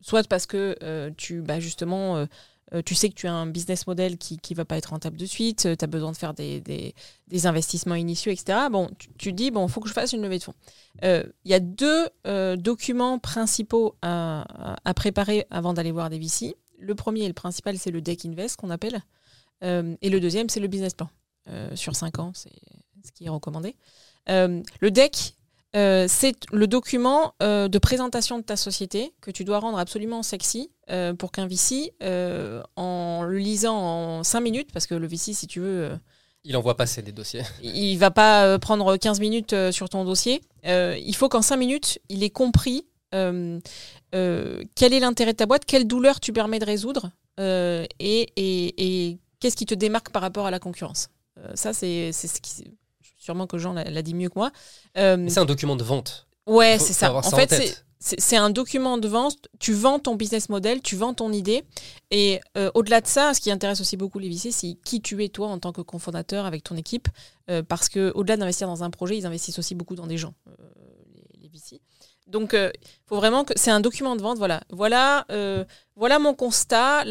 soit 0.00 0.26
parce 0.28 0.46
que 0.46 0.76
euh, 0.82 1.10
tu 1.16 1.42
bah, 1.42 1.58
justement 1.58 2.16
euh, 2.16 2.82
tu 2.84 2.94
sais 2.94 3.08
que 3.08 3.14
tu 3.14 3.26
as 3.26 3.32
un 3.32 3.46
business 3.46 3.86
model 3.86 4.18
qui 4.18 4.38
ne 4.50 4.56
va 4.56 4.64
pas 4.64 4.76
être 4.76 4.90
rentable 4.90 5.16
de 5.16 5.26
suite, 5.26 5.68
tu 5.78 5.84
as 5.84 5.86
besoin 5.88 6.12
de 6.12 6.16
faire 6.16 6.34
des, 6.34 6.94
investissements 7.44 7.94
initiaux, 7.94 8.32
etc. 8.32 8.58
Bon, 8.70 8.90
tu, 9.18 9.32
dis, 9.32 9.50
bon, 9.50 9.66
il 9.66 9.72
faut 9.72 9.80
que 9.80 9.88
je 9.88 9.94
fasse 9.94 10.12
une 10.12 10.22
levée 10.22 10.38
de 10.38 10.44
fonds. 10.44 10.54
Il 11.02 11.30
y 11.44 11.54
a 11.54 11.60
deux 11.60 12.08
documents 12.56 13.20
principaux 13.20 13.94
à, 14.02 14.44
préparer 14.96 15.46
avant 15.50 15.74
d'aller 15.74 15.92
voir 15.92 16.10
des 16.10 16.18
VC. 16.18 16.56
Le 16.78 16.94
premier 16.96 17.22
et 17.22 17.28
le 17.28 17.34
principal, 17.34 17.78
c'est 17.78 17.92
le 17.92 18.00
deck 18.00 18.24
invest 18.26 18.56
qu'on 18.56 18.70
appelle. 18.70 19.00
Et 19.62 20.10
le 20.10 20.18
deuxième, 20.18 20.48
c'est 20.48 20.60
le 20.60 20.68
business 20.68 20.94
plan. 20.94 21.08
Sur 21.76 21.94
5 21.94 22.18
ans, 22.18 22.32
c'est 22.34 22.50
ce 23.04 23.12
qui 23.12 23.26
est 23.26 23.30
recommandé. 23.30 23.76
Euh, 24.28 24.62
le 24.80 24.90
deck, 24.90 25.34
euh, 25.74 26.06
c'est 26.08 26.34
le 26.52 26.66
document 26.66 27.34
euh, 27.42 27.68
de 27.68 27.78
présentation 27.78 28.38
de 28.38 28.42
ta 28.44 28.56
société 28.56 29.12
que 29.20 29.30
tu 29.30 29.44
dois 29.44 29.58
rendre 29.58 29.78
absolument 29.78 30.22
sexy 30.22 30.70
euh, 30.90 31.12
pour 31.14 31.32
qu'un 31.32 31.46
VC, 31.46 31.92
en 32.76 33.22
le 33.24 33.38
lisant 33.38 33.76
en 33.76 34.22
5 34.24 34.40
minutes, 34.40 34.72
parce 34.72 34.86
que 34.86 34.94
le 34.94 35.06
VC, 35.06 35.34
si 35.34 35.46
tu 35.46 35.60
veux, 35.60 35.90
Il 36.44 36.56
envoie 36.56 36.76
passer 36.76 37.02
des 37.02 37.12
dossiers. 37.12 37.42
il 37.62 37.96
va 37.98 38.10
pas 38.10 38.58
prendre 38.58 38.96
15 38.96 39.20
minutes 39.20 39.54
sur 39.70 39.88
ton 39.88 40.04
dossier. 40.04 40.40
Il 40.64 41.14
faut 41.14 41.28
qu'en 41.28 41.42
5 41.42 41.56
minutes, 41.56 41.98
il 42.08 42.22
ait 42.22 42.30
compris 42.30 42.86
quel 43.12 43.60
est 44.94 45.00
l'intérêt 45.00 45.32
de 45.32 45.36
ta 45.36 45.46
boîte, 45.46 45.64
quelle 45.64 45.86
douleur 45.86 46.20
tu 46.20 46.32
permets 46.32 46.58
de 46.58 46.64
résoudre 46.64 47.10
et, 47.38 47.86
et- 48.36 49.08
et 49.10 49.18
qu'est-ce 49.40 49.56
qui 49.56 49.66
te 49.66 49.74
démarque 49.74 50.10
par 50.10 50.22
rapport 50.22 50.46
à 50.46 50.50
la 50.50 50.58
concurrence. 50.58 51.08
Ça, 51.54 51.72
c'est 51.74 52.12
ce 52.12 52.40
qui. 52.40 52.64
Sûrement 53.26 53.48
que 53.48 53.58
Jean 53.58 53.72
l'a 53.72 54.02
dit 54.02 54.14
mieux 54.14 54.28
que 54.28 54.38
moi. 54.38 54.52
Euh, 54.96 55.26
c'est 55.28 55.40
un 55.40 55.44
document 55.44 55.74
de 55.74 55.82
vente. 55.82 56.28
Ouais, 56.46 56.78
c'est 56.78 56.92
ça. 56.92 57.12
En 57.12 57.22
ça 57.22 57.36
fait, 57.36 57.52
en 57.52 57.72
c'est 57.98 58.36
un 58.36 58.50
document 58.50 58.98
de 58.98 59.08
vente. 59.08 59.48
Tu 59.58 59.72
vends 59.72 59.98
ton 59.98 60.14
business 60.14 60.48
model, 60.48 60.80
tu 60.80 60.94
vends 60.94 61.12
ton 61.12 61.32
idée. 61.32 61.64
Et 62.12 62.38
euh, 62.56 62.70
au-delà 62.74 63.00
de 63.00 63.08
ça, 63.08 63.34
ce 63.34 63.40
qui 63.40 63.50
intéresse 63.50 63.80
aussi 63.80 63.96
beaucoup 63.96 64.20
les 64.20 64.28
VC, 64.28 64.52
c'est 64.52 64.76
qui 64.84 65.00
tu 65.00 65.24
es 65.24 65.28
toi 65.28 65.48
en 65.48 65.58
tant 65.58 65.72
que 65.72 65.80
cofondateur 65.80 66.46
avec 66.46 66.62
ton 66.62 66.76
équipe. 66.76 67.08
Euh, 67.50 67.64
parce 67.64 67.88
que 67.88 68.12
au-delà 68.14 68.36
d'investir 68.36 68.68
dans 68.68 68.84
un 68.84 68.90
projet, 68.90 69.18
ils 69.18 69.26
investissent 69.26 69.58
aussi 69.58 69.74
beaucoup 69.74 69.96
dans 69.96 70.06
des 70.06 70.18
gens, 70.18 70.34
euh, 70.46 70.52
les, 71.16 71.42
les 71.42 71.48
VC. 71.48 71.80
Donc, 72.28 72.52
il 72.54 72.70
faut 73.06 73.16
vraiment 73.16 73.42
que 73.42 73.54
c'est 73.56 73.72
un 73.72 73.80
document 73.80 74.14
de 74.14 74.22
vente. 74.22 74.38
Voilà, 74.38 74.62
voilà, 74.70 75.26
voilà 75.96 76.18
mon 76.18 76.34
constat. 76.34 77.04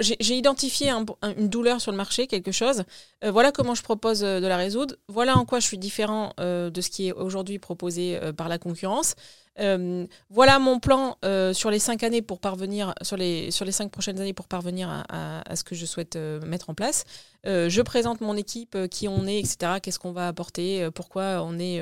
J'ai 0.00 0.36
identifié 0.36 0.90
un- 0.90 1.04
un- 1.22 1.34
une 1.36 1.48
douleur 1.48 1.80
sur 1.80 1.90
le 1.90 1.96
marché, 1.96 2.26
quelque 2.26 2.52
chose. 2.52 2.84
Euh, 3.24 3.30
voilà 3.30 3.52
comment 3.52 3.74
je 3.74 3.82
propose 3.82 4.22
euh, 4.24 4.40
de 4.40 4.46
la 4.46 4.56
résoudre. 4.56 4.94
Voilà 5.08 5.36
en 5.36 5.44
quoi 5.44 5.60
je 5.60 5.66
suis 5.66 5.78
différent 5.78 6.32
euh, 6.40 6.70
de 6.70 6.80
ce 6.80 6.88
qui 6.90 7.08
est 7.08 7.12
aujourd'hui 7.12 7.58
proposé 7.58 8.18
par 8.36 8.48
la 8.48 8.58
concurrence. 8.58 9.14
Euh, 9.60 10.06
voilà 10.30 10.58
mon 10.58 10.78
plan 10.80 11.16
euh, 11.24 11.52
sur 11.52 11.70
les 11.70 11.78
cinq 11.78 12.02
années 12.02 12.22
pour 12.22 12.38
parvenir 12.40 12.94
sur 13.02 13.16
les 13.16 13.50
sur 13.50 13.64
les 13.64 13.72
cinq 13.72 13.90
prochaines 13.90 14.18
années 14.20 14.32
pour 14.32 14.48
parvenir 14.48 14.88
à, 14.88 15.04
à- 15.10 15.52
à 15.52 15.56
ce 15.56 15.64
que 15.64 15.74
je 15.74 15.84
souhaite 15.86 16.16
euh, 16.16 16.40
mettre 16.46 16.70
en 16.70 16.74
place. 16.74 17.04
Je 17.44 17.80
présente 17.80 18.20
mon 18.20 18.36
équipe, 18.36 18.76
qui 18.90 19.08
on 19.08 19.26
est, 19.26 19.38
etc. 19.38 19.72
Qu'est-ce 19.82 19.98
qu'on 19.98 20.12
va 20.12 20.28
apporter, 20.28 20.86
pourquoi 20.94 21.42
on 21.42 21.58
est 21.58 21.80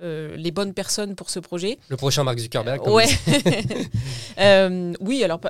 les 0.00 0.50
bonnes 0.52 0.74
personnes 0.74 1.16
pour 1.16 1.28
ce 1.28 1.40
projet. 1.40 1.76
Le 1.88 1.96
prochain 1.96 2.22
Mark 2.22 2.38
Zuckerberg. 2.38 2.80
comme 2.84 2.92
Ouais. 2.94 3.06
oui, 5.00 5.24
alors 5.24 5.40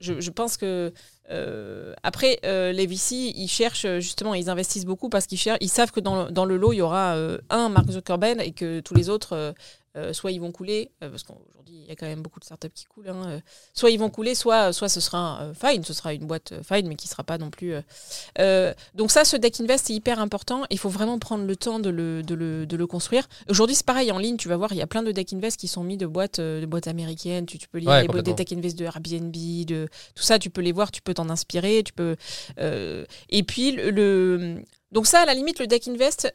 je, 0.00 0.20
je 0.20 0.30
pense 0.30 0.56
que 0.56 0.92
euh, 1.30 1.94
après 2.02 2.38
euh, 2.44 2.72
les 2.72 2.86
VC, 2.86 3.32
ils 3.34 3.48
cherchent 3.48 3.86
justement, 3.98 4.34
ils 4.34 4.48
investissent 4.50 4.86
beaucoup 4.86 5.08
parce 5.08 5.26
qu'ils 5.26 5.38
cherchent, 5.38 5.58
ils 5.60 5.68
savent 5.68 5.90
que 5.90 6.00
dans, 6.00 6.24
le- 6.24 6.30
dans 6.30 6.44
le 6.44 6.56
lot 6.56 6.72
il 6.72 6.76
y 6.76 6.82
aura 6.82 7.14
euh, 7.16 7.38
un 7.50 7.68
Mark 7.68 7.90
Zuckerberg 7.90 8.40
et 8.42 8.52
que 8.52 8.80
tous 8.80 8.94
les 8.94 9.08
autres, 9.08 9.54
euh, 9.98 10.12
soit 10.12 10.32
ils 10.32 10.40
vont 10.40 10.52
couler, 10.52 10.90
euh, 11.02 11.10
parce 11.10 11.22
qu'aujourd'hui 11.22 11.74
il 11.82 11.86
y 11.86 11.90
a 11.90 11.96
quand 11.96 12.06
même 12.06 12.22
beaucoup 12.22 12.40
de 12.40 12.44
startups 12.44 12.70
qui 12.74 12.84
coulent, 12.86 13.08
hein, 13.08 13.22
euh, 13.28 13.40
soit 13.74 13.90
ils 13.90 13.98
vont 13.98 14.08
couler, 14.10 14.34
soit 14.34 14.72
soit 14.72 14.88
ce 14.88 15.00
sera 15.00 15.50
fine, 15.54 15.84
ce 15.84 15.92
sera 15.92 16.14
une 16.14 16.26
boîte 16.26 16.54
fine, 16.66 16.86
mais 16.88 16.94
qui 16.96 17.08
sera 17.08 17.24
pas 17.24 17.36
non 17.38 17.50
plus. 17.50 17.74
donc 18.94 19.10
ça, 19.10 19.24
ce 19.24 19.36
deck 19.36 19.60
invest 19.60 19.90
est 19.90 19.94
hyper 19.94 20.20
important. 20.20 20.62
Il 20.70 20.78
faut 20.78 20.88
vraiment 20.88 21.18
prendre 21.18 21.44
le 21.44 21.56
temps 21.56 21.78
de 21.78 21.90
le, 21.90 22.22
de 22.22 22.34
le, 22.34 22.66
de 22.66 22.76
le 22.76 22.86
construire. 22.86 23.28
Aujourd'hui, 23.48 23.76
c'est 23.76 23.86
pareil 23.86 24.10
en 24.12 24.18
ligne. 24.18 24.36
Tu 24.36 24.48
vas 24.48 24.56
voir, 24.56 24.72
il 24.72 24.78
y 24.78 24.82
a 24.82 24.86
plein 24.86 25.02
de 25.02 25.12
deck 25.12 25.32
invest 25.32 25.58
qui 25.58 25.68
sont 25.68 25.82
mis 25.84 25.96
de 25.96 26.06
boîtes, 26.06 26.40
de 26.40 26.64
boîtes 26.66 26.86
américaines. 26.88 27.46
Tu, 27.46 27.58
tu 27.58 27.68
peux 27.68 27.78
lire 27.78 27.88
Ouais, 27.90 28.02
les 28.02 28.08
boîtes 28.08 28.24
des 28.24 28.32
deck 28.44 28.52
invest 28.52 28.78
de 28.78 28.84
Airbnb, 28.84 29.32
de 29.66 29.88
tout 30.14 30.22
ça. 30.22 30.38
Tu 30.38 30.50
peux 30.50 30.60
les 30.62 30.72
voir, 30.72 30.90
tu 30.90 31.02
peux 31.02 31.14
t'en 31.14 31.28
inspirer. 31.30 31.82
Tu 31.84 31.92
peux. 31.92 32.16
et 32.58 33.42
puis 33.42 33.72
le, 33.72 33.90
le- 33.90 34.62
donc 34.92 35.06
ça, 35.06 35.20
à 35.20 35.26
la 35.26 35.34
limite, 35.34 35.58
le 35.58 35.66
deck 35.66 35.86
invest, 35.88 36.30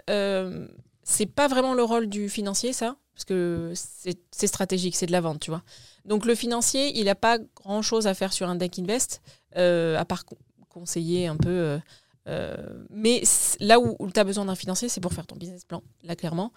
c'est 1.03 1.25
pas 1.25 1.47
vraiment 1.47 1.73
le 1.73 1.83
rôle 1.83 2.07
du 2.07 2.29
financier, 2.29 2.71
ça, 2.73 2.95
parce 3.13 3.25
que 3.25 3.73
c'est 3.75 4.47
stratégique, 4.47 4.95
c'est 4.95 5.05
de 5.05 5.11
la 5.11 5.21
vente, 5.21 5.39
tu 5.39 5.51
vois. 5.51 5.63
Donc 6.05 6.25
le 6.25 6.35
financier, 6.35 6.97
il 6.97 7.05
n'a 7.05 7.15
pas 7.15 7.37
grand 7.55 7.81
chose 7.81 8.07
à 8.07 8.13
faire 8.13 8.33
sur 8.33 8.49
un 8.49 8.55
deck 8.55 8.79
invest, 8.79 9.21
euh, 9.55 9.97
à 9.97 10.05
part 10.05 10.25
con- 10.25 10.37
conseiller 10.69 11.27
un 11.27 11.37
peu. 11.37 11.49
euh, 11.49 11.79
euh, 12.27 12.55
mais 12.89 13.21
là 13.59 13.79
où, 13.79 13.95
tu 14.11 14.19
as 14.19 14.23
besoin 14.23 14.45
d'un 14.45 14.55
financier, 14.55 14.89
c'est 14.89 15.01
pour 15.01 15.13
faire 15.13 15.27
ton 15.27 15.35
business 15.35 15.65
plan, 15.65 15.83
là 16.03 16.15
clairement. 16.15 16.51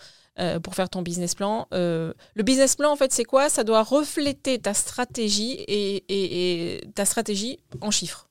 Pour 0.63 0.75
faire 0.75 0.91
ton 0.91 1.01
business 1.03 1.35
plan. 1.35 1.67
Le 1.73 2.15
business 2.43 2.77
plan, 2.77 2.93
en 2.93 2.97
fait, 2.97 3.11
c'est 3.13 3.25
quoi? 3.25 3.49
Ça 3.49 3.65
doit 3.65 3.83
refléter 3.83 4.59
ta 4.59 4.75
stratégie 4.75 5.65
et, 5.67 6.83
ta 6.95 7.05
stratégie 7.07 7.59
en 7.81 7.91
chiffres. 7.91 8.29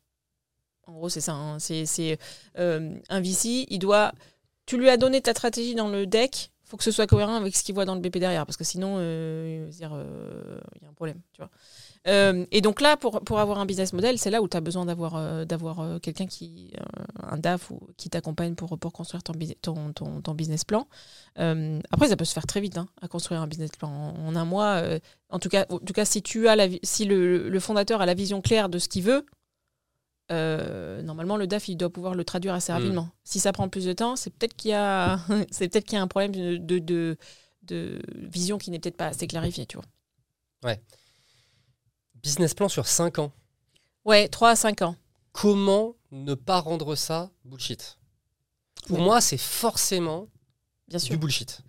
En 0.88 0.94
gros, 0.94 1.10
c'est 1.10 1.22
ça. 1.22 1.34
hein. 1.34 1.58
C'est 1.60 2.18
un 2.56 3.22
VC, 3.22 3.66
il 3.70 3.80
doit. 3.80 4.12
Tu 4.68 4.78
lui 4.78 4.90
as 4.90 4.98
donné 4.98 5.20
ta 5.22 5.32
stratégie 5.32 5.76
dans 5.76 5.90
le 5.90 6.06
deck, 6.06 6.52
faut 6.66 6.78
que 6.78 6.84
ce 6.84 6.92
soit 6.92 7.08
cohérent 7.08 7.36
avec 7.36 7.56
ce 7.56 7.64
qu'il 7.64 7.76
voit 7.76 7.86
dans 7.86 7.96
le 7.96 8.02
BP 8.02 8.18
derrière, 8.18 8.46
parce 8.46 8.58
que 8.58 8.64
sinon, 8.64 8.96
euh, 8.98 9.70
euh, 9.82 10.60
il 10.76 10.82
y 10.82 10.86
a 10.86 10.90
un 10.90 10.94
problème, 10.94 11.22
tu 11.32 11.42
vois. 11.42 11.50
Euh, 12.08 12.46
et 12.52 12.62
donc 12.62 12.82
là, 12.82 12.98
pour, 12.98 13.22
pour 13.22 13.40
avoir 13.40 13.60
un 13.60 13.66
business 13.66 13.94
model, 13.94 14.18
c'est 14.18 14.30
là 14.32 14.42
où 14.42 14.48
tu 14.48 14.58
as 14.58 14.62
besoin 14.62 14.86
d'avoir 14.86 16.00
quelqu'un 16.02 16.26
qui, 16.28 16.74
un 17.22 17.38
DAF 17.38 17.72
ou 17.72 17.80
qui 17.98 18.10
t'accompagne 18.10 18.56
pour, 18.56 18.78
pour 18.78 18.94
construire 18.94 19.24
ton, 19.24 19.34
busi- 19.34 19.58
ton, 19.62 19.94
ton, 19.94 20.22
ton 20.22 20.34
business 20.34 20.64
plan. 20.66 20.88
Après, 21.36 22.10
ça 22.10 22.16
peut 22.16 22.26
se 22.26 22.34
faire 22.34 22.48
très 22.48 22.62
vite, 22.62 22.78
hein, 22.78 22.88
à 23.02 23.08
construire 23.08 23.42
un 23.42 23.48
business 23.48 23.72
plan 23.72 23.90
en, 23.90 24.36
un 24.36 24.46
mois. 24.46 24.82
en 25.30 25.40
tout 25.40 25.50
cas, 25.50 25.66
en 25.70 25.80
tout 25.80 25.94
cas, 25.94 26.06
si 26.06 26.22
tu 26.22 26.48
as 26.48 26.56
la, 26.56 26.68
si 26.84 27.06
le 27.06 27.60
fondateur 27.60 28.02
a 28.02 28.06
la 28.06 28.14
vision 28.14 28.42
claire 28.42 28.70
de 28.70 28.80
ce 28.80 28.90
qu'il 28.90 29.04
veut, 29.04 29.26
euh, 30.32 31.02
normalement, 31.02 31.38
le 31.38 31.48
DAF, 31.48 31.68
il 31.68 31.76
doit 31.78 31.90
pouvoir 31.92 32.16
le 32.16 32.24
traduire 32.26 32.54
assez 32.54 32.72
Mm. 32.72 32.76
rapidement. 32.76 33.10
Si 33.24 33.40
ça 33.40 33.52
prend 33.54 33.70
plus 33.70 33.86
de 33.86 33.94
temps, 33.94 34.16
c'est 34.16 34.30
peut-être 34.32 34.56
qu'il 34.56 34.72
y 34.72 34.74
a, 34.74 35.20
c'est 35.52 35.70
peut-être 35.70 35.86
qu'il 35.86 35.96
y 35.96 36.00
a 36.00 36.02
un 36.02 36.08
problème 36.08 36.32
de, 36.34 36.58
de, 36.58 36.80
de, 36.80 37.18
de 37.64 38.02
vision 38.14 38.58
qui 38.58 38.72
n'est 38.72 38.80
peut-être 38.80 38.98
pas 38.98 39.08
assez 39.08 39.28
clarifiée, 39.28 39.66
tu 39.66 39.78
vois. 39.78 40.76
Business 42.16 42.54
plan 42.54 42.70
sur 42.70 42.88
5 42.88 43.20
ans. 43.20 43.32
Ouais, 44.04 44.28
3 44.28 44.52
à 44.52 44.56
5 44.56 44.82
ans. 44.82 44.96
Comment 45.32 45.96
ne 46.12 46.34
pas 46.34 46.60
rendre 46.60 46.96
ça 46.96 47.30
bullshit? 47.44 47.98
Pour 48.88 48.98
Ouais. 48.98 49.04
moi, 49.04 49.22
c'est 49.22 49.38
forcément 49.38 50.28
Bien 50.88 51.00
sûr. 51.00 51.12
du 51.12 51.18
bullshit. 51.18 51.62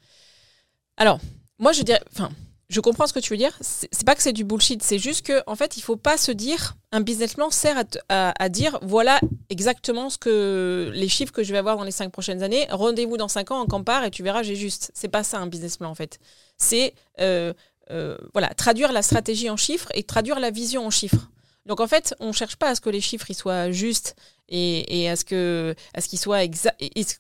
Alors, 0.96 1.20
moi, 1.59 1.72
je 1.72 1.82
dirais, 1.82 2.02
enfin, 2.12 2.30
je 2.68 2.80
comprends 2.80 3.06
ce 3.06 3.12
que 3.12 3.20
tu 3.20 3.32
veux 3.32 3.36
dire. 3.36 3.56
C'est 3.60 4.04
pas 4.04 4.14
que 4.14 4.22
c'est 4.22 4.32
du 4.32 4.44
bullshit, 4.44 4.82
c'est 4.82 4.98
juste 4.98 5.24
que, 5.24 5.42
en 5.46 5.54
fait, 5.54 5.76
il 5.76 5.82
faut 5.82 5.96
pas 5.96 6.16
se 6.16 6.32
dire, 6.32 6.76
un 6.90 7.00
business 7.00 7.34
plan 7.34 7.50
sert 7.50 7.84
à, 8.08 8.48
dire, 8.48 8.78
voilà 8.82 9.20
exactement 9.50 10.10
ce 10.10 10.18
que 10.18 10.90
les 10.92 11.08
chiffres 11.08 11.32
que 11.32 11.44
je 11.44 11.52
vais 11.52 11.58
avoir 11.58 11.76
dans 11.76 11.84
les 11.84 11.92
cinq 11.92 12.10
prochaines 12.10 12.42
années. 12.42 12.66
Rendez-vous 12.70 13.16
dans 13.16 13.28
cinq 13.28 13.50
ans 13.52 13.60
en 13.60 13.66
campar 13.66 14.04
et 14.04 14.10
tu 14.10 14.22
verras, 14.22 14.42
j'ai 14.42 14.56
juste. 14.56 14.90
C'est 14.94 15.08
pas 15.08 15.22
ça 15.22 15.38
un 15.38 15.46
business 15.46 15.76
plan, 15.76 15.90
en 15.90 15.94
fait. 15.94 16.18
C'est 16.56 16.94
euh, 17.20 17.52
euh, 17.90 18.16
voilà, 18.32 18.48
traduire 18.48 18.92
la 18.92 19.02
stratégie 19.02 19.48
en 19.48 19.56
chiffres 19.56 19.88
et 19.94 20.02
traduire 20.02 20.40
la 20.40 20.50
vision 20.50 20.86
en 20.86 20.90
chiffres. 20.90 21.30
Donc 21.66 21.80
en 21.80 21.86
fait, 21.86 22.14
on 22.20 22.32
cherche 22.32 22.56
pas 22.56 22.70
à 22.70 22.74
ce 22.74 22.80
que 22.80 22.90
les 22.90 23.00
chiffres 23.00 23.32
soient 23.32 23.70
justes 23.70 24.16
et, 24.48 25.08
à 25.08 25.16
ce 25.16 25.24
que 25.24 25.74
à 25.94 26.00
ce 26.00 26.08
qu'ils 26.08 26.18
soient, 26.18 26.42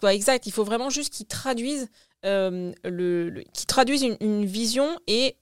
soient 0.00 0.14
exacts. 0.14 0.46
Il 0.46 0.52
faut 0.52 0.64
vraiment 0.64 0.90
juste 0.90 1.12
qu'ils 1.12 1.26
traduisent 1.26 1.88
euh, 2.24 2.72
le, 2.84 3.28
le- 3.30 3.42
qu'ils 3.52 3.66
traduisent 3.66 4.02
une, 4.02 4.16
une 4.20 4.44
vision 4.46 4.98
et 5.06 5.36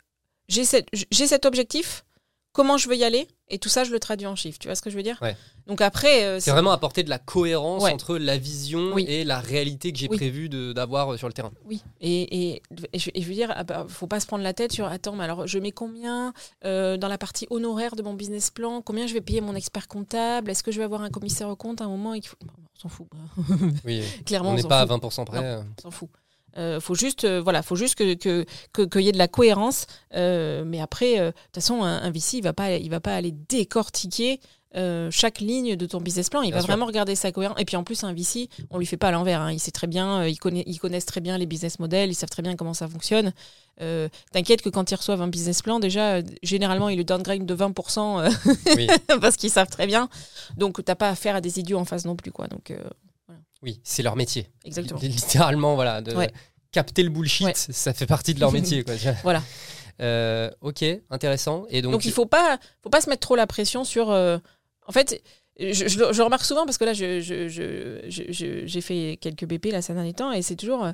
j'ai 0.48 0.64
cet 0.64 1.46
objectif. 1.46 2.04
Comment 2.52 2.76
je 2.78 2.88
veux 2.88 2.94
y 2.96 3.02
aller 3.02 3.26
et 3.48 3.58
tout 3.58 3.68
ça 3.68 3.82
je 3.82 3.90
le 3.90 3.98
traduis 3.98 4.28
en 4.28 4.36
chiffres. 4.36 4.60
Tu 4.60 4.68
vois 4.68 4.76
ce 4.76 4.80
que 4.82 4.88
je 4.88 4.94
veux 4.96 5.02
dire? 5.02 5.18
Ouais. 5.20 5.36
Donc 5.66 5.80
après, 5.80 6.24
euh, 6.24 6.38
C'est 6.38 6.52
vraiment 6.52 6.70
apporter 6.70 7.02
de 7.02 7.10
la 7.10 7.18
cohérence 7.18 7.82
Ouais. 7.82 7.92
entre 7.92 8.16
la 8.16 8.38
vision 8.38 8.92
Oui. 8.94 9.04
et 9.08 9.24
la 9.24 9.40
réalité 9.40 9.92
que 9.92 9.98
j'ai 9.98 10.06
Oui. 10.08 10.16
prévu 10.16 10.48
d'avoir 10.48 11.14
euh, 11.14 11.16
sur 11.16 11.26
le 11.26 11.32
terrain. 11.32 11.50
Oui, 11.64 11.82
et, 12.00 12.52
et, 12.52 12.62
et 12.92 12.98
je, 13.00 13.10
et 13.12 13.22
je 13.22 13.26
veux 13.26 13.34
dire, 13.34 13.52
ah 13.56 13.64
bah, 13.64 13.86
faut 13.88 14.06
pas 14.06 14.20
se 14.20 14.26
prendre 14.28 14.44
la 14.44 14.54
tête 14.54 14.70
sur 14.70 14.86
attends, 14.86 15.16
mais 15.16 15.24
alors 15.24 15.48
je 15.48 15.58
mets 15.58 15.72
combien 15.72 16.32
euh, 16.64 16.96
dans 16.96 17.08
la 17.08 17.18
partie 17.18 17.48
honoraire 17.50 17.96
de 17.96 18.02
mon 18.04 18.14
business 18.14 18.50
plan? 18.52 18.82
Combien 18.82 19.08
je 19.08 19.14
vais 19.14 19.20
payer 19.20 19.40
mon 19.40 19.56
expert 19.56 19.88
comptable? 19.88 20.48
Est-ce 20.52 20.62
que 20.62 20.70
je 20.70 20.78
vais 20.78 20.84
avoir 20.84 21.02
un 21.02 21.10
commissaire 21.10 21.48
au 21.48 21.56
compte 21.56 21.80
à 21.80 21.86
un 21.86 21.88
moment 21.88 22.14
et 22.14 22.20
qu'il 22.20 22.28
faut- 22.30 22.36
On 22.76 22.80
s'en 22.80 22.88
fout, 22.88 23.08
Oui, 23.84 24.00
clairement. 24.26 24.50
on 24.50 24.54
n'est 24.54 24.62
pas 24.62 24.80
à 24.82 24.86
fout. 24.86 25.02
20% 25.02 25.24
près. 25.24 25.38
On 25.56 25.82
s'en 25.82 25.90
fout. 25.90 26.08
Euh, 26.56 26.80
faut 26.80 26.94
juste, 26.94 27.24
euh, 27.24 27.40
voilà, 27.42 27.62
faut 27.62 27.76
juste 27.76 27.96
que 27.96 28.14
que- 28.14 28.44
que- 28.72 28.82
qu'il 28.82 29.00
y 29.02 29.08
ait 29.08 29.12
de 29.12 29.18
la 29.18 29.28
cohérence. 29.28 29.86
euh, 30.14 30.62
mais 30.64 30.80
après, 30.80 31.18
euh, 31.18 31.26
de 31.26 31.30
toute 31.32 31.54
façon, 31.56 31.82
un, 31.82 32.02
un 32.02 32.10
VC, 32.10 32.38
il 32.38 32.42
va 32.42 32.52
pas, 32.52 32.72
il 32.72 32.88
va 32.90 33.00
pas 33.00 33.14
aller 33.16 33.32
décortiquer 33.48 34.40
chaque 35.10 35.38
ligne 35.38 35.76
de 35.76 35.86
ton 35.86 36.00
business 36.00 36.28
plan. 36.30 36.42
Il 36.42 36.46
Bien 36.48 36.56
va 36.56 36.60
sûr. 36.62 36.66
vraiment 36.66 36.86
regarder 36.86 37.14
sa 37.14 37.30
cohérence. 37.30 37.60
Et 37.60 37.64
puis 37.64 37.76
en 37.76 37.84
plus, 37.84 38.02
un 38.02 38.12
VC, 38.12 38.48
on 38.70 38.78
lui 38.78 38.86
fait 38.86 38.96
pas 38.96 39.06
à 39.08 39.10
l'envers. 39.12 39.40
hein. 39.40 39.52
Il 39.52 39.60
sait 39.60 39.70
très 39.70 39.86
bien, 39.86 40.26
il 40.26 40.36
connaît, 40.36 40.64
ils 40.66 40.78
connaissent 40.80 41.06
très 41.06 41.20
bien 41.20 41.38
les 41.38 41.46
business 41.46 41.78
models, 41.78 42.10
ils 42.10 42.14
savent 42.16 42.28
très 42.28 42.42
bien 42.42 42.56
comment 42.56 42.74
ça 42.74 42.88
fonctionne. 42.88 43.32
Euh, 43.80 44.08
T'inquiète 44.32 44.62
que 44.62 44.68
quand 44.70 44.90
ils 44.90 44.96
reçoivent 44.96 45.22
un 45.22 45.28
business 45.28 45.62
plan, 45.62 45.78
déjà, 45.78 46.14
euh, 46.16 46.22
généralement, 46.42 46.88
ils 46.88 46.96
le 46.98 47.04
downgrade 47.04 47.46
de 47.46 47.54
20% 47.54 48.18
euh, 48.20 48.30
Oui. 48.76 48.88
parce 49.20 49.36
qu'ils 49.36 49.50
savent 49.50 49.68
très 49.70 49.86
bien. 49.86 50.08
Donc, 50.56 50.84
t'as 50.84 50.96
pas 50.96 51.08
affaire 51.08 51.36
à 51.36 51.40
des 51.40 51.60
idiots 51.60 51.78
en 51.78 51.84
face 51.84 52.04
non 52.04 52.16
plus, 52.16 52.32
quoi. 52.32 52.48
Donc, 52.48 52.72
Oui, 53.64 53.80
c'est 53.82 54.02
leur 54.02 54.14
métier. 54.16 54.48
exactement. 54.64 55.00
Li- 55.00 55.08
Littéralement, 55.20 55.74
voilà. 55.74 56.00
De 56.02 56.14
Ouais. 56.14 56.30
Capter 56.70 57.02
le 57.02 57.08
bullshit, 57.10 57.46
Ouais. 57.46 57.52
ça 57.54 57.92
fait 57.94 58.06
partie 58.06 58.34
de 58.34 58.40
leur 58.40 58.52
métier. 58.58 58.84
Quoi. 58.84 58.94
Voilà. 59.22 59.42
Euh, 60.00 60.50
ok, 60.60 60.84
intéressant. 61.10 61.66
Et 61.70 61.82
donc, 61.82 61.92
Donc, 61.92 62.04
il 62.04 62.12
faut 62.12 62.26
pas, 62.26 62.58
faut 62.82 62.90
pas 62.90 63.00
se 63.00 63.08
mettre 63.08 63.20
trop 63.20 63.36
la 63.36 63.46
pression 63.46 63.84
sur. 63.84 64.10
euh, 64.10 64.38
En 64.86 64.92
fait, 64.92 65.22
je, 65.58 65.72
je 65.88 66.22
remarque 66.22 66.44
souvent 66.44 66.64
parce 66.66 66.78
que 66.78 66.84
là, 66.84 66.92
je- 66.92 67.20
je- 67.20 68.66
j'ai 68.66 68.80
fait 68.80 69.18
quelques 69.20 69.46
BP 69.46 69.66
là 69.72 69.80
ces 69.82 69.94
derniers 69.94 70.12
temps 70.14 70.32
et 70.32 70.42
c'est 70.42 70.56
toujours. 70.56 70.84
euh, 70.84 70.92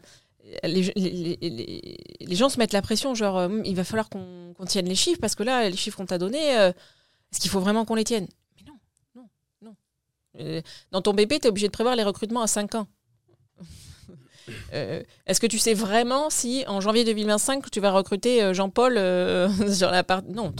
Les, 0.64 0.82
les- 0.96 1.36
les- 1.40 1.48
les- 1.50 1.96
les 2.20 2.36
gens 2.36 2.48
se 2.48 2.58
mettent 2.58 2.72
la 2.72 2.80
pression, 2.82 3.14
genre 3.14 3.50
il 3.64 3.74
va 3.76 3.84
falloir 3.84 4.08
qu'on 4.08 4.54
tienne 4.66 4.86
les 4.88 4.94
chiffres 4.94 5.20
parce 5.20 5.34
que 5.34 5.42
là, 5.42 5.68
les 5.68 5.76
chiffres 5.76 5.96
qu'on 5.98 6.06
t'a 6.06 6.16
donnés, 6.18 6.48
est-ce 6.52 7.40
qu'il 7.40 7.50
faut 7.50 7.60
vraiment 7.60 7.84
qu'on 7.84 7.94
les 7.94 8.04
tienne 8.04 8.26
Mais 8.56 8.62
non, 8.66 8.74
non, 9.16 9.28
non. 9.62 9.76
Euh, 10.29 10.29
dans 10.90 11.02
ton 11.02 11.12
BP, 11.14 11.40
tu 11.40 11.46
es 11.46 11.48
obligé 11.48 11.66
de 11.66 11.72
prévoir 11.72 11.96
les 11.96 12.04
recrutements 12.04 12.42
à 12.42 12.46
5 12.46 12.74
ans. 12.76 12.86
Euh, 14.72 15.02
Est-ce 15.26 15.38
que 15.40 15.46
tu 15.46 15.58
sais 15.58 15.74
vraiment 15.74 16.28
si 16.28 16.64
en 16.66 16.80
janvier 16.80 17.04
2025 17.04 17.70
tu 17.70 17.78
vas 17.78 17.92
recruter 17.92 18.42
euh, 18.42 18.52
Jean-Paul 18.52 18.96
euh, 18.96 19.48
sur 19.72 19.90
la 19.90 20.02
part 20.02 20.22
Non, 20.24 20.52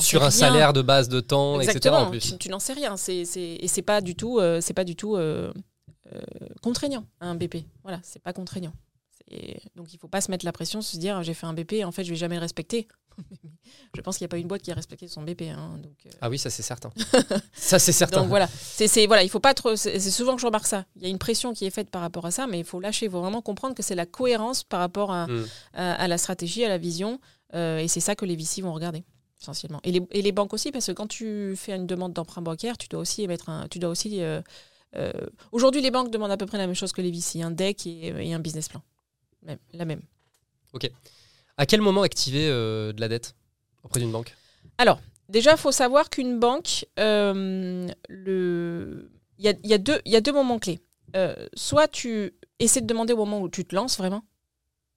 sur 0.00 0.20
un 0.20 0.24
rien. 0.24 0.30
salaire 0.30 0.72
de 0.72 0.82
base 0.82 1.08
de 1.08 1.20
temps, 1.20 1.60
etc. 1.60 1.76
Exactement. 1.76 1.98
En 1.98 2.10
plus. 2.10 2.32
Tu, 2.32 2.38
tu 2.38 2.48
n'en 2.48 2.58
sais 2.58 2.72
rien. 2.72 2.96
Et 3.08 3.68
c'est 3.68 3.82
pas 3.82 4.00
du 4.00 4.16
tout, 4.16 4.38
euh, 4.40 4.60
c'est 4.60 4.74
pas 4.74 4.82
du 4.84 4.96
tout 4.96 5.16
euh, 5.16 5.52
euh, 6.12 6.20
contraignant 6.62 7.04
un 7.20 7.34
BP. 7.36 7.58
Voilà, 7.82 8.00
c'est 8.02 8.22
pas 8.22 8.32
contraignant. 8.32 8.72
C'est- 9.30 9.60
Donc 9.74 9.92
il 9.94 9.98
faut 9.98 10.08
pas 10.08 10.20
se 10.20 10.30
mettre 10.30 10.44
la 10.44 10.52
pression, 10.52 10.80
se 10.82 10.96
dire 10.96 11.22
j'ai 11.22 11.34
fait 11.34 11.46
un 11.46 11.54
BP, 11.54 11.84
en 11.84 11.92
fait 11.92 12.04
je 12.04 12.10
vais 12.10 12.16
jamais 12.16 12.34
le 12.36 12.40
respecter. 12.42 12.86
je 13.94 14.00
pense 14.00 14.18
qu'il 14.18 14.24
n'y 14.24 14.28
a 14.28 14.30
pas 14.30 14.38
une 14.38 14.48
boîte 14.48 14.62
qui 14.62 14.70
a 14.72 14.74
respecté 14.74 15.06
son 15.08 15.22
BP. 15.22 15.42
hein, 15.42 15.78
donc, 15.82 15.92
euh, 16.06 16.10
Ah 16.20 16.28
oui, 16.28 16.38
ça 16.38 16.50
c'est 16.50 16.62
certain. 16.62 16.90
ça 17.52 17.78
c'est 17.78 17.92
certain. 17.92 18.20
donc 18.20 18.28
voilà, 18.28 18.48
c'est, 18.48 19.06
voilà, 19.06 19.22
il 19.22 19.28
faut 19.30 19.40
pas 19.40 19.54
trop. 19.54 19.76
C'est, 19.76 19.98
souvent 20.00 20.34
que 20.34 20.40
je 20.40 20.46
remarque 20.46 20.66
ça. 20.66 20.84
Il 20.96 21.02
y 21.02 21.06
a 21.06 21.08
une 21.08 21.18
pression 21.18 21.54
qui 21.54 21.64
est 21.64 21.70
faite 21.70 21.90
par 21.90 22.02
rapport 22.02 22.26
à 22.26 22.30
ça, 22.30 22.46
mais 22.46 22.58
il 22.58 22.64
faut 22.64 22.80
lâcher. 22.80 23.06
Il 23.06 23.12
faut 23.12 23.20
vraiment 23.20 23.40
comprendre 23.42 23.74
que 23.74 23.82
c'est 23.82 23.94
la 23.94 24.06
cohérence 24.06 24.62
par 24.64 24.80
rapport 24.80 25.12
à, 25.12 25.26
Mm. 25.26 25.46
à, 25.74 25.92
à 25.94 26.08
la 26.08 26.18
stratégie, 26.18 26.64
à 26.64 26.68
la 26.68 26.78
vision, 26.78 27.20
euh, 27.54 27.78
et 27.78 27.88
c'est 27.88 28.00
ça 28.00 28.14
que 28.16 28.24
les 28.24 28.36
VC 28.36 28.60
vont 28.62 28.72
regarder 28.74 29.04
essentiellement. 29.40 29.80
Et 29.84 29.92
les, 29.92 30.00
et 30.10 30.22
les 30.22 30.32
banques 30.32 30.52
aussi, 30.54 30.72
parce 30.72 30.86
que 30.86 30.92
quand 30.92 31.06
tu 31.06 31.54
fais 31.56 31.74
une 31.76 31.86
demande 31.86 32.12
d'emprunt 32.14 32.42
bancaire, 32.42 32.76
tu 32.78 32.88
dois 32.88 33.00
aussi 33.00 33.22
émettre 33.22 33.48
un, 33.48 33.68
tu 33.68 33.78
dois 33.78 33.90
aussi. 33.90 34.22
euh, 34.22 34.40
euh, 34.96 35.12
Aujourd'hui, 35.52 35.82
les 35.82 35.90
banques 35.90 36.10
demandent 36.10 36.30
à 36.30 36.36
peu 36.36 36.46
près 36.46 36.56
la 36.58 36.66
même 36.66 36.74
chose 36.76 36.92
que 36.92 37.02
les 37.02 37.10
VC, 37.10 37.42
un 37.42 37.50
deck 37.50 37.86
et, 37.86 38.08
et 38.08 38.32
un 38.34 38.38
business 38.40 38.68
plan, 38.68 38.80
même, 39.44 39.58
la 39.72 39.84
même. 39.84 40.02
À 41.56 41.66
quel 41.66 41.80
moment 41.80 42.02
activer 42.02 42.48
euh, 42.48 42.92
de 42.92 43.00
la 43.00 43.08
dette 43.08 43.36
auprès 43.84 44.00
d'une 44.00 44.10
banque? 44.12 44.34
Déjà, 45.30 45.52
il 45.52 45.56
faut 45.56 45.72
savoir 45.72 46.10
qu'une 46.10 46.38
banque, 46.38 46.84
euh, 47.00 47.88
le... 48.10 49.10
il 49.38 49.44
y, 49.46 49.48
a, 49.48 49.54
il 49.62 49.70
y 49.70 49.72
a 49.72 49.78
deux- 49.78 50.00
il 50.04 50.12
y 50.12 50.16
a 50.16 50.20
deux 50.20 50.32
moments 50.32 50.58
clés. 50.58 50.80
Euh, 51.16 51.34
soit 51.54 51.88
tu 51.88 52.34
essaies 52.58 52.82
de 52.82 52.86
demander 52.86 53.14
au 53.14 53.16
moment 53.16 53.40
où 53.40 53.48
tu 53.48 53.64
te 53.64 53.74
lances 53.74 53.96
vraiment, 53.96 54.22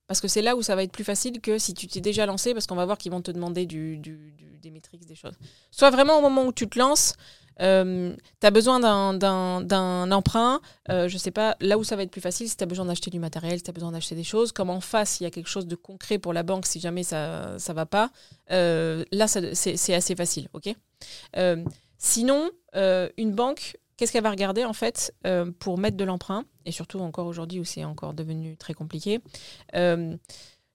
parce 0.06 0.20
que 0.20 0.28
c'est 0.28 0.42
là 0.42 0.58
où 0.58 0.62
ça 0.62 0.76
va 0.76 0.84
être 0.84 0.92
plus 0.92 1.06
facile 1.06 1.40
que 1.40 1.58
si 1.58 1.74
tu 1.74 1.88
t'es 1.88 2.02
déjà 2.02 2.26
lancé, 2.26 2.54
parce 2.54 2.68
qu'on 2.68 2.76
va 2.76 2.86
voir 2.86 2.98
qu'ils 2.98 3.12
vont 3.12 3.22
te 3.22 3.32
demander 3.32 3.66
du, 3.66 3.98
du- 4.00 4.34
du- 4.34 4.58
des 4.58 4.70
métriques, 4.70 5.06
des 5.06 5.16
choses. 5.16 5.36
Soit 5.72 5.92
vraiment 5.92 6.18
au 6.18 6.22
moment 6.22 6.46
où 6.46 6.52
tu 6.52 6.68
te 6.68 6.78
lances, 6.78 7.14
tu 7.60 8.48
as 8.48 8.52
besoin 8.52 8.80
d'un- 8.80 10.12
emprunt, 10.12 10.62
euh, 10.90 11.08
je 11.08 11.18
sais 11.18 11.32
pas, 11.32 11.56
là 11.60 11.78
où 11.78 11.84
ça 11.84 11.96
va 11.96 12.04
être 12.04 12.12
plus 12.12 12.22
facile, 12.22 12.48
si 12.50 12.56
tu 12.58 12.64
as 12.64 12.68
besoin 12.68 12.86
d'acheter 12.86 13.10
du 13.10 13.20
matériel, 13.20 13.58
si 13.58 13.64
tu 13.64 13.70
as 13.70 13.74
besoin 13.74 13.92
d'acheter 13.92 14.16
des 14.16 14.24
choses, 14.24 14.52
comme 14.52 14.70
en 14.70 14.82
face, 14.82 15.20
il 15.20 15.24
y 15.24 15.28
a 15.28 15.32
quelque 15.32 15.50
chose 15.50 15.68
de 15.68 15.76
concret 15.76 16.18
pour 16.18 16.34
la 16.34 16.44
banque 16.44 16.66
si 16.66 16.80
jamais 16.80 17.04
ça 17.04 17.56
ne 17.56 17.74
va 17.74 17.86
pas, 17.86 18.12
euh, 18.52 19.04
là, 19.12 19.28
c'est 19.28 19.94
assez 19.94 20.16
facile, 20.16 20.48
ok? 20.54 20.74
Euh, 21.38 21.64
Sinon, 22.00 22.52
euh, 22.76 23.10
une 23.18 23.32
banque, 23.32 23.76
qu'est-ce 23.98 24.12
qu'elle 24.12 24.22
va 24.22 24.30
regarder 24.30 24.64
en 24.66 24.74
fait 24.74 25.16
euh, 25.26 25.52
pour 25.58 25.80
mettre 25.80 25.98
de 25.98 26.04
l'emprunt? 26.04 26.46
Et 26.66 26.72
surtout 26.72 27.00
encore 27.00 27.26
aujourd'hui 27.26 27.60
où 27.60 27.64
c'est 27.64 27.84
encore 27.86 28.14
devenu 28.14 28.56
très 28.56 28.76
compliqué. 28.76 29.20
euh, 29.74 30.16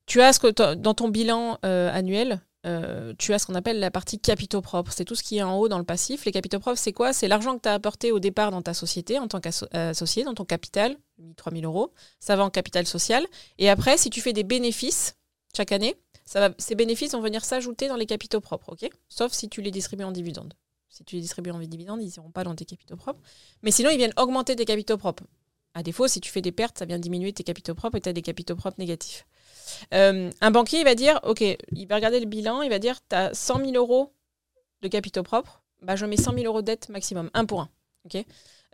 tu 0.06 0.20
as 0.20 0.32
ce 0.32 0.40
que 0.40 0.74
dans 0.74 0.94
ton 0.94 1.08
bilan 1.08 1.58
euh, 1.64 1.88
annuel, 1.94 2.40
euh, 2.64 3.12
tu 3.18 3.32
as 3.34 3.38
ce 3.38 3.46
qu'on 3.46 3.54
appelle 3.54 3.80
la 3.80 3.90
partie 3.90 4.18
capitaux 4.18 4.60
propres. 4.60 4.92
C'est 4.92 5.04
tout 5.04 5.14
ce 5.14 5.22
qui 5.22 5.38
est 5.38 5.42
en 5.42 5.58
haut 5.58 5.68
dans 5.68 5.78
le 5.78 5.84
passif. 5.84 6.24
Les 6.24 6.32
capitaux 6.32 6.60
propres, 6.60 6.78
c'est 6.78 6.92
quoi? 6.92 7.12
C'est 7.12 7.28
l'argent 7.28 7.56
que 7.56 7.62
tu 7.62 7.68
as 7.68 7.74
apporté 7.74 8.12
au 8.12 8.20
départ 8.20 8.50
dans 8.50 8.62
ta 8.62 8.74
société 8.74 9.18
en 9.18 9.28
tant 9.28 9.40
qu'associé, 9.40 10.24
dans 10.24 10.34
ton 10.34 10.44
capital, 10.44 10.96
3 11.36 11.52
000 11.52 11.64
euros. 11.64 11.92
Ça 12.20 12.36
va 12.36 12.44
en 12.44 12.50
capital 12.50 12.86
social. 12.86 13.26
Et 13.58 13.68
après, 13.68 13.98
si 13.98 14.10
tu 14.10 14.20
fais 14.20 14.32
des 14.32 14.44
bénéfices 14.44 15.16
chaque 15.56 15.72
année, 15.72 15.96
ces 16.58 16.74
bénéfices 16.74 17.12
vont 17.12 17.20
venir 17.20 17.44
s'ajouter 17.44 17.88
dans 17.88 17.96
les 17.96 18.06
capitaux 18.06 18.40
propres, 18.40 18.72
ok? 18.72 18.88
Sauf 19.08 19.32
si 19.32 19.48
tu 19.48 19.60
les 19.60 19.70
distribues 19.70 20.04
en 20.04 20.12
dividendes. 20.12 20.54
Si 20.88 21.04
tu 21.04 21.16
les 21.16 21.22
distribues 21.22 21.50
en 21.50 21.58
dividendes, 21.58 22.02
ils 22.02 22.12
n'iront 22.16 22.30
pas 22.30 22.44
dans 22.44 22.54
tes 22.54 22.64
capitaux 22.64 22.96
propres. 22.96 23.20
Mais 23.62 23.70
sinon, 23.70 23.90
ils 23.90 23.96
viennent 23.96 24.12
augmenter 24.16 24.54
tes 24.56 24.64
capitaux 24.64 24.98
propres. 24.98 25.24
À 25.74 25.82
défaut, 25.82 26.06
si 26.06 26.20
tu 26.20 26.30
fais 26.30 26.42
des 26.42 26.52
pertes, 26.52 26.78
ça 26.78 26.84
vient 26.84 26.98
diminuer 26.98 27.32
tes 27.32 27.44
capitaux 27.44 27.74
propres 27.74 27.96
et 27.96 28.00
tu 28.00 28.08
as 28.08 28.12
des 28.12 28.22
capitaux 28.22 28.56
propres 28.56 28.78
négatifs. 28.78 29.26
Euh, 29.94 30.30
un 30.40 30.50
banquier, 30.50 30.80
il 30.80 30.84
va 30.84 30.94
dire, 30.94 31.20
OK, 31.24 31.40
il 31.40 31.86
va 31.86 31.96
regarder 31.96 32.20
le 32.20 32.26
bilan, 32.26 32.62
il 32.62 32.70
va 32.70 32.78
dire, 32.78 32.98
tu 33.08 33.16
as 33.16 33.34
100 33.34 33.64
000 33.64 33.72
euros 33.72 34.12
de 34.82 34.88
capitaux 34.88 35.22
propres, 35.22 35.62
bah, 35.82 35.96
je 35.96 36.06
mets 36.06 36.16
100 36.16 36.34
000 36.34 36.44
euros 36.46 36.60
de 36.60 36.66
dette 36.66 36.88
maximum, 36.88 37.30
un 37.34 37.44
pour 37.44 37.60
un. 37.60 37.68
ok? 38.04 38.24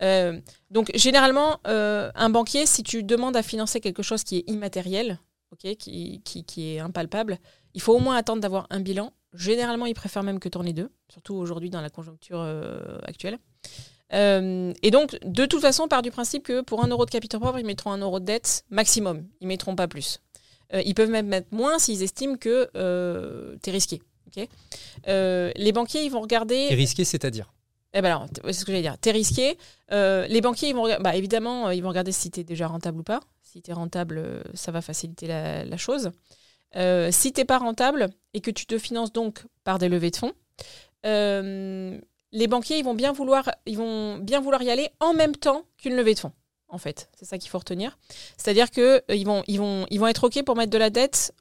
Euh, 0.00 0.40
donc, 0.70 0.90
généralement, 0.94 1.58
euh, 1.66 2.10
un 2.14 2.30
banquier, 2.30 2.66
si 2.66 2.82
tu 2.82 3.02
demandes 3.02 3.36
à 3.36 3.42
financer 3.42 3.80
quelque 3.80 4.02
chose 4.02 4.22
qui 4.22 4.38
est 4.38 4.50
immatériel, 4.50 5.18
qui, 5.58 6.22
est 6.58 6.78
impalpable, 6.78 7.38
il 7.74 7.80
faut 7.80 7.94
au 7.94 7.98
moins 7.98 8.16
attendre 8.16 8.40
d'avoir 8.40 8.66
un 8.70 8.80
bilan. 8.80 9.12
Généralement, 9.34 9.86
ils 9.86 9.94
préfèrent 9.94 10.22
même 10.22 10.38
que 10.38 10.48
tourner 10.48 10.72
deux, 10.72 10.90
surtout 11.08 11.34
aujourd'hui 11.34 11.70
dans 11.70 11.80
la 11.80 11.90
conjoncture 11.90 12.40
actuelle. 13.02 13.38
Et 14.12 14.90
donc, 14.90 15.18
de 15.24 15.46
toute 15.46 15.60
façon, 15.60 15.84
on 15.84 15.88
part 15.88 16.02
du 16.02 16.10
principe 16.10 16.44
que 16.44 16.60
pour 16.60 16.84
un 16.84 16.88
euro 16.88 17.04
de 17.04 17.10
capital 17.10 17.40
propre, 17.40 17.58
ils 17.58 17.66
mettront 17.66 17.90
un 17.90 17.98
euro 17.98 18.20
de 18.20 18.24
dette 18.24 18.64
maximum. 18.70 19.26
Ils 19.40 19.48
mettront 19.48 19.74
pas 19.74 19.88
plus. 19.88 20.20
Euh, 20.74 20.82
ils 20.84 20.94
peuvent 20.94 21.10
même 21.10 21.26
mettre 21.26 21.48
moins 21.50 21.78
s'ils 21.78 22.02
estiment 22.02 22.36
que 22.36 22.68
euh, 22.76 23.56
tu 23.62 23.70
es 23.70 23.72
risqué. 23.72 24.02
Euh, 25.08 25.50
les 25.56 25.72
banquiers, 25.72 26.04
ils 26.04 26.10
vont 26.10 26.20
regarder. 26.20 26.68
Et 26.70 26.74
risqué, 26.74 27.04
c'est-à-dire 27.04 27.52
Eh 27.92 28.02
ben 28.02 28.10
alors, 28.10 28.26
c'est 28.44 28.52
ce 28.52 28.64
que 28.64 28.70
j'allais 28.70 28.82
dire. 28.82 28.98
T'es 28.98 29.10
risqué. 29.10 29.58
Les 29.90 30.40
banquiers, 30.40 30.68
ils 30.68 30.74
vont 30.74 30.86
bah, 31.00 31.16
évidemment, 31.16 31.70
ils 31.70 31.82
vont 31.82 31.88
regarder 31.88 32.12
si 32.12 32.30
t'es 32.30 32.44
déjà 32.44 32.68
rentable 32.68 33.00
ou 33.00 33.02
pas. 33.02 33.20
Si 33.42 33.62
t'es 33.62 33.72
rentable, 33.72 34.44
ça 34.54 34.70
va 34.70 34.80
faciliter 34.80 35.26
la, 35.26 35.64
la 35.64 35.76
chose. 35.76 36.12
Euh, 36.76 37.08
si 37.10 37.32
t'es 37.32 37.44
pas 37.44 37.58
rentable 37.58 38.08
et 38.34 38.40
que 38.40 38.50
tu 38.50 38.66
te 38.66 38.78
finances 38.78 39.12
donc 39.12 39.44
par 39.64 39.78
des 39.78 39.88
levées 39.88 40.10
de 40.10 40.16
fonds, 40.16 40.32
euh, 41.06 41.98
les 42.32 42.46
banquiers, 42.46 42.78
ils 42.78 42.84
vont 42.84 42.94
bien 42.94 43.12
vouloir, 43.12 43.50
ils 43.66 43.78
vont 43.78 44.18
bien 44.18 44.40
vouloir 44.40 44.62
y 44.62 44.70
aller 44.70 44.90
en 45.00 45.14
même 45.14 45.34
temps 45.34 45.62
qu'une 45.78 45.96
levée 45.96 46.14
de 46.14 46.18
fonds. 46.18 46.32
En 46.70 46.78
fait, 46.78 47.08
c'est 47.18 47.24
ça 47.24 47.38
qu'il 47.38 47.50
faut 47.50 47.58
retenir. 47.58 47.98
C'est-à-dire 48.36 48.70
que 48.70 49.02
euh, 49.10 49.14
ils 49.14 49.24
vont, 49.24 49.42
ils 49.46 49.58
vont, 49.58 49.86
ils 49.90 49.98
vont 49.98 50.06
être 50.06 50.24
ok 50.24 50.42
pour 50.44 50.54
mettre 50.56 50.70
de 50.70 50.78
la 50.78 50.90
dette 50.90 51.32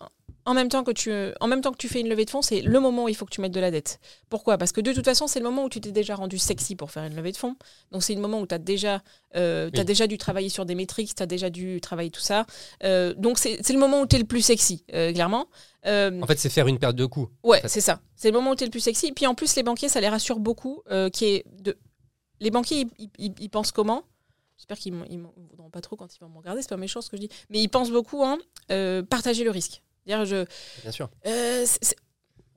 en 0.45 0.53
même 0.53 0.69
temps 0.69 0.85
que 0.85 0.91
tu, 0.91 1.11
en 1.41 1.47
même 1.47 1.59
temps 1.59 1.73
que 1.73 1.77
tu 1.77 1.89
fais 1.89 1.99
une 1.99 2.07
levée 2.07 2.23
de 2.23 2.29
fonds, 2.29 2.41
c'est 2.41 2.61
le 2.61 2.79
moment 2.79 3.03
où 3.03 3.09
il 3.09 3.15
faut 3.17 3.25
que 3.25 3.31
tu 3.33 3.41
mettes 3.41 3.51
de 3.51 3.59
la 3.59 3.69
dette. 3.69 3.99
Pourquoi? 4.29 4.57
Parce 4.57 4.71
que 4.71 4.79
de 4.79 4.93
toute 4.93 5.03
façon, 5.03 5.27
c'est 5.27 5.39
le 5.39 5.43
moment 5.45 5.65
où 5.65 5.69
tu 5.69 5.81
t'es 5.81 5.91
déjà 5.91 6.15
rendu 6.15 6.37
sexy 6.37 6.77
pour 6.77 6.89
faire 6.89 7.03
une 7.03 7.15
levée 7.17 7.33
de 7.33 7.37
fonds. 7.37 7.57
Donc 7.91 8.01
c'est 8.01 8.15
le 8.15 8.21
moment 8.21 8.39
où 8.39 8.47
tu 8.47 8.55
as 8.55 8.57
déjà, 8.57 9.01
euh, 9.35 9.69
Oui. 9.73 9.83
déjà 9.83 10.07
dû 10.07 10.17
travailler 10.17 10.47
sur 10.47 10.65
des 10.65 10.73
métriques, 10.75 11.13
tu 11.13 11.21
as 11.21 11.25
déjà 11.25 11.49
dû 11.49 11.81
travailler 11.81 12.11
tout 12.11 12.21
ça. 12.21 12.45
Euh, 12.85 13.13
donc 13.15 13.37
c'est 13.39 13.59
le 13.69 13.77
moment 13.79 13.99
où 13.99 14.07
tu 14.07 14.15
es 14.15 14.19
le 14.19 14.25
plus 14.25 14.39
sexy, 14.41 14.85
euh, 14.93 15.11
clairement. 15.11 15.47
Euh, 15.85 16.21
En 16.21 16.27
fait, 16.27 16.39
c'est 16.39 16.49
faire 16.49 16.67
une 16.67 16.79
perte 16.79 16.95
de 16.95 17.05
coûts. 17.05 17.27
Ouais, 17.43 17.57
en 17.57 17.61
fait. 17.63 17.67
c'est 17.67 17.81
ça. 17.81 17.99
C'est 18.15 18.29
le 18.31 18.37
moment 18.37 18.51
où 18.51 18.55
tu 18.55 18.63
es 18.63 18.67
le 18.67 18.71
plus 18.71 18.79
sexy. 18.79 19.11
Puis 19.11 19.27
en 19.27 19.35
plus, 19.35 19.53
les 19.57 19.63
banquiers, 19.63 19.89
ça 19.89 19.99
les 19.99 20.07
rassure 20.07 20.39
beaucoup. 20.39 20.81
euh, 20.89 21.09
qui 21.09 21.25
est 21.25 21.43
de... 21.61 21.77
Les 22.39 22.51
banquiers, 22.51 22.87
ils, 22.99 23.09
ils- 23.17 23.33
ils 23.37 23.49
pensent 23.49 23.73
comment? 23.73 24.03
J'espère 24.57 24.77
qu'ils 24.77 24.93
ne 24.97 25.03
voudront 25.51 25.69
pas 25.69 25.81
trop 25.81 25.95
quand 25.95 26.13
ils 26.15 26.19
vont 26.19 26.29
me 26.29 26.37
regarder, 26.37 26.61
c'est 26.61 26.69
pas 26.69 26.77
méchant 26.77 27.01
ce 27.01 27.09
que 27.09 27.17
je 27.17 27.21
dis. 27.21 27.29
Mais 27.49 27.61
ils 27.61 27.67
pensent 27.69 27.91
beaucoup 27.91 28.23
en 28.23 28.37
euh, 28.71 29.03
partager 29.03 29.43
le 29.43 29.51
risque. 29.51 29.81
Je, 30.07 30.45
Bien 30.83 30.91
sûr. 30.91 31.09
euh, 31.25 31.65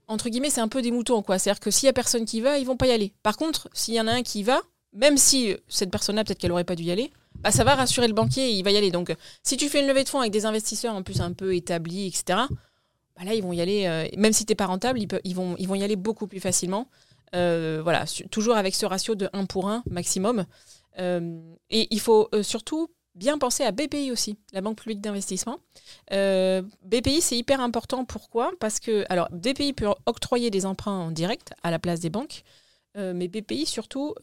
entre 0.08 0.28
guillemets, 0.28 0.50
c'est 0.50 0.60
un 0.60 0.68
peu 0.68 0.82
des 0.82 0.90
moutons, 0.90 1.22
quoi. 1.22 1.38
C'est-à-dire 1.38 1.60
que 1.60 1.70
s'il 1.70 1.86
y 1.86 1.90
a 1.90 1.92
personne 1.92 2.24
qui 2.24 2.40
va, 2.40 2.58
ils 2.58 2.64
vont 2.66 2.76
pas 2.76 2.86
y 2.86 2.90
aller. 2.92 3.12
Par 3.22 3.36
contre, 3.36 3.68
s'il 3.72 3.94
y 3.94 4.00
en 4.00 4.06
a 4.06 4.12
un 4.12 4.22
qui 4.22 4.42
va, 4.42 4.60
même 4.92 5.16
si 5.16 5.52
euh, 5.52 5.56
cette 5.68 5.90
personne-là, 5.90 6.24
peut-être 6.24 6.38
qu'elle 6.38 6.52
aurait 6.52 6.64
pas 6.64 6.74
dû 6.76 6.84
y 6.84 6.90
aller, 6.90 7.12
bah, 7.40 7.50
ça 7.52 7.62
va 7.64 7.74
rassurer 7.74 8.08
le 8.08 8.14
banquier 8.14 8.50
et 8.50 8.52
il 8.54 8.62
va 8.64 8.70
y 8.70 8.76
aller. 8.76 8.90
Donc, 8.90 9.14
si 9.42 9.56
tu 9.56 9.68
fais 9.68 9.80
une 9.80 9.86
levée 9.86 10.04
de 10.04 10.08
fonds 10.08 10.20
avec 10.20 10.32
des 10.32 10.46
investisseurs 10.46 10.94
en 10.94 11.02
plus 11.02 11.20
un 11.20 11.32
peu 11.32 11.54
établis, 11.54 12.06
etc., 12.06 12.24
bah 13.16 13.24
là, 13.24 13.34
ils 13.34 13.42
vont 13.42 13.52
y 13.52 13.60
aller, 13.60 13.86
euh, 13.86 14.06
même 14.16 14.32
si 14.32 14.46
tu 14.46 14.54
pas 14.56 14.66
rentable, 14.66 14.98
ils, 15.00 15.06
peuvent- 15.08 15.20
ils, 15.24 15.34
vont, 15.34 15.54
ils 15.58 15.68
vont 15.68 15.74
y 15.74 15.84
aller 15.84 15.96
beaucoup 15.96 16.26
plus 16.26 16.40
facilement. 16.40 16.88
Euh, 17.34 17.80
voilà, 17.82 18.04
toujours 18.30 18.56
avec 18.56 18.74
ce 18.74 18.86
ratio 18.86 19.14
de 19.14 19.28
1 19.32 19.44
pour 19.46 19.68
1 19.68 19.82
maximum. 19.88 20.46
Euh, 20.98 21.40
et 21.70 21.88
il 21.90 22.00
faut 22.00 22.28
euh, 22.34 22.42
surtout 22.42 22.88
bien 23.14 23.38
penser 23.38 23.64
à 23.64 23.72
BPI 23.72 24.10
aussi, 24.10 24.38
la 24.52 24.60
Banque 24.60 24.78
publique 24.78 25.00
d'investissement. 25.00 25.58
Euh, 26.12 26.62
BPI, 26.82 27.20
c'est 27.20 27.36
hyper 27.36 27.60
important. 27.60 28.04
Pourquoi? 28.04 28.52
Parce 28.60 28.80
que, 28.80 29.04
alors, 29.08 29.28
BPI 29.30 29.72
peut 29.72 29.88
octroyer 30.06 30.50
des 30.50 30.66
emprunts 30.66 30.98
en 30.98 31.10
direct 31.10 31.52
à 31.62 31.70
la 31.70 31.78
place 31.78 32.00
des 32.00 32.10
banques, 32.10 32.42
mais 32.96 33.28
BPI 33.28 33.66
surtout 33.66 34.14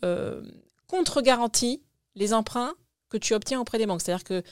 contre-garantit 0.88 1.84
les 2.16 2.34
emprunts 2.34 2.74
que 3.10 3.18
tu 3.18 3.34
obtiens 3.34 3.60
auprès 3.60 3.78
des 3.78 3.86
banques. 3.86 4.02
C'est-à-dire 4.02 4.24
que 4.24 4.44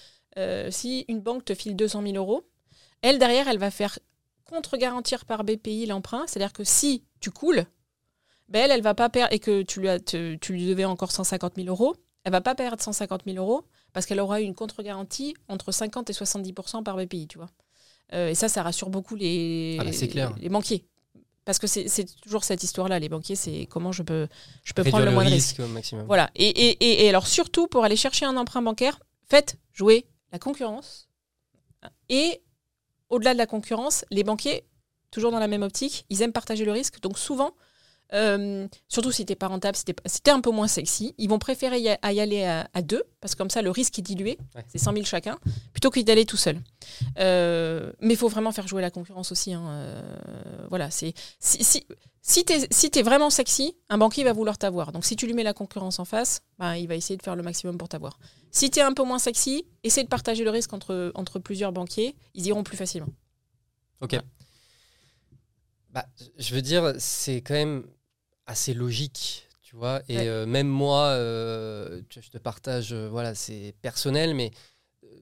si 0.70 1.06
une 1.08 1.22
banque 1.22 1.46
te 1.46 1.56
file 1.56 1.76
200 1.76 2.02
000 2.02 2.16
euros, 2.16 2.46
elle, 3.02 3.20
derrière, 3.20 3.48
elle 3.48 3.58
va 3.58 3.72
faire 3.72 3.98
contre-garantir 4.46 5.26
par 5.26 5.44
BPI 5.44 5.86
l'emprunt. 5.86 6.26
C'est-à-dire 6.28 6.54
que 6.54 6.64
si 6.64 7.04
tu 7.20 7.32
coules, 7.32 7.66
ben 8.48 8.64
elle, 8.66 8.72
elle 8.72 8.82
va 8.82 8.94
pas 8.94 9.10
perdre, 9.10 9.34
et 9.34 9.40
que 9.40 9.62
tu 9.64 9.80
lui, 9.80 9.90
as, 9.90 10.00
te- 10.00 10.36
tu 10.36 10.54
lui 10.54 10.68
devais 10.68 10.86
encore 10.86 11.12
150 11.12 11.54
000 11.56 11.68
euros, 11.68 11.96
elle 12.24 12.32
va 12.32 12.42
pas 12.42 12.56
perdre 12.56 12.82
150 12.82 13.22
000 13.26 13.38
euros 13.38 13.66
parce 13.94 14.06
qu'elle 14.06 14.20
aura 14.20 14.42
eu 14.42 14.44
une 14.44 14.56
contre-garantie 14.56 15.36
entre 15.48 15.72
50 15.72 16.10
et 16.10 16.14
70% 16.14 16.84
par 16.84 16.98
BPI, 16.98 17.28
tu 17.28 17.38
vois. 17.38 17.50
Euh, 18.14 18.30
et 18.30 18.36
ça, 18.36 18.50
ça 18.50 18.62
rassure 18.64 18.90
beaucoup 18.90 19.16
les, 19.16 19.78
Ah 19.80 19.84
bah, 19.86 19.92
c'est 19.94 20.08
clair. 20.08 20.34
les 20.40 20.50
banquiers. 20.50 20.86
Parce 21.46 21.60
que 21.60 21.68
c'est 21.68 22.06
toujours 22.24 22.44
cette 22.44 22.64
histoire-là, 22.64 22.98
les 22.98 23.08
banquiers, 23.10 23.36
c'est 23.36 23.68
comment 23.68 23.92
je 23.92 24.02
peux, 24.02 24.28
je 24.64 24.74
peux 24.74 24.82
Réduire 24.82 24.92
prendre 24.94 25.06
le, 25.06 25.12
le 25.12 25.16
moins 25.16 25.26
de 25.26 25.30
risque 25.30 25.60
au 25.60 25.68
maximum. 25.68 26.06
Voilà. 26.08 26.32
Et, 26.36 26.48
et, 26.48 26.70
et, 26.84 27.06
et 27.06 27.10
alors, 27.10 27.28
surtout, 27.28 27.68
pour 27.68 27.84
aller 27.84 27.96
chercher 27.96 28.26
un 28.26 28.36
emprunt 28.36 28.64
bancaire, 28.64 29.00
faites 29.30 29.58
jouer 29.72 30.08
la 30.32 30.40
concurrence. 30.40 31.08
Et 32.10 32.42
au-delà 33.10 33.34
de 33.34 33.38
la 33.38 33.46
concurrence, 33.46 34.06
les 34.10 34.24
banquiers, 34.24 34.66
toujours 35.12 35.32
dans 35.32 35.40
la 35.40 35.48
même 35.48 35.62
optique, 35.62 36.06
ils 36.10 36.24
aiment 36.24 36.32
partager 36.34 36.66
le 36.66 36.72
risque. 36.72 37.00
Donc, 37.02 37.20
souvent, 37.20 37.52
euh, 38.14 38.68
surtout 38.88 39.12
si 39.12 39.26
t'es 39.26 39.36
pas 39.36 39.48
rentable, 39.48 39.76
si 39.76 39.84
t'es 39.86 39.94
t'es 40.24 40.32
un 40.32 40.42
peu 40.42 40.52
moins 40.52 40.68
sexy, 40.68 41.16
ils 41.18 41.30
vont 41.30 41.40
préférer 41.40 41.80
y, 41.80 41.90
a- 41.90 42.00
à 42.02 42.14
y 42.14 42.20
aller 42.20 42.44
à, 42.44 42.70
à 42.74 42.82
deux, 42.82 43.04
parce 43.22 43.34
que 43.34 43.40
comme 43.40 43.50
ça, 43.50 43.62
le 43.62 43.70
risque 43.72 43.98
est 44.00 44.02
dilué. 44.04 44.38
Ouais. 44.56 44.64
C'est 44.68 44.78
100 44.78 44.94
000 44.94 45.06
chacun, 45.06 45.38
plutôt 45.74 45.90
que 45.90 46.00
d'aller 46.02 46.26
tout 46.26 46.38
seul. 46.38 46.60
Euh, 47.20 47.92
mais 48.02 48.14
il 48.14 48.18
faut 48.18 48.28
vraiment 48.30 48.52
faire 48.52 48.68
jouer 48.68 48.82
la 48.82 48.92
concurrence 48.92 49.32
aussi. 49.32 49.54
hein. 49.54 49.66
Euh, 49.70 50.02
voilà, 50.70 50.92
c'est 50.92 51.14
si, 51.40 51.64
si, 51.64 51.86
si 52.22 52.44
t'es 52.46 52.68
si 52.72 52.90
t'es 52.92 53.02
vraiment 53.02 53.30
sexy, 53.30 53.76
un 53.90 53.98
banquier 53.98 54.24
va 54.24 54.34
vouloir 54.34 54.58
t'avoir. 54.58 54.92
Donc 54.92 55.06
si 55.06 55.16
tu 55.16 55.26
lui 55.28 55.34
mets 55.34 55.44
la 55.44 55.54
concurrence 55.54 56.00
en 56.00 56.06
face, 56.06 56.42
bah, 56.58 56.78
il 56.78 56.88
va 56.88 56.96
essayer 56.96 57.18
de 57.18 57.24
faire 57.24 57.36
le 57.36 57.44
maximum 57.44 57.78
pour 57.78 57.90
t'avoir. 57.90 58.18
Si 58.52 58.70
tu 58.70 58.80
es 58.80 58.82
un 58.82 58.94
peu 58.94 59.04
moins 59.04 59.20
sexy, 59.20 59.66
essaie 59.84 60.04
de 60.04 60.08
partager 60.10 60.44
le 60.44 60.50
risque 60.50 60.74
entre, 60.74 61.12
entre 61.16 61.40
plusieurs 61.40 61.72
banquiers, 61.72 62.16
ils 62.34 62.46
iront 62.48 62.64
plus 62.64 62.78
facilement. 62.78 63.10
Ok. 64.02 64.18
Bah, 65.96 66.06
je 66.38 66.54
veux 66.54 66.62
dire, 66.62 66.94
c'est 67.00 67.38
quand 67.42 67.54
même 67.54 67.88
assez 68.46 68.74
logique, 68.74 69.48
tu 69.64 69.76
vois. 69.78 70.02
Et 70.10 70.18
Ouais. 70.18 70.28
euh, 70.28 70.46
même 70.46 70.68
moi, 70.68 71.06
euh, 71.08 72.02
je 72.10 72.30
te 72.30 72.38
partage, 72.38 72.92
euh, 72.94 73.08
voilà, 73.10 73.34
c'est 73.34 73.74
personnel, 73.82 74.36
mais 74.36 74.52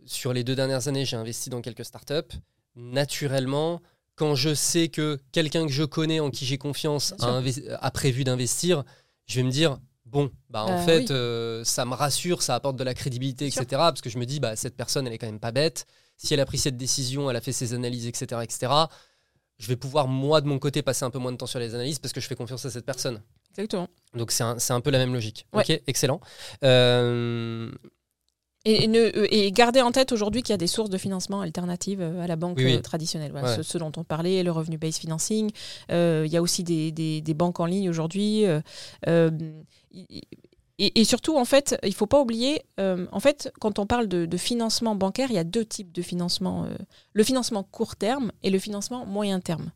sur 0.05 0.33
les 0.33 0.43
deux 0.43 0.55
dernières 0.55 0.87
années, 0.87 1.05
j'ai 1.05 1.15
investi 1.15 1.49
dans 1.51 1.61
quelques 1.61 1.85
startups. 1.85 2.35
Naturellement, 2.75 3.81
quand 4.15 4.33
je 4.35 4.53
sais 4.55 4.89
que 4.89 5.19
quelqu'un 5.31 5.65
que 5.67 5.71
je 5.71 5.83
connais, 5.83 6.19
en 6.19 6.31
qui 6.31 6.45
j'ai 6.45 6.57
confiance, 6.57 7.13
a, 7.19 7.91
prévu 7.91 8.23
d'investir, 8.23 8.83
je 9.27 9.35
vais 9.35 9.43
me 9.43 9.51
dire, 9.51 9.79
bon, 10.05 10.31
bah, 10.49 10.63
en 10.65 10.73
Euh, 10.73 10.85
fait, 10.85 11.01
oui. 11.01 11.07
euh, 11.11 11.63
ça 11.63 11.85
me 11.85 11.93
rassure, 11.93 12.41
ça 12.41 12.55
apporte 12.55 12.77
de 12.77 12.83
la 12.83 12.95
crédibilité, 12.95 13.49
Sûr. 13.51 13.61
etc. 13.61 13.79
Parce 13.79 14.01
que 14.01 14.09
je 14.09 14.17
me 14.17 14.25
dis, 14.25 14.39
bah, 14.39 14.55
cette 14.55 14.75
personne, 14.75 15.05
elle 15.07 15.13
est 15.13 15.19
quand 15.19 15.27
même 15.27 15.39
pas 15.39 15.51
bête. 15.51 15.85
Si 16.17 16.33
elle 16.33 16.39
a 16.39 16.45
pris 16.45 16.57
cette 16.57 16.77
décision, 16.77 17.29
elle 17.29 17.35
a 17.35 17.41
fait 17.41 17.51
ses 17.53 17.73
analyses, 17.73 18.07
etc., 18.07 18.41
etc., 18.43 18.71
je 19.59 19.67
vais 19.67 19.75
pouvoir, 19.75 20.07
moi, 20.07 20.41
de 20.41 20.47
mon 20.47 20.59
côté, 20.59 20.81
passer 20.81 21.05
un 21.05 21.09
peu 21.09 21.19
moins 21.19 21.31
de 21.31 21.37
temps 21.37 21.45
sur 21.47 21.59
les 21.59 21.73
analyses 21.75 21.99
parce 21.99 22.13
que 22.13 22.19
je 22.21 22.27
fais 22.27 22.35
confiance 22.35 22.65
à 22.65 22.69
cette 22.71 22.85
personne. 22.85 23.21
Exactement. 23.51 23.87
Donc, 24.15 24.31
c'est 24.31 24.43
un, 24.43 24.57
un 24.69 24.81
peu 24.81 24.89
la 24.89 24.97
même 24.97 25.13
logique. 25.13 25.45
Ouais. 25.53 25.61
Ok, 25.61 25.81
excellent. 25.87 26.19
Euh, 26.63 27.71
Et, 28.65 28.85
et 28.85 28.87
ne- 28.87 28.99
euh, 29.17 29.27
et 29.29 29.51
gardez 29.51 29.81
en 29.81 29.91
tête 29.91 30.11
aujourd'hui 30.13 30.41
qu'il 30.41 30.51
y 30.53 30.55
a 30.55 30.57
des 30.57 30.67
sources 30.67 30.89
de 30.89 30.97
financement 30.97 31.41
alternatives 31.41 32.01
euh, 32.01 32.21
à 32.21 32.27
la 32.27 32.35
banque 32.37 32.57
Oui, 32.57 32.65
oui. 32.65 32.81
traditionnelle. 32.81 33.31
Voilà, 33.31 33.49
Ouais. 33.49 33.55
ce, 33.57 33.63
ce 33.63 33.77
dont 33.77 33.91
on 33.97 34.03
parlait, 34.03 34.41
le 34.41 34.51
revenu-based 34.51 34.99
financing. 35.01 35.51
Euh, 35.91 36.23
Il 36.25 36.31
y 36.31 36.37
a 36.37 36.41
aussi 36.41 36.63
des, 36.63 36.91
des- 36.91 37.21
des 37.21 37.33
banques 37.33 37.59
en 37.59 37.65
ligne 37.65 37.89
aujourd'hui. 37.89 38.45
euh, 39.07 39.31
et, 40.79 40.99
et 41.01 41.03
surtout, 41.05 41.37
en 41.37 41.45
fait, 41.45 41.75
il 41.83 41.89
ne 41.89 41.93
faut 41.93 42.07
pas 42.07 42.19
oublier, 42.19 42.63
euh, 42.79 43.05
en 43.11 43.19
fait, 43.19 43.51
quand 43.59 43.77
on 43.79 43.85
parle 43.85 44.07
de, 44.07 44.25
de 44.25 44.37
financement 44.37 44.95
bancaire, 44.95 45.29
il 45.29 45.35
y 45.35 45.39
a 45.39 45.43
deux 45.43 45.65
types 45.65 45.91
de 45.91 46.01
financement. 46.01 46.65
euh, 46.65 46.75
le 47.13 47.23
financement 47.23 47.63
court 47.63 47.95
terme 47.95 48.31
et 48.41 48.49
le 48.49 48.57
financement 48.59 49.05
moyen 49.05 49.39
terme. 49.39 49.71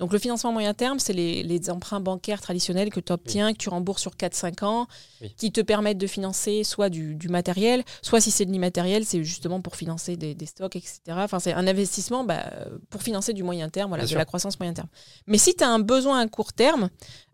Donc 0.00 0.14
le 0.14 0.18
financement 0.18 0.50
moyen 0.50 0.72
terme, 0.72 0.98
c'est 0.98 1.12
les, 1.12 1.42
les 1.42 1.68
emprunts 1.68 2.00
bancaires 2.00 2.40
traditionnels 2.40 2.88
que 2.88 3.00
tu 3.00 3.12
obtiens, 3.12 3.52
que 3.52 3.58
tu 3.58 3.68
rembourses 3.68 4.00
sur 4.00 4.12
4-5 4.16 4.64
ans, 4.64 4.86
Oui. 5.20 5.34
qui 5.36 5.52
te 5.52 5.60
permettent 5.60 5.98
de 5.98 6.06
financer 6.06 6.64
soit 6.64 6.88
du, 6.88 7.14
du 7.16 7.28
matériel, 7.28 7.84
soit 8.00 8.18
si 8.22 8.30
c'est 8.30 8.46
de 8.46 8.50
l'immatériel, 8.50 9.04
c'est 9.04 9.22
justement 9.22 9.60
pour 9.60 9.76
financer 9.76 10.16
des, 10.16 10.34
des 10.34 10.46
stocks, 10.46 10.74
etc. 10.74 11.00
Enfin, 11.10 11.38
c'est 11.38 11.52
un 11.52 11.66
investissement 11.66 12.24
bah, 12.24 12.42
pour 12.88 13.02
financer 13.02 13.34
du 13.34 13.42
moyen 13.42 13.68
terme, 13.68 13.90
voilà, 13.90 14.04
Bien 14.04 14.06
de 14.06 14.10
sûr. 14.12 14.18
la 14.18 14.24
croissance 14.24 14.58
moyen 14.58 14.72
terme. 14.72 14.88
Mais 15.26 15.36
si 15.36 15.54
tu 15.54 15.62
as 15.64 15.68
un 15.68 15.80
besoin 15.80 16.18
à 16.20 16.26
court 16.28 16.54
terme, 16.54 16.88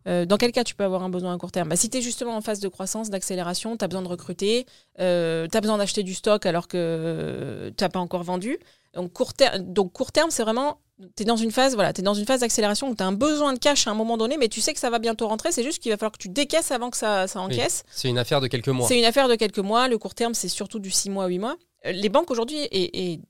euh, 0.07 0.25
dans 0.27 0.37
quel 0.37 0.53
cas 0.53 0.65
tu 0.65 0.75
peux 0.75 0.85
avoir 0.85 1.03
un 1.03 1.09
besoin 1.09 1.35
à 1.35 1.39
court 1.39 1.53
terme? 1.53 1.69
Bah, 1.69 1.77
Si 1.77 1.91
tu 1.91 1.99
es 1.99 2.01
justement 2.03 2.37
en 2.37 2.41
phase 2.41 2.61
de 2.61 2.69
croissance, 2.69 3.11
d'accélération, 3.11 3.77
tu 3.77 3.85
as 3.85 3.89
besoin 3.89 4.03
de 4.03 4.09
recruter, 4.09 4.67
tu 4.99 5.03
as 5.03 5.61
besoin 5.61 5.79
d'acheter 5.79 6.03
du 6.03 6.15
stock 6.15 6.47
alors 6.47 6.69
que 6.69 7.73
tu 7.77 7.83
n'as 7.85 7.89
pas 7.89 8.01
encore 8.01 8.23
vendu. 8.23 8.59
Donc 8.95 9.13
court, 9.13 9.35
ter- 9.35 9.61
donc 9.61 9.93
court 9.93 10.11
terme, 10.11 10.31
c'est 10.31 10.43
vraiment, 10.43 10.79
tu 11.17 11.23
es 11.23 11.27
dans 11.27 11.37
une 11.37 11.51
phase 11.51 11.75
voilà, 11.75 11.91
es 11.91 12.01
dans 12.03 12.15
une 12.15 12.25
phase 12.25 12.41
d'accélération 12.41 12.89
où 12.89 12.95
tu 12.95 13.03
as 13.03 13.07
un 13.07 13.13
besoin 13.13 13.53
de 13.53 13.59
cash 13.59 13.87
à 13.87 13.91
un 13.91 13.95
moment 13.95 14.17
donné, 14.17 14.39
mais 14.39 14.49
tu 14.49 14.63
sais 14.63 14.73
que 14.73 14.81
ça 14.81 14.89
va 14.89 14.99
bientôt 14.99 15.29
rentrer, 15.29 15.53
c'est 15.53 15.63
juste 15.63 15.81
qu'il 15.83 15.91
va 15.93 15.99
falloir 15.99 16.13
que 16.13 16.19
tu 16.19 16.31
décaisses 16.31 16.71
avant 16.71 16.89
que 16.89 16.97
ça, 16.97 17.27
ça 17.27 17.41
encaisse. 17.41 17.83
c'est 17.91 18.09
une 18.09 18.17
affaire 18.17 18.41
de 18.41 18.47
quelques 18.47 18.69
mois. 18.69 18.89
C'est 18.89 18.99
une 18.99 19.05
affaire 19.05 19.29
de 19.29 19.35
quelques 19.35 19.59
mois. 19.59 19.89
Le 19.89 19.99
court 19.99 20.15
terme, 20.15 20.33
c'est 20.33 20.49
surtout 20.49 20.79
du 20.79 20.91
6 20.91 21.11
mois, 21.11 21.27
8 21.27 21.39
mois. 21.41 21.57
Euh, 21.85 21.93
Les 21.93 22.09
banques 22.09 22.31
aujourd'hui 22.31 22.57
et, 22.57 23.13
et 23.13 23.21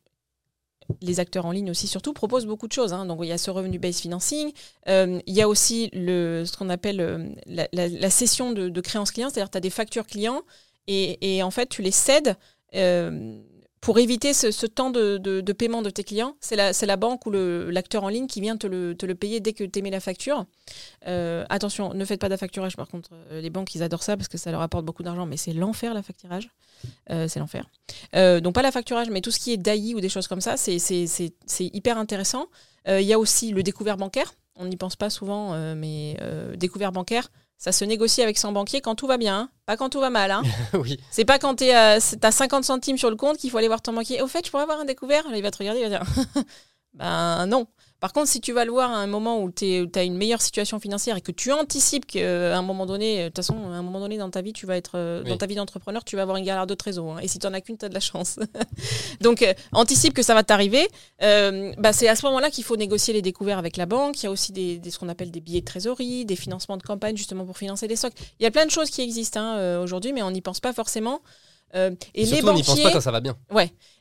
les 1.01 1.20
acteurs 1.20 1.47
en 1.47 1.53
ligne 1.53 1.70
aussi 1.70 1.87
surtout 1.87 2.12
proposent 2.12 2.47
beaucoup 2.47 2.68
de 2.68 2.72
choses. 2.72 2.93
hein. 2.93 3.07
Donc 3.07 3.20
il 3.22 3.28
y 3.28 3.32
a 3.32 3.39
ce 3.39 3.51
revenu-based 3.51 4.01
financing, 4.01 4.53
euh, 4.89 5.20
il 5.26 5.34
y 5.34 5.43
a 5.43 5.49
aussi 5.49 5.91
le, 5.93 6.45
ce 6.45 6.57
qu'on 6.57 6.68
appelle 6.68 7.01
euh, 7.01 7.28
la, 7.72 8.11
cession 8.11 8.53
de, 8.53 8.80
créances 8.80 9.11
clients, 9.11 9.30
c'est-à-dire 9.30 9.51
tu 9.51 9.59
as 9.59 9.61
des 9.61 9.70
factures 9.70 10.07
clients 10.07 10.43
et, 10.87 11.43
en 11.43 11.51
fait 11.51 11.68
tu 11.68 11.82
les 11.82 11.91
cèdes. 11.91 12.37
euh, 12.74 13.39
pour 13.82 14.01
éviter 14.01 14.32
ce, 14.32 14.66
temps 14.66 14.91
de, 14.91 15.53
paiement 15.53 15.80
de 15.80 15.91
tes 15.91 16.03
clients, 16.03 16.34
c'est 16.41 16.57
la, 16.57 16.97
banque 16.97 17.24
ou 17.26 17.30
l'acteur 17.30 18.03
en 18.03 18.09
ligne 18.09 18.26
qui 18.26 18.41
vient 18.41 18.57
te 18.57 18.66
le, 18.66 19.14
payer 19.14 19.39
dès 19.39 19.53
que 19.53 19.62
tu 19.62 19.78
émets 19.78 19.91
la 19.91 20.01
facture. 20.01 20.45
Attention, 21.05 21.95
ne 21.95 22.05
faites 22.05 22.20
pas 22.20 22.28
d'affacturage 22.28 22.76
par 22.76 22.89
contre. 22.89 23.11
Les 23.30 23.51
banques, 23.51 23.76
ils 23.76 23.84
adorent 23.84 24.03
ça 24.03 24.16
parce 24.16 24.26
que 24.26 24.39
ça 24.39 24.51
leur 24.51 24.61
apporte 24.61 24.84
beaucoup 24.84 25.05
d'argent, 25.05 25.26
mais 25.26 25.37
c'est 25.37 25.53
l'enfer 25.53 25.95
la 25.95 26.03
facturage. 26.03 26.49
Euh, 27.11 27.28
c'est 27.28 27.39
l'enfer. 27.39 27.66
Euh, 28.14 28.41
donc 28.41 28.55
pas 28.55 28.62
la 28.62 28.72
facturage, 28.72 29.09
mais 29.11 29.20
tout 29.20 29.30
ce 29.30 29.39
qui 29.39 29.53
est 29.53 29.57
DAI 29.57 29.95
ou 29.95 30.01
des 30.01 30.09
choses 30.09 30.28
comme 30.28 30.41
ça, 30.41 30.57
c'est, 30.57 30.76
hyper 31.61 31.99
intéressant. 31.99 32.47
Euh, 32.89 33.01
Il 33.01 33.07
y 33.07 33.12
a 33.12 33.18
aussi 33.18 33.53
le 33.53 33.62
découvert 33.62 33.97
bancaire. 33.97 34.34
On 34.57 34.66
n'y 34.66 34.76
pense 34.76 34.97
pas 34.97 35.11
souvent, 35.11 35.55
mais 35.74 36.16
découvert 36.57 36.93
bancaire, 36.93 37.28
ça 37.59 37.72
se 37.72 37.84
négocie 37.84 38.22
avec 38.22 38.39
son 38.39 38.53
banquier 38.53 38.80
quand 38.80 38.95
tout 38.95 39.07
va 39.07 39.18
bien, 39.18 39.39
hein. 39.39 39.51
pas 39.64 39.76
quand 39.76 39.89
tout 39.91 40.01
va 40.01 40.11
mal. 40.11 40.30
Hein. 40.30 40.43
oui. 40.74 40.99
C'est 41.11 41.24
pas 41.24 41.39
quand 41.39 41.57
tu 41.57 41.70
as 41.70 42.01
50 42.01 42.64
centimes 42.64 42.99
sur 42.99 43.11
le 43.11 43.16
compte 43.16 43.37
qu'il 43.39 43.51
faut 43.51 43.59
aller 43.59 43.66
voir 43.66 43.82
ton 43.82 43.93
banquier. 43.93 44.22
Au 44.22 44.28
fait, 44.28 44.47
je 44.47 44.51
pourrais 44.51 44.62
avoir 44.62 44.80
un 44.80 44.84
découvert. 44.84 45.24
Il 45.34 45.43
va 45.43 45.51
te 45.51 45.59
regarder, 45.59 45.80
il 45.80 45.91
va 45.91 45.99
dire 45.99 46.07
Ben 46.95 47.47
non. 47.47 47.66
Par 47.99 48.12
contre, 48.12 48.28
si 48.28 48.40
tu 48.42 48.53
vas 48.53 48.64
le 48.66 48.70
voir 48.72 48.90
à 48.92 48.97
un 48.99 49.07
moment 49.07 49.42
où 49.42 49.51
tu 49.51 49.88
as 49.94 50.03
une 50.03 50.16
meilleure 50.16 50.42
situation 50.42 50.78
financière 50.78 51.16
et 51.16 51.20
que 51.22 51.32
tu 51.32 51.51
anticipes 51.51 52.05
qu'à 52.07 52.57
un 52.57 52.62
moment 52.62 52.84
donné, 52.84 53.22
de 53.22 53.28
toute 53.28 53.36
façon, 53.36 53.55
à 53.70 53.74
un 53.76 53.82
moment 53.82 54.01
donné 54.01 54.18
dans 54.18 54.28
ta 54.30 54.42
vie, 54.42 54.53
tu 54.53 54.66
vas 54.66 54.76
être 54.76 54.92
euh, 54.97 55.22
Oui. 55.24 55.30
dans 55.30 55.38
ta 55.38 55.47
vie 55.47 55.55
d'entrepreneur, 55.55 56.05
tu 56.05 56.14
vas 56.14 56.22
avoir 56.22 56.36
une 56.36 56.44
galère 56.44 56.66
de 56.66 56.74
trésor. 56.74 57.16
hein. 57.16 57.20
et 57.22 57.28
si 57.28 57.38
tu 57.38 57.47
en 57.47 57.55
as 57.55 57.61
qu'une, 57.62 57.78
tu 57.78 57.86
as 57.86 57.88
de 57.88 57.94
la 57.94 58.01
chance. 58.01 58.38
Donc, 59.20 59.42
euh, 59.42 59.55
anticipe 59.72 60.12
que 60.14 60.22
ça 60.22 60.34
va 60.34 60.42
t'arriver. 60.42 60.86
Euh, 61.22 61.72
bah, 61.78 61.92
c'est 61.92 62.09
à 62.09 62.16
ce 62.16 62.26
moment-là 62.26 62.51
qu'il 62.51 62.64
faut 62.64 62.76
négocier 62.76 63.14
les 63.14 63.22
découverts 63.22 63.59
avec 63.59 63.76
la 63.76 63.86
banque. 63.86 64.22
Il 64.22 64.26
y 64.26 64.28
a 64.28 64.30
aussi 64.30 64.53
des, 64.53 64.78
des- 64.78 64.90
ce 64.90 64.99
qu'on 64.99 65.09
appelle 65.09 65.30
des 65.30 65.40
billets 65.40 65.61
de 65.61 65.64
trésorerie, 65.66 66.24
des 66.26 66.36
financements 66.36 66.76
de 66.76 66.82
campagne 66.82 67.16
justement 67.16 67.44
pour 67.47 67.57
financer 67.57 67.88
des 67.88 67.97
stocks. 67.97 68.12
Il 68.38 68.42
y 68.42 68.47
a 68.47 68.51
plein 68.51 68.66
de 68.66 68.70
choses 68.70 68.90
qui 68.90 69.01
existent 69.03 69.40
hein, 69.40 69.57
euh, 69.57 69.82
aujourd'hui, 69.82 70.12
mais 70.12 70.22
on 70.22 70.30
n'y 70.30 70.42
pense 70.42 70.61
pas 70.61 70.72
forcément. 70.72 71.20
Euh, 71.74 71.90
et 72.14 72.20
les 72.20 72.26
Surtout, 72.26 72.49
on 72.49 72.53
n'y 72.55 72.61
pense 72.61 72.68
banquiers, 72.68 72.82
pas 72.84 72.92
quand 72.92 73.01
ça 73.01 73.11
va 73.11 73.20
bien. 73.20 73.36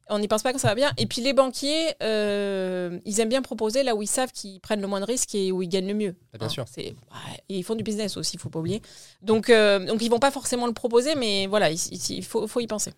On 0.10 0.20
n'y 0.20 0.28
pense 0.28 0.44
pas 0.44 0.52
quand 0.54 0.60
ça 0.60 0.68
va 0.70 0.76
bien. 0.76 0.92
Et 0.98 1.06
puis 1.08 1.22
les 1.22 1.34
banquiers, 1.34 1.94
euh, 2.04 3.00
ils 3.06 3.20
aiment 3.20 3.30
bien 3.30 3.42
proposer 3.42 3.84
là 3.84 3.96
où 3.96 4.02
ils 4.02 4.08
savent 4.08 4.32
qu'ils 4.32 4.60
prennent 4.60 4.82
le 4.82 4.88
moins 4.88 5.00
de 5.00 5.06
risques 5.06 5.34
et 5.36 5.52
où 5.52 5.62
ils 5.62 5.68
gagnent 5.70 5.88
le 5.88 5.94
mieux. 5.94 6.16
Ah, 6.34 6.38
bien 6.38 6.50
sûr. 6.50 6.66
C'est, 6.70 6.88
ouais, 6.88 7.44
et 7.50 7.58
ils 7.58 7.64
font 7.64 7.76
du 7.76 7.84
business 7.84 8.16
aussi, 8.18 8.36
il 8.36 8.40
faut 8.40 8.50
pas 8.50 8.60
oublier. 8.60 8.82
Donc, 9.22 9.50
euh, 9.50 9.80
donc 9.86 10.02
ils 10.02 10.10
vont 10.10 10.20
pas 10.20 10.32
forcément 10.32 10.68
le 10.68 10.74
proposer, 10.74 11.16
mais 11.16 11.48
voilà, 11.48 11.72
il, 11.72 11.80
il- 12.10 12.24
faut, 12.24 12.48
faut 12.48 12.60
y 12.60 12.68
penser. 12.68 12.92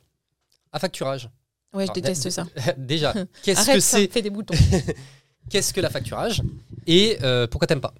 À 0.73 0.79
facturage. 0.79 1.29
Ouais, 1.73 1.85
je 1.87 1.91
déteste 1.93 2.23
d- 2.23 2.29
ça. 2.31 2.45
Déjà, 2.77 3.13
qu'est-ce 3.43 3.59
Arrête 3.61 3.75
que 3.75 3.79
ça, 3.81 3.97
c'est 3.97 4.07
fais 4.11 4.21
des 4.21 4.29
boutons. 4.29 4.53
Qu'est-ce 5.49 5.73
que 5.73 5.79
la 5.79 5.89
facturage 5.89 6.41
Et 6.87 7.17
euh, 7.23 7.47
pourquoi 7.47 7.67
t'aimes 7.67 7.79
pas? 7.79 7.93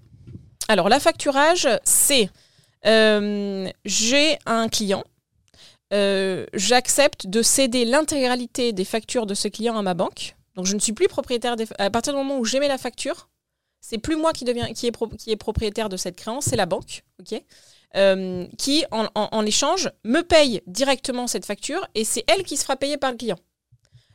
Alors, 0.67 0.89
la 0.89 0.99
facturage, 0.99 1.65
c'est 1.85 2.29
euh, 2.85 3.69
j'ai 3.85 4.37
un 4.45 4.67
client, 4.67 5.03
euh, 5.93 6.45
j'accepte 6.53 7.27
de 7.27 7.41
céder 7.41 7.85
l'intégralité 7.85 8.73
des 8.73 8.85
factures 8.85 9.25
de 9.25 9.33
ce 9.33 9.47
client 9.47 9.77
à 9.77 9.81
ma 9.81 9.93
banque. 9.93 10.35
Donc, 10.55 10.65
je 10.65 10.75
ne 10.75 10.79
suis 10.79 10.93
plus 10.93 11.07
propriétaire 11.07 11.55
des. 11.55 11.65
À 11.77 11.89
partir 11.89 12.13
du 12.13 12.17
moment 12.17 12.38
où 12.38 12.45
j'émets 12.45 12.67
la 12.67 12.77
facture, 12.77 13.29
c'est 13.79 13.97
plus 13.97 14.15
moi 14.15 14.33
qui, 14.33 14.43
deviens, 14.43 14.73
qui, 14.73 14.88
est 14.88 15.17
qui 15.17 15.31
est 15.31 15.38
propriétaire 15.38 15.88
de 15.88 15.97
cette 15.97 16.15
créance, 16.15 16.45
c'est 16.45 16.55
la 16.55 16.65
banque, 16.65 17.03
ok? 17.19 17.41
Euh, 17.95 18.45
qui, 18.57 18.83
en, 18.91 19.45
échange, 19.45 19.89
me 20.03 20.21
paye 20.21 20.61
directement 20.67 21.25
cette 21.25 21.45
facture 21.45 21.88
et 21.95 22.03
c'est 22.03 22.25
elle 22.27 22.43
qui 22.43 22.57
se 22.57 22.63
fera 22.63 22.75
payer 22.75 22.97
par 22.97 23.11
le 23.11 23.17
client. 23.17 23.38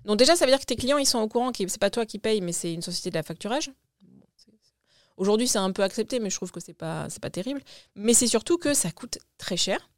Donc, 0.04 0.18
déjà, 0.18 0.36
ça 0.36 0.44
veut 0.44 0.50
dire 0.50 0.60
que 0.60 0.66
tes 0.66 0.76
clients, 0.76 0.98
ils 0.98 1.06
sont 1.06 1.20
au 1.20 1.28
courant 1.28 1.52
que 1.52 1.66
c'est 1.66 1.80
pas 1.80 1.90
toi 1.90 2.04
qui 2.04 2.18
paye, 2.18 2.40
mais 2.42 2.52
c'est 2.52 2.72
une 2.72 2.82
société 2.82 3.10
de 3.10 3.14
la 3.14 3.22
facturage. 3.22 3.70
Aujourd'hui, 5.16 5.48
c'est 5.48 5.58
un 5.58 5.72
peu 5.72 5.82
accepté, 5.82 6.20
mais 6.20 6.30
je 6.30 6.36
trouve 6.36 6.50
que 6.50 6.60
c'est 6.60 6.74
pas, 6.74 7.06
pas 7.20 7.30
terrible. 7.30 7.62
Mais 7.94 8.12
c'est 8.12 8.26
surtout 8.26 8.58
que 8.58 8.74
ça 8.74 8.90
coûte 8.90 9.18
très 9.38 9.56
cher. 9.56 9.88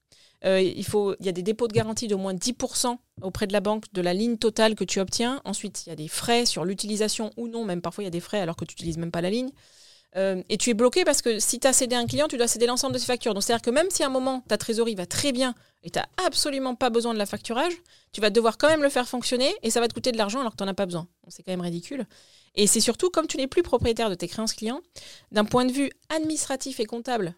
Euh, 0.45 0.61
il, 0.61 0.85
faut, 0.85 1.15
il 1.21 1.27
y 1.27 1.29
a 1.29 1.33
des 1.33 1.43
dépôts 1.43 1.69
de 1.69 1.73
garantie 1.73 2.07
d'au 2.07 2.19
moins 2.19 2.35
10% 2.35 2.97
auprès 3.23 3.47
de 3.47 3.53
la 3.53 3.61
banque 3.61 3.85
de 3.93 4.03
la 4.03 4.13
ligne 4.13 4.37
totale 4.37 4.75
que 4.75 4.85
tu 4.85 5.01
obtiens. 5.01 5.41
Ensuite, 5.45 5.87
il 5.87 5.89
y 5.89 5.93
a 5.93 5.97
des 5.97 6.09
frais 6.09 6.45
sur 6.45 6.65
l'utilisation 6.65 7.31
ou 7.37 7.49
non. 7.49 7.65
Même 7.65 7.81
parfois, 7.81 8.05
il 8.05 8.07
y 8.07 8.09
a 8.09 8.11
des 8.11 8.21
frais 8.21 8.41
alors 8.41 8.57
que 8.57 8.65
tu 8.65 8.73
n'utilises 8.73 8.99
même 8.99 9.11
pas 9.11 9.23
la 9.23 9.31
ligne. 9.31 9.51
Euh, 10.17 10.43
et 10.49 10.59
tu 10.59 10.71
es 10.71 10.75
bloqué 10.75 11.05
parce 11.05 11.23
que 11.23 11.39
si 11.39 11.59
tu 11.59 11.67
as 11.67 11.73
cédé 11.73 11.97
un 11.97 12.07
client, 12.07 12.29
tu 12.29 12.37
dois 12.37 12.47
céder 12.47 12.67
l'ensemble 12.67 12.95
de 12.95 12.99
ses 12.99 13.07
factures. 13.07 13.35
Donc, 13.35 13.43
c'est-à-dire 13.43 13.63
que 13.63 13.71
même 13.71 13.91
si 13.91 14.03
à 14.03 14.07
un 14.07 14.11
moment, 14.11 14.45
ta 14.49 14.59
trésorerie 14.59 14.95
va 14.95 15.07
très 15.07 15.33
bien 15.33 15.55
et 15.83 15.91
tu 15.91 15.99
n'as 15.99 16.07
absolument 16.25 16.75
pas 16.75 16.91
besoin 16.91 17.15
de 17.15 17.19
la 17.19 17.27
facturage, 17.27 17.73
tu 18.13 18.21
vas 18.21 18.31
devoir 18.31 18.59
quand 18.59 18.69
même 18.69 18.83
le 18.83 18.91
faire 18.91 19.09
fonctionner 19.09 19.53
et 19.63 19.71
ça 19.71 19.81
va 19.81 19.89
te 19.89 19.95
coûter 19.95 20.13
de 20.13 20.19
l'argent 20.19 20.41
alors 20.41 20.53
que 20.53 20.57
tu 20.57 20.65
n'en 20.65 20.71
as 20.71 20.75
pas 20.75 20.87
besoin. 20.87 21.09
C'est 21.29 21.43
quand 21.43 21.53
même 21.53 21.61
ridicule. 21.61 22.07
Et 22.55 22.69
c'est 22.69 22.81
surtout, 22.81 23.11
comme 23.11 23.27
tu 23.27 23.37
n'es 23.37 23.49
plus 23.49 23.63
propriétaire 23.63 24.11
de 24.11 24.15
tes 24.15 24.29
créances 24.29 24.53
clients, 24.53 24.81
d'un 25.33 25.45
point 25.45 25.65
de 25.65 25.73
vue 25.73 25.91
administratif 26.09 26.79
et 26.79 26.85
comptable, 26.85 27.35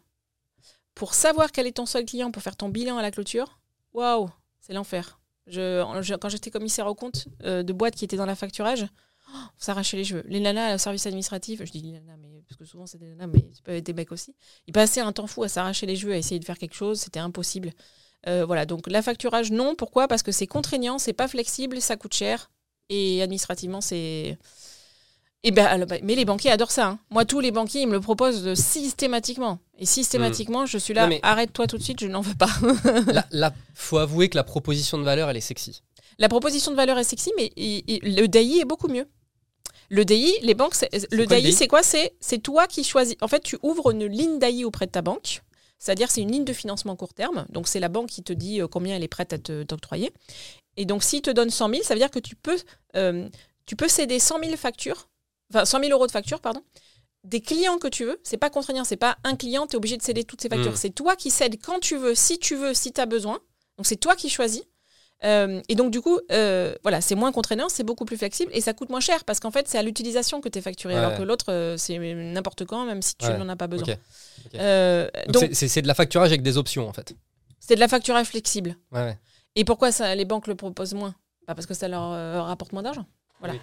pour 0.96 1.14
savoir 1.14 1.52
quel 1.52 1.68
est 1.68 1.76
ton 1.76 1.86
seul 1.86 2.04
client, 2.04 2.32
pour 2.32 2.42
faire 2.42 2.56
ton 2.56 2.70
bilan 2.70 2.96
à 2.96 3.02
la 3.02 3.12
clôture, 3.12 3.60
waouh, 3.92 4.28
c'est 4.60 4.72
l'enfer. 4.72 5.20
Quand 5.54 6.28
j'étais 6.28 6.50
commissaire 6.50 6.88
au 6.88 6.94
compte 6.96 7.28
euh, 7.44 7.62
de 7.62 7.72
boîtes 7.72 7.94
qui 7.94 8.04
étaient 8.04 8.16
dans 8.16 8.26
la 8.26 8.34
facturage, 8.34 8.86
oh, 9.28 9.36
on 9.36 9.62
s'arrachait 9.62 9.98
les 9.98 10.04
cheveux. 10.04 10.24
Les 10.26 10.40
nanas 10.40 10.74
au 10.74 10.78
service 10.78 11.06
administratif, 11.06 11.62
je 11.64 11.70
dis 11.70 11.82
les 11.82 11.92
nanas, 11.92 12.16
mais, 12.16 12.42
parce 12.48 12.56
que 12.56 12.64
souvent 12.64 12.86
c'est 12.86 12.96
des 12.98 13.10
nanas, 13.10 13.26
mais 13.26 13.46
ça 13.52 13.60
peut 13.62 13.72
être 13.72 13.84
des 13.84 13.92
mecs 13.92 14.10
aussi, 14.10 14.34
ils 14.66 14.72
passaient 14.72 15.02
un 15.02 15.12
temps 15.12 15.26
fou 15.26 15.44
à 15.44 15.48
s'arracher 15.48 15.84
les 15.84 15.96
cheveux, 15.96 16.14
à 16.14 16.16
essayer 16.16 16.40
de 16.40 16.44
faire 16.46 16.58
quelque 16.58 16.74
chose, 16.74 16.98
c'était 16.98 17.20
impossible. 17.20 17.72
Euh, 18.26 18.46
voilà, 18.46 18.64
donc 18.64 18.90
la 18.90 19.02
facturage, 19.02 19.52
non. 19.52 19.74
Pourquoi? 19.76 20.08
Parce 20.08 20.22
que 20.22 20.32
c'est 20.32 20.46
contraignant, 20.46 20.98
c'est 20.98 21.12
pas 21.12 21.28
flexible, 21.28 21.80
ça 21.82 21.96
coûte 21.96 22.14
cher, 22.14 22.50
et 22.88 23.22
administrativement, 23.22 23.82
c'est. 23.82 24.38
Et 25.46 25.52
ben, 25.52 25.64
alors, 25.64 25.86
bah, 25.86 25.96
mais 26.02 26.16
les 26.16 26.24
banquiers 26.24 26.50
adorent 26.50 26.72
ça. 26.72 26.86
hein. 26.88 26.98
Moi, 27.10 27.24
tous 27.24 27.38
les 27.38 27.52
banquiers, 27.52 27.82
ils 27.82 27.86
me 27.86 27.92
le 27.92 28.00
proposent 28.00 28.54
systématiquement. 28.54 29.60
Et 29.78 29.86
systématiquement, 29.86 30.66
je 30.66 30.76
suis 30.76 30.92
là, 30.92 31.06
arrête-toi 31.22 31.66
tout 31.68 31.78
de 31.78 31.82
suite, 31.82 32.00
je 32.00 32.06
n'en 32.08 32.20
veux 32.20 32.34
pas. 32.34 32.48
la- 33.30 33.52
faut 33.74 33.98
avouer 33.98 34.28
que 34.28 34.36
la 34.36 34.42
proposition 34.44 34.98
de 34.98 35.04
valeur, 35.04 35.30
elle 35.30 35.36
est 35.36 35.40
sexy. 35.40 35.82
La 36.18 36.28
proposition 36.28 36.72
de 36.72 36.76
valeur 36.76 36.98
est 36.98 37.04
sexy, 37.04 37.30
mais 37.36 37.52
il- 37.56 37.84
il- 37.86 38.16
le 38.16 38.26
DAI 38.26 38.58
est 38.60 38.64
beaucoup 38.64 38.88
mieux. 38.88 39.06
Le 39.88 40.04
DAI, 40.04 40.32
les 40.42 40.54
banques, 40.54 40.74
c'est- 40.74 40.90
le 41.12 41.26
DAI, 41.26 41.42
c'est 41.52 41.68
quoi? 41.68 41.82
C'est 41.84 42.38
toi 42.42 42.66
qui 42.66 42.82
choisis. 42.82 43.14
En 43.20 43.28
fait, 43.28 43.40
tu 43.40 43.56
ouvres 43.62 43.92
une 43.92 44.06
ligne 44.06 44.40
DAI 44.40 44.64
auprès 44.64 44.86
de 44.86 44.90
ta 44.90 45.02
banque. 45.02 45.42
C'est-à-dire, 45.78 46.10
c'est 46.10 46.22
une 46.22 46.32
ligne 46.32 46.44
de 46.44 46.54
financement 46.54 46.96
court 46.96 47.14
terme. 47.14 47.46
Donc, 47.50 47.68
c'est 47.68 47.78
la 47.80 47.88
banque 47.88 48.08
qui 48.08 48.22
te 48.24 48.32
dit 48.32 48.60
euh, 48.62 48.66
combien 48.66 48.96
elle 48.96 49.04
est 49.04 49.08
prête 49.08 49.32
à 49.32 49.38
t'octroyer. 49.38 50.10
Et 50.76 50.86
donc, 50.86 51.04
s'il 51.04 51.22
te 51.22 51.30
donne 51.30 51.50
100 51.50 51.68
000, 51.70 51.82
ça 51.84 51.94
veut 51.94 52.00
dire 52.00 52.10
que 52.10 52.18
tu 52.18 52.34
peux, 52.34 52.56
euh, 52.96 53.28
tu 53.66 53.76
peux 53.76 53.86
céder 53.86 54.18
100 54.18 54.40
000 54.42 54.56
factures, 54.56 55.08
enfin 55.52 55.64
100 55.64 55.80
000 55.80 55.90
euros 55.92 56.06
de 56.06 56.12
factures, 56.12 56.40
pardon, 56.40 56.62
des 57.24 57.40
clients 57.40 57.78
que 57.78 57.88
tu 57.88 58.04
veux. 58.04 58.20
C'est 58.22 58.36
pas 58.36 58.50
contraignant, 58.50 58.84
c'est 58.84 58.96
pas 58.96 59.16
un 59.24 59.36
client, 59.36 59.66
tu 59.66 59.72
es 59.72 59.76
obligé 59.76 59.96
de 59.96 60.02
céder 60.02 60.24
toutes 60.24 60.40
ces 60.40 60.48
factures. 60.48 60.72
Mm. 60.72 60.76
C'est 60.76 60.90
toi 60.90 61.16
qui 61.16 61.30
cèdes 61.30 61.60
quand 61.62 61.80
tu 61.80 61.96
veux, 61.96 62.14
si 62.14 62.38
tu 62.38 62.54
veux, 62.56 62.72
si 62.74 62.92
tu 62.92 63.00
as 63.00 63.06
besoin. 63.06 63.38
Donc, 63.78 63.86
c'est 63.86 63.96
toi 63.96 64.14
qui 64.16 64.28
choisis. 64.30 64.62
Euh, 65.24 65.62
et 65.70 65.74
donc, 65.76 65.90
du 65.90 66.02
coup, 66.02 66.20
euh, 66.30 66.74
voilà, 66.82 67.00
c'est 67.00 67.14
moins 67.14 67.32
contraignant, 67.32 67.68
c'est 67.70 67.84
beaucoup 67.84 68.04
plus 68.04 68.18
flexible 68.18 68.50
et 68.54 68.60
ça 68.60 68.74
coûte 68.74 68.90
moins 68.90 69.00
cher 69.00 69.24
parce 69.24 69.40
qu'en 69.40 69.50
fait, 69.50 69.66
c'est 69.66 69.78
à 69.78 69.82
l'utilisation 69.82 70.40
que 70.42 70.48
tu 70.50 70.58
es 70.58 70.62
facturé, 70.62 70.92
Ouais. 70.94 71.00
alors 71.00 71.16
que 71.16 71.22
l'autre, 71.22 71.46
euh, 71.50 71.76
c'est 71.78 71.98
n'importe 71.98 72.66
quand, 72.66 72.84
même 72.84 73.00
si 73.00 73.16
tu 73.16 73.26
Ouais. 73.26 73.38
n'en 73.38 73.48
as 73.48 73.56
pas 73.56 73.66
besoin. 73.66 73.86
Donc, 75.28 75.48
c'est- 75.52 75.82
de 75.82 75.88
la 75.88 75.94
facturage 75.94 76.28
avec 76.28 76.42
des 76.42 76.58
options 76.58 76.86
en 76.88 76.92
fait. 76.92 77.14
c'est 77.58 77.74
de 77.74 77.80
la 77.80 77.88
facturage 77.88 78.26
flexible. 78.26 78.76
Ouais. 78.92 79.18
Et 79.56 79.64
pourquoi 79.64 79.90
ça, 79.90 80.14
les 80.14 80.24
banques 80.26 80.46
le 80.46 80.54
proposent 80.54 80.94
moins? 80.94 81.14
Bah, 81.48 81.54
Parce 81.54 81.66
que 81.66 81.74
ça 81.74 81.88
leur 81.88 82.46
rapporte 82.46 82.72
moins 82.72 82.82
d'argent. 82.82 83.06
Voilà. 83.40 83.54
Oui. 83.54 83.60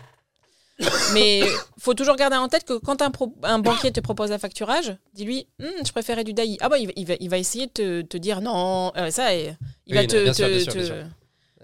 Mais 1.14 1.42
faut 1.80 1.94
toujours 1.94 2.16
garder 2.16 2.36
en 2.36 2.48
tête 2.48 2.64
que 2.66 2.74
quand 2.80 3.02
un, 3.02 3.12
pro- 3.12 3.36
un 3.44 3.60
banquier 3.60 3.92
te 3.92 4.00
propose 4.00 4.32
un 4.32 4.40
facturage, 4.40 4.96
dis-lui 5.14 5.48
Hum, 5.62 5.70
je 5.86 5.92
préférais 5.92 6.24
du 6.24 6.34
DAI. 6.34 6.58
Ah 6.62 6.70
bah 6.70 6.78
il 6.80 6.88
va, 6.88 6.94
il 6.96 7.06
va, 7.08 7.14
il 7.20 7.30
va 7.30 7.38
essayer 7.38 7.68
de 7.68 7.72
te, 7.72 8.02
te 8.02 8.18
dire 8.18 8.42
non, 8.42 8.92
euh, 8.98 9.12
ça, 9.12 9.34
il 9.36 9.56
Oui, 9.88 9.94
va 9.96 10.02
non, 10.02 10.08
te. 10.08 10.34
sûr, 10.34 10.72
sûr. 10.74 10.96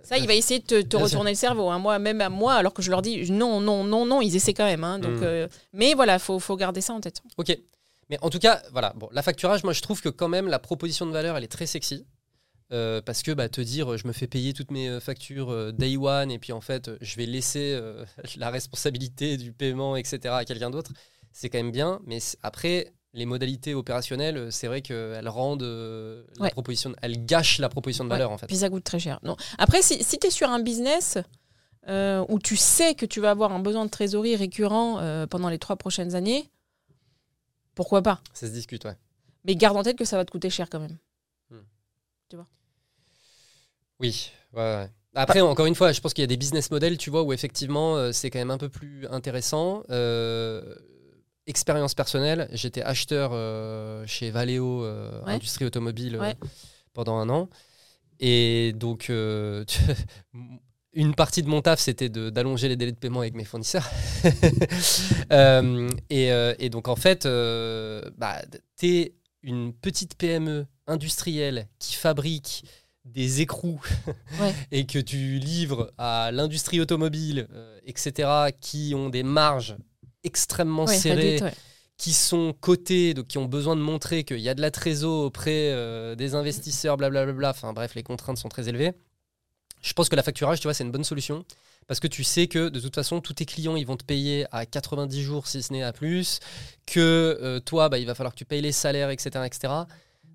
Ça, 0.03 0.18
il 0.18 0.26
va 0.28 0.34
essayer 0.34 0.60
de 0.60 0.82
te, 0.82 0.89
sûr. 0.97 1.03
retourner 1.03 1.32
le 1.32 1.36
cerveau. 1.38 1.70
hein. 1.70 1.78
Moi, 1.80 1.99
même 1.99 2.22
à 2.22 2.30
moi, 2.30 2.53
alors 2.53 2.74
que 2.74 2.82
je 2.82 2.89
leur 2.89 3.01
dis 3.01 3.30
non, 3.32 3.60
non, 3.60 3.84
non, 3.84 4.05
non, 4.05 4.22
ils 4.22 4.36
essaient 4.36 4.53
quand 4.53 4.66
même. 4.66 4.84
hein. 4.84 4.99
donc, 4.99 5.20
Mm. 5.20 5.24
euh, 5.24 5.47
mais 5.74 5.93
voilà, 5.93 6.18
faut, 6.20 6.39
faut 6.39 6.55
garder 6.55 6.82
ça 6.82 6.93
en 6.93 7.01
tête. 7.01 7.22
Ok. 7.38 7.57
Mais 8.10 8.18
en 8.22 8.30
tout 8.32 8.39
cas, 8.39 8.62
voilà. 8.72 8.93
Bon, 8.95 9.07
la 9.12 9.22
facturage, 9.22 9.64
moi, 9.64 9.74
je 9.74 9.82
trouve 9.82 10.01
que 10.01 10.10
quand 10.10 10.28
même 10.30 10.47
la 10.47 10.57
proposition 10.60 11.05
de 11.05 11.12
valeur, 11.12 11.38
elle 11.38 11.43
est 11.43 11.47
très 11.47 11.68
sexy. 11.68 12.05
Euh, 12.72 13.01
parce 13.01 13.24
que 13.24 13.32
bah, 13.32 13.49
te 13.49 13.61
dire, 13.61 13.97
je 13.97 14.05
me 14.07 14.13
fais 14.13 14.28
payer 14.28 14.53
toutes 14.53 14.70
mes 14.70 14.88
euh, 14.89 14.99
factures 14.99 15.49
euh, 15.51 15.72
day 15.72 15.97
one 15.97 16.30
et 16.30 16.38
puis 16.38 16.53
en 16.53 16.61
fait, 16.61 16.91
je 17.01 17.15
vais 17.15 17.26
laisser 17.26 17.72
euh, 17.74 18.05
la 18.38 18.51
responsabilité 18.51 19.38
du 19.38 19.51
paiement, 19.51 19.95
etc. 19.95 20.20
à 20.36 20.45
quelqu'un 20.45 20.70
d'autre, 20.70 20.91
c'est 21.32 21.49
quand 21.49 21.57
même 21.57 21.72
bien. 21.72 21.99
Mais 22.05 22.20
après, 22.43 22.93
les 23.13 23.26
modalités 23.26 23.74
opérationnelles, 23.74 24.51
c'est 24.51 24.67
vrai 24.67 24.84
qu'elles 24.84 25.28
rendent 25.30 25.63
euh, 25.63 26.24
la 26.39 26.51
proposition, 26.51 26.93
elles 27.01 27.26
gâchent 27.26 27.57
la 27.57 27.70
proposition 27.70 28.03
de 28.03 28.09
Ouais. 28.09 28.15
valeur 28.17 28.30
en 28.30 28.38
fait. 28.38 28.45
Puis 28.45 28.57
ça 28.57 28.70
coûte 28.70 28.84
très 28.84 28.99
cher. 28.99 29.20
Non. 29.24 29.36
Après, 29.57 29.82
si, 29.82 30.03
si 30.03 30.20
tu 30.20 30.28
es 30.28 30.30
sur 30.30 30.47
un 30.49 30.59
business 30.59 31.17
euh, 31.88 32.24
où 32.30 32.38
tu 32.38 32.55
sais 32.55 32.93
que 32.93 33.07
tu 33.07 33.20
vas 33.20 33.32
avoir 33.32 33.51
un 33.51 33.59
besoin 33.61 33.84
de 33.86 33.89
trésorerie 33.89 34.36
récurrent 34.36 34.99
euh, 34.99 35.26
pendant 35.26 35.49
les 35.49 35.57
trois 35.57 35.76
prochaines 35.76 36.13
années, 36.13 36.47
pourquoi 37.74 38.03
pas? 38.03 38.22
Ça 38.34 38.45
se 38.45 38.51
discute, 38.51 38.86
ouais. 38.86 38.95
Mais 39.45 39.55
garde 39.55 39.76
en 39.76 39.82
tête 39.82 39.97
que 39.97 40.05
ça 40.05 40.17
va 40.17 40.24
te 40.26 40.30
coûter 40.30 40.51
cher 40.51 40.70
quand 40.70 40.80
même. 40.80 40.97
Oui, 44.00 44.32
ouais, 44.54 44.62
ouais. 44.62 44.89
Après, 45.16 45.41
encore 45.41 45.66
une 45.66 45.76
fois, 45.76 45.91
je 45.91 46.00
pense 46.02 46.14
qu'il 46.14 46.22
y 46.22 46.24
a 46.24 46.28
des 46.28 46.38
business 46.38 46.70
models, 46.72 46.97
tu 46.97 47.10
vois, 47.10 47.24
où 47.24 47.34
effectivement, 47.34 47.97
euh, 47.97 48.12
c'est 48.12 48.30
quand 48.30 48.39
même 48.39 48.52
un 48.52 48.58
peu 48.58 48.70
plus 48.70 49.08
intéressant. 49.08 49.84
Euh, 49.89 50.76
expérience 51.47 51.95
personnelle, 51.95 52.48
j'étais 52.53 52.84
acheteur 52.84 53.32
euh, 53.34 54.06
chez 54.06 54.30
Valeo 54.30 54.84
euh, 54.86 55.22
Ouais. 55.26 55.34
Industrie 55.34 55.65
Automobile 55.65 56.18
Ouais. 56.18 56.36
pendant 56.94 57.18
un 57.18 57.28
an. 57.30 57.49
Et 58.19 58.73
donc, 58.76 59.06
tu- 59.06 59.14
une 60.94 61.15
partie 61.15 61.41
de 61.41 61.48
mon 61.49 61.61
taf, 61.61 61.80
c'était 61.80 62.10
d'allonger 62.10 62.68
les 62.68 62.76
délais 62.76 62.91
de 62.91 62.98
paiement 62.98 63.22
avec 63.22 63.34
mes 63.34 63.45
fournisseurs. 63.45 63.90
Et, 66.10 66.26
et 66.60 66.69
donc, 66.69 66.88
en 66.88 66.95
fait, 66.95 67.23
bah, 67.26 68.41
t'es 68.78 69.15
une 69.41 69.73
petite 69.73 70.15
PME 70.15 70.65
industrielle 70.88 71.68
qui 71.80 71.95
fabrique 71.95 72.64
des 73.05 73.41
écrous 73.41 73.81
Ouais. 74.39 74.53
et 74.71 74.85
que 74.85 74.99
tu 74.99 75.39
livres 75.39 75.91
à 75.97 76.31
l'industrie 76.31 76.80
automobile, 76.81 77.47
euh, 77.53 77.80
etc., 77.85 78.30
qui 78.59 78.93
ont 78.95 79.09
des 79.09 79.23
marges 79.23 79.77
extrêmement 80.23 80.85
Ouais, 80.85 80.95
serrées, 80.97 81.41
ouais. 81.41 81.53
qui 81.97 82.13
sont 82.13 82.53
cotés, 82.53 83.13
donc 83.13 83.27
qui 83.27 83.38
ont 83.38 83.45
besoin 83.45 83.76
de 83.76 83.81
montrer 83.81 84.23
qu'il 84.23 84.39
y 84.39 84.49
a 84.49 84.53
de 84.53 84.61
la 84.61 84.71
trésor 84.71 85.23
auprès 85.26 85.71
euh, 85.71 86.15
des 86.15 86.35
investisseurs, 86.35 86.97
blablabla. 86.97 87.51
Enfin 87.51 87.73
bref, 87.73 87.95
les 87.95 88.03
contraintes 88.03 88.38
sont 88.38 88.49
très 88.49 88.67
élevées. 88.69 88.91
Je 89.81 89.93
pense 89.93 90.09
que 90.09 90.15
la 90.15 90.23
facturage, 90.23 90.59
tu 90.59 90.67
vois, 90.67 90.73
c'est 90.73 90.84
une 90.84 90.91
bonne 90.91 91.05
solution 91.05 91.45
parce 91.88 91.99
que 91.99 92.07
tu 92.07 92.23
sais 92.23 92.47
que 92.47 92.69
de 92.69 92.80
toute 92.80 92.93
façon, 92.93 93.19
tous 93.21 93.34
tes 93.34 93.45
clients, 93.45 93.76
ils 93.76 93.88
vont 93.88 93.97
te 93.97 94.03
payer 94.03 94.45
à 94.51 94.65
90 94.67 95.23
jours, 95.23 95.47
si 95.47 95.63
ce 95.63 95.73
n'est 95.73 95.81
à 95.81 95.91
plus, 95.91 96.39
que 96.85 96.99
euh, 97.41 97.59
toi, 97.59 97.89
bah, 97.89 97.97
il 97.97 98.05
va 98.05 98.13
falloir 98.13 98.34
que 98.34 98.38
tu 98.38 98.45
payes 98.45 98.61
les 98.61 98.71
salaires, 98.73 99.09
etc. 99.09 99.43
etc. 99.45 99.73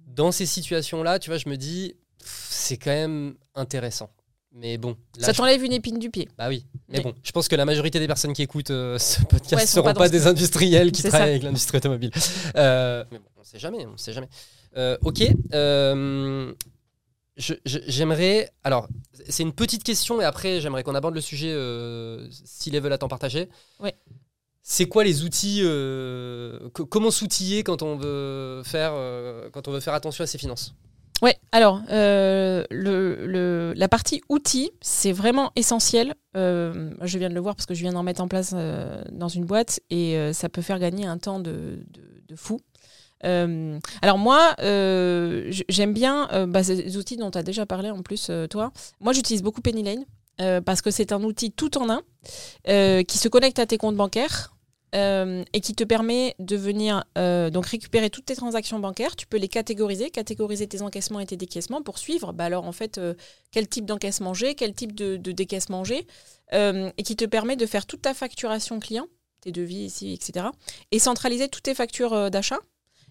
Dans 0.08 0.32
ces 0.32 0.46
situations-là, 0.46 1.20
tu 1.20 1.30
vois, 1.30 1.38
je 1.38 1.48
me 1.48 1.56
dis, 1.56 1.94
c'est 2.24 2.76
quand 2.76 2.90
même 2.90 3.34
intéressant. 3.54 4.10
Mais 4.56 4.78
bon, 4.78 4.96
là, 5.18 5.26
Ça 5.26 5.32
je- 5.32 5.36
t'enlève 5.38 5.64
une 5.64 5.72
épine 5.72 5.98
du 5.98 6.10
pied. 6.10 6.28
bah 6.38 6.48
oui, 6.48 6.64
mais 6.88 7.00
bon, 7.00 7.12
je 7.24 7.32
pense 7.32 7.48
que 7.48 7.56
la 7.56 7.64
majorité 7.64 7.98
des 7.98 8.06
personnes 8.06 8.32
qui 8.32 8.42
écoutent 8.42 8.70
euh, 8.70 8.98
ce 9.00 9.20
podcast 9.22 9.62
ne 9.62 9.66
sont 9.66 9.82
seront 9.82 9.94
pas 9.94 10.08
des 10.08 10.26
industriels 10.28 10.92
qui 10.92 11.02
travaillent 11.02 11.20
ça. 11.20 11.30
avec 11.30 11.42
l'industrie 11.42 11.78
automobile. 11.78 12.10
Euh, 12.56 13.04
mais 13.10 13.18
bon, 13.18 13.24
on 13.40 13.42
sait 13.44 13.58
jamais, 13.58 13.84
on 13.84 13.96
sait 13.96 14.12
jamais. 14.12 14.28
Euh, 14.76 14.96
ok, 15.02 15.22
j'aimerais. 17.36 18.50
Alors, 18.62 18.88
c'est 19.28 19.42
une 19.42 19.52
petite 19.52 19.82
question, 19.82 20.20
et 20.20 20.24
après, 20.24 20.60
j'aimerais 20.60 20.82
qu'on 20.84 20.94
aborde 20.94 21.14
le 21.14 21.20
sujet 21.20 21.52
si 22.44 22.70
les 22.70 22.80
veulent 22.80 22.92
à 22.92 22.98
temps 22.98 23.08
partagé. 23.08 23.48
C'est 24.62 24.86
quoi 24.86 25.04
les 25.04 25.24
outils 25.24 25.60
co- 26.72 26.86
Comment 26.86 27.10
s'outiller 27.10 27.64
quand 27.64 27.82
on 27.82 27.96
veut 27.96 28.62
faire 28.64 28.92
quand 29.52 29.68
on 29.68 29.72
veut 29.72 29.80
faire 29.80 29.94
attention 29.94 30.24
à 30.24 30.26
ses 30.26 30.38
finances? 30.38 30.74
Ouais, 31.22 31.36
alors 31.52 31.80
euh, 31.90 32.64
le, 32.70 33.24
le- 33.26 33.72
la 33.76 33.88
partie 33.88 34.20
outils, 34.28 34.70
c'est 34.82 35.12
vraiment 35.12 35.52
essentiel. 35.56 36.14
Euh, 36.36 36.90
je 37.02 37.18
viens 37.18 37.28
de 37.30 37.34
le 37.34 37.40
voir 37.40 37.54
parce 37.54 37.66
que 37.66 37.74
je 37.74 37.80
viens 37.80 37.92
d'en 37.92 38.02
mettre 38.02 38.20
en 38.20 38.28
place 38.28 38.52
euh, 38.54 39.02
dans 39.12 39.28
une 39.28 39.44
boîte 39.46 39.80
et 39.90 40.16
euh, 40.18 40.32
ça 40.32 40.48
peut 40.48 40.60
faire 40.60 40.78
gagner 40.78 41.06
un 41.06 41.16
temps 41.16 41.38
de, 41.38 41.78
de- 41.92 42.22
de 42.28 42.36
fou. 42.36 42.60
Euh, 43.24 43.78
alors 44.02 44.18
moi, 44.18 44.54
euh, 44.60 45.50
j'aime 45.68 45.94
bien 45.94 46.28
bah, 46.46 46.62
ces 46.62 46.96
outils 46.98 47.16
dont 47.16 47.30
tu 47.30 47.38
as 47.38 47.42
déjà 47.42 47.64
parlé 47.64 47.90
en 47.90 48.02
plus, 48.02 48.30
toi. 48.50 48.72
Moi, 49.00 49.12
j'utilise 49.14 49.42
beaucoup 49.42 49.62
Penny 49.62 49.82
Lane 49.82 50.62
parce 50.62 50.82
que 50.82 50.90
c'est 50.90 51.12
un 51.12 51.22
outil 51.22 51.52
tout 51.52 51.78
en 51.78 51.88
un 51.88 52.02
qui 53.04 53.18
se 53.18 53.28
connecte 53.28 53.58
à 53.60 53.66
tes 53.66 53.78
comptes 53.78 53.96
bancaires. 53.96 54.53
Euh, 54.94 55.42
et 55.52 55.60
qui 55.60 55.74
te 55.74 55.82
permet 55.82 56.36
de 56.38 56.56
venir 56.56 57.04
euh, 57.18 57.50
donc 57.50 57.66
récupérer 57.66 58.10
toutes 58.10 58.26
tes 58.26 58.36
transactions 58.36 58.78
bancaires. 58.78 59.16
Tu 59.16 59.26
peux 59.26 59.38
les 59.38 59.48
catégoriser, 59.48 60.08
catégoriser 60.10 60.68
tes 60.68 60.82
encaissements 60.82 61.18
et 61.18 61.26
tes 61.26 61.36
décaissements 61.36 61.82
pour 61.82 61.98
suivre. 61.98 62.32
Bah 62.32 62.44
alors 62.44 62.64
en 62.64 62.70
fait, 62.70 62.98
euh, 62.98 63.14
quel 63.50 63.66
type 63.66 63.86
d'encaissement 63.86 64.34
j'ai, 64.34 64.54
quel 64.54 64.72
type 64.72 64.94
de, 64.94 65.16
décaissement 65.16 65.82
j'ai, 65.82 66.06
et 66.52 67.02
qui 67.02 67.16
te 67.16 67.24
permet 67.24 67.56
de 67.56 67.66
faire 67.66 67.86
toute 67.86 68.02
ta 68.02 68.14
facturation 68.14 68.78
client, 68.78 69.08
tes 69.40 69.50
devis 69.50 69.86
ici, 69.86 70.12
etc. 70.12 70.46
Et 70.92 71.00
centraliser 71.00 71.48
toutes 71.48 71.64
tes 71.64 71.74
factures 71.74 72.30
d'achat. 72.30 72.60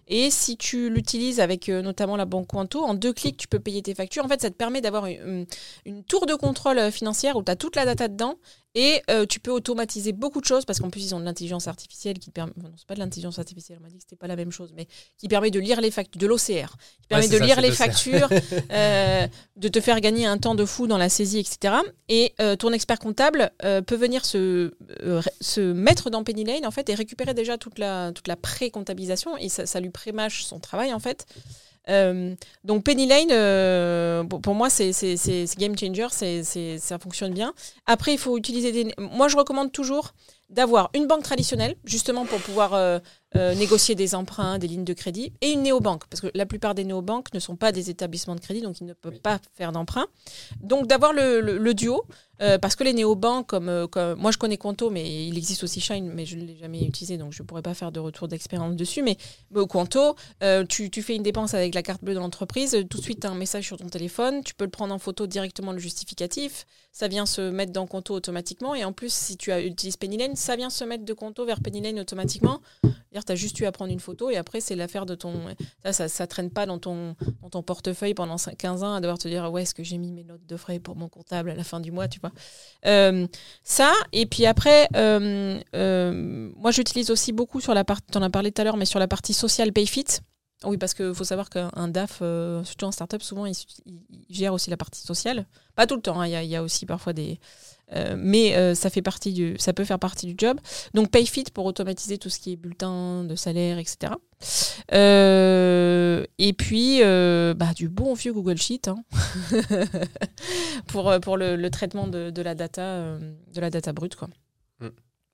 Et 0.06 0.30
si 0.30 0.56
tu 0.56 0.88
l'utilises 0.88 1.40
avec 1.40 1.68
notamment 1.68 2.16
la 2.16 2.24
banque 2.24 2.46
Quanto, 2.46 2.82
en 2.82 2.94
deux 2.94 3.12
clics, 3.12 3.36
tu 3.36 3.48
peux 3.48 3.58
payer 3.58 3.82
tes 3.82 3.94
factures. 3.94 4.24
En 4.24 4.28
fait, 4.28 4.40
ça 4.40 4.48
te 4.48 4.54
permet 4.54 4.80
d'avoir 4.80 5.04
une, 5.06 5.44
une 5.84 6.04
tour 6.04 6.24
de 6.24 6.34
contrôle 6.34 6.90
financière 6.90 7.36
où 7.36 7.42
tu 7.42 7.50
as 7.50 7.56
toute 7.56 7.76
la 7.76 7.84
data 7.84 8.08
dedans 8.08 8.38
et 8.74 9.02
euh, 9.08 9.24
tu 9.24 9.38
peux 9.38 9.52
automatiser 9.52 10.12
beaucoup 10.12 10.40
de 10.40 10.46
choses 10.46 10.64
parce 10.64 10.80
qu'en 10.80 10.90
plus, 10.90 11.04
ils 11.04 11.14
ont 11.14 11.20
de 11.20 11.24
l'intelligence 11.24 11.68
artificielle 11.68 12.18
qui 12.18 12.30
permet. 12.30 12.52
Non, 12.56 12.72
c'est 12.76 12.86
pas 12.86 12.94
de 12.94 12.98
l'intelligence 12.98 13.38
artificielle, 13.38 13.78
on 13.80 13.84
m'a 13.84 13.88
dit 13.88 13.96
que 13.96 14.02
c'était 14.02 14.16
pas 14.16 14.26
la 14.26 14.34
même 14.34 14.50
chose, 14.50 14.72
mais 14.74 14.88
qui 15.16 15.28
permet 15.28 15.50
de 15.50 15.60
lire 15.60 15.80
les 15.80 15.92
factures, 15.92 16.20
de 16.20 16.26
l'OCR, 16.26 16.76
qui 17.00 17.08
permet 17.08 17.28
de 17.28 17.38
ça, 17.38 17.44
lire 17.44 17.60
les 17.60 17.70
factures, 17.70 18.28
euh, 18.72 19.26
de 19.56 19.68
te 19.68 19.80
faire 19.80 20.00
gagner 20.00 20.26
un 20.26 20.38
temps 20.38 20.56
de 20.56 20.64
fou 20.64 20.88
dans 20.88 20.98
la 20.98 21.08
saisie, 21.08 21.38
etc. 21.38 21.74
Et 22.08 22.34
euh, 22.40 22.56
ton 22.56 22.72
expert 22.72 22.98
comptable 22.98 23.52
peut 23.86 23.96
venir 23.96 24.24
se, 24.24 24.74
se 25.40 25.60
mettre 25.60 26.10
dans 26.10 26.24
Penny 26.24 26.44
Lane 26.44 26.66
en 26.66 26.70
fait 26.70 26.88
et 26.88 26.94
récupérer 26.94 27.34
déjà 27.34 27.58
toute 27.58 27.78
la, 27.78 28.12
toute 28.12 28.28
la 28.28 28.36
pré-comptabilisation 28.36 29.36
et 29.36 29.48
ça, 29.48 29.66
ça 29.66 29.80
lui 29.80 29.90
prémâche 29.90 30.44
son 30.44 30.58
travail 30.58 30.92
en 30.92 31.00
fait. 31.00 31.26
Euh, 31.90 32.34
donc 32.64 32.84
Penny 32.84 33.06
Lane, 33.06 33.28
euh, 33.30 34.24
pour, 34.24 34.54
moi, 34.54 34.70
c'est 34.70 34.92
game 35.58 35.76
changer, 35.78 36.78
ça 36.78 36.98
fonctionne 36.98 37.34
bien. 37.34 37.52
Après, 37.86 38.12
il 38.12 38.18
faut 38.18 38.36
utiliser 38.38 38.72
des... 38.72 38.92
Moi, 38.98 39.28
je 39.28 39.36
recommande 39.36 39.70
toujours 39.72 40.14
d'avoir 40.50 40.90
une 40.94 41.06
banque 41.06 41.22
traditionnelle, 41.24 41.74
justement 41.84 42.26
pour 42.26 42.38
pouvoir 42.38 42.74
euh, 42.74 42.98
euh, 43.36 43.54
négocier 43.54 43.94
des 43.94 44.14
emprunts, 44.14 44.58
des 44.58 44.68
lignes 44.68 44.84
de 44.84 44.92
crédit, 44.92 45.32
et 45.40 45.50
une 45.50 45.62
néobanque, 45.62 46.04
parce 46.08 46.20
que 46.20 46.28
la 46.34 46.46
plupart 46.46 46.74
des 46.74 46.84
néobanques 46.84 47.32
ne 47.34 47.40
sont 47.40 47.56
pas 47.56 47.72
des 47.72 47.90
établissements 47.90 48.34
de 48.36 48.40
crédit, 48.40 48.60
donc 48.60 48.78
ils 48.80 48.86
ne 48.86 48.92
peuvent 48.92 49.14
Oui. 49.14 49.20
pas 49.20 49.38
faire 49.54 49.72
d'emprunt. 49.72 50.06
Donc 50.60 50.86
d'avoir 50.86 51.12
le, 51.12 51.40
le- 51.40 51.58
le 51.58 51.74
duo, 51.74 52.04
euh, 52.42 52.58
parce 52.58 52.74
que 52.76 52.84
les 52.84 52.92
néobanques, 52.92 53.46
comme, 53.46 53.68
euh, 53.68 53.86
comme- 53.86 54.18
moi 54.18 54.30
je 54.30 54.38
connais 54.38 54.56
Quanto, 54.56 54.90
mais 54.90 55.26
il 55.26 55.36
existe 55.38 55.62
aussi 55.64 55.80
Shine, 55.80 56.10
mais 56.12 56.26
je 56.26 56.36
ne 56.36 56.44
l'ai 56.44 56.56
jamais 56.56 56.82
utilisé, 56.82 57.16
donc 57.16 57.32
je 57.32 57.42
ne 57.42 57.46
pourrais 57.46 57.62
pas 57.62 57.74
faire 57.74 57.92
de 57.92 58.00
retour 58.00 58.28
d'expérience 58.28 58.74
dessus. 58.76 59.02
Mais 59.02 59.16
euh, 59.56 59.66
Quanto, 59.66 60.16
euh, 60.42 60.64
tu, 60.66 60.90
tu 60.90 61.02
fais 61.02 61.14
une 61.14 61.22
dépense 61.22 61.54
avec 61.54 61.74
la 61.74 61.82
carte 61.82 62.02
bleue 62.02 62.14
de 62.14 62.18
l'entreprise, 62.18 62.76
tout 62.90 62.98
de 62.98 63.02
suite 63.02 63.20
tu 63.20 63.26
as 63.26 63.30
un 63.30 63.34
message 63.36 63.64
sur 63.66 63.76
ton 63.76 63.88
téléphone, 63.88 64.42
tu 64.44 64.54
peux 64.54 64.64
le 64.64 64.70
prendre 64.70 64.94
en 64.94 64.98
photo 64.98 65.26
directement 65.26 65.72
le 65.72 65.78
justificatif, 65.78 66.66
ça 66.94 67.08
vient 67.08 67.26
se 67.26 67.50
mettre 67.50 67.72
dans 67.72 67.88
Quanto 67.88 68.14
automatiquement, 68.14 68.72
et 68.76 68.84
en 68.84 68.92
plus 68.92 69.12
si 69.12 69.36
tu 69.36 69.52
utilises 69.52 69.96
Pennylane, 69.96 70.36
ça 70.36 70.54
vient 70.54 70.70
se 70.70 70.84
mettre 70.84 71.04
de 71.04 71.12
Quanto 71.12 71.44
vers 71.44 71.60
Pennylane 71.60 71.98
automatiquement. 71.98 72.60
C'est-à-dire 72.82 73.24
tu 73.24 73.32
as 73.32 73.34
juste 73.34 73.58
eu 73.58 73.66
à 73.66 73.72
prendre 73.72 73.92
une 73.92 73.98
photo 73.98 74.30
et 74.30 74.36
après 74.36 74.60
c'est 74.60 74.76
l'affaire 74.76 75.04
de 75.04 75.16
ton... 75.16 75.34
Ça, 75.90 76.08
ça, 76.08 76.26
traîne 76.28 76.50
pas 76.50 76.66
dans 76.66 76.78
ton, 76.78 77.16
dans 77.42 77.50
ton 77.50 77.62
portefeuille 77.64 78.14
pendant 78.14 78.38
5 78.38 78.56
15 78.56 78.84
ans 78.84 78.94
à 78.94 79.00
devoir 79.00 79.18
te 79.18 79.26
dire 79.26 79.50
ouais, 79.50 79.62
est-ce 79.62 79.74
que 79.74 79.82
j'ai 79.82 79.98
mis 79.98 80.12
mes 80.12 80.22
notes 80.22 80.46
de 80.46 80.56
frais 80.56 80.78
pour 80.78 80.94
mon 80.94 81.08
comptable 81.08 81.50
à 81.50 81.56
la 81.56 81.64
fin 81.64 81.80
du 81.80 81.90
mois, 81.90 82.06
tu 82.06 82.20
vois. 82.20 82.30
Euh, 82.86 83.26
ça, 83.64 83.92
et 84.12 84.26
puis 84.26 84.46
après, 84.46 84.86
euh, 84.94 85.60
euh, 85.74 86.52
moi 86.56 86.70
j'utilise 86.70 87.10
aussi 87.10 87.32
beaucoup 87.32 87.60
sur 87.60 87.74
la 87.74 87.82
partie, 87.82 88.06
tu 88.12 88.18
en 88.18 88.22
as 88.22 88.30
parlé 88.30 88.52
tout 88.52 88.62
à 88.62 88.64
l'heure, 88.64 88.76
mais 88.76 88.86
sur 88.86 89.00
la 89.00 89.08
partie 89.08 89.34
social 89.34 89.72
Payfit. 89.72 90.20
Oui, 90.62 90.78
parce 90.78 90.94
qu'il 90.94 91.14
faut 91.14 91.24
savoir 91.24 91.50
qu'un 91.50 91.88
DAF, 91.88 92.20
euh, 92.22 92.64
surtout 92.64 92.86
en 92.86 92.92
startup, 92.92 93.22
souvent, 93.22 93.44
il, 93.46 93.54
gère 94.30 94.54
aussi 94.54 94.70
la 94.70 94.76
partie 94.76 95.02
sociale. 95.02 95.46
Pas 95.74 95.86
tout 95.86 95.96
le 95.96 96.00
temps, 96.00 96.20
hein, 96.20 96.26
il 96.26 96.48
y, 96.48 96.56
a- 96.56 96.62
aussi 96.62 96.86
parfois 96.86 97.12
des. 97.12 97.38
euh, 97.92 98.14
mais 98.16 98.56
euh, 98.56 98.74
ça, 98.74 98.88
fait 98.88 99.02
partie 99.02 99.32
du, 99.32 99.56
ça 99.58 99.72
peut 99.72 99.84
faire 99.84 99.98
partie 99.98 100.26
du 100.26 100.34
job. 100.38 100.58
Donc, 100.94 101.10
Payfit 101.10 101.44
pour 101.52 101.66
automatiser 101.66 102.18
tout 102.18 102.30
ce 102.30 102.38
qui 102.38 102.52
est 102.52 102.56
bulletin 102.56 103.24
de 103.24 103.34
salaire, 103.36 103.78
etc. 103.78 104.14
Et 106.38 106.52
puis, 106.52 107.00
bah, 107.00 107.74
du 107.74 107.88
bon 107.88 108.14
vieux 108.14 108.32
Google 108.32 108.56
Sheet 108.56 108.88
hein. 108.88 109.04
pour, 110.86 111.12
pour 111.20 111.36
le, 111.36 111.68
traitement 111.68 112.06
de, 112.06 112.42
la 112.42 112.54
data, 112.54 113.18
de 113.18 113.60
la 113.60 113.70
data 113.70 113.92
brute. 113.92 114.16
Quoi. 114.16 114.28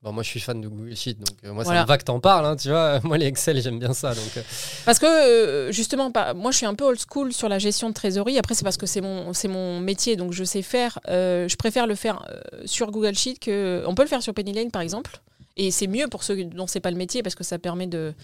Bon, 0.03 0.13
moi, 0.13 0.23
je 0.23 0.29
suis 0.31 0.41
fan 0.41 0.59
de 0.63 0.67
Google 0.69 0.97
Sheet, 0.97 1.15
donc 1.19 1.29
euh, 1.45 1.53
moi, 1.53 1.63
Voilà. 1.65 1.81
ça 1.81 1.85
me 1.85 1.89
va 1.89 1.99
que 1.99 2.05
t'en 2.05 2.21
parles, 2.21 2.47
hein, 2.47 2.57
tu 2.57 2.69
vois. 2.71 3.01
Moi, 3.05 3.19
les 3.19 3.27
Excel, 3.27 3.61
j'aime 3.61 3.79
bien 3.79 3.93
ça, 3.93 4.15
donc. 4.15 4.35
euh, 4.39 4.43
Parce 4.87 4.99
que 4.99 5.05
euh, 5.05 5.73
justement, 5.73 6.11
moi 6.37 6.53
je 6.53 6.57
suis 6.57 6.65
un 6.65 6.75
peu 6.75 6.85
old 6.85 6.99
school 6.99 7.35
sur 7.35 7.51
la 7.51 7.59
gestion 7.59 7.91
de 7.91 7.95
trésorerie. 7.95 8.39
Après, 8.39 8.55
c'est 8.55 8.65
parce 8.65 8.79
que 8.79 8.87
c'est 8.87 9.03
mon, 9.03 9.35
c'est 9.35 9.49
mon 9.49 9.79
métier, 9.79 10.17
donc 10.17 10.33
je 10.33 10.43
sais 10.43 10.63
faire. 10.63 10.99
je 11.07 11.55
préfère 11.57 11.87
le 11.87 11.95
faire 11.97 12.25
sur 12.65 12.91
Google 12.91 13.15
Sheet 13.15 13.39
que. 13.41 13.85
On 13.87 13.95
peut 13.95 14.03
le 14.03 14.09
faire 14.09 14.23
sur 14.23 14.33
Penny 14.33 14.55
Lane 14.55 14.71
par 14.71 14.81
exemple. 14.81 15.21
Et 15.59 15.71
c'est 15.71 15.87
mieux 15.87 16.09
pour 16.09 16.23
ceux 16.25 16.45
dont 16.45 16.67
c'est 16.67 16.81
pas 16.81 16.91
le 16.91 16.97
métier 16.97 17.23
parce 17.23 17.35
que 17.35 17.45
ça 17.45 17.59
permet 17.59 17.87
de. 17.87 18.15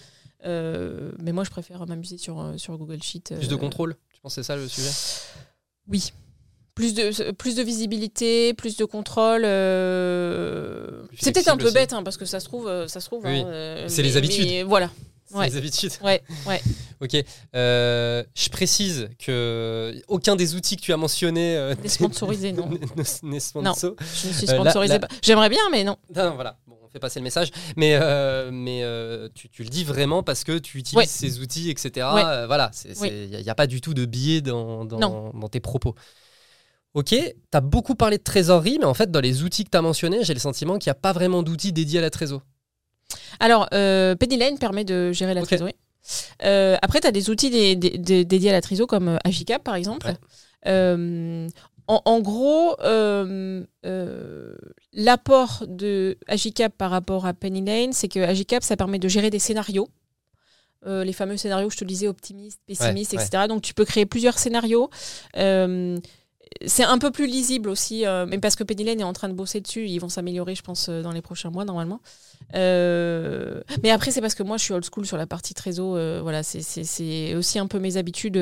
mais 0.43 1.31
moi 1.31 1.43
je 1.43 1.51
préfère 1.51 1.85
m'amuser 1.85 2.17
sur, 2.17 2.53
sur 2.57 2.75
Google 2.75 3.03
Sheet. 3.03 3.35
Plus 3.37 3.47
de 3.49 3.55
contrôle, 3.55 3.95
tu 4.15 4.19
penses 4.21 4.33
que 4.35 4.41
c'est 4.41 4.47
ça 4.47 4.55
le 4.55 4.67
sujet? 4.67 4.89
Oui. 5.87 6.11
Plus 6.77 6.93
de, 6.93 7.31
plus 7.31 7.55
de 7.55 7.63
visibilité, 7.63 8.53
plus 8.53 8.77
de 8.77 8.85
contrôle. 8.85 9.41
euh, 9.45 11.01
C'est 11.19 11.31
peut-être 11.31 11.47
un 11.47 11.57
peu 11.57 11.65
aussi. 11.65 11.73
bête 11.73 11.91
hein, 11.93 12.03
parce 12.03 12.17
que 12.17 12.25
ça 12.25 12.39
se 12.39 12.45
trouve, 12.45 12.67
euh, 12.67 12.87
ça 12.87 12.99
se 12.99 13.07
trouve. 13.07 13.23
Oui. 13.25 13.39
hein, 13.39 13.47
euh, 13.47 13.85
C'est 13.87 14.03
les 14.03 14.15
habitudes. 14.15 14.45
mais 14.45 14.61
voilà. 14.63 14.91
C'est 15.25 15.35
Ouais. 15.37 15.49
les 15.49 15.57
habitudes. 15.57 15.91
Ouais, 16.03 16.21
ouais. 16.45 16.61
Ok. 17.01 17.15
Euh, 17.55 18.23
je 18.35 18.49
précise 18.49 19.09
que 19.19 19.93
aucun 20.07 20.35
des 20.35 20.53
outils 20.55 20.77
que 20.77 20.81
tu 20.81 20.93
as 20.93 20.97
mentionnés 20.97 21.55
euh, 21.57 21.73
Des 21.75 21.89
sponsorisés, 21.89 22.51
non. 22.53 22.69
n'est- 22.95 23.23
n'est 23.23 23.39
sponsor. 23.39 23.95
Je 23.99 24.27
ne 24.27 24.33
suis 24.33 24.49
Euh, 24.49 24.63
là- 24.87 24.99
pas. 24.99 25.07
J'aimerais 25.23 25.49
bien, 25.49 25.61
mais 25.71 25.83
non. 25.83 25.97
Non, 26.15 26.25
non, 26.29 26.35
voilà. 26.35 26.57
Bon, 26.67 26.75
on 26.83 26.87
fait 26.89 26.99
passer 26.99 27.19
le 27.19 27.23
message. 27.23 27.49
Mais, 27.75 27.99
mais 28.51 28.83
tu, 29.35 29.49
tu 29.49 29.63
le 29.63 29.69
dis 29.69 29.83
vraiment 29.83 30.21
parce 30.23 30.43
que 30.43 30.59
tu 30.59 30.77
utilises 30.77 30.95
Ouais. 30.97 31.05
ces 31.07 31.39
outils, 31.39 31.69
etc. 31.71 32.05
Voilà. 32.45 32.69
Il 33.03 33.29
n'y 33.43 33.49
a, 33.49 33.55
pas 33.55 33.65
du 33.67 33.81
tout 33.81 33.93
de 33.95 34.05
biais 34.05 34.41
dans, 34.41 34.85
dans, 34.85 34.99
Non. 34.99 35.31
dans 35.33 35.49
tes 35.49 35.59
propos. 35.59 35.95
Ok, 36.97 37.09
tu 37.09 37.23
as 37.53 37.61
beaucoup 37.61 37.93
parlé 37.93 38.17
de 38.17 38.23
trésorerie, 38.23 38.77
mais 38.79 38.85
en 38.85 38.93
fait, 38.95 39.11
dans 39.11 39.19
les 39.19 39.43
outils 39.43 39.63
que 39.63 39.69
tu 39.69 39.77
as 39.77 39.83
mentionnés, 39.83 40.23
j'ai 40.23 40.33
le 40.33 40.39
sentiment 40.39 40.79
qu'il 40.79 40.89
n'y 40.89 40.97
a 40.97 40.99
pas 40.99 41.13
vraiment 41.13 41.43
d'outils 41.43 41.71
dédiés 41.71 41.99
à 41.99 42.01
la 42.01 42.09
trésor. 42.09 42.41
Alors, 43.39 43.67
euh, 43.71 44.15
Penny 44.15 44.35
Lane 44.35 44.57
permet 44.57 44.83
de 44.83 45.11
gérer 45.11 45.35
la 45.35 45.43
trésorerie. 45.43 45.75
Euh, 46.43 46.75
après, 46.81 46.99
tu 46.99 47.05
as 47.05 47.11
des 47.11 47.29
outils 47.29 47.51
dé- 47.51 47.75
dé- 47.75 47.99
dé- 47.99 48.25
dédiés 48.25 48.49
à 48.49 48.53
la 48.53 48.61
trésor 48.61 48.87
comme 48.87 49.09
euh, 49.09 49.17
Agicap, 49.23 49.63
par 49.63 49.75
exemple. 49.75 50.07
Ouais. 50.07 50.15
Euh, 50.65 51.47
en, 51.87 52.01
en 52.03 52.19
gros, 52.19 52.75
l'apport 54.93 55.65
de 55.67 56.17
Agicap 56.27 56.73
par 56.75 56.89
rapport 56.89 57.27
à 57.27 57.33
Penny 57.35 57.63
Lane, 57.63 57.93
c'est 57.93 58.07
que 58.07 58.19
Agicap, 58.19 58.63
ça 58.63 58.75
permet 58.75 58.97
de 58.97 59.07
gérer 59.07 59.29
des 59.29 59.39
scénarios. 59.39 59.87
Euh, 60.85 61.03
les 61.03 61.13
fameux 61.13 61.37
scénarios, 61.37 61.69
je 61.69 61.77
te 61.77 61.83
le 61.83 61.89
disais, 61.89 62.07
optimistes, 62.07 62.59
pessimistes, 62.65 63.13
Ouais, 63.13 63.23
etc. 63.23 63.43
Donc, 63.47 63.61
tu 63.61 63.73
peux 63.73 63.85
créer 63.85 64.05
plusieurs 64.05 64.39
scénarios. 64.39 64.89
Euh, 65.35 65.99
c'est 66.65 66.83
un 66.83 66.97
peu 66.97 67.11
plus 67.11 67.27
lisible 67.27 67.69
aussi, 67.69 68.05
euh, 68.05 68.25
mais 68.27 68.37
parce 68.39 68.55
que 68.55 68.63
Penny 68.63 68.83
Lane 68.83 68.99
est 68.99 69.03
en 69.03 69.13
train 69.13 69.29
de 69.29 69.33
bosser 69.33 69.61
dessus, 69.61 69.87
ils 69.87 69.99
vont 69.99 70.09
s'améliorer, 70.09 70.55
je 70.55 70.61
pense, 70.61 70.89
euh, 70.89 71.01
dans 71.01 71.11
les 71.11 71.21
prochains 71.21 71.49
mois 71.49 71.65
normalement. 71.65 72.01
Euh, 72.55 73.61
mais 73.83 73.89
après, 73.89 74.11
c'est 74.11 74.21
parce 74.21 74.35
que 74.35 74.43
moi, 74.43 74.57
je 74.57 74.63
suis 74.63 74.73
old 74.73 74.85
school 74.85 75.05
sur 75.05 75.17
la 75.17 75.27
partie 75.27 75.53
trésor. 75.53 75.97
voilà, 76.21 76.43
c'est- 76.43 77.35
aussi 77.35 77.59
un 77.59 77.67
peu 77.67 77.79
mes 77.79 77.97
habitudes. 77.97 78.37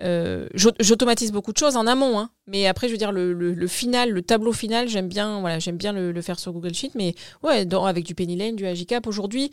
j'au- 0.00 0.72
J'automatise 0.80 1.32
beaucoup 1.32 1.52
de 1.52 1.58
choses 1.58 1.76
en 1.76 1.86
amont, 1.86 2.18
hein, 2.18 2.30
mais 2.46 2.66
après, 2.66 2.88
je 2.88 2.92
veux 2.92 2.98
dire 2.98 3.12
le, 3.12 3.66
final, 3.66 4.10
le 4.10 4.22
tableau 4.22 4.52
final, 4.52 4.88
j'aime 4.88 5.08
bien, 5.08 5.40
voilà, 5.40 5.58
bien 5.72 5.92
le, 5.92 6.22
faire 6.22 6.38
sur 6.38 6.52
Google 6.52 6.74
Sheet, 6.74 6.92
mais 6.94 7.14
ouais, 7.42 7.66
avec 7.86 8.04
du 8.04 8.14
Penny 8.14 8.36
Lane, 8.36 8.56
du 8.56 8.66
Agicap 8.66 9.06
aujourd'hui. 9.06 9.50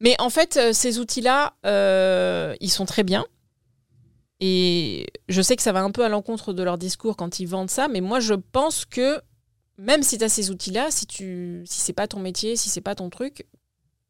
Mais 0.00 0.16
en 0.18 0.30
fait, 0.30 0.58
ces 0.72 0.98
outils-là, 0.98 1.54
ils 2.60 2.70
sont 2.70 2.86
très 2.86 3.02
bien. 3.04 3.24
Et 4.40 5.06
je 5.28 5.42
sais 5.42 5.54
que 5.56 5.62
ça 5.62 5.72
va 5.72 5.82
un 5.82 5.90
peu 5.90 6.04
à 6.04 6.08
l'encontre 6.08 6.52
de 6.52 6.62
leur 6.62 6.78
discours 6.78 7.16
quand 7.16 7.40
ils 7.40 7.46
vendent 7.46 7.70
ça, 7.70 7.88
mais 7.88 8.00
moi 8.00 8.20
je 8.20 8.34
pense 8.34 8.84
que 8.86 9.20
même 9.76 10.02
si 10.02 10.16
tu 10.18 10.24
as 10.24 10.28
ces 10.28 10.50
outils-là, 10.50 10.90
si 10.90 11.06
tu 11.06 11.62
si 11.66 11.80
c'est 11.80 11.92
pas 11.92 12.06
ton 12.08 12.20
métier, 12.20 12.56
si 12.56 12.68
c'est 12.70 12.80
pas 12.80 12.94
ton 12.94 13.10
truc, 13.10 13.46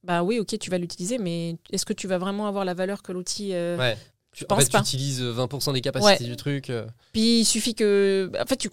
bah 0.05 0.23
oui, 0.23 0.39
OK, 0.39 0.57
tu 0.59 0.71
vas 0.71 0.79
l'utiliser, 0.79 1.19
mais 1.19 1.57
est-ce 1.73 1.85
que 1.85 1.93
tu 1.93 2.07
vas 2.07 2.19
vraiment 2.19 2.47
avoir 2.47 2.65
la 2.65 2.75
valeur 2.75 3.03
que 3.03 3.13
l'outil 3.13 3.51
euh, 3.55 3.77
Ouais. 3.77 3.97
Tu, 4.33 4.45
en 4.49 4.57
fait, 4.57 4.71
pas. 4.71 4.79
tu 4.79 4.85
utilises 4.85 5.21
20% 5.21 5.73
des 5.73 5.81
capacités 5.81 6.23
Ouais. 6.25 6.31
du 6.31 6.37
truc. 6.37 6.71
euh. 6.71 6.87
Puis 7.13 7.41
il 7.41 7.45
suffit 7.45 7.75
que 7.75 8.31
en 8.41 8.47
fait 8.47 8.57
tu 8.57 8.71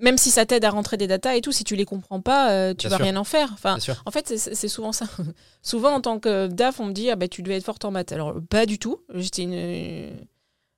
même 0.00 0.18
si 0.18 0.30
ça 0.30 0.44
t'aide 0.44 0.64
à 0.64 0.70
rentrer 0.70 0.96
des 0.96 1.06
datas 1.06 1.36
et 1.36 1.40
tout, 1.40 1.52
si 1.52 1.62
tu 1.64 1.76
les 1.76 1.84
comprends 1.84 2.20
pas, 2.20 2.50
euh, 2.50 2.74
tu 2.74 2.88
Bien 2.88 2.90
vas 2.90 2.96
sûr. 2.96 3.04
rien 3.04 3.16
en 3.16 3.24
faire. 3.24 3.50
Enfin, 3.54 3.78
en 4.04 4.10
fait, 4.10 4.36
c'est- 4.36 4.68
souvent 4.68 4.90
ça. 4.92 5.06
souvent, 5.62 5.92
en 5.94 6.00
tant 6.00 6.18
que 6.18 6.48
DAF, 6.48 6.80
on 6.80 6.86
me 6.86 6.92
dit 6.92 7.08
ah 7.08 7.14
bah, 7.16 7.28
tu 7.28 7.42
devais 7.42 7.56
être 7.56 7.64
forte 7.64 7.84
en 7.84 7.92
maths. 7.92 8.10
Alors, 8.10 8.34
pas 8.50 8.66
du 8.66 8.78
tout. 8.80 9.00
J'étais 9.14 9.42
une. 9.42 10.10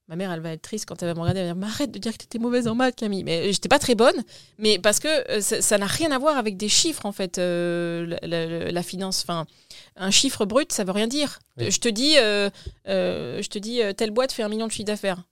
Ma 0.08 0.16
mère, 0.16 0.30
elle 0.32 0.40
va 0.40 0.52
être 0.52 0.60
triste 0.60 0.84
quand 0.84 1.02
elle 1.02 1.08
va 1.08 1.14
me 1.14 1.20
regarder. 1.20 1.40
Elle 1.40 1.48
va 1.48 1.54
dire 1.54 1.64
arrête 1.66 1.90
de 1.90 1.98
dire 1.98 2.12
que 2.12 2.18
tu 2.18 2.24
étais 2.24 2.38
mauvaise 2.38 2.68
en 2.68 2.74
maths, 2.74 2.94
Camille. 2.96 3.24
Mais 3.24 3.50
j'étais 3.54 3.70
pas 3.70 3.78
très 3.78 3.94
bonne. 3.94 4.22
Mais 4.58 4.78
parce 4.78 5.00
que 5.00 5.08
euh, 5.30 5.40
ça 5.40 5.78
n'a 5.78 5.86
rien 5.86 6.10
à 6.12 6.18
voir 6.18 6.36
avec 6.36 6.58
des 6.58 6.68
chiffres, 6.68 7.06
en 7.06 7.12
fait, 7.12 7.38
euh, 7.38 8.06
la, 8.22 8.46
la- 8.46 8.70
la 8.70 8.82
finance. 8.82 9.22
Enfin, 9.22 9.46
un 9.96 10.10
chiffre 10.10 10.44
brut, 10.44 10.72
ça 10.72 10.84
veut 10.84 10.92
rien 10.92 11.06
dire. 11.06 11.38
Oui. 11.56 11.70
Je 11.70 11.80
te 11.80 11.88
dis, 11.88 12.16
euh, 12.18 12.50
euh, 12.86 13.40
je 13.40 13.48
te 13.48 13.58
dis 13.58 13.80
telle 13.96 14.10
boîte 14.10 14.32
fait 14.32 14.42
un 14.42 14.48
million 14.50 14.66
de 14.66 14.72
chiffre 14.72 14.86
d'affaires. 14.86 15.22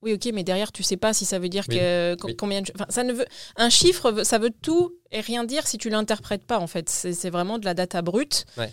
Oui, 0.00 0.14
ok, 0.14 0.30
mais 0.32 0.42
derrière, 0.44 0.72
tu 0.72 0.82
sais 0.82 0.96
pas 0.96 1.12
si 1.12 1.24
ça 1.26 1.38
veut 1.38 1.48
dire 1.50 1.64
Oui. 1.68 1.76
que 1.78 2.16
Oui. 2.24 2.34
combien. 2.34 2.62
de- 2.62 2.72
ça 2.88 3.04
ne 3.04 3.12
veut. 3.12 3.26
Un 3.56 3.68
chiffre, 3.68 4.24
ça 4.24 4.38
veut 4.38 4.50
tout 4.62 4.94
et 5.12 5.20
rien 5.20 5.44
dire 5.44 5.66
si 5.66 5.76
tu 5.76 5.90
l'interprètes 5.90 6.44
pas. 6.46 6.58
En 6.58 6.66
fait, 6.66 6.88
c'est 6.88 7.12
c'est 7.12 7.30
vraiment 7.30 7.58
de 7.58 7.66
la 7.66 7.74
data 7.74 8.00
brute. 8.00 8.46
Ouais. 8.56 8.70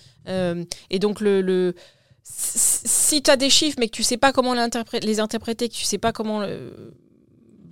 Et 0.90 1.00
donc 1.00 1.20
le, 1.22 1.42
le 1.42 1.76
si- 2.24 3.22
tu 3.22 3.30
as 3.32 3.38
des 3.38 3.50
chiffres 3.50 3.78
mais 3.80 3.88
que 3.88 3.96
tu 3.96 4.04
sais 4.04 4.18
pas 4.18 4.32
comment 4.32 4.54
les 4.54 5.20
interpréter, 5.20 5.70
que 5.70 5.74
tu 5.74 5.84
sais 5.86 5.98
pas 5.98 6.12
comment, 6.12 6.42
le- 6.42 6.94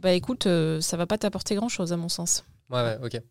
bah 0.02 0.14
écoute, 0.14 0.48
euh, 0.48 0.82
ça 0.82 0.98
va 0.98 1.06
pas 1.08 1.18
t'apporter 1.18 1.56
grand 1.56 1.70
chose 1.70 1.94
à 1.94 1.98
mon 1.98 2.10
sens. 2.10 2.44
Ouais, 2.70 2.82
ouais, 2.82 2.98
ok. 3.04 3.22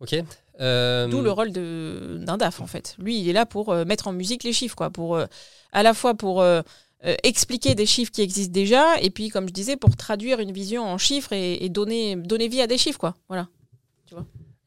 Ok. 0.00 0.14
Euh, 0.60 1.06
D'où 1.08 1.22
le 1.22 1.30
rôle 1.30 1.52
de- 1.52 2.18
d'un 2.22 2.36
DAF 2.36 2.60
en 2.60 2.66
fait. 2.66 2.94
Lui, 2.98 3.20
il 3.20 3.28
est 3.28 3.32
là 3.32 3.46
pour 3.46 3.70
euh, 3.72 3.84
mettre 3.84 4.08
en 4.08 4.12
musique 4.12 4.44
les 4.44 4.52
chiffres, 4.52 4.74
quoi, 4.76 4.90
pour 4.90 5.16
euh, 5.16 5.26
à 5.72 5.82
la 5.82 5.94
fois 5.94 6.14
pour 6.14 6.44
expliquer 7.22 7.76
des 7.76 7.86
chiffres 7.86 8.10
qui 8.10 8.22
existent 8.22 8.52
déjà, 8.52 9.00
et 9.00 9.10
puis 9.10 9.28
comme 9.28 9.46
je 9.48 9.52
disais, 9.52 9.76
pour 9.76 9.94
traduire 9.96 10.40
une 10.40 10.50
vision 10.52 10.82
en 10.84 10.98
chiffres 10.98 11.32
et, 11.32 11.64
et 11.64 11.68
donner 11.68 12.16
donner 12.16 12.48
vie 12.48 12.60
à 12.60 12.66
des 12.66 12.76
chiffres, 12.78 12.98
quoi. 12.98 13.14
Voilà. 13.28 13.46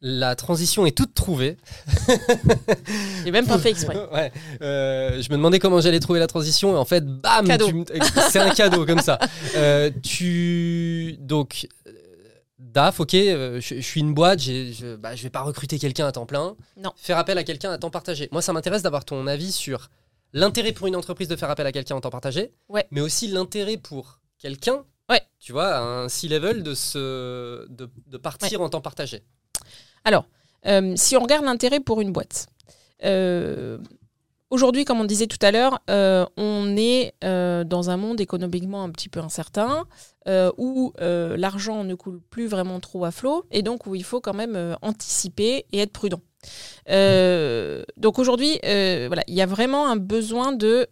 La 0.03 0.35
transition 0.35 0.85
est 0.87 0.97
toute 0.97 1.13
trouvée. 1.13 1.57
J'ai 3.23 3.31
même 3.31 3.45
pas 3.45 3.59
fait 3.59 3.69
exprès. 3.69 3.95
ouais. 4.11 4.31
Euh, 4.61 5.21
je 5.21 5.29
me 5.29 5.35
demandais 5.35 5.59
comment 5.59 5.79
j'allais 5.79 5.99
trouver 5.99 6.19
la 6.19 6.27
transition 6.27 6.73
et 6.75 6.77
en 6.77 6.85
fait, 6.85 7.05
bam, 7.05 7.45
tu 7.47 7.85
c'est 8.31 8.39
un 8.39 8.49
cadeau 8.51 8.85
comme 8.85 9.01
ça. 9.01 9.19
Euh, 9.55 9.91
tu 10.01 11.17
donc 11.19 11.67
euh, 11.87 11.91
DAF, 12.57 12.99
ok, 13.01 13.11
je, 13.11 13.59
je 13.59 13.79
suis 13.81 13.99
une 13.99 14.13
boîte, 14.13 14.39
je, 14.41 14.95
bah, 14.95 15.15
je 15.15 15.23
vais 15.23 15.29
pas 15.29 15.41
recruter 15.41 15.77
quelqu'un 15.77 16.07
à 16.07 16.11
temps 16.11 16.25
plein. 16.25 16.55
Non. 16.77 16.91
Faire 16.95 17.17
appel 17.17 17.37
à 17.37 17.43
quelqu'un 17.43 17.71
à 17.71 17.77
temps 17.77 17.89
partagé. 17.89 18.29
Moi, 18.31 18.41
ça 18.41 18.53
m'intéresse 18.53 18.81
d'avoir 18.81 19.03
ton 19.03 19.27
avis 19.27 19.51
sur 19.51 19.89
l'intérêt 20.33 20.71
pour 20.71 20.87
une 20.87 20.95
entreprise 20.95 21.27
de 21.27 21.35
faire 21.35 21.49
appel 21.49 21.67
à 21.67 21.71
quelqu'un 21.71 21.95
en 21.95 22.01
temps 22.01 22.09
partagé, 22.09 22.53
Ouais. 22.69 22.85
mais 22.91 23.01
aussi 23.01 23.27
l'intérêt 23.27 23.77
pour 23.77 24.19
quelqu'un, 24.39 24.83
Ouais. 25.09 25.21
tu 25.39 25.51
vois, 25.51 25.67
à 25.75 25.81
un 25.81 26.07
C-level 26.09 26.63
de, 26.63 26.73
se, 26.73 27.67
de, 27.69 27.89
de 28.07 28.17
partir 28.17 28.61
en 28.61 28.69
temps 28.69 28.81
partagé. 28.81 29.23
Alors, 30.03 30.25
euh, 30.65 30.93
si 30.95 31.15
on 31.15 31.21
regarde 31.21 31.45
l'intérêt 31.45 31.79
pour 31.79 32.01
une 32.01 32.11
boîte, 32.11 32.47
euh, 33.03 33.77
aujourd'hui, 34.49 34.85
comme 34.85 34.99
on 34.99 35.05
disait 35.05 35.27
tout 35.27 35.37
à 35.41 35.51
l'heure, 35.51 35.79
euh, 35.89 36.25
on 36.37 36.75
est 36.77 37.13
dans 37.21 37.89
un 37.89 37.97
monde 37.97 38.19
économiquement 38.21 38.83
un 38.83 38.89
petit 38.89 39.09
peu 39.09 39.19
incertain, 39.19 39.85
où 40.57 40.93
l'argent 40.99 41.83
ne 41.83 41.95
coule 41.95 42.21
plus 42.29 42.47
vraiment 42.47 42.79
trop 42.79 43.05
à 43.05 43.11
flot, 43.11 43.45
et 43.51 43.61
donc 43.61 43.85
où 43.85 43.95
il 43.95 44.03
faut 44.03 44.21
quand 44.21 44.33
même 44.33 44.77
anticiper 44.81 45.65
et 45.71 45.79
être 45.79 45.93
prudent. 45.93 46.21
Donc 46.87 48.19
aujourd'hui, 48.19 48.59
il 48.63 49.23
y 49.27 49.41
a 49.41 49.45
vraiment 49.45 49.87
un 49.87 49.97
besoin 49.97 50.51
de 50.51 50.87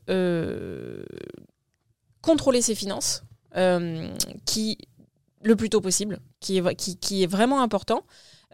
contrôler 2.21 2.61
ses 2.61 2.75
finances, 2.75 3.23
qui 4.45 4.77
le 5.41 5.55
plus 5.55 5.69
tôt 5.69 5.81
possible, 5.81 6.19
qui 6.39 6.57
est 6.57 7.27
vraiment 7.27 7.61
important. 7.61 8.03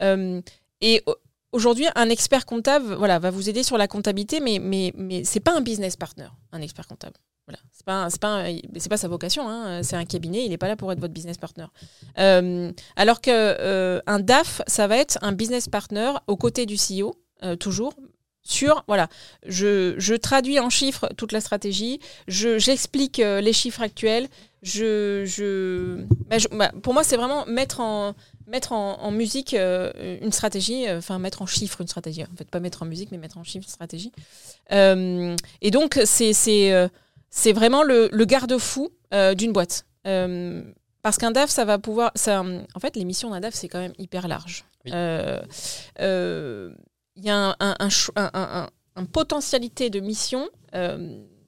Euh, 0.02 0.42
et 0.82 1.02
au- 1.06 1.16
aujourd'hui, 1.52 1.86
un 1.96 2.10
expert 2.10 2.46
comptable 2.46 2.94
voilà, 2.96 3.20
va 3.20 3.32
vous 3.32 3.50
aider 3.50 3.64
sur 3.64 3.78
la 3.78 3.88
comptabilité, 3.88 4.40
mais, 4.40 4.60
mais, 4.60 4.94
mais 4.96 5.24
ce 5.24 5.36
n'est 5.36 5.42
pas 5.42 5.56
un 5.56 5.62
business 5.62 5.96
partner, 5.96 6.28
un 6.52 6.62
expert 6.62 6.88
comptable. 6.88 7.16
Voilà. 7.48 7.60
Ce 7.72 7.80
n'est 7.80 7.86
pas, 7.86 8.08
pas, 8.20 8.90
pas 8.90 8.98
sa 8.98 9.08
vocation, 9.08 9.48
hein. 9.48 9.84
c'est 9.84 9.96
un 9.96 10.06
cabinet, 10.06 10.44
il 10.46 10.50
n'est 10.50 10.58
pas 10.58 10.68
là 10.68 10.76
pour 10.76 10.92
être 10.92 11.00
votre 11.00 11.14
business 11.14 11.38
partner. 11.38 11.66
Euh, 12.18 12.72
alors 12.96 13.22
qu'un 13.22 13.32
euh, 13.34 14.02
DAF, 14.20 14.62
ça 14.66 14.88
va 14.88 14.98
être 14.98 15.20
un 15.22 15.32
business 15.32 15.70
partner 15.70 16.12
aux 16.28 16.38
côtés 16.38 16.66
du 16.66 16.76
CEO, 16.76 17.16
euh, 17.44 17.56
toujours. 17.56 17.94
Sur, 18.48 18.84
voilà, 18.88 19.08
je, 19.48 19.96
je 19.98 20.14
traduis 20.14 20.60
en 20.60 20.70
chiffres 20.70 21.10
toute 21.18 21.32
la 21.32 21.42
stratégie, 21.42 22.00
je, 22.28 22.60
j'explique 22.60 23.18
les 23.18 23.54
chiffres 23.54 23.82
actuels, 23.82 24.28
je, 24.62 25.24
je, 25.26 26.06
bah, 26.30 26.38
bah, 26.52 26.72
pour 26.84 26.94
moi, 26.94 27.04
c'est 27.04 27.18
vraiment 27.18 27.48
mettre 27.48 27.80
en, 27.80 28.14
mettre 28.48 28.72
en, 28.72 29.00
en 29.02 29.12
musique 29.12 29.54
euh, 29.54 29.92
une 30.22 30.32
stratégie, 30.32 30.88
euh, 30.88 31.00
enfin 31.00 31.20
mettre 31.20 31.42
en 31.42 31.46
chiffres 31.46 31.82
une 31.82 31.88
stratégie. 31.88 32.24
En 32.24 32.36
fait, 32.38 32.50
pas 32.50 32.60
mettre 32.60 32.84
en 32.84 32.86
musique, 32.86 33.12
mais 33.12 33.18
mettre 33.18 33.38
en 33.38 33.44
chiffres 33.44 33.66
une 33.66 33.72
stratégie. 33.72 34.12
Euh, 34.72 35.36
et 35.62 35.72
donc, 35.72 36.00
c'est 36.06 36.34
c'est 36.34 36.90
c'est 37.30 37.54
vraiment 37.54 37.84
le, 37.84 38.10
le 38.12 38.26
garde-fou 38.26 38.90
d'une 39.36 39.54
boîte. 39.54 39.86
Parce 40.04 41.18
qu'un 41.20 41.32
DAF, 41.32 41.50
ça 41.52 41.66
va 41.66 41.78
pouvoir. 41.78 42.12
Ça, 42.16 42.42
en 42.42 42.80
fait, 42.80 42.96
les 42.96 43.06
missions 43.06 43.30
d'un 43.30 43.40
DAF, 43.40 43.54
c'est 43.54 43.68
quand 43.68 43.80
même 43.80 43.94
hyper 44.00 44.28
large. 44.28 44.66
Oui. 44.86 44.92
Il 44.92 47.24
y 47.24 47.30
a 47.30 47.36
un- 47.38 47.56
un- 47.60 48.70
un 48.98 49.06
potentialité 49.06 49.90
de 49.90 50.00
mission. 50.00 50.48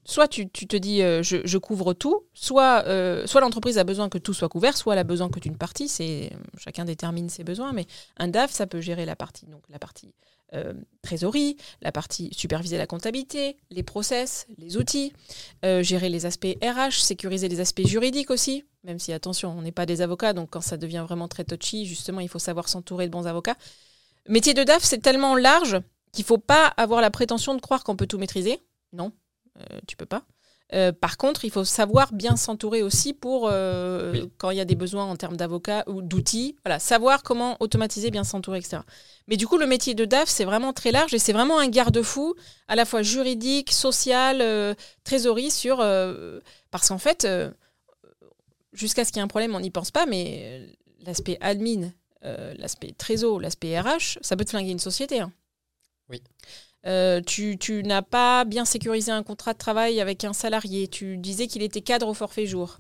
Euh, 0.08 0.12
soit 0.12 0.28
tu, 0.28 0.50
tu 0.50 0.68
te 0.68 0.76
dis 0.76 1.02
euh, 1.02 1.22
je, 1.24 1.58
couvre 1.58 1.94
tout, 1.94 2.24
soit, 2.34 2.84
euh, 2.86 3.28
soit 3.28 3.42
l'entreprise 3.42 3.78
a 3.78 3.84
besoin 3.84 4.10
que 4.10 4.18
tout 4.18 4.34
soit 4.34 4.50
couvert, 4.50 4.78
soit 4.78 4.94
elle 4.94 5.00
a 5.00 5.04
besoin 5.04 5.30
que 5.30 5.40
d'une 5.40 5.58
partie. 5.58 5.88
C'est 5.88 6.32
chacun 6.58 6.86
détermine 6.86 7.30
ses 7.30 7.44
besoins, 7.44 7.74
mais 7.74 7.86
un 8.18 8.28
DAF 8.28 8.52
ça 8.52 8.68
peut 8.68 8.82
gérer 8.82 9.06
la 9.06 9.16
partie 9.16 9.46
donc 9.46 9.64
la 9.70 9.80
partie 9.80 10.14
euh, 10.54 10.74
trésorerie, 11.02 11.58
la 11.82 11.92
partie 11.92 12.30
superviser 12.32 12.78
la 12.78 12.88
comptabilité, 12.88 13.58
les 13.70 13.84
process, 13.84 14.48
les 14.58 14.78
outils, 14.78 15.12
euh, 15.66 15.84
gérer 15.84 16.08
les 16.08 16.26
aspects 16.26 16.58
RH, 16.64 17.02
sécuriser 17.02 17.50
les 17.50 17.60
aspects 17.60 17.86
juridiques 17.86 18.32
aussi. 18.32 18.64
Même 18.86 18.98
si 18.98 19.12
attention, 19.12 19.54
on 19.58 19.62
n'est 19.62 19.74
pas 19.74 19.86
des 19.86 20.02
avocats, 20.02 20.32
donc 20.32 20.52
quand 20.52 20.62
ça 20.62 20.78
devient 20.78 21.04
vraiment 21.06 21.28
très 21.28 21.44
touchy, 21.44 21.86
justement, 21.86 22.22
il 22.22 22.30
faut 22.30 22.40
savoir 22.40 22.70
s'entourer 22.70 23.08
de 23.08 23.12
bons 23.12 23.28
avocats. 23.28 23.58
Métier 24.30 24.54
de 24.54 24.64
DAF, 24.64 24.84
c'est 24.84 25.00
tellement 25.00 25.36
large 25.36 25.82
qu'il 26.14 26.24
faut 26.24 26.38
pas 26.38 26.68
avoir 26.78 27.02
la 27.02 27.12
prétention 27.12 27.54
de 27.54 27.60
croire 27.60 27.84
qu'on 27.84 27.98
peut 27.98 28.08
tout 28.08 28.18
maîtriser. 28.18 28.62
Non, 28.94 29.08
euh, 29.08 29.27
tu 29.88 29.96
peux 29.98 30.06
pas. 30.06 30.24
Euh, 30.74 30.92
par 30.92 31.16
contre, 31.16 31.46
il 31.46 31.50
faut 31.52 31.64
savoir 31.64 32.12
bien 32.12 32.36
s'entourer 32.36 32.84
aussi 32.84 33.14
pour 33.14 33.48
euh, 33.50 34.12
Oui. 34.12 34.30
quand 34.38 34.50
il 34.50 34.58
y 34.58 34.60
a 34.60 34.66
des 34.66 34.76
besoins 34.76 35.06
en 35.06 35.16
termes 35.16 35.38
d'avocats 35.38 35.86
ou 35.88 36.02
d'outils. 36.02 36.58
Voilà, 36.66 36.78
savoir 36.80 37.24
comment 37.24 37.56
automatiser, 37.62 38.12
bien 38.12 38.26
s'entourer, 38.26 38.58
etc. 38.60 38.80
Mais 39.30 39.38
du 39.38 39.48
coup, 39.48 39.58
le 39.58 39.66
métier 39.66 39.94
de 39.94 40.04
DAF, 40.04 40.28
c'est 40.28 40.44
vraiment 40.44 40.74
très 40.74 40.92
large 40.92 41.14
et 41.14 41.20
c'est 41.20 41.32
vraiment 41.32 41.58
un 41.58 41.70
garde-fou 41.70 42.36
à 42.68 42.76
la 42.76 42.84
fois 42.84 43.02
juridique, 43.02 43.72
social, 43.72 44.42
euh, 44.42 44.74
trésorerie 45.06 45.52
sur. 45.52 45.80
euh, 45.80 46.42
parce 46.70 46.90
qu'en 46.90 46.98
fait, 46.98 47.24
euh, 47.24 47.50
jusqu'à 48.74 49.06
ce 49.06 49.12
qu'il 49.12 49.18
y 49.18 49.22
ait 49.22 49.24
un 49.24 49.28
problème, 49.30 49.56
on 49.56 49.62
n'y 49.62 49.72
pense 49.72 49.92
pas, 49.92 50.06
mais 50.06 50.42
euh, 50.44 50.68
l'aspect 51.06 51.38
admin, 51.40 51.92
euh, 52.26 52.54
l'aspect 52.58 52.92
trésor, 52.98 53.40
l'aspect 53.40 53.80
RH, 53.80 54.20
ça 54.22 54.36
peut 54.36 54.44
te 54.44 54.50
flinguer 54.50 54.72
une 54.72 54.80
société. 54.80 55.22
hein. 55.22 55.32
Oui. 56.10 56.22
Euh, 56.88 57.22
tu, 57.22 57.84
n'as 57.84 58.02
pas 58.02 58.46
bien 58.46 58.66
sécurisé 58.66 59.12
un 59.12 59.24
contrat 59.24 59.54
de 59.54 59.58
travail 59.58 60.00
avec 60.00 60.24
un 60.24 60.34
salarié. 60.34 60.88
Tu 60.88 61.18
disais 61.18 61.48
qu'il 61.48 61.62
était 61.62 61.82
cadre 61.82 62.08
au 62.08 62.14
forfait 62.14 62.46
jour. 62.46 62.80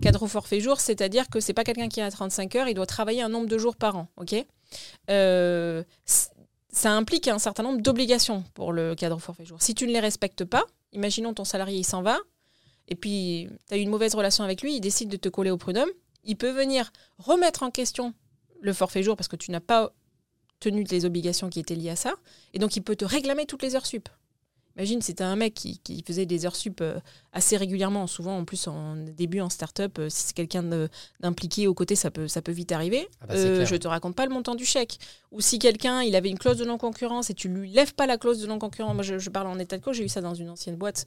Cadre 0.00 0.22
au 0.22 0.28
forfait 0.28 0.60
jour, 0.60 0.78
c'est-à-dire 0.80 1.28
que 1.28 1.40
c'est 1.40 1.52
pas 1.52 1.64
quelqu'un 1.64 1.88
qui 1.88 2.00
a 2.00 2.08
35 2.08 2.54
heures, 2.54 2.68
il 2.68 2.74
doit 2.74 2.86
travailler 2.86 3.22
un 3.22 3.28
nombre 3.28 3.48
de 3.48 3.58
jours 3.58 3.74
par 3.74 3.96
an. 3.96 4.06
Euh, 5.10 5.82
ça 6.04 6.92
implique 6.92 7.26
un 7.26 7.40
certain 7.40 7.64
nombre 7.64 7.80
d'obligations 7.80 8.44
pour 8.54 8.72
le 8.72 8.94
cadre 8.94 9.16
au 9.16 9.18
forfait 9.18 9.44
jour. 9.44 9.60
Si 9.60 9.74
tu 9.74 9.88
ne 9.88 9.92
les 9.92 9.98
respectes 9.98 10.44
pas, 10.44 10.64
imaginons 10.92 11.34
ton 11.34 11.44
salarié 11.44 11.78
il 11.78 11.84
s'en 11.84 12.02
va, 12.02 12.18
et 12.86 12.94
puis 12.94 13.48
tu 13.68 13.74
as 13.74 13.78
eu 13.78 13.80
une 13.80 13.90
mauvaise 13.90 14.14
relation 14.14 14.44
avec 14.44 14.62
lui, 14.62 14.76
il 14.76 14.80
décide 14.80 15.08
de 15.08 15.16
te 15.16 15.28
coller 15.28 15.50
au 15.50 15.56
prud'homme, 15.56 15.90
il 16.22 16.36
peut 16.36 16.52
venir 16.52 16.92
remettre 17.18 17.64
en 17.64 17.72
question 17.72 18.14
le 18.60 18.72
forfait 18.72 19.02
jour 19.02 19.16
parce 19.16 19.26
que 19.26 19.36
tu 19.36 19.50
n'as 19.50 19.60
pas 19.60 19.92
tenu 20.60 20.84
les 20.84 21.04
obligations 21.04 21.48
qui 21.50 21.60
étaient 21.60 21.74
liées 21.74 21.90
à 21.90 21.96
ça. 21.96 22.14
Et 22.54 22.58
donc, 22.58 22.76
il 22.76 22.82
peut 22.82 22.96
te 22.96 23.04
réclamer 23.04 23.46
toutes 23.46 23.62
les 23.62 23.74
heures 23.74 23.86
sup. 23.86 24.08
Imagine, 24.76 25.02
c'était 25.02 25.24
un 25.24 25.34
mec 25.34 25.52
qui, 25.54 25.78
qui 25.80 26.02
faisait 26.06 26.26
des 26.26 26.46
heures 26.46 26.54
sup 26.54 26.80
euh, 26.80 27.00
assez 27.32 27.56
régulièrement, 27.56 28.06
souvent 28.06 28.38
en 28.38 28.44
plus 28.44 28.68
en 28.68 28.94
début 28.96 29.40
en 29.40 29.50
start-up. 29.50 29.98
euh, 29.98 30.08
si 30.08 30.28
c'est 30.28 30.32
quelqu'un 30.32 30.62
d'impliqué 31.18 31.66
au 31.66 31.74
côté, 31.74 31.96
ça 31.96 32.10
peut, 32.10 32.28
ça 32.28 32.40
peut 32.40 32.52
vite 32.52 32.70
arriver. 32.70 33.08
Ah 33.20 33.26
bah, 33.26 33.34
Euh, 33.34 33.66
je 33.66 33.76
te 33.76 33.88
raconte 33.88 34.14
pas 34.14 34.24
le 34.26 34.32
montant 34.32 34.54
du 34.54 34.64
chèque. 34.64 34.98
Ou 35.32 35.40
si 35.40 35.58
quelqu'un, 35.58 36.02
il 36.02 36.14
avait 36.14 36.30
une 36.30 36.38
clause 36.38 36.56
de 36.56 36.64
non-concurrence 36.64 37.30
et 37.30 37.34
tu 37.34 37.48
lui 37.48 37.70
lèves 37.72 37.94
pas 37.94 38.06
la 38.06 38.16
clause 38.16 38.40
de 38.40 38.46
non-concurrence. 38.46 38.94
Moi, 38.94 39.02
je, 39.02 39.18
je 39.18 39.28
parle 39.28 39.48
en 39.48 39.58
état 39.58 39.76
de 39.76 39.82
cause, 39.82 39.96
j'ai 39.96 40.04
eu 40.04 40.08
ça 40.08 40.20
dans 40.20 40.34
une 40.34 40.48
ancienne 40.50 40.76
boîte. 40.76 41.04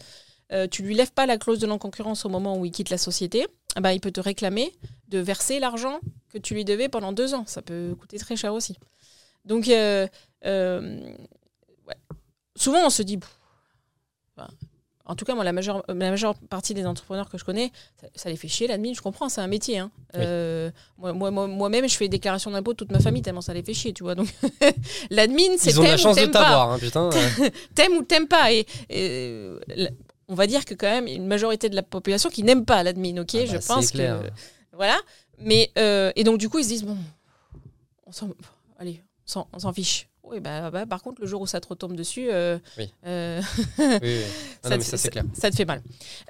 Euh, 0.52 0.68
tu 0.70 0.84
lui 0.84 0.94
lèves 0.94 1.14
pas 1.14 1.26
la 1.26 1.38
clause 1.38 1.58
de 1.60 1.66
non-concurrence 1.66 2.26
au 2.26 2.30
moment 2.30 2.58
où 2.58 2.66
il 2.66 2.72
quitte 2.72 2.90
la 2.90 2.98
société, 2.98 3.48
ah 3.76 3.82
bah, 3.82 3.94
il 3.94 4.02
peut 4.02 4.12
te 4.12 4.20
réclamer 4.20 4.74
de 5.08 5.20
verser 5.20 5.60
l'argent 5.60 6.00
que 6.30 6.38
tu 6.38 6.54
lui 6.54 6.66
devais 6.66 6.90
pendant 6.90 7.14
deux 7.14 7.34
ans. 7.34 7.46
Ça 7.48 7.62
peut 7.62 7.96
coûter 7.98 8.18
très 8.18 8.36
cher 8.36 8.54
aussi. 8.54 8.78
Donc, 9.45 9.68
euh, 9.68 10.07
euh, 10.45 10.99
ouais. 11.88 11.95
souvent, 12.56 12.86
on 12.86 12.90
se 12.90 13.02
dit. 13.03 13.18
pff, 13.18 13.30
enfin, 14.38 14.49
en 15.06 15.15
tout 15.15 15.26
cas, 15.26 15.36
moi, 15.36 15.44
la 15.44 15.52
majeure, 15.52 15.84
la 15.90 15.94
majeure 15.95 16.34
partie 16.49 16.74
des 16.74 16.86
entrepreneurs 16.86 17.30
que 17.30 17.38
je 17.38 17.44
connais, 17.44 17.72
ça, 17.99 18.07
ça 18.15 18.30
les 18.30 18.38
fait 18.38 18.48
chier 18.48 18.68
l'admin. 18.68 18.94
Je 18.94 19.02
comprends, 19.02 19.28
c'est 19.28 19.41
un 19.41 19.48
métier. 19.48 19.80
hein. 19.80 19.91
Oui. 20.14 20.22
Euh, 20.24 20.72
moi, 20.98 21.11
moi, 21.11 21.30
moi- 21.30 21.48
moi-même, 21.48 21.90
je 21.90 21.98
fais 21.98 22.07
déclaration 22.07 22.52
d'impôt 22.52 22.72
de 22.72 22.78
toute 22.78 22.91
ma 22.91 22.99
famille 23.02 23.22
tellement 23.22 23.41
ça 23.41 23.53
les 23.53 23.64
fait 23.64 23.74
chier, 23.74 23.91
tu 23.94 24.03
vois. 24.03 24.15
Donc, 24.15 24.30
l'admin, 25.10 25.57
c'est 25.57 25.72
Ils 25.72 25.80
ont 25.80 25.84
la 25.84 25.90
t'aimes 25.90 25.99
ou 25.99 26.02
chance 26.03 26.15
de 26.15 26.22
t'aimes 26.22 26.32
pas 26.32 26.44
t'avoir, 26.44 26.72
hein, 26.72 26.80
putain. 26.80 27.10
t'aimes 27.76 27.94
ou 27.98 28.03
t'aimes 28.03 28.28
pas. 28.30 28.53
Et, 28.53 28.65
on 30.30 30.36
va 30.36 30.48
dire 30.48 30.64
que 30.64 30.74
quand 30.74 30.88
même, 30.90 31.06
il 31.07 31.11
y 31.11 31.14
a 31.15 31.18
une 31.18 31.28
majorité 31.28 31.68
de 31.70 31.76
la 31.76 31.84
population 31.84 32.30
qui 32.30 32.44
n'aime 32.44 32.64
pas 32.64 32.82
l'admin, 32.82 33.18
ok 33.22 33.36
Ah 33.36 33.45
Je 33.45 33.52
bah, 33.57 33.60
pense 33.68 33.91
clair. 33.91 34.22
que... 34.22 34.28
Voilà. 34.78 34.98
Mais, 35.38 35.70
euh, 35.78 36.14
et 36.15 36.24
donc, 36.24 36.38
du 36.38 36.48
coup, 36.48 36.60
ils 36.60 36.64
se 36.64 36.70
disent, 36.70 36.84
bon, 36.86 36.98
on 38.06 38.11
s'en... 38.14 38.30
Allez, 38.80 39.02
s'en- 39.26 39.48
on 39.54 39.60
s'en 39.60 39.74
fiche. 39.74 40.08
Oui, 40.24 40.40
bah, 40.40 40.72
bah, 40.72 40.86
par 40.86 41.02
contre, 41.04 41.22
le 41.22 41.28
jour 41.28 41.41
où 41.41 41.48
ça 41.48 41.60
te 41.60 41.68
retombe 41.68 41.95
dessus, 41.98 42.30
euh, 42.32 42.58
Oui. 42.78 42.90
euh, 43.06 43.41
Oui, 43.78 43.84
oui. 44.02 44.22
Ah 44.64 44.70
non, 44.70 44.70
mais 44.72 44.78
te- 44.78 44.84
ça, 44.84 44.98
c'est 44.98 45.10
clair. 45.10 45.26
ça 45.34 45.52
te 45.52 45.56
fait 45.56 45.66
mal. 45.66 45.82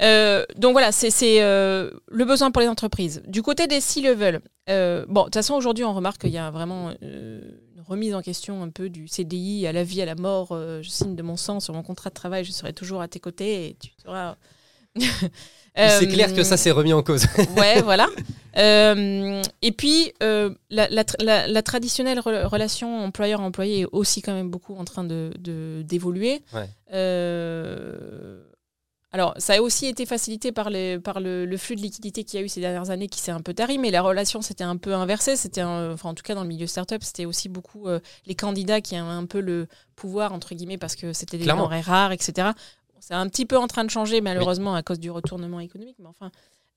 Euh, 0.02 0.44
donc 0.58 0.72
voilà, 0.72 0.92
c'est 0.92 1.12
euh, 1.44 1.92
le 2.08 2.26
besoin 2.26 2.50
pour 2.50 2.62
les 2.62 2.68
entreprises. 2.68 3.22
Du 3.28 3.44
côté 3.44 3.68
des 3.68 3.80
C-level, 3.82 4.42
euh, 4.70 5.06
bon, 5.08 5.22
de 5.22 5.26
toute 5.26 5.36
façon, 5.36 5.54
aujourd'hui, 5.54 5.84
on 5.84 5.94
remarque 5.94 6.22
qu'il 6.22 6.32
y 6.32 6.40
a 6.40 6.50
vraiment 6.50 6.92
une 7.02 7.54
remise 7.88 8.16
en 8.16 8.22
question 8.24 8.64
un 8.64 8.70
peu 8.70 8.90
du 8.90 9.08
CDI 9.08 9.68
à 9.68 9.72
la 9.72 9.84
vie, 9.84 10.02
à 10.02 10.06
la 10.06 10.16
mort. 10.16 10.48
Je 10.82 10.90
signe 10.90 11.16
de 11.16 11.22
mon 11.22 11.38
sang 11.38 11.60
sur 11.60 11.76
mon 11.76 11.84
contrat 11.84 12.10
de 12.10 12.16
travail, 12.16 12.44
je 12.46 12.52
serai 12.52 12.74
toujours 12.74 13.02
à 13.02 13.08
tes 13.08 13.20
côtés 13.20 13.68
et 13.68 13.78
tu 13.80 13.92
seras. 14.04 14.38
C'est 15.76 16.04
Euh, 16.06 16.06
clair 16.06 16.34
que 16.36 16.44
ça 16.44 16.56
s'est 16.56 16.70
remis 16.72 16.94
en 16.94 17.02
cause. 17.02 17.26
Ouais, 17.58 17.82
voilà. 17.82 18.08
Euh, 18.58 19.42
et 19.64 19.72
puis, 19.72 20.14
euh, 20.22 20.54
la, 20.70 20.88
la 20.90 21.04
tra- 21.04 21.24
la- 21.24 21.48
la 21.48 21.62
traditionnelle 21.64 22.20
re- 22.20 22.46
relation 22.46 23.00
employeur-employé 23.06 23.82
est 23.82 23.86
aussi 23.92 24.22
quand 24.22 24.34
même 24.36 24.50
beaucoup 24.52 24.76
en 24.76 24.86
train 24.86 25.04
de 25.04 25.32
de- 25.40 25.82
d'évoluer. 25.84 26.44
Ouais. 26.54 26.70
Euh, 26.94 28.42
alors, 29.12 29.36
ça 29.38 29.54
a 29.54 29.62
aussi 29.62 29.86
été 29.86 30.08
facilité 30.08 30.52
par, 30.52 30.72
les, 30.72 30.98
par 31.00 31.20
le, 31.20 31.46
le 31.46 31.58
flux 31.58 31.76
de 31.76 31.82
liquidité 31.82 32.24
qu'il 32.24 32.40
y 32.40 32.42
a 32.44 32.46
eu 32.46 32.50
ces 32.50 32.62
dernières 32.62 32.90
années 32.90 33.08
qui 33.08 33.20
s'est 33.20 33.32
un 33.32 33.42
peu 33.42 33.54
tari, 33.54 33.78
mais 33.78 33.92
la 33.92 34.02
relation 34.02 34.42
s'était 34.42 34.64
un 34.64 34.76
peu 34.78 34.94
inversée. 34.96 35.36
C'était, 35.36 35.62
enfin, 35.64 36.10
en 36.10 36.14
tout 36.16 36.24
cas, 36.24 36.34
dans 36.34 36.42
le 36.42 36.48
milieu 36.48 36.66
startup, 36.66 37.04
c'était 37.04 37.26
aussi 37.26 37.48
beaucoup 37.48 37.88
euh, 37.88 38.00
les 38.26 38.34
candidats 38.34 38.82
qui 38.82 38.96
avaient 38.96 39.08
un 39.08 39.26
peu 39.28 39.40
le 39.40 39.68
pouvoir, 39.96 40.34
entre 40.34 40.56
guillemets, 40.56 40.80
parce 40.80 40.96
que 40.96 41.14
c'était 41.14 41.38
des 41.38 41.46
denrées 41.64 41.82
rares, 41.82 42.12
etc. 42.12 42.50
C'est 43.06 43.14
un 43.16 43.28
petit 43.28 43.46
peu 43.46 43.58
en 43.58 43.68
train 43.68 43.84
de 43.84 43.90
changer, 43.90 44.22
malheureusement, 44.22 44.76
à 44.76 44.82
cause 44.84 45.00
du 45.00 45.12
retournement 45.12 45.60
économique, 45.60 45.98
mais 46.00 46.08
enfin. 46.08 46.32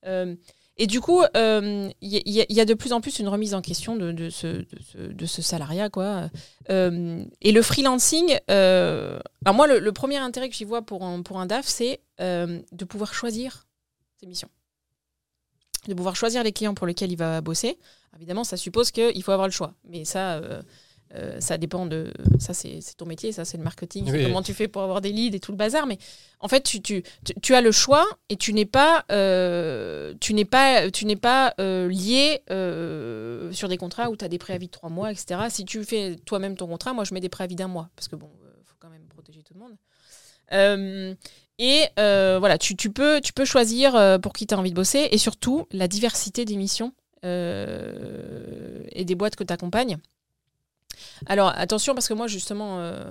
euh, 0.05 0.35
et 0.75 0.85
du 0.85 0.99
coup, 1.01 1.21
euh, 1.35 1.89
il 2.01 2.13
y, 2.13 2.21
y 2.29 2.41
a- 2.41 2.45
il 2.49 2.55
y 2.55 2.59
a 2.61 2.65
de 2.65 2.73
plus 2.75 2.91
en 2.93 2.99
plus 3.01 3.17
une 3.19 3.29
remise 3.29 3.53
en 3.55 3.61
question 3.61 3.95
de, 3.95 4.11
de 4.11 4.29
ce, 4.29 4.47
de, 4.47 4.67
ce, 4.91 4.97
de 4.97 5.25
ce 5.25 5.41
salariat. 5.41 5.89
Quoi. 5.89 6.29
Euh, 6.69 7.23
et 7.41 7.51
le 7.51 7.61
freelancing, 7.61 8.37
euh, 8.51 9.19
alors 9.45 9.55
moi, 9.55 9.67
le, 9.67 9.79
le 9.79 9.91
premier 9.93 10.17
intérêt 10.17 10.49
que 10.49 10.55
j'y 10.55 10.65
vois 10.65 10.81
pour 10.81 11.03
un, 11.03 11.21
pour 11.23 11.39
un 11.39 11.45
DAF, 11.45 11.65
c'est 11.65 12.01
euh, 12.19 12.61
de 12.73 12.85
pouvoir 12.85 13.13
choisir 13.13 13.65
ses 14.19 14.27
missions. 14.27 14.49
De 15.87 15.93
pouvoir 15.93 16.15
choisir 16.17 16.43
les 16.43 16.51
clients 16.51 16.73
pour 16.75 16.85
lesquels 16.87 17.11
il 17.11 17.17
va 17.17 17.39
bosser. 17.41 17.79
Évidemment, 18.17 18.43
ça 18.43 18.57
suppose 18.57 18.91
qu'il 18.91 19.23
faut 19.23 19.31
avoir 19.31 19.47
le 19.47 19.53
choix. 19.53 19.73
Mais 19.85 20.03
ça, 20.05 20.41
euh, 21.15 21.39
ça 21.39 21.57
dépend 21.57 21.85
de. 21.85 22.11
Ça, 22.39 22.53
c'est 22.53 22.79
ton 22.97 23.05
métier, 23.05 23.31
ça, 23.31 23.45
c'est 23.45 23.57
le 23.57 23.63
marketing. 23.63 24.11
Oui. 24.11 24.23
Comment 24.23 24.41
tu 24.41 24.53
fais 24.53 24.67
pour 24.67 24.81
avoir 24.81 25.01
des 25.01 25.11
leads 25.11 25.35
et 25.35 25.39
tout 25.39 25.51
le 25.51 25.57
bazar. 25.57 25.87
Mais 25.87 25.97
en 26.39 26.47
fait, 26.47 26.61
tu, 26.61 26.81
tu, 26.81 27.03
tu, 27.23 27.33
tu 27.41 27.55
as 27.55 27.61
le 27.61 27.71
choix 27.71 28.05
et 28.29 28.35
tu 28.35 28.53
n'es 28.53 28.65
pas, 28.65 29.05
euh, 29.11 30.13
tu 30.19 30.33
n'es 30.33 30.45
pas, 30.45 30.91
tu 30.91 31.05
n'es 31.05 31.15
pas 31.15 31.53
euh, 31.59 31.87
lié 31.87 32.41
sur 33.53 33.69
des 33.69 33.77
contrats 33.77 34.09
où 34.09 34.17
tu 34.17 34.25
as 34.25 34.27
des 34.27 34.37
préavis 34.37 34.67
de 34.67 34.71
trois 34.71 34.89
mois, 34.89 35.11
etc. 35.11 35.41
Si 35.49 35.65
tu 35.65 35.83
fais 35.83 36.15
toi-même 36.25 36.55
ton 36.55 36.67
contrat, 36.67 36.93
moi, 36.93 37.03
je 37.03 37.13
mets 37.13 37.21
des 37.21 37.29
préavis 37.29 37.55
d'un 37.55 37.67
mois 37.67 37.89
parce 37.95 38.07
que 38.07 38.15
bon, 38.15 38.29
faut 38.63 38.75
quand 38.79 38.89
même 38.89 39.07
protéger 39.07 39.43
tout 39.43 39.53
le 39.53 39.59
monde. 39.59 41.17
Et 41.59 41.87
voilà, 41.95 42.57
tu, 42.57 42.75
tu 42.75 42.91
peux, 42.91 43.21
tu 43.21 43.31
peux 43.31 43.45
choisir 43.45 44.19
pour 44.21 44.33
qui 44.33 44.45
tu 44.45 44.53
as 44.53 44.59
envie 44.59 44.71
de 44.71 44.75
bosser 44.75 45.07
et 45.11 45.17
surtout 45.17 45.67
la 45.71 45.87
diversité 45.87 46.43
des 46.43 46.57
missions 46.57 46.93
et 47.23 49.05
des 49.05 49.15
boîtes 49.15 49.37
que 49.37 49.45
tu 49.45 49.53
accompagnes. 49.53 49.97
Alors 51.25 51.51
attention, 51.55 51.93
parce 51.93 52.07
que 52.07 52.13
moi, 52.13 52.27
justement, 52.27 52.79
euh, 52.79 53.03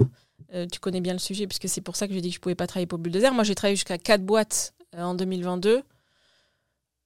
euh, 0.55 0.67
tu 0.71 0.79
connais 0.81 1.01
bien 1.01 1.13
le 1.13 1.19
sujet, 1.19 1.47
puisque 1.47 1.69
c'est 1.69 1.81
pour 1.81 1.97
ça 1.97 2.07
que 2.09 2.15
j'ai 2.15 2.21
dit 2.21 2.29
que 2.31 2.35
je 2.37 2.41
pouvais 2.41 2.55
pas 2.55 2.67
travailler 2.67 2.87
pour 2.87 2.99
Bulldozer. 2.99 3.33
Moi, 3.33 3.45
j'ai 3.45 3.55
travaillé 3.55 3.77
jusqu'à 3.77 3.99
4 3.99 4.23
boîtes 4.25 4.75
euh, 4.95 5.03
en 5.03 5.15
2022. 5.15 5.83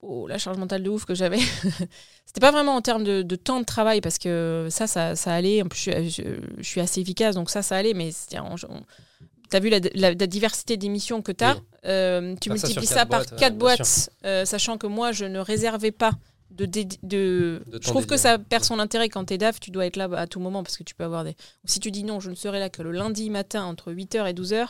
Oh, 0.03 0.25
la 0.27 0.39
charge 0.39 0.57
mentale 0.57 0.81
de 0.81 0.89
ouf 0.89 1.05
que 1.05 1.13
j'avais. 1.13 1.37
C'était 2.25 2.39
pas 2.39 2.51
vraiment 2.51 2.75
en 2.75 2.81
termes 2.81 3.03
de, 3.03 3.21
de 3.21 3.35
temps 3.35 3.59
de 3.59 3.65
travail, 3.65 4.01
parce 4.01 4.17
que 4.17 4.67
ça, 4.71 4.87
ça, 4.87 5.15
ça 5.15 5.33
allait. 5.33 5.61
En 5.61 5.67
plus, 5.67 5.79
je, 5.79 5.91
suis- 5.91 6.09
je- 6.09 6.39
je 6.57 6.63
suis 6.67 6.81
assez 6.81 7.01
efficace, 7.01 7.35
donc 7.35 7.49
ça, 7.51 7.61
ça 7.61 7.75
allait. 7.77 7.93
Mais 7.93 8.09
tu 8.29 8.35
as 8.37 9.59
vu 9.59 9.69
la, 9.69 9.79
la- 9.93 10.13
la 10.13 10.27
diversité 10.27 10.77
des 10.77 10.89
missions 10.89 11.21
que 11.21 11.31
tu 11.31 11.43
as. 11.43 11.55
Oui. 11.55 12.37
tu 12.41 12.49
multiplies 12.49 12.87
ça 12.87 12.95
quatre 13.05 13.09
par 13.09 13.19
boîtes, 13.19 13.29
4 13.37 13.43
euh, 13.43 13.49
bien 13.49 13.57
boîtes, 13.57 14.47
sachant 14.47 14.77
que 14.79 14.87
moi, 14.87 15.11
je 15.11 15.25
ne 15.25 15.39
réservais 15.39 15.91
pas 15.91 16.11
de, 16.51 16.65
dédi- 16.65 16.99
de... 17.03 17.63
De 17.67 17.79
je 17.81 17.87
trouve 17.87 18.05
que 18.05 18.17
ça 18.17 18.37
perd 18.37 18.63
son 18.63 18.79
intérêt 18.79 19.09
quand 19.09 19.25
t'es 19.25 19.37
DAF, 19.37 19.59
tu 19.59 19.71
dois 19.71 19.85
être 19.85 19.95
là 19.95 20.09
à 20.15 20.27
tout 20.27 20.39
moment 20.39 20.63
parce 20.63 20.77
que 20.77 20.83
tu 20.83 20.93
peux 20.95 21.03
avoir 21.03 21.23
des. 21.23 21.35
Si 21.65 21.79
tu 21.79 21.91
dis 21.91 22.03
non, 22.03 22.19
je 22.19 22.29
ne 22.29 22.35
serai 22.35 22.59
là 22.59 22.69
que 22.69 22.81
le 22.81 22.91
lundi 22.91 23.29
matin 23.29 23.63
entre 23.63 23.91
8h 23.91 24.29
et 24.29 24.33
12h. 24.33 24.67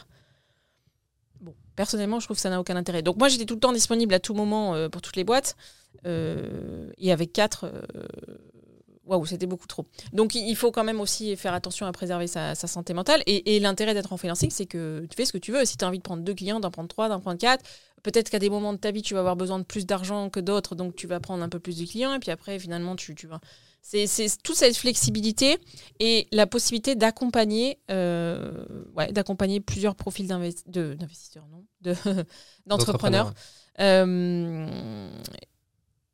Bon, 1.41 1.55
personnellement, 1.75 2.19
je 2.19 2.27
trouve 2.27 2.37
que 2.37 2.41
ça 2.41 2.49
n'a 2.49 2.59
aucun 2.59 2.75
intérêt. 2.75 3.01
Donc 3.01 3.17
moi, 3.17 3.27
j'étais 3.29 3.45
tout 3.45 3.55
le 3.55 3.59
temps 3.59 3.73
disponible 3.73 4.13
à 4.13 4.19
tout 4.19 4.33
moment 4.33 4.75
euh, 4.75 4.89
pour 4.89 5.01
toutes 5.01 5.15
les 5.15 5.23
boîtes. 5.23 5.55
Euh, 6.05 6.91
et 6.97 7.11
avec 7.11 7.33
4, 7.33 7.65
waouh, 9.05 9.25
c'était 9.25 9.45
beaucoup 9.45 9.67
trop. 9.67 9.85
Donc 10.13 10.35
il 10.35 10.47
il 10.47 10.55
faut 10.55 10.71
quand 10.71 10.83
même 10.83 11.01
aussi 11.01 11.35
faire 11.35 11.53
attention 11.53 11.85
à 11.85 11.91
préserver 11.91 12.27
sa, 12.27 12.55
sa 12.55 12.67
santé 12.67 12.93
mentale. 12.93 13.21
Et, 13.25 13.55
et 13.55 13.59
l'intérêt 13.59 13.93
d'être 13.93 14.13
en 14.13 14.17
freelancing, 14.17 14.49
c'est 14.51 14.65
que 14.65 15.05
tu 15.09 15.15
fais 15.15 15.25
ce 15.25 15.33
que 15.33 15.37
tu 15.37 15.51
veux. 15.51 15.65
Si 15.65 15.77
tu 15.77 15.85
as 15.85 15.87
envie 15.87 15.97
de 15.97 16.03
prendre 16.03 16.23
deux 16.23 16.33
clients, 16.33 16.59
d'en 16.59 16.71
prendre 16.71 16.87
trois, 16.89 17.09
d'en 17.09 17.19
prendre 17.19 17.37
quatre, 17.37 17.63
peut-être 18.03 18.29
qu'à 18.29 18.39
des 18.39 18.49
moments 18.49 18.73
de 18.73 18.77
ta 18.77 18.91
vie, 18.91 19.01
tu 19.01 19.13
vas 19.13 19.19
avoir 19.19 19.35
besoin 19.35 19.59
de 19.59 19.63
plus 19.63 19.85
d'argent 19.85 20.29
que 20.29 20.39
d'autres, 20.39 20.75
donc 20.75 20.95
tu 20.95 21.07
vas 21.07 21.19
prendre 21.19 21.43
un 21.43 21.49
peu 21.49 21.59
plus 21.59 21.77
de 21.77 21.85
clients. 21.85 22.13
Et 22.13 22.19
puis 22.19 22.31
après, 22.31 22.59
finalement, 22.59 22.95
tu, 22.95 23.15
vas. 23.27 23.39
C'est 23.81 24.07
toute 24.43 24.55
cette 24.55 24.77
flexibilité 24.77 25.57
et 25.99 26.27
la 26.31 26.47
possibilité 26.47 26.95
d'accompagner 26.95 27.79
euh, 27.89 28.65
ouais, 28.95 29.11
d'accompagner 29.11 29.59
plusieurs 29.59 29.95
profils 29.95 30.27
d'investisseurs, 30.27 31.47
non 31.49 31.65
de- 31.81 31.95
d'entrepreneurs. 32.65 33.33
Euh, 33.79 35.09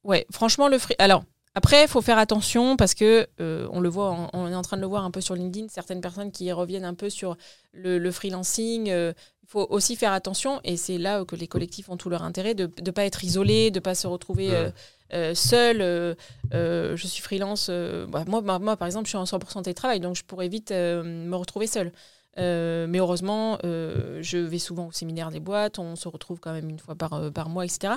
ouais, 0.04 0.26
franchement, 0.32 0.68
le 0.68 0.78
free. 0.78 0.96
Alors, 1.00 1.24
après, 1.58 1.82
il 1.82 1.88
faut 1.88 2.02
faire 2.02 2.20
attention 2.20 2.78
parce 2.78 2.94
que 2.94 3.28
euh, 3.42 3.68
on 3.72 3.80
le 3.80 3.90
voit, 3.90 4.30
on, 4.32 4.48
est 4.48 4.54
en 4.54 4.62
train 4.62 4.78
de 4.78 4.82
le 4.82 4.88
voir 4.88 5.04
un 5.04 5.10
peu 5.10 5.22
sur 5.22 5.34
LinkedIn, 5.34 5.70
certaines 5.70 6.02
personnes 6.02 6.32
qui 6.32 6.52
reviennent 6.52 6.86
un 6.86 6.94
peu 6.94 7.10
sur 7.10 7.36
le, 7.74 7.98
le 7.98 8.12
freelancing. 8.12 8.92
euh, 8.92 9.12
il 9.48 9.52
faut 9.52 9.66
aussi 9.70 9.96
faire 9.96 10.12
attention, 10.12 10.60
et 10.66 10.76
c'est 10.76 10.98
là 10.98 11.24
que 11.24 11.36
les 11.38 11.48
collectifs 11.48 11.88
ont 11.90 11.96
tout 11.96 12.10
leur 12.10 12.24
intérêt, 12.24 12.54
de 12.54 12.70
ne 12.84 12.92
pas 12.92 13.06
être 13.06 13.24
isolé, 13.24 13.72
de 13.72 13.78
ne 13.78 13.82
pas 13.82 13.96
se 13.96 14.06
retrouver 14.06 14.50
euh, 14.54 14.72
euh, 15.14 15.34
seul. 15.36 15.80
euh, 15.82 16.16
euh, 16.54 16.98
je 16.98 17.08
suis 17.08 17.22
freelance. 17.24 17.70
bah, 18.10 18.26
moi, 18.28 18.76
par 18.76 18.86
exemple, 18.88 19.06
je 19.06 19.12
suis 19.12 19.18
en 19.18 19.24
100% 19.24 19.64
télétravail, 19.64 20.02
donc 20.02 20.16
je 20.18 20.24
pourrais 20.26 20.50
vite 20.50 20.72
me 20.72 21.34
retrouver 21.36 21.66
seule. 21.68 21.94
Mais 22.36 23.00
heureusement, 23.00 23.58
je 23.64 24.38
vais 24.38 24.60
souvent 24.60 24.88
au 24.88 24.92
séminaire 24.92 25.32
des 25.32 25.40
boîtes, 25.40 25.80
on 25.80 25.96
se 25.96 26.08
retrouve 26.10 26.40
quand 26.42 26.52
même 26.52 26.70
une 26.70 26.80
fois 26.80 26.96
par, 26.96 27.32
par 27.32 27.48
mois, 27.48 27.64
etc. 27.64 27.94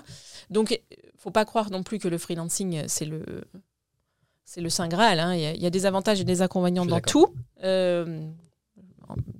Donc, 0.50 0.70
il 0.70 0.78
faut 1.18 1.32
pas 1.32 1.44
croire 1.44 1.70
non 1.72 1.82
plus 1.82 1.98
que 1.98 2.06
le 2.08 2.16
freelancing, 2.16 2.84
c'est 2.86 3.04
le, 3.06 3.22
c'est 4.44 4.60
le 4.60 4.70
Saint 4.70 4.86
Graal. 4.88 5.18
hein. 5.18 5.34
Il 5.34 5.40
y, 5.40 5.46
a- 5.46 5.52
il 5.54 5.60
y 5.60 5.66
a 5.66 5.70
des 5.70 5.84
avantages 5.84 6.20
et 6.20 6.24
des 6.24 6.42
inconvénients 6.42 6.86
dans 6.86 6.94
tout. 7.10 7.34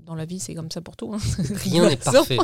Dans 0.07 0.15
la 0.15 0.25
vie, 0.25 0.41
c'est 0.41 0.55
comme 0.55 0.71
ça 0.71 0.81
pour 0.81 0.97
tout. 0.97 1.13
hein. 1.15 1.19
Rien 1.65 1.85
n'est 1.89 1.97
De 1.97 2.03
parfait. 2.03 2.37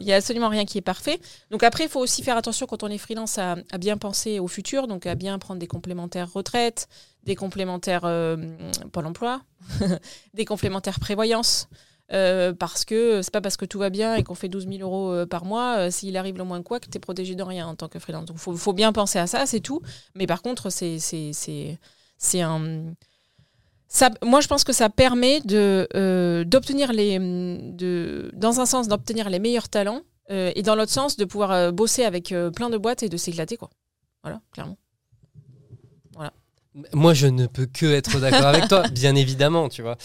Il 0.00 0.06
n'y 0.06 0.12
a 0.12 0.16
absolument 0.16 0.48
rien 0.48 0.64
qui 0.64 0.78
est 0.78 0.82
parfait. 0.82 1.20
Donc 1.50 1.62
après, 1.62 1.84
il 1.84 1.90
faut 1.90 2.00
aussi 2.00 2.22
faire 2.22 2.36
attention 2.36 2.66
quand 2.66 2.82
on 2.82 2.88
est 2.88 2.98
freelance 2.98 3.38
à, 3.38 3.56
à 3.70 3.78
bien 3.78 3.96
penser 3.96 4.38
au 4.40 4.48
futur, 4.48 4.86
donc 4.86 5.06
à 5.06 5.14
bien 5.14 5.38
prendre 5.38 5.58
des 5.60 5.66
complémentaires 5.66 6.32
retraite, 6.32 6.88
des 7.24 7.34
complémentaires 7.34 8.04
euh, 8.04 8.36
Pôle 8.92 9.06
emploi, 9.06 9.42
des 10.34 10.44
complémentaires 10.44 11.00
prévoyance. 11.00 11.68
euh, 12.12 12.54
parce 12.54 12.84
que 12.86 13.20
c'est 13.20 13.30
pas 13.32 13.42
parce 13.42 13.58
que 13.58 13.66
tout 13.66 13.78
va 13.78 13.90
bien 13.90 14.14
et 14.14 14.22
qu'on 14.22 14.34
fait 14.34 14.48
12 14.48 14.66
000 14.66 14.80
euros 14.80 15.12
euh, 15.12 15.26
par 15.26 15.44
mois, 15.44 15.76
euh, 15.78 15.90
s'il 15.90 16.16
arrive 16.16 16.38
le 16.38 16.44
moins 16.44 16.62
quoi, 16.62 16.80
que 16.80 16.88
tu 16.88 16.96
es 16.96 17.00
protégé 17.00 17.34
de 17.34 17.42
rien 17.42 17.66
en 17.66 17.74
tant 17.74 17.88
que 17.88 17.98
freelance. 17.98 18.24
Donc 18.24 18.36
il 18.38 18.40
faut, 18.40 18.56
faut 18.56 18.72
bien 18.72 18.92
penser 18.92 19.18
à 19.18 19.26
ça, 19.26 19.44
c'est 19.44 19.60
tout. 19.60 19.82
Mais 20.14 20.26
par 20.26 20.40
contre, 20.40 20.70
c'est 20.70 22.40
un. 22.40 22.94
Moi, 24.22 24.40
je 24.40 24.48
pense 24.48 24.64
que 24.64 24.72
ça 24.72 24.90
permet 24.90 25.40
de 25.40 25.88
euh, 25.94 26.44
d'obtenir 26.44 26.92
les, 26.92 27.18
de, 27.18 28.30
dans 28.34 28.60
un 28.60 28.66
sens, 28.66 28.86
d'obtenir 28.86 29.30
les 29.30 29.38
meilleurs 29.38 29.68
talents 29.68 30.02
euh, 30.30 30.52
et 30.54 30.62
dans 30.62 30.74
l'autre 30.74 30.92
sens, 30.92 31.16
de 31.16 31.24
pouvoir 31.24 31.52
euh, 31.52 31.70
bosser 31.72 32.04
avec 32.04 32.34
plein 32.54 32.68
de 32.68 32.76
boîtes 32.76 33.02
et 33.02 33.08
de 33.08 33.16
s'éclater, 33.16 33.56
quoi. 33.56 33.70
Voilà, 34.22 34.40
clairement. 34.52 34.76
Moi, 36.92 37.12
je 37.12 37.26
ne 37.26 37.46
peux 37.46 37.66
que 37.66 37.86
être 37.86 38.20
d'accord 38.20 38.46
avec 38.46 38.68
toi, 38.68 38.86
bien 38.88 39.16
évidemment, 39.16 39.68
tu 39.68 39.82
vois. 39.82 39.96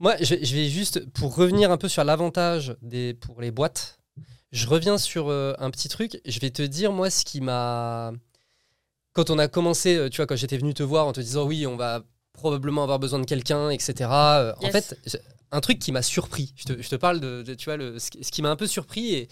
Moi, 0.00 0.14
je, 0.20 0.34
je 0.42 0.54
vais 0.54 0.68
juste, 0.68 1.06
pour 1.10 1.36
revenir 1.36 1.70
un 1.70 1.76
peu 1.76 1.88
sur 1.88 2.02
l'avantage 2.02 2.76
des, 2.82 3.14
pour 3.14 3.40
les 3.40 3.50
boîtes, 3.50 3.98
je 4.52 4.66
reviens 4.66 4.96
sur 4.96 5.30
un 5.30 5.70
petit 5.70 5.88
truc. 5.88 6.20
Je 6.24 6.40
vais 6.40 6.50
te 6.50 6.62
dire, 6.62 6.92
moi, 6.92 7.10
ce 7.10 7.24
qui 7.24 7.40
m'a. 7.40 8.12
Quand 9.12 9.30
on 9.30 9.38
a 9.38 9.48
commencé, 9.48 10.08
tu 10.10 10.16
vois, 10.16 10.26
quand 10.26 10.36
j'étais 10.36 10.58
venu 10.58 10.74
te 10.74 10.82
voir 10.82 11.06
en 11.06 11.12
te 11.12 11.20
disant, 11.20 11.44
oui, 11.44 11.66
on 11.66 11.76
va 11.76 12.02
probablement 12.38 12.82
avoir 12.82 12.98
besoin 12.98 13.18
de 13.18 13.26
quelqu'un, 13.26 13.68
etc. 13.70 13.92
euh, 14.10 14.52
En 14.62 14.70
fait, 14.70 14.98
un 15.52 15.60
truc 15.60 15.78
qui 15.78 15.92
m'a 15.92 16.02
surpris. 16.02 16.52
Je 16.56 16.64
te, 16.64 16.80
je 16.82 16.88
te 16.88 16.96
parle 16.96 17.20
de, 17.20 17.42
de, 17.42 17.54
tu 17.54 17.66
vois, 17.66 17.76
le, 17.76 17.98
ce 17.98 18.10
qui, 18.10 18.24
ce 18.24 18.30
qui 18.30 18.40
m'a 18.42 18.50
un 18.50 18.56
peu 18.56 18.66
surpris 18.66 19.14
et. 19.14 19.28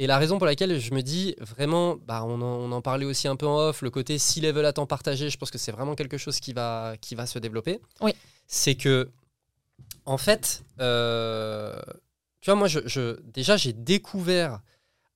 Et 0.00 0.06
la 0.06 0.16
raison 0.16 0.38
pour 0.38 0.46
laquelle 0.46 0.78
je 0.78 0.94
me 0.94 1.02
dis 1.02 1.34
vraiment, 1.40 1.96
bah 2.06 2.22
on, 2.24 2.40
en, 2.40 2.44
on 2.44 2.70
en 2.70 2.80
parlait 2.80 3.04
aussi 3.04 3.26
un 3.26 3.34
peu 3.34 3.48
en 3.48 3.58
off, 3.58 3.82
le 3.82 3.90
côté 3.90 4.16
si 4.16 4.40
level 4.40 4.64
à 4.64 4.72
temps 4.72 4.86
partagé, 4.86 5.28
je 5.28 5.36
pense 5.36 5.50
que 5.50 5.58
c'est 5.58 5.72
vraiment 5.72 5.96
quelque 5.96 6.16
chose 6.18 6.38
qui 6.38 6.52
va, 6.52 6.94
qui 7.00 7.16
va 7.16 7.26
se 7.26 7.40
développer. 7.40 7.80
Oui. 8.00 8.12
C'est 8.46 8.76
que, 8.76 9.08
en 10.04 10.16
fait, 10.16 10.62
euh, 10.78 11.74
tu 12.40 12.48
vois, 12.48 12.54
moi, 12.54 12.68
je, 12.68 12.78
je- 12.86 13.18
déjà, 13.22 13.56
j'ai 13.56 13.72
découvert 13.72 14.60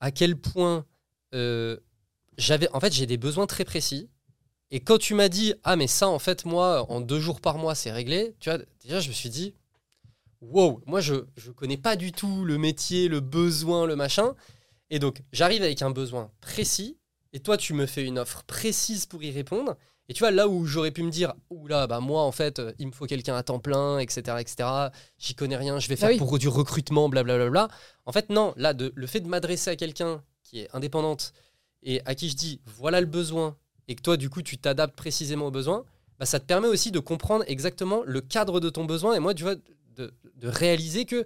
à 0.01 0.11
quel 0.11 0.35
point 0.37 0.85
euh, 1.33 1.77
j'avais, 2.37 2.69
en 2.73 2.81
fait, 2.81 2.93
j'ai 2.93 3.07
des 3.07 3.19
besoins 3.19 3.47
très 3.47 3.65
précis. 3.65 4.09
Et 4.75 4.81
quand 4.81 4.97
tu 4.97 5.13
m'as 5.13 5.29
dit, 5.29 5.53
ah, 5.65 5.77
mais 5.77 5.87
ça, 5.87 6.09
en 6.09 6.19
fait, 6.19 6.47
moi, 6.47 6.91
en 6.91 7.03
deux 7.03 7.21
jours 7.21 7.43
par 7.43 7.59
mois, 7.59 7.75
c'est 7.75 7.93
réglé, 7.93 8.35
tu 8.41 8.49
vois, 8.49 8.59
déjà, 8.83 9.01
je 9.01 9.09
me 9.09 9.13
suis 9.13 9.29
dit, 9.29 9.55
wow, 10.41 10.81
moi, 10.87 11.03
je 11.03 11.15
ne 11.15 11.53
connais 11.53 11.77
pas 11.77 11.95
du 11.95 12.11
tout 12.11 12.47
le 12.47 12.57
métier, 12.57 13.09
le 13.09 13.21
besoin, 13.21 13.85
le 13.87 13.97
machin. 13.97 14.35
Et 14.89 14.99
donc, 14.99 15.23
j'arrive 15.31 15.63
avec 15.63 15.83
un 15.83 15.91
besoin 15.91 16.31
précis, 16.41 16.97
et 17.35 17.41
toi, 17.41 17.59
tu 17.59 17.75
me 17.75 17.85
fais 17.85 18.03
une 18.03 18.19
offre 18.19 18.45
précise 18.45 19.05
pour 19.05 19.23
y 19.23 19.31
répondre. 19.31 19.77
Et 20.09 20.15
tu 20.15 20.21
vois, 20.21 20.31
là 20.31 20.49
où 20.49 20.65
j'aurais 20.65 20.91
pu 20.91 21.03
me 21.03 21.11
dire, 21.11 21.35
oula, 21.51 21.87
bah 21.87 22.01
moi, 22.01 22.23
en 22.23 22.33
fait, 22.33 22.59
euh, 22.59 22.73
il 22.79 22.87
me 22.87 22.93
faut 22.93 23.05
quelqu'un 23.05 23.37
à 23.37 23.43
temps 23.43 23.61
plein, 23.61 23.99
etc., 23.99 24.39
etc., 24.41 24.69
j'y 25.19 25.35
connais 25.35 25.57
rien, 25.57 25.81
je 25.81 25.89
vais 25.89 25.97
faire 25.97 26.09
oui. 26.09 26.17
pour 26.17 26.39
du 26.39 26.49
recrutement, 26.49 27.11
blablabla. 27.11 27.69
En 28.07 28.13
fait, 28.13 28.31
non, 28.31 28.55
là, 28.57 28.73
de, 28.73 28.91
le 28.95 29.07
fait 29.07 29.21
de 29.21 29.29
m'adresser 29.29 29.71
à 29.71 29.77
quelqu'un 29.77 30.23
qui 30.43 30.61
est 30.61 30.75
indépendante 30.75 31.35
et 31.83 32.01
à 32.07 32.15
qui 32.15 32.31
je 32.31 32.37
dis, 32.37 32.61
voilà 32.65 33.01
le 33.01 33.07
besoin, 33.07 33.57
et 33.93 33.95
que 33.95 34.03
toi, 34.03 34.17
du 34.17 34.31
coup, 34.31 34.43
tu 34.43 34.57
t'adaptes 34.59 34.97
précisément 34.97 35.47
au 35.47 35.51
besoin, 35.51 35.85
bah, 36.19 36.27
ça 36.27 36.41
te 36.41 36.45
permet 36.47 36.69
aussi 36.69 36.91
de 36.91 36.99
comprendre 36.99 37.45
exactement 37.47 38.03
le 38.07 38.21
cadre 38.21 38.59
de 38.59 38.71
ton 38.71 38.85
besoin. 38.87 39.15
Et 39.15 39.19
moi, 39.21 39.35
tu 39.35 39.43
vois, 39.43 39.55
de, 39.97 40.13
de 40.37 40.49
réaliser 40.49 41.05
que, 41.05 41.23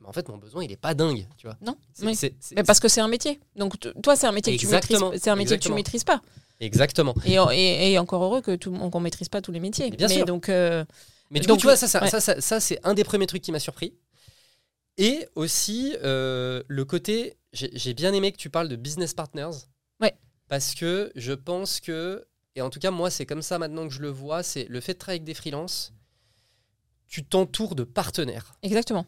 bah, 0.00 0.08
en 0.08 0.12
fait, 0.12 0.28
mon 0.28 0.36
besoin, 0.36 0.64
il 0.64 0.72
est 0.72 0.76
pas 0.76 0.94
dingue, 0.94 1.26
tu 1.36 1.46
vois. 1.46 1.56
Non, 1.64 1.76
Mais 2.02 2.14
parce 2.66 2.80
que 2.80 2.88
c'est 2.88 3.00
un 3.00 3.08
métier. 3.08 3.38
Donc 3.56 3.78
toi, 4.02 4.16
c'est 4.16 4.26
un 4.26 4.32
métier 4.32 4.56
que 4.56 4.60
tu 4.60 4.66
maîtrises. 4.66 4.98
C'est 5.20 5.30
un 5.30 5.36
métier 5.36 5.56
que 5.56 5.62
tu 5.62 5.68
exactement. 5.68 5.74
maîtrises 5.76 6.04
pas. 6.04 6.20
Exactement. 6.60 7.14
Et, 7.24 7.34
et, 7.34 7.92
et 7.92 7.98
encore 7.98 8.22
heureux 8.24 8.40
que 8.40 8.56
tout 8.56 8.72
qu'on 8.72 9.00
maîtrise 9.00 9.28
pas 9.28 9.40
tous 9.40 9.52
les 9.52 9.60
métiers. 9.60 9.90
Mais 9.90 9.96
bien 9.96 10.08
sûr. 10.08 10.26
donc 10.26 10.48
euh, 10.48 10.84
Mais 11.30 11.38
du 11.38 11.46
Donc, 11.46 11.58
coup, 11.58 11.60
tu 11.62 11.66
vois, 11.68 11.76
ça, 11.76 11.86
ça, 11.86 12.02
ouais. 12.02 12.10
ça, 12.10 12.20
ça- 12.20 12.40
ça, 12.40 12.58
c'est 12.58 12.80
un 12.84 12.94
des 12.94 13.04
premiers 13.04 13.26
trucs 13.28 13.42
qui 13.42 13.52
m'a 13.52 13.60
surpris. 13.60 13.94
Et 14.96 15.28
aussi, 15.36 15.94
euh, 16.02 16.62
le 16.66 16.84
côté, 16.84 17.36
j'ai 17.52 17.70
j'ai 17.74 17.94
bien 17.94 18.12
aimé 18.12 18.32
que 18.32 18.36
tu 18.38 18.50
parles 18.50 18.68
de 18.68 18.74
business 18.76 19.14
partners. 19.14 19.50
Parce 20.48 20.74
que 20.74 21.12
je 21.14 21.32
pense 21.32 21.80
que, 21.80 22.26
et 22.54 22.62
en 22.62 22.70
tout 22.70 22.78
cas, 22.78 22.90
moi, 22.90 23.10
c'est 23.10 23.26
comme 23.26 23.42
ça 23.42 23.58
maintenant 23.58 23.86
que 23.86 23.94
je 23.94 24.00
le 24.00 24.08
vois, 24.08 24.42
c'est 24.42 24.64
le 24.68 24.80
fait 24.80 24.94
de 24.94 24.98
travailler 24.98 25.18
avec 25.20 25.26
des 25.26 25.34
freelances, 25.34 25.92
tu 27.06 27.24
t'entoures 27.24 27.74
de 27.74 27.84
partenaires. 27.84 28.54
exactement. 28.62 29.06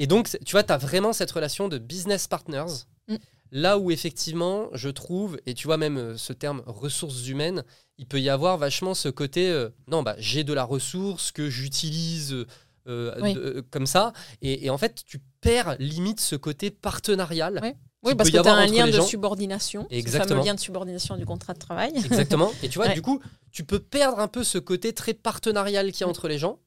Et 0.00 0.06
donc, 0.06 0.28
tu 0.46 0.52
vois, 0.52 0.62
tu 0.62 0.72
as 0.72 0.76
vraiment 0.78 1.12
cette 1.12 1.30
relation 1.32 1.68
de 1.68 1.76
business 1.78 2.28
partners. 2.28 2.84
Mm. 3.08 3.16
Là 3.50 3.78
où 3.78 3.90
effectivement, 3.90 4.68
je 4.72 4.90
trouve, 4.90 5.40
et 5.46 5.54
tu 5.54 5.66
vois 5.66 5.76
même 5.76 5.96
euh, 5.96 6.16
ce 6.16 6.32
terme 6.32 6.62
ressources 6.66 7.26
humaines, 7.26 7.64
il 7.96 8.06
peut 8.06 8.20
y 8.20 8.28
avoir 8.28 8.58
vachement 8.58 8.94
ce 8.94 9.08
côté, 9.08 9.50
euh, 9.50 9.70
non, 9.88 10.04
bah, 10.04 10.14
j'ai 10.18 10.44
de 10.44 10.52
la 10.52 10.62
ressource 10.62 11.32
que 11.32 11.50
j'utilise 11.50 12.46
euh, 12.86 13.14
Oui. 13.20 13.34
comme 13.70 13.86
ça. 13.86 14.12
Et, 14.40 14.66
et 14.66 14.70
en 14.70 14.78
fait, 14.78 15.02
tu 15.04 15.18
perds 15.40 15.76
limite 15.80 16.20
ce 16.20 16.36
côté 16.36 16.70
partenarial. 16.70 17.58
Ouais. 17.60 17.76
Oui, 18.04 18.14
parce 18.14 18.30
que 18.30 18.40
tu 18.40 18.48
as 18.48 18.54
un 18.54 18.66
lien 18.66 18.86
de 18.86 18.92
gens. 18.92 19.02
subordination. 19.06 19.86
Exactement. 19.90 20.36
fameux 20.36 20.46
lien 20.46 20.54
de 20.54 20.60
subordination 20.60 21.16
du 21.16 21.26
contrat 21.26 21.52
de 21.54 21.58
travail. 21.58 21.92
Exactement. 21.96 22.52
Et 22.62 22.68
tu 22.68 22.78
vois, 22.78 22.86
Ouais. 22.88 22.94
du 22.94 23.02
coup, 23.02 23.20
tu 23.50 23.64
peux 23.64 23.80
perdre 23.80 24.20
un 24.20 24.28
peu 24.28 24.44
ce 24.44 24.58
côté 24.58 24.92
très 24.92 25.14
partenarial 25.14 25.90
qu'il 25.90 26.02
y 26.02 26.04
a 26.04 26.06
Mm. 26.06 26.10
entre 26.10 26.28
les 26.28 26.38
gens. 26.38 26.58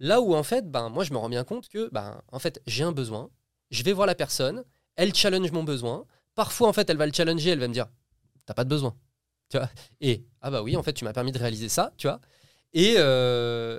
Là 0.00 0.20
où, 0.20 0.34
en 0.34 0.42
fait, 0.42 0.70
ben, 0.70 0.88
moi, 0.88 1.04
je 1.04 1.12
me 1.12 1.18
rends 1.18 1.28
bien 1.28 1.44
compte 1.44 1.68
que, 1.68 1.88
ben, 1.92 2.20
en 2.32 2.38
fait, 2.38 2.60
j'ai 2.66 2.84
un 2.84 2.92
besoin, 2.92 3.28
je 3.70 3.82
vais 3.82 3.92
voir 3.92 4.06
la 4.06 4.14
personne, 4.14 4.64
elle 4.96 5.14
challenge 5.14 5.52
mon 5.52 5.62
besoin. 5.64 6.04
Parfois, 6.34 6.68
en 6.68 6.72
fait, 6.72 6.88
elle 6.90 6.96
va 6.98 7.06
le 7.06 7.12
challenger, 7.12 7.50
elle 7.50 7.58
va 7.60 7.68
me 7.68 7.72
dire, 7.72 7.86
t'as 8.46 8.54
pas 8.54 8.64
de 8.64 8.68
besoin. 8.70 8.94
Tu 9.50 9.58
vois? 9.58 9.68
Et, 10.00 10.24
ah 10.42 10.50
bah 10.50 10.62
oui, 10.62 10.76
en 10.76 10.82
fait, 10.82 10.92
tu 10.92 11.04
m'as 11.04 11.12
permis 11.12 11.32
de 11.32 11.38
réaliser 11.38 11.68
ça, 11.68 11.92
tu 11.96 12.06
vois 12.08 12.20
et, 12.74 12.94
euh, 12.98 13.78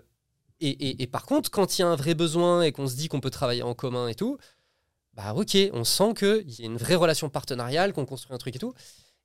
et, 0.60 0.70
et, 0.70 1.04
et 1.04 1.08
par 1.08 1.26
contre, 1.26 1.52
quand 1.52 1.78
il 1.78 1.82
y 1.82 1.84
a 1.84 1.88
un 1.88 1.96
vrai 1.96 2.16
besoin 2.16 2.64
et 2.64 2.72
qu'on 2.72 2.88
se 2.88 2.96
dit 2.96 3.10
qu'on 3.10 3.20
peut 3.20 3.30
travailler 3.30 3.62
en 3.62 3.76
commun 3.76 4.08
et 4.08 4.16
tout, 4.16 4.38
bah 5.18 5.34
ok, 5.34 5.58
on 5.74 5.84
sent 5.84 6.14
qu'il 6.14 6.60
y 6.60 6.62
a 6.62 6.66
une 6.66 6.78
vraie 6.78 6.96
relation 6.96 7.28
partenariale, 7.28 7.92
qu'on 7.92 8.06
construit 8.06 8.36
un 8.36 8.38
truc 8.38 8.56
et 8.56 8.60
tout. 8.60 8.76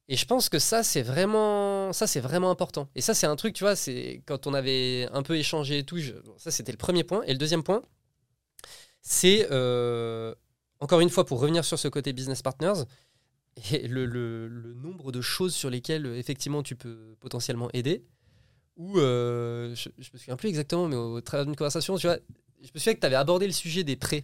Et 0.09 0.17
je 0.17 0.25
pense 0.25 0.49
que 0.49 0.59
ça, 0.59 0.83
c'est 0.83 1.03
vraiment, 1.03 1.91
vraiment 2.17 2.51
important. 2.51 2.89
Et 2.95 3.03
ça, 3.03 3.13
c'est 3.15 3.27
un 3.27 3.37
truc, 3.37 3.55
tu 3.55 3.63
vois, 3.63 3.77
c'est 3.77 4.23
quand 4.27 4.47
on 4.47 4.55
avait 4.55 5.07
un 5.13 5.23
peu 5.23 5.37
échangé 5.37 5.79
et 5.79 5.85
tout. 5.85 5.99
ça, 6.39 6.51
c'était 6.51 6.73
le 6.73 6.79
premier 6.79 7.05
point. 7.05 7.23
Et 7.25 7.33
le 7.33 7.39
deuxième 7.39 7.63
point, 7.63 7.83
c'est 9.03 9.49
euh, 9.51 10.35
encore 10.81 11.01
une 11.01 11.11
fois 11.11 11.27
pour 11.27 11.41
revenir 11.41 11.65
sur 11.65 11.79
ce 11.79 11.89
côté 11.89 12.15
business 12.15 12.41
partners 12.41 12.85
et 13.71 13.87
le, 13.87 14.75
nombre 14.75 15.13
de 15.13 15.21
choses 15.21 15.55
sur 15.55 15.69
lesquelles 15.69 16.07
effectivement 16.07 16.63
tu 16.63 16.75
peux 16.75 17.17
potentiellement 17.21 17.69
aider. 17.75 18.03
Ou 18.77 18.99
euh, 18.99 19.75
je, 19.75 19.91
je 19.99 20.11
me 20.15 20.19
souviens 20.19 20.37
plus 20.37 20.49
exactement, 20.49 20.89
mais 20.89 20.97
au 20.97 21.21
travers 21.21 21.45
d'une 21.45 21.55
conversation, 21.55 21.99
tu 21.99 22.07
vois, 22.07 22.17
je 22.63 22.71
me 22.75 22.79
souviens 22.79 22.95
que 22.95 23.01
tu 23.01 23.07
avais 23.07 23.17
abordé 23.17 23.47
le 23.47 23.53
sujet 23.53 23.85
des 23.85 23.97
prêts 23.97 24.23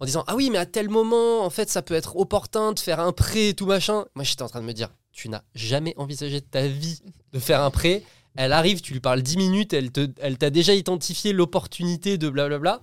en 0.00 0.04
disant 0.04 0.24
ah 0.26 0.36
oui 0.36 0.50
mais 0.50 0.58
à 0.58 0.66
tel 0.66 0.88
moment 0.88 1.42
en 1.44 1.50
fait 1.50 1.68
ça 1.70 1.82
peut 1.82 1.94
être 1.94 2.16
opportun 2.16 2.72
de 2.72 2.78
faire 2.80 3.00
un 3.00 3.12
prêt 3.12 3.48
et 3.48 3.54
tout 3.54 3.66
machin 3.66 4.04
moi 4.14 4.24
j'étais 4.24 4.42
en 4.42 4.48
train 4.48 4.60
de 4.60 4.66
me 4.66 4.72
dire 4.72 4.90
tu 5.12 5.28
n'as 5.28 5.42
jamais 5.54 5.94
envisagé 5.96 6.40
de 6.40 6.46
ta 6.46 6.66
vie 6.66 7.00
de 7.32 7.38
faire 7.38 7.62
un 7.62 7.70
prêt 7.70 8.02
elle 8.36 8.52
arrive 8.52 8.80
tu 8.82 8.92
lui 8.92 9.00
parles 9.00 9.22
10 9.22 9.36
minutes 9.38 9.72
elle 9.72 9.90
te 9.90 10.08
elle 10.20 10.36
t'a 10.38 10.50
déjà 10.50 10.74
identifié 10.74 11.32
l'opportunité 11.32 12.18
de 12.18 12.28
blablabla 12.28 12.80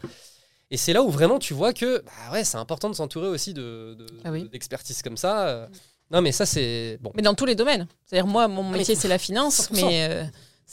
et 0.72 0.77
c'est 0.77 0.94
là 0.94 1.03
où 1.03 1.10
vraiment 1.10 1.38
tu 1.40 1.53
vois 1.53 1.73
que 1.73 1.99
bah 2.06 2.31
ouais 2.34 2.44
c'est 2.44 2.57
important 2.57 2.90
de 2.90 2.95
s'entourer 2.95 3.27
aussi 3.27 3.53
de, 3.53 3.94
de- 3.94 4.07
Ah 4.23 4.31
oui. 4.31 4.44
de- 4.44 4.48
d'expertise 4.48 5.02
comme 5.03 5.18
ça 5.18 5.48
Euh, 5.48 5.68
non 6.11 6.22
mais 6.22 6.31
ça 6.31 6.45
c'est 6.48 6.98
bon 7.02 7.11
Mais 7.15 7.22
dans 7.22 7.34
tous 7.35 7.45
les 7.45 7.56
domaines. 7.56 7.88
C'est-à-dire 8.06 8.27
moi, 8.27 8.48
mon 8.48 8.64
mais 8.69 8.80
métier 8.80 8.94
c'est 8.95 9.07
la 9.07 9.18
finance, 9.18 9.69
100%. 9.72 9.76
mais 9.76 10.07
euh, 10.10 10.23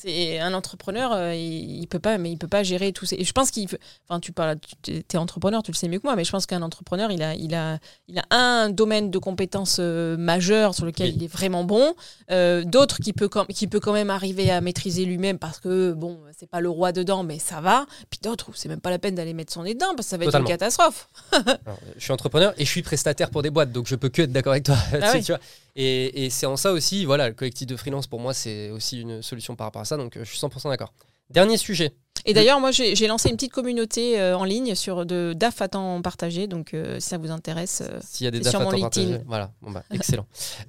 c'est 0.03 0.39
un 0.39 0.55
entrepreneur, 0.55 1.13
euh, 1.13 1.35
il, 1.35 1.81
il 1.81 1.87
peut 1.87 1.99
pas, 1.99 2.17
mais 2.19 2.31
il 2.31 2.39
peut 2.39 2.49
pas 2.49 2.63
gérer 2.63 2.93
tout. 2.93 3.05
Ces... 3.07 3.17
Et 3.17 3.25
je 3.25 3.33
pense 3.33 3.51
qu'il, 3.51 3.69
enfin, 4.09 4.21
tu 4.21 4.33
parles, 4.33 4.57
tu 4.83 4.93
es 5.13 5.17
entrepreneur, 5.17 5.63
tu 5.63 5.71
le 5.73 5.77
sais 5.77 5.89
mieux 5.89 5.99
que 5.99 6.07
moi, 6.07 6.17
mais 6.17 6.25
je 6.25 6.31
pense 6.31 6.47
qu'un 6.47 6.63
entrepreneur, 6.63 7.11
il 7.11 7.23
a, 7.23 7.35
il 7.35 7.55
a, 7.55 7.79
il 8.09 8.19
a 8.19 8.25
un 8.31 8.71
domaine 8.71 9.11
de 9.11 9.19
compétences 9.19 9.77
euh, 9.81 10.17
majeur 10.17 10.75
sur 10.75 10.87
lequel 10.87 11.09
Oui. 11.11 11.15
il 11.17 11.25
est 11.25 11.33
vraiment 11.33 11.65
bon, 11.65 11.95
euh, 12.31 12.65
d'autres 12.65 12.99
qui 12.99 13.13
peut, 13.13 13.29
quand, 13.29 13.45
qui 13.47 13.67
peut 13.67 13.81
quand 13.81 13.93
même 13.93 14.11
arriver 14.11 14.51
à 14.51 14.61
maîtriser 14.61 15.05
lui-même 15.05 15.39
parce 15.39 15.61
que 15.61 15.93
bon, 15.93 16.19
c'est 16.39 16.49
pas 16.49 16.61
le 16.61 16.71
roi 16.71 16.93
dedans, 16.93 17.23
mais 17.23 17.39
ça 17.39 17.61
va. 17.61 17.87
Puis 18.09 18.21
d'autres 18.23 18.49
où 18.51 18.53
c'est 18.55 18.69
même 18.69 18.81
pas 18.81 18.91
la 18.91 18.99
peine 18.99 19.15
d'aller 19.15 19.35
mettre 19.35 19.53
son 19.53 19.65
nez 19.65 19.75
dedans 19.75 19.95
parce 19.97 20.07
que 20.07 20.11
ça 20.11 20.17
va 20.17 20.25
Totalement. 20.25 20.47
être 20.49 20.53
une 20.53 20.59
catastrophe. 20.59 21.09
Alors, 21.33 21.79
je 21.97 22.03
suis 22.03 22.13
entrepreneur 22.13 22.55
et 22.57 22.65
je 22.65 22.71
suis 22.71 22.83
prestataire 22.83 23.31
pour 23.31 23.43
des 23.43 23.51
boîtes, 23.51 23.73
donc 23.73 23.87
je 23.87 23.97
peux 23.97 24.09
que 24.09 24.23
être 24.23 24.33
d'accord 24.33 24.53
avec 24.53 24.65
toi. 24.65 24.77
là-dessus, 24.93 25.17
oui. 25.19 25.23
tu 25.25 25.33
vois. 25.33 25.41
Et, 25.77 26.25
et 26.27 26.31
c'est 26.31 26.47
en 26.47 26.57
ça 26.57 26.73
aussi, 26.73 27.05
voilà, 27.05 27.29
le 27.29 27.35
collectif 27.35 27.67
de 27.67 27.77
freelance 27.77 28.07
pour 28.07 28.21
moi, 28.21 28.35
c'est 28.35 28.71
aussi 28.71 29.01
une 29.01 29.23
solution 29.23 29.57
par 29.57 29.67
rapport 29.67 29.83
à 29.83 29.85
ça, 29.85 29.97
donc 29.97 30.17
euh, 30.17 30.25
je 30.25 30.31
suis 30.31 30.39
100% 30.39 30.69
d'accord. 30.69 30.93
Dernier 31.31 31.57
sujet. 31.57 31.93
Et 32.27 32.35
d'ailleurs, 32.35 32.61
moi, 32.61 32.71
j'ai 32.71 33.07
lancé 33.07 33.31
une 33.31 33.37
petite 33.37 33.53
communauté 33.53 34.21
euh, 34.21 34.37
en 34.37 34.45
ligne 34.45 34.75
sur 34.75 35.07
de 35.07 35.33
DAF 35.35 35.63
à 35.63 35.69
temps 35.69 36.03
partagé. 36.03 36.49
Donc, 36.49 36.75
euh, 36.75 37.01
si 37.01 37.09
ça 37.09 37.17
vous 37.19 37.31
intéresse, 37.31 37.83
euh, 37.89 37.99
S'il 38.03 38.25
y 38.25 38.29
a 38.29 38.31
des 38.31 38.41
DAF 38.41 38.51
sur 38.51 38.61
à 38.61 38.65
mon 38.65 38.71
temps 38.71 38.77
LinkedIn. 38.77 39.07
partagé. 39.07 39.25
Voilà, 39.27 39.53
bon 39.63 39.71
bah, 39.71 39.85
excellent. 39.91 40.27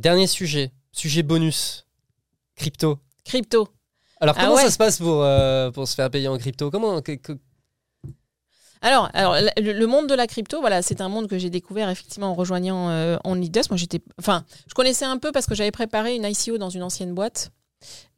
Dernier 0.00 0.26
sujet, 0.26 0.72
sujet 0.92 1.22
bonus, 1.22 1.86
crypto. 2.56 2.98
crypto. 3.24 3.68
Alors 4.20 4.34
Ah 4.38 4.44
comment 4.44 4.56
ouais. 4.56 4.62
ça 4.62 4.70
se 4.70 4.78
passe 4.78 4.98
pour, 4.98 5.26
pour 5.74 5.88
se 5.88 5.94
faire 5.94 6.10
payer 6.10 6.28
en 6.28 6.38
crypto? 6.38 6.70
Comment 6.70 7.00
que- 7.02 7.12
que- 7.16 7.38
Alors, 8.82 9.10
alors 9.12 9.36
le, 9.58 9.86
monde 9.86 10.06
de 10.06 10.14
la 10.14 10.26
crypto, 10.26 10.60
voilà, 10.60 10.80
c'est 10.82 11.00
un 11.00 11.08
monde 11.08 11.28
que 11.28 11.36
j'ai 11.38 11.50
découvert 11.50 11.90
effectivement 11.90 12.28
en 12.30 12.34
rejoignant 12.34 12.88
euh, 12.90 13.16
OnlyDust. 13.24 13.70
Moi, 13.70 13.76
j'étais, 13.76 14.00
enfin, 14.18 14.44
je 14.66 14.74
connaissais 14.74 15.04
un 15.04 15.18
peu 15.18 15.32
parce 15.32 15.46
que 15.46 15.54
j'avais 15.54 15.70
préparé 15.70 16.14
une 16.16 16.24
ICO 16.24 16.56
dans 16.58 16.70
une 16.70 16.82
ancienne 16.82 17.14
boîte. 17.14 17.50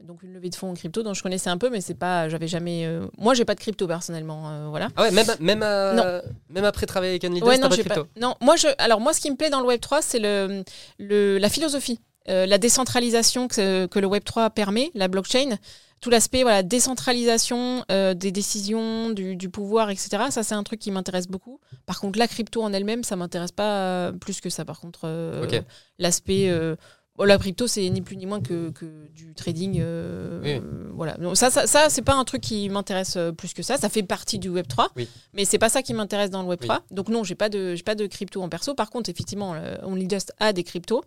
Donc 0.01 0.25
une 0.25 0.33
levée 0.35 0.51
de 0.51 0.57
fonds 0.57 0.71
en 0.71 0.75
crypto 0.75 1.05
dont 1.05 1.15
je 1.15 1.23
connaissais 1.23 1.49
un 1.51 1.57
peu, 1.59 1.71
mais 1.71 1.81
c'est 1.81 1.95
pas, 1.95 2.29
j'avais 2.29 2.49
jamais. 2.49 2.85
euh, 2.85 3.07
Moi, 3.19 3.35
j'ai 3.35 3.45
pas 3.45 3.55
de 3.55 3.61
crypto 3.61 3.87
personnellement, 3.87 4.51
euh, 4.51 4.67
voilà. 4.69 4.89
Ah 4.97 5.03
ouais, 5.03 5.11
même, 5.13 5.27
même, 5.39 5.61
Non. 5.61 6.21
même 6.49 6.65
après 6.65 6.87
travailler 6.87 7.13
avec 7.13 7.25
Unleaders, 7.25 7.47
Ouais, 7.49 7.59
non, 7.59 7.69
pas 7.69 7.77
de 7.77 7.81
crypto 7.83 8.05
pas- 8.05 8.21
non, 8.21 8.35
moi, 8.41 8.57
je, 8.57 8.67
alors 8.79 9.01
moi, 9.01 9.13
ce 9.15 9.21
qui 9.21 9.31
me 9.31 9.37
plaît 9.37 9.51
dans 9.51 9.61
le 9.61 9.67
Web 9.67 9.81
3, 9.81 10.03
c'est 10.03 10.19
le, 10.19 10.65
le, 10.99 11.39
la 11.39 11.49
philosophie, 11.49 12.01
euh, 12.29 12.47
la 12.47 12.59
décentralisation 12.59 13.47
que, 13.47 13.87
que 13.87 13.99
le 14.01 14.07
Web 14.09 14.25
3 14.25 14.51
permet, 14.51 14.91
la 14.95 15.07
blockchain, 15.07 15.57
tout 16.03 16.11
l'aspect 16.11 16.43
voilà 16.43 16.63
décentralisation 16.65 17.85
euh, 17.91 18.13
des 18.13 18.33
décisions, 18.33 19.11
du, 19.11 19.37
du 19.37 19.49
pouvoir, 19.49 19.89
etc. 19.89 20.25
Ça, 20.31 20.43
c'est 20.43 20.55
un 20.55 20.65
truc 20.65 20.81
qui 20.81 20.91
m'intéresse 20.91 21.29
beaucoup. 21.29 21.61
Par 21.87 22.01
contre, 22.01 22.19
la 22.19 22.27
crypto 22.27 22.61
en 22.61 22.73
elle-même, 22.73 23.05
ça 23.05 23.15
m'intéresse 23.17 23.53
pas 23.53 23.79
euh, 23.79 24.13
plus 24.13 24.41
que 24.41 24.51
ça. 24.51 24.65
Par 24.65 24.81
contre, 24.81 25.03
euh, 25.05 25.63
l'aspect 25.99 26.51
euh, 26.51 26.75
bon, 27.23 27.29
la 27.29 27.39
crypto, 27.39 27.67
c'est 27.67 27.89
ni 27.89 28.01
plus 28.03 28.17
ni 28.17 28.27
moins 28.27 28.41
que, 28.41 28.71
que 28.71 28.87
du 29.15 29.35
trading. 29.35 29.79
euh, 29.81 30.41
Oui. 30.43 30.51
euh, 30.55 30.91
voilà. 30.95 31.15
Donc 31.15 31.37
ça, 31.37 31.51
ça, 31.51 31.67
ça 31.67 31.89
c'est 31.89 32.03
pas 32.03 32.15
un 32.15 32.25
truc 32.25 32.41
qui 32.43 32.69
m'intéresse 32.69 33.15
euh, 33.17 33.33
plus 33.33 33.55
que 33.55 33.63
ça. 33.63 33.77
Ça 33.79 33.89
fait 33.89 34.03
partie 34.03 34.39
du 34.39 34.49
Web 34.49 34.67
3, 34.67 34.89
Oui. 34.97 35.09
mais 35.33 35.45
c'est 35.45 35.59
pas 35.59 35.69
ça 35.69 35.83
qui 35.83 35.95
m'intéresse 35.95 36.31
dans 36.31 36.43
le 36.43 36.49
Web 36.49 36.59
Oui. 36.63 36.67
3. 36.69 36.83
Donc 36.91 37.09
non, 37.09 37.23
j'ai 37.25 37.35
pas 37.35 37.49
de, 37.49 37.75
j'ai 37.75 37.83
pas 37.83 37.95
de 37.95 38.07
crypto 38.07 38.43
en 38.43 38.49
perso. 38.49 38.75
Par 38.75 38.91
contre, 38.91 39.09
effectivement, 39.11 39.55
euh, 39.55 39.77
OnlyDust 39.85 40.33
a 40.41 40.53
des 40.53 40.65
cryptos. 40.65 41.03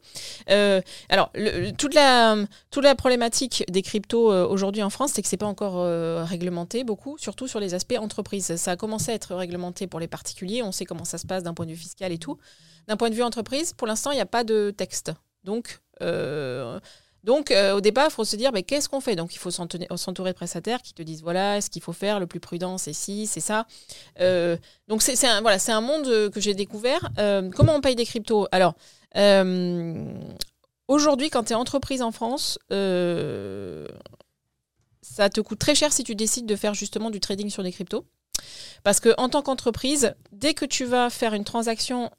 Euh, 0.50 0.82
alors, 1.10 1.32
le- 1.36 1.72
toute 1.72 1.94
la, 1.94 2.36
toute 2.72 2.84
la 2.84 2.96
problématique 2.96 3.64
des 3.70 3.82
cryptos 3.82 4.32
aujourd'hui 4.50 4.84
en 4.84 4.90
France, 4.90 5.12
c'est 5.14 5.22
que 5.22 5.28
c'est 5.28 5.38
pas 5.38 5.46
encore 5.46 5.76
réglementé 6.28 6.84
beaucoup, 6.84 7.18
surtout 7.18 7.48
sur 7.48 7.60
les 7.60 7.74
aspects 7.74 7.98
entreprises. 8.00 8.56
Ça 8.56 8.72
a 8.72 8.76
commencé 8.78 9.12
à 9.12 9.16
être 9.16 9.36
réglementé 9.36 9.88
pour 9.88 10.00
les 10.00 10.08
particuliers. 10.08 10.64
On 10.64 10.72
sait 10.72 10.86
comment 10.86 11.06
ça 11.06 11.18
se 11.18 11.26
passe 11.28 11.44
d'un 11.44 11.54
point 11.54 11.66
de 11.66 11.72
vue 11.72 11.78
fiscal 11.78 12.12
et 12.12 12.18
tout. 12.18 12.38
D'un 12.88 12.98
point 12.98 13.10
de 13.10 13.16
vue 13.16 13.24
entreprise, 13.24 13.74
pour 13.74 13.88
l'instant, 13.88 14.12
il 14.12 14.16
n'y 14.16 14.22
a 14.22 14.26
pas 14.28 14.44
de 14.44 14.72
texte. 14.72 15.12
Donc, 15.46 15.80
euh, 16.02 16.80
euh, 17.28 17.74
au 17.76 17.82
départ, 17.82 18.08
il 18.10 18.12
faut 18.12 18.26
se 18.26 18.36
dire, 18.36 18.52
mais 18.52 18.64
qu'est-ce 18.64 18.90
qu'on 18.90 19.00
fait? 19.00 19.16
Donc, 19.16 19.34
il 19.36 19.38
faut 19.38 19.52
s'entourer 19.52 20.32
de 20.32 20.36
prestataires 20.36 20.82
qui 20.82 20.94
te 20.94 21.02
disent, 21.02 21.22
voilà, 21.22 21.62
ce 21.62 21.70
qu'il 21.70 21.82
faut 21.82 21.94
faire, 21.94 22.20
le 22.20 22.28
plus 22.28 22.42
prudent, 22.42 22.78
c'est 22.78 22.94
ci, 22.94 23.28
c'est 23.28 23.40
ça. 23.40 23.66
Euh, 24.20 24.58
donc, 24.88 25.02
c'est 25.02 25.24
un, 25.26 25.82
monde 25.82 26.30
que 26.30 26.40
j'ai 26.40 26.54
découvert. 26.54 27.10
Comment 27.56 27.76
on 27.76 27.82
paye 27.82 27.96
des 27.96 28.06
cryptos? 28.06 28.48
Alors, 28.52 28.74
aujourd'hui, 30.88 31.30
quand 31.30 31.46
tu 31.46 31.54
es 31.54 31.56
entreprise 31.56 32.02
en 32.02 32.12
France, 32.12 32.60
ça 35.02 35.30
te 35.30 35.40
coûte 35.42 35.60
très 35.60 35.76
cher 35.76 35.94
si 35.94 36.04
tu 36.04 36.16
décides 36.16 36.48
de 36.48 36.56
faire 36.56 36.74
justement 36.74 37.10
du 37.12 37.20
trading 37.20 37.50
sur 37.50 37.64
des 37.64 37.72
cryptos. 37.72 38.06
Parce 38.84 39.00
que 39.00 39.14
en 39.18 39.30
tant 39.30 39.42
qu'entreprise, 39.42 40.14
dès 40.32 40.54
que 40.54 40.66
tu 40.66 40.86
vas 40.86 41.10
faire 41.10 41.34
une 41.34 41.46
transaction 41.46 42.12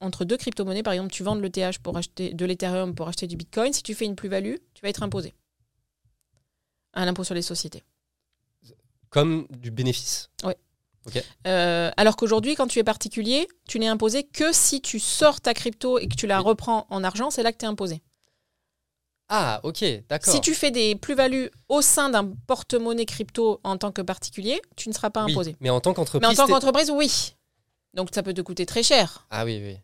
entre 0.00 0.24
deux 0.24 0.36
crypto-monnaies, 0.36 0.82
par 0.82 0.92
exemple, 0.92 1.10
tu 1.12 1.22
vends 1.22 1.36
de 1.36 1.40
l'ETH 1.40 1.78
pour 1.82 1.96
acheter 1.96 2.34
de 2.34 2.44
l'Ethereum 2.44 2.94
pour 2.94 3.08
acheter 3.08 3.26
du 3.26 3.36
Bitcoin, 3.36 3.72
si 3.72 3.82
tu 3.82 3.94
fais 3.94 4.04
une 4.04 4.16
plus-value, 4.16 4.56
tu 4.74 4.82
vas 4.82 4.88
être 4.88 5.02
imposé 5.02 5.34
à 6.92 7.04
l'impôt 7.04 7.24
sur 7.24 7.34
les 7.34 7.42
sociétés. 7.42 7.82
Comme 9.10 9.46
du 9.50 9.70
bénéfice. 9.70 10.30
Euh, 11.46 11.90
alors 11.96 12.16
qu'aujourd'hui, 12.16 12.56
quand 12.56 12.66
tu 12.66 12.78
es 12.80 12.84
particulier, 12.84 13.46
tu 13.68 13.78
n'es 13.78 13.86
imposé 13.86 14.24
que 14.24 14.52
si 14.52 14.80
tu 14.80 14.98
sors 14.98 15.40
ta 15.40 15.54
crypto 15.54 15.98
et 15.98 16.08
que 16.08 16.16
tu 16.16 16.26
la 16.26 16.40
Oui. 16.40 16.46
reprends 16.48 16.86
en 16.90 17.04
argent, 17.04 17.30
c'est 17.30 17.42
là 17.42 17.52
que 17.52 17.58
tu 17.58 17.64
es 17.64 17.68
imposé. 17.68 18.02
Ah, 19.28 19.60
ok, 19.62 19.84
d'accord. 20.08 20.32
Si 20.32 20.40
tu 20.40 20.54
fais 20.54 20.70
des 20.70 20.94
plus-values 20.96 21.50
au 21.68 21.82
sein 21.82 22.10
d'un 22.10 22.32
porte-monnaie 22.46 23.06
crypto 23.06 23.60
en 23.64 23.76
tant 23.76 23.92
que 23.92 24.02
particulier, 24.02 24.60
tu 24.76 24.88
ne 24.88 24.94
seras 24.94 25.10
pas 25.10 25.24
Oui, 25.24 25.32
imposé. 25.32 25.56
Mais 25.60 25.70
en 25.70 25.80
tant 25.80 25.94
qu'entreprise. 25.94 26.20
Mais 26.28 26.32
en 26.32 26.46
tant 26.46 26.52
qu'entreprise, 26.52 26.90
oui. 26.90 27.34
Donc 27.94 28.08
ça 28.12 28.22
peut 28.22 28.34
te 28.34 28.40
coûter 28.40 28.66
très 28.66 28.82
cher. 28.82 29.26
Ah 29.30 29.44
oui, 29.44 29.60
oui. 29.62 29.78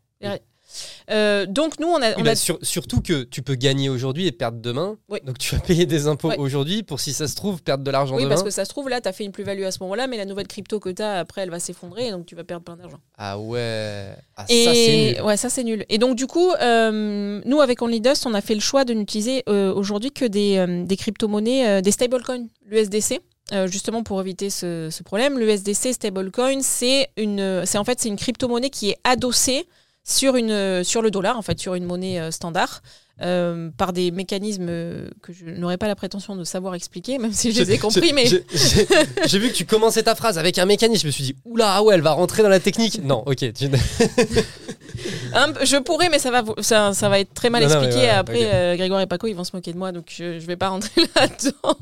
Euh, 1.11 1.45
donc 1.45 1.79
nous, 1.81 1.89
on 1.89 2.01
a, 2.01 2.17
Oui, 2.17 2.23
bah, 2.23 2.31
a- 2.31 2.35
sur- 2.35 2.59
surtout 2.63 3.03
que 3.03 3.25
tu 3.25 3.43
peux 3.43 3.57
gagner 3.57 3.91
aujourd'hui 3.91 4.27
et 4.27 4.33
perdre 4.33 4.59
demain. 4.59 4.97
Oui. 5.11 5.19
Donc 5.25 5.37
tu 5.37 5.55
vas 5.55 5.61
payer 5.61 5.85
des 5.85 6.07
impôts 6.07 6.33
aujourd'hui 6.39 6.83
pour, 6.83 6.99
si 6.99 7.13
ça 7.13 7.29
se 7.29 7.35
trouve, 7.35 7.63
perdre 7.63 7.85
de 7.85 7.91
l'argent 7.91 8.15
Oui, 8.17 8.23
demain. 8.23 8.31
parce 8.31 8.43
que 8.43 8.49
ça 8.51 8.65
se 8.65 8.71
trouve, 8.71 8.89
là, 8.89 9.03
tu 9.03 9.09
as 9.09 9.13
fait 9.13 9.25
une 9.25 9.33
plus-value 9.33 9.65
à 9.65 9.71
ce 9.71 9.79
moment-là, 9.83 10.07
mais 10.07 10.17
la 10.17 10.25
nouvelle 10.25 10.47
crypto 10.47 10.81
que 10.81 10.89
tu 10.89 11.03
as, 11.03 11.19
après, 11.19 11.43
elle 11.43 11.51
va 11.51 11.59
s'effondrer, 11.61 12.07
et 12.07 12.11
donc 12.11 12.25
tu 12.25 12.35
vas 12.35 12.45
perdre 12.45 12.65
plein 12.65 12.77
d'argent. 12.77 13.01
Ah 13.19 13.39
ouais. 13.39 14.15
Ah, 14.37 14.47
Et 14.49 14.65
ça, 14.65 14.73
c'est 14.73 14.97
nul. 15.17 15.23
ouais, 15.27 15.37
ça 15.37 15.51
c'est 15.51 15.65
nul. 15.65 15.85
Et 15.91 15.99
donc 15.99 16.17
du 16.17 16.27
coup, 16.27 16.51
euh, 16.53 17.43
nous 17.45 17.61
avec 17.61 17.83
OnlyDust, 17.83 18.25
on 18.27 18.33
a 18.33 18.41
fait 18.41 18.55
le 18.55 18.61
choix 18.61 18.87
de 18.87 18.95
n'utiliser 18.95 19.43
euh, 19.51 19.75
aujourd'hui 19.75 20.11
que 20.11 20.25
des, 20.25 20.65
des 20.87 20.97
crypto-monnaies, 20.97 21.83
des 21.83 21.91
stablecoins, 21.91 22.47
l'USDC. 22.65 23.21
euh, 23.53 23.67
justement 23.67 24.03
pour 24.03 24.19
éviter 24.23 24.49
ce, 24.49 24.89
ce 24.91 25.03
problème, 25.03 25.39
l'USDC 25.39 25.93
stablecoin, 25.93 26.61
c'est 26.63 27.09
une, 27.19 27.67
c'est 27.67 27.77
en 27.77 27.85
fait 27.85 28.01
c'est 28.01 28.09
une 28.09 28.17
crypto-monnaie 28.17 28.71
qui 28.71 28.89
est 28.91 28.97
adossée 29.05 29.67
sur 30.05 30.37
une, 30.37 30.85
sur 30.85 31.03
le 31.03 31.11
dollar, 31.11 31.37
en 31.37 31.43
fait 31.43 31.59
sur 31.59 31.75
une 31.75 31.85
monnaie 31.85 32.21
euh, 32.21 32.31
standard, 32.31 32.83
euh, 33.21 33.71
par 33.77 33.93
des 33.93 34.11
mécanismes 34.11 34.67
euh, 34.69 35.09
que 35.23 35.33
je 35.33 35.45
n'aurais 35.45 35.77
pas 35.77 35.87
la 35.87 35.95
prétention 35.95 36.35
de 36.35 36.45
savoir 36.45 36.75
expliquer, 36.75 37.19
même 37.19 37.33
si 37.33 37.53
je 37.53 37.63
les 37.63 37.73
ai 37.73 37.79
compris, 37.79 38.13
mais 38.13 38.25
J'ai 39.27 39.39
vu 39.39 39.49
que 39.51 39.55
tu 39.55 39.67
commençais 39.67 40.03
ta 40.03 40.15
phrase 40.15 40.39
avec 40.39 40.59
un 40.59 40.65
mécanisme. 40.67 41.03
Je 41.03 41.07
me 41.07 41.13
suis 41.13 41.25
dit, 41.25 41.37
oula, 41.45 41.75
ah 41.75 41.83
ouais, 41.83 41.95
elle 41.95 42.01
va 42.01 42.13
rentrer 42.13 42.43
dans 42.43 42.49
la 42.49 42.61
technique. 42.61 43.03
Non, 43.05 43.23
ok. 43.27 43.53
tu- 43.53 43.69
Un 45.35 45.53
peu- 45.53 45.65
je 45.65 45.77
pourrais, 45.79 46.09
mais 46.11 46.19
ça 46.19 46.31
va, 46.31 46.45
ça, 46.61 46.93
ça 46.93 47.09
va 47.09 47.19
être 47.19 47.33
très 47.33 47.49
mal 47.49 47.63
Non, 47.63 47.69
non, 47.69 47.81
mais 47.81 47.87
expliqué. 47.87 48.07
ouais, 48.07 48.13
Après, 48.13 48.51
euh, 48.53 48.77
Grégoire 48.77 49.01
et 49.01 49.07
Paco, 49.07 49.27
ils 49.27 49.35
vont 49.35 49.45
se 49.45 49.55
moquer 49.57 49.73
de 49.73 49.79
moi, 49.79 49.91
donc 49.93 50.07
je, 50.15 50.39
je 50.39 50.47
vais 50.47 50.57
pas 50.57 50.69
rentrer 50.69 51.01
là-dedans. 51.17 51.79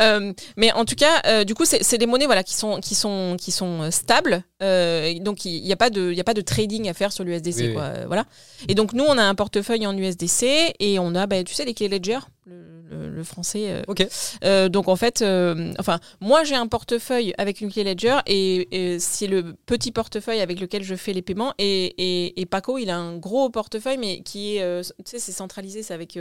Euh, 0.00 0.32
mais 0.56 0.72
en 0.72 0.84
tout 0.84 0.96
cas, 0.96 1.44
du 1.44 1.54
coup, 1.54 1.64
c'est 1.64 1.98
des 1.98 2.06
monnaies 2.06 2.26
voilà, 2.26 2.42
qui 2.42 2.54
sont, 2.54 2.80
qui 2.80 2.94
sont, 2.94 3.36
qui 3.40 3.52
sont 3.52 3.90
stables. 3.90 4.42
Donc, 4.60 5.44
il 5.44 5.62
n'y 5.62 5.72
a, 5.72 5.76
pas 5.76 5.90
de- 5.90 6.10
il 6.12 6.18
a 6.20 6.24
pas 6.24 6.34
de 6.34 6.40
trading 6.40 6.88
à 6.88 6.94
faire 6.94 7.12
sur 7.12 7.22
l'USDC. 7.24 7.58
Oui, 7.60 7.74
Voilà. 8.06 8.24
Et 8.68 8.74
donc, 8.74 8.92
nous, 8.92 9.04
on 9.04 9.16
a 9.18 9.22
un 9.22 9.34
portefeuille 9.34 9.86
en 9.86 9.96
USDC 9.96 10.43
et 10.80 10.98
on 10.98 11.14
a, 11.14 11.26
bah, 11.26 11.42
tu 11.44 11.54
sais, 11.54 11.64
les 11.64 11.74
clés 11.74 11.88
Ledger, 11.88 12.18
le, 12.46 12.82
le- 12.90 13.08
le 13.08 13.24
français. 13.24 13.70
euh, 13.70 13.82
Ok. 13.88 14.06
euh, 14.44 14.68
donc 14.68 14.88
en 14.88 14.96
fait, 14.96 15.22
euh, 15.22 15.72
enfin, 15.78 15.98
moi 16.20 16.44
j'ai 16.44 16.54
un 16.54 16.66
portefeuille 16.66 17.32
avec 17.38 17.60
une 17.60 17.70
clé 17.72 17.84
Ledger 17.84 18.18
et, 18.26 18.68
et 18.94 18.98
c'est 18.98 19.26
le 19.26 19.54
petit 19.66 19.90
portefeuille 19.92 20.40
avec 20.40 20.60
lequel 20.60 20.82
je 20.82 20.94
fais 20.94 21.12
les 21.12 21.22
paiements. 21.22 21.54
Et, 21.58 21.94
et- 21.98 22.40
et 22.40 22.46
Paco, 22.46 22.78
il 22.78 22.90
a 22.90 22.96
un 22.96 23.16
gros 23.16 23.48
portefeuille, 23.50 23.98
mais 23.98 24.20
qui 24.22 24.56
est, 24.56 24.82
tu 24.82 24.92
sais, 25.04 25.18
c'est 25.18 25.32
centralisé, 25.32 25.82
c'est 25.82 25.94
avec, 25.94 26.18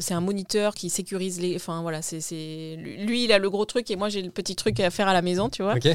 c'est 0.00 0.14
un 0.14 0.20
moniteur 0.20 0.74
qui 0.74 0.88
sécurise 0.90 1.40
les, 1.40 1.56
enfin 1.56 1.82
voilà, 1.82 2.00
c'est, 2.02 2.20
c'est, 2.20 2.76
lui 2.78 3.24
il 3.24 3.32
a 3.32 3.38
le 3.38 3.50
gros 3.50 3.64
truc 3.66 3.90
et 3.90 3.96
moi 3.96 4.08
j'ai 4.08 4.22
le 4.22 4.30
petit 4.30 4.56
truc 4.56 4.80
à 4.80 4.90
faire 4.90 5.08
à 5.08 5.12
la 5.12 5.22
maison, 5.22 5.48
tu 5.50 5.62
vois. 5.62 5.74
Ok. 5.74 5.88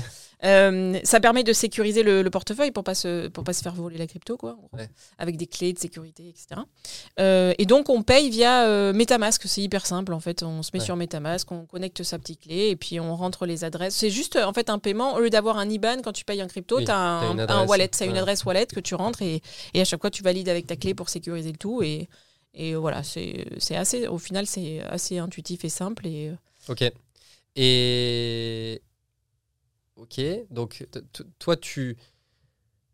Euh, 0.45 0.97
ça 1.03 1.19
permet 1.19 1.43
de 1.43 1.51
sécuriser 1.51 2.01
le, 2.01 2.21
le 2.21 2.29
portefeuille 2.29 2.71
pour 2.71 2.85
pas 2.85 2.95
se 2.95 3.27
pour 3.27 3.43
pas 3.43 3.51
se 3.51 3.61
faire 3.61 3.73
voler 3.75 3.97
la 3.97 4.07
crypto 4.07 4.37
quoi. 4.37 4.57
Ouais. 4.71 4.87
avec 5.17 5.35
des 5.35 5.47
clés 5.47 5.73
de 5.73 5.79
sécurité, 5.79 6.29
etc. 6.29 6.61
Euh, 7.19 7.53
et 7.57 7.65
donc 7.65 7.89
on 7.89 8.03
paye 8.03 8.29
via 8.29 8.65
euh, 8.65 8.93
MetaMask, 8.93 9.41
c'est 9.47 9.61
hyper 9.61 9.85
simple 9.85 10.13
en 10.13 10.21
fait. 10.21 10.41
On 10.43 10.63
se 10.63 10.69
met 10.73 10.79
Ouais. 10.79 10.85
sur 10.85 10.95
MetaMask, 10.95 11.51
on 11.51 11.65
connecte 11.65 12.03
sa 12.03 12.17
petite 12.19 12.39
clé 12.41 12.69
et 12.69 12.77
puis 12.77 13.01
on 13.01 13.17
rentre 13.17 13.45
les 13.45 13.65
adresses. 13.65 13.95
C'est 13.95 14.09
juste 14.09 14.37
en 14.37 14.53
fait 14.53 14.69
un 14.69 14.79
paiement 14.79 15.15
au 15.15 15.19
lieu 15.19 15.29
d'avoir 15.29 15.57
un 15.57 15.69
IBAN 15.69 15.97
quand 16.03 16.13
tu 16.13 16.23
payes 16.23 16.39
un 16.39 16.47
crypto, 16.47 16.77
Oui, 16.77 16.85
tu 16.85 16.91
as 16.91 16.95
t'as 16.95 17.53
un, 17.55 17.63
une 17.63 17.67
wallet, 17.69 17.89
c'est 17.91 18.05
une 18.05 18.13
ouais. 18.13 18.19
adresse 18.19 18.45
wallet 18.45 18.65
que 18.67 18.79
tu 18.79 18.95
rentres 18.95 19.21
et, 19.21 19.41
et 19.73 19.81
à 19.81 19.83
chaque 19.85 19.99
fois 19.99 20.09
tu 20.09 20.23
valides 20.23 20.47
avec 20.47 20.67
ta 20.67 20.77
clé 20.77 20.93
pour 20.93 21.09
sécuriser 21.09 21.51
le 21.51 21.57
tout 21.57 21.83
et 21.83 22.07
et 22.53 22.75
voilà, 22.75 23.03
c'est 23.03 23.45
c'est 23.57 23.75
assez 23.75 24.07
au 24.07 24.17
final 24.17 24.47
c'est 24.47 24.79
assez 24.89 25.17
intuitif 25.19 25.65
et 25.65 25.69
simple 25.69 26.07
et 26.07 26.31
Ok. 26.69 26.83
Et. 27.57 28.81
Ok. 29.99 30.21
Donc, 30.49 30.87
toi, 31.39 31.55
tu. 31.57 31.97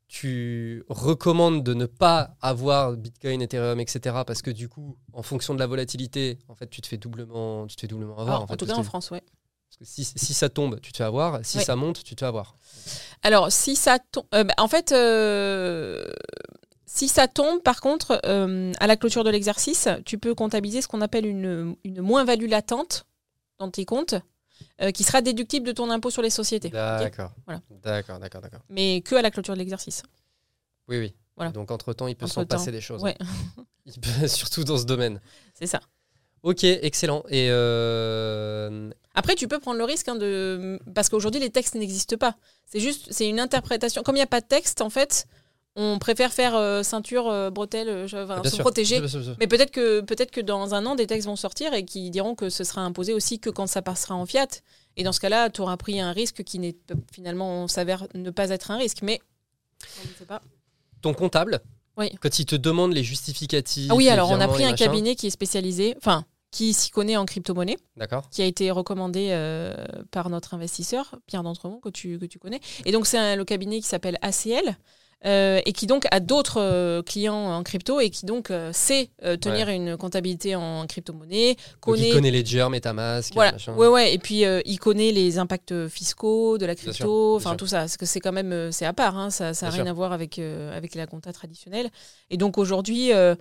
Tu 0.07 0.83
recommandes 0.87 1.63
de 1.63 1.73
ne 1.73 1.87
pas 1.87 2.35
avoir 2.39 2.93
Bitcoin, 2.93 3.41
Ethereum, 3.41 3.79
etc. 3.79 4.17
Parce 4.25 4.43
que 4.43 4.51
du 4.51 4.69
coup, 4.69 4.97
en 5.13 5.23
fonction 5.23 5.55
de 5.55 5.59
la 5.59 5.65
volatilité, 5.67 6.37
en 6.47 6.53
fait, 6.55 6.67
tu 6.69 6.79
te 6.79 6.87
fais 6.87 6.97
doublement, 6.97 7.65
tu 7.65 7.75
te 7.75 7.81
fais 7.81 7.87
doublement 7.87 8.13
avoir. 8.19 8.27
alors, 8.37 8.41
en, 8.49 8.53
en, 8.53 8.55
tout 8.55 8.67
cas 8.67 8.75
en 8.75 8.83
France, 8.83 9.09
parce 9.09 9.77
que 9.79 9.85
si, 9.85 10.05
si 10.05 10.33
ça 10.33 10.47
tombe, 10.47 10.79
tu 10.79 10.91
te 10.91 10.97
fais 10.97 11.03
avoir. 11.03 11.43
Si 11.43 11.57
Oui. 11.57 11.63
ça 11.63 11.75
monte, 11.75 12.03
tu 12.03 12.15
te 12.15 12.19
fais 12.21 12.27
avoir. 12.27 12.55
Alors, 13.23 13.51
si 13.51 13.75
ça 13.75 13.97
tombe. 13.99 14.25
euh, 14.35 14.43
bah, 14.43 14.53
en 14.57 14.67
fait, 14.67 14.91
euh, 14.91 16.05
si 16.85 17.07
ça 17.07 17.27
tombe, 17.27 17.61
par 17.61 17.81
contre, 17.81 18.21
euh, 18.25 18.71
à 18.79 18.87
la 18.87 18.95
clôture 18.95 19.23
de 19.23 19.31
l'exercice, 19.31 19.89
tu 20.05 20.17
peux 20.19 20.35
comptabiliser 20.35 20.81
ce 20.81 20.87
qu'on 20.87 21.01
appelle 21.01 21.25
une, 21.25 21.75
une 21.83 22.01
moins-value 22.01 22.47
latente 22.47 23.05
dans 23.57 23.71
tes 23.71 23.85
comptes, 23.85 24.15
euh, 24.81 24.91
qui 24.91 25.03
sera 25.03 25.21
déductible 25.21 25.65
de 25.67 25.71
ton 25.71 25.89
impôt 25.89 26.09
sur 26.09 26.21
les 26.21 26.29
sociétés. 26.29 26.69
D'accord. 26.69 27.31
Voilà. 27.45 27.61
D'accord, 27.83 28.19
d'accord, 28.19 28.41
d'accord. 28.41 28.61
Mais 28.69 29.01
que 29.01 29.15
à 29.15 29.21
la 29.21 29.31
clôture 29.31 29.53
de 29.53 29.59
l'exercice. 29.59 30.03
Oui, 30.87 30.99
oui. 30.99 31.13
Voilà. 31.35 31.51
Donc, 31.51 31.71
entre-temps, 31.71 32.07
il 32.07 32.15
peut 32.15 32.27
s'en 32.27 32.45
passer 32.45 32.71
des 32.71 32.81
choses. 32.81 33.01
ouais. 33.01 33.17
Il 33.87 33.93
peut- 33.99 34.27
surtout 34.27 34.63
dans 34.63 34.77
ce 34.79 34.85
domaine. 34.85 35.21
C'est 35.53 35.67
ça. 35.67 35.79
Ok, 36.41 36.63
excellent. 36.63 37.23
Et 37.29 37.47
euh, 37.51 38.89
Après, 39.13 39.35
tu 39.35 39.47
peux 39.47 39.59
prendre 39.59 39.77
le 39.77 39.83
risque 39.83 40.07
hein, 40.07 40.15
de. 40.15 40.79
Parce 40.93 41.09
qu'aujourd'hui, 41.09 41.39
les 41.41 41.49
textes 41.49 41.75
n'existent 41.75 42.17
pas. 42.17 42.35
C'est 42.65 42.79
juste, 42.79 43.07
c'est 43.11 43.27
une 43.29 43.39
interprétation. 43.39 44.03
Comme 44.03 44.15
il 44.15 44.19
n'y 44.19 44.23
a 44.23 44.27
pas 44.27 44.41
de 44.41 44.45
texte, 44.47 44.81
en 44.81 44.89
fait, 44.89 45.27
on 45.75 45.99
préfère 45.99 46.31
faire 46.31 46.55
euh, 46.55 46.83
ceinture, 46.83 47.27
euh, 47.27 47.49
bretelle, 47.49 47.89
euh, 47.89 48.05
enfin, 48.05 48.41
se 48.43 48.49
sûr. 48.49 48.59
protéger. 48.59 48.99
Bien 48.99 49.09
sûr, 49.09 49.19
bien 49.19 49.29
sûr. 49.29 49.37
Mais 49.39 49.47
peut-être 49.47 49.71
que, 49.71 50.01
peut 50.01 50.15
que 50.15 50.41
dans 50.41 50.73
un 50.73 50.85
an, 50.85 50.95
des 50.95 51.05
textes 51.05 51.27
vont 51.27 51.35
sortir 51.35 51.73
et 51.73 51.83
qui 51.83 52.09
diront 52.09 52.33
que 52.33 52.49
ce 52.49 52.63
sera 52.63 52.81
imposé 52.81 53.13
aussi 53.13 53.39
que 53.39 53.49
quand 53.49 53.67
ça 53.67 53.81
passera 53.81 54.15
en 54.15 54.25
fiat. 54.25 54.47
Et 54.95 55.03
dans 55.03 55.11
ce 55.11 55.19
cas-là, 55.19 55.49
tu 55.49 55.61
auras 55.61 55.75
pris 55.75 55.99
un 55.99 56.13
risque 56.13 56.43
qui 56.43 56.59
n'est 56.59 56.75
finalement 57.11 57.67
s'avère 57.67 58.07
ne 58.13 58.29
pas 58.29 58.49
être 58.49 58.71
un 58.71 58.77
risque. 58.77 58.99
Mais 59.01 59.19
on 60.03 60.07
ne 60.09 60.13
sait 60.13 60.25
pas. 60.25 60.41
Ton 61.01 61.13
comptable, 61.13 61.59
Oui. 61.97 62.15
quand 62.21 62.39
il 62.39 62.45
te 62.45 62.55
demande 62.55 62.93
les 62.93 63.03
justificatifs. 63.03 63.89
Ah 63.91 63.95
oui, 63.95 64.07
alors 64.07 64.31
on 64.31 64.39
a 64.39 64.47
pris 64.47 64.63
un 64.63 64.71
machins, 64.71 64.85
cabinet 64.85 65.15
qui 65.15 65.27
est 65.27 65.31
spécialisé, 65.31 65.93
enfin, 65.97 66.25
qui 66.51 66.73
s'y 66.73 66.89
connaît 66.89 67.17
en 67.17 67.25
crypto-monnaie, 67.25 67.77
D'accord. 67.97 68.29
qui 68.29 68.41
a 68.41 68.45
été 68.45 68.71
recommandé 68.71 69.27
euh, 69.31 69.75
par 70.11 70.29
notre 70.29 70.53
investisseur, 70.53 71.15
Pierre 71.27 71.43
D'Entremont, 71.43 71.81
que 71.81 71.89
tu, 71.89 72.17
que 72.17 72.25
tu 72.25 72.39
connais. 72.39 72.61
Et 72.85 72.93
donc, 72.93 73.05
c'est 73.07 73.35
le 73.35 73.43
cabinet 73.43 73.81
qui 73.81 73.87
s'appelle 73.87 74.17
ACL. 74.21 74.77
Euh, 75.25 75.59
et 75.65 75.73
qui 75.73 75.87
donc 75.87 76.05
a 76.11 76.19
d'autres 76.19 76.61
euh, 76.61 77.01
clients 77.01 77.33
en 77.51 77.63
crypto 77.63 77.99
et 77.99 78.09
qui 78.09 78.25
donc 78.25 78.51
euh, 78.51 78.71
sait 78.73 79.09
tenir 79.41 79.69
une 79.69 79.97
comptabilité 79.97 80.55
en 80.55 80.85
crypto-monnaie, 80.87 81.55
connaît 81.79 82.09
il 82.09 82.13
connaît 82.13 82.31
Ledger, 82.31 82.67
MetaMask, 82.69 83.33
voilà, 83.33 83.53
machin. 83.53 83.73
ouais, 83.75 83.87
ouais, 83.87 84.13
et 84.13 84.17
puis 84.19 84.43
il 84.65 84.79
connaît 84.79 85.11
les 85.11 85.37
impacts 85.39 85.87
fiscaux 85.87 86.57
de 86.57 86.65
la 86.65 86.75
crypto, 86.75 87.35
enfin 87.35 87.55
tout 87.55 87.67
ça, 87.67 87.79
parce 87.79 87.97
que 87.97 88.05
c'est 88.05 88.19
quand 88.19 88.31
même 88.33 88.71
c'est 88.71 88.85
à 88.85 88.93
part, 88.93 89.17
hein, 89.17 89.29
ça, 89.29 89.53
ça 89.53 89.67
a 89.67 89.69
Bien 89.69 89.77
rien 89.77 89.83
sûr. 89.85 89.91
à 89.91 89.93
voir 89.93 90.11
avec 90.13 90.39
avec 90.39 90.95
la 90.95 91.07
compta 91.07 91.33
traditionnelle. 91.33 91.89
Et 92.29 92.37
donc 92.37 92.57
aujourd'hui, 92.57 93.11
euh, 93.13 93.35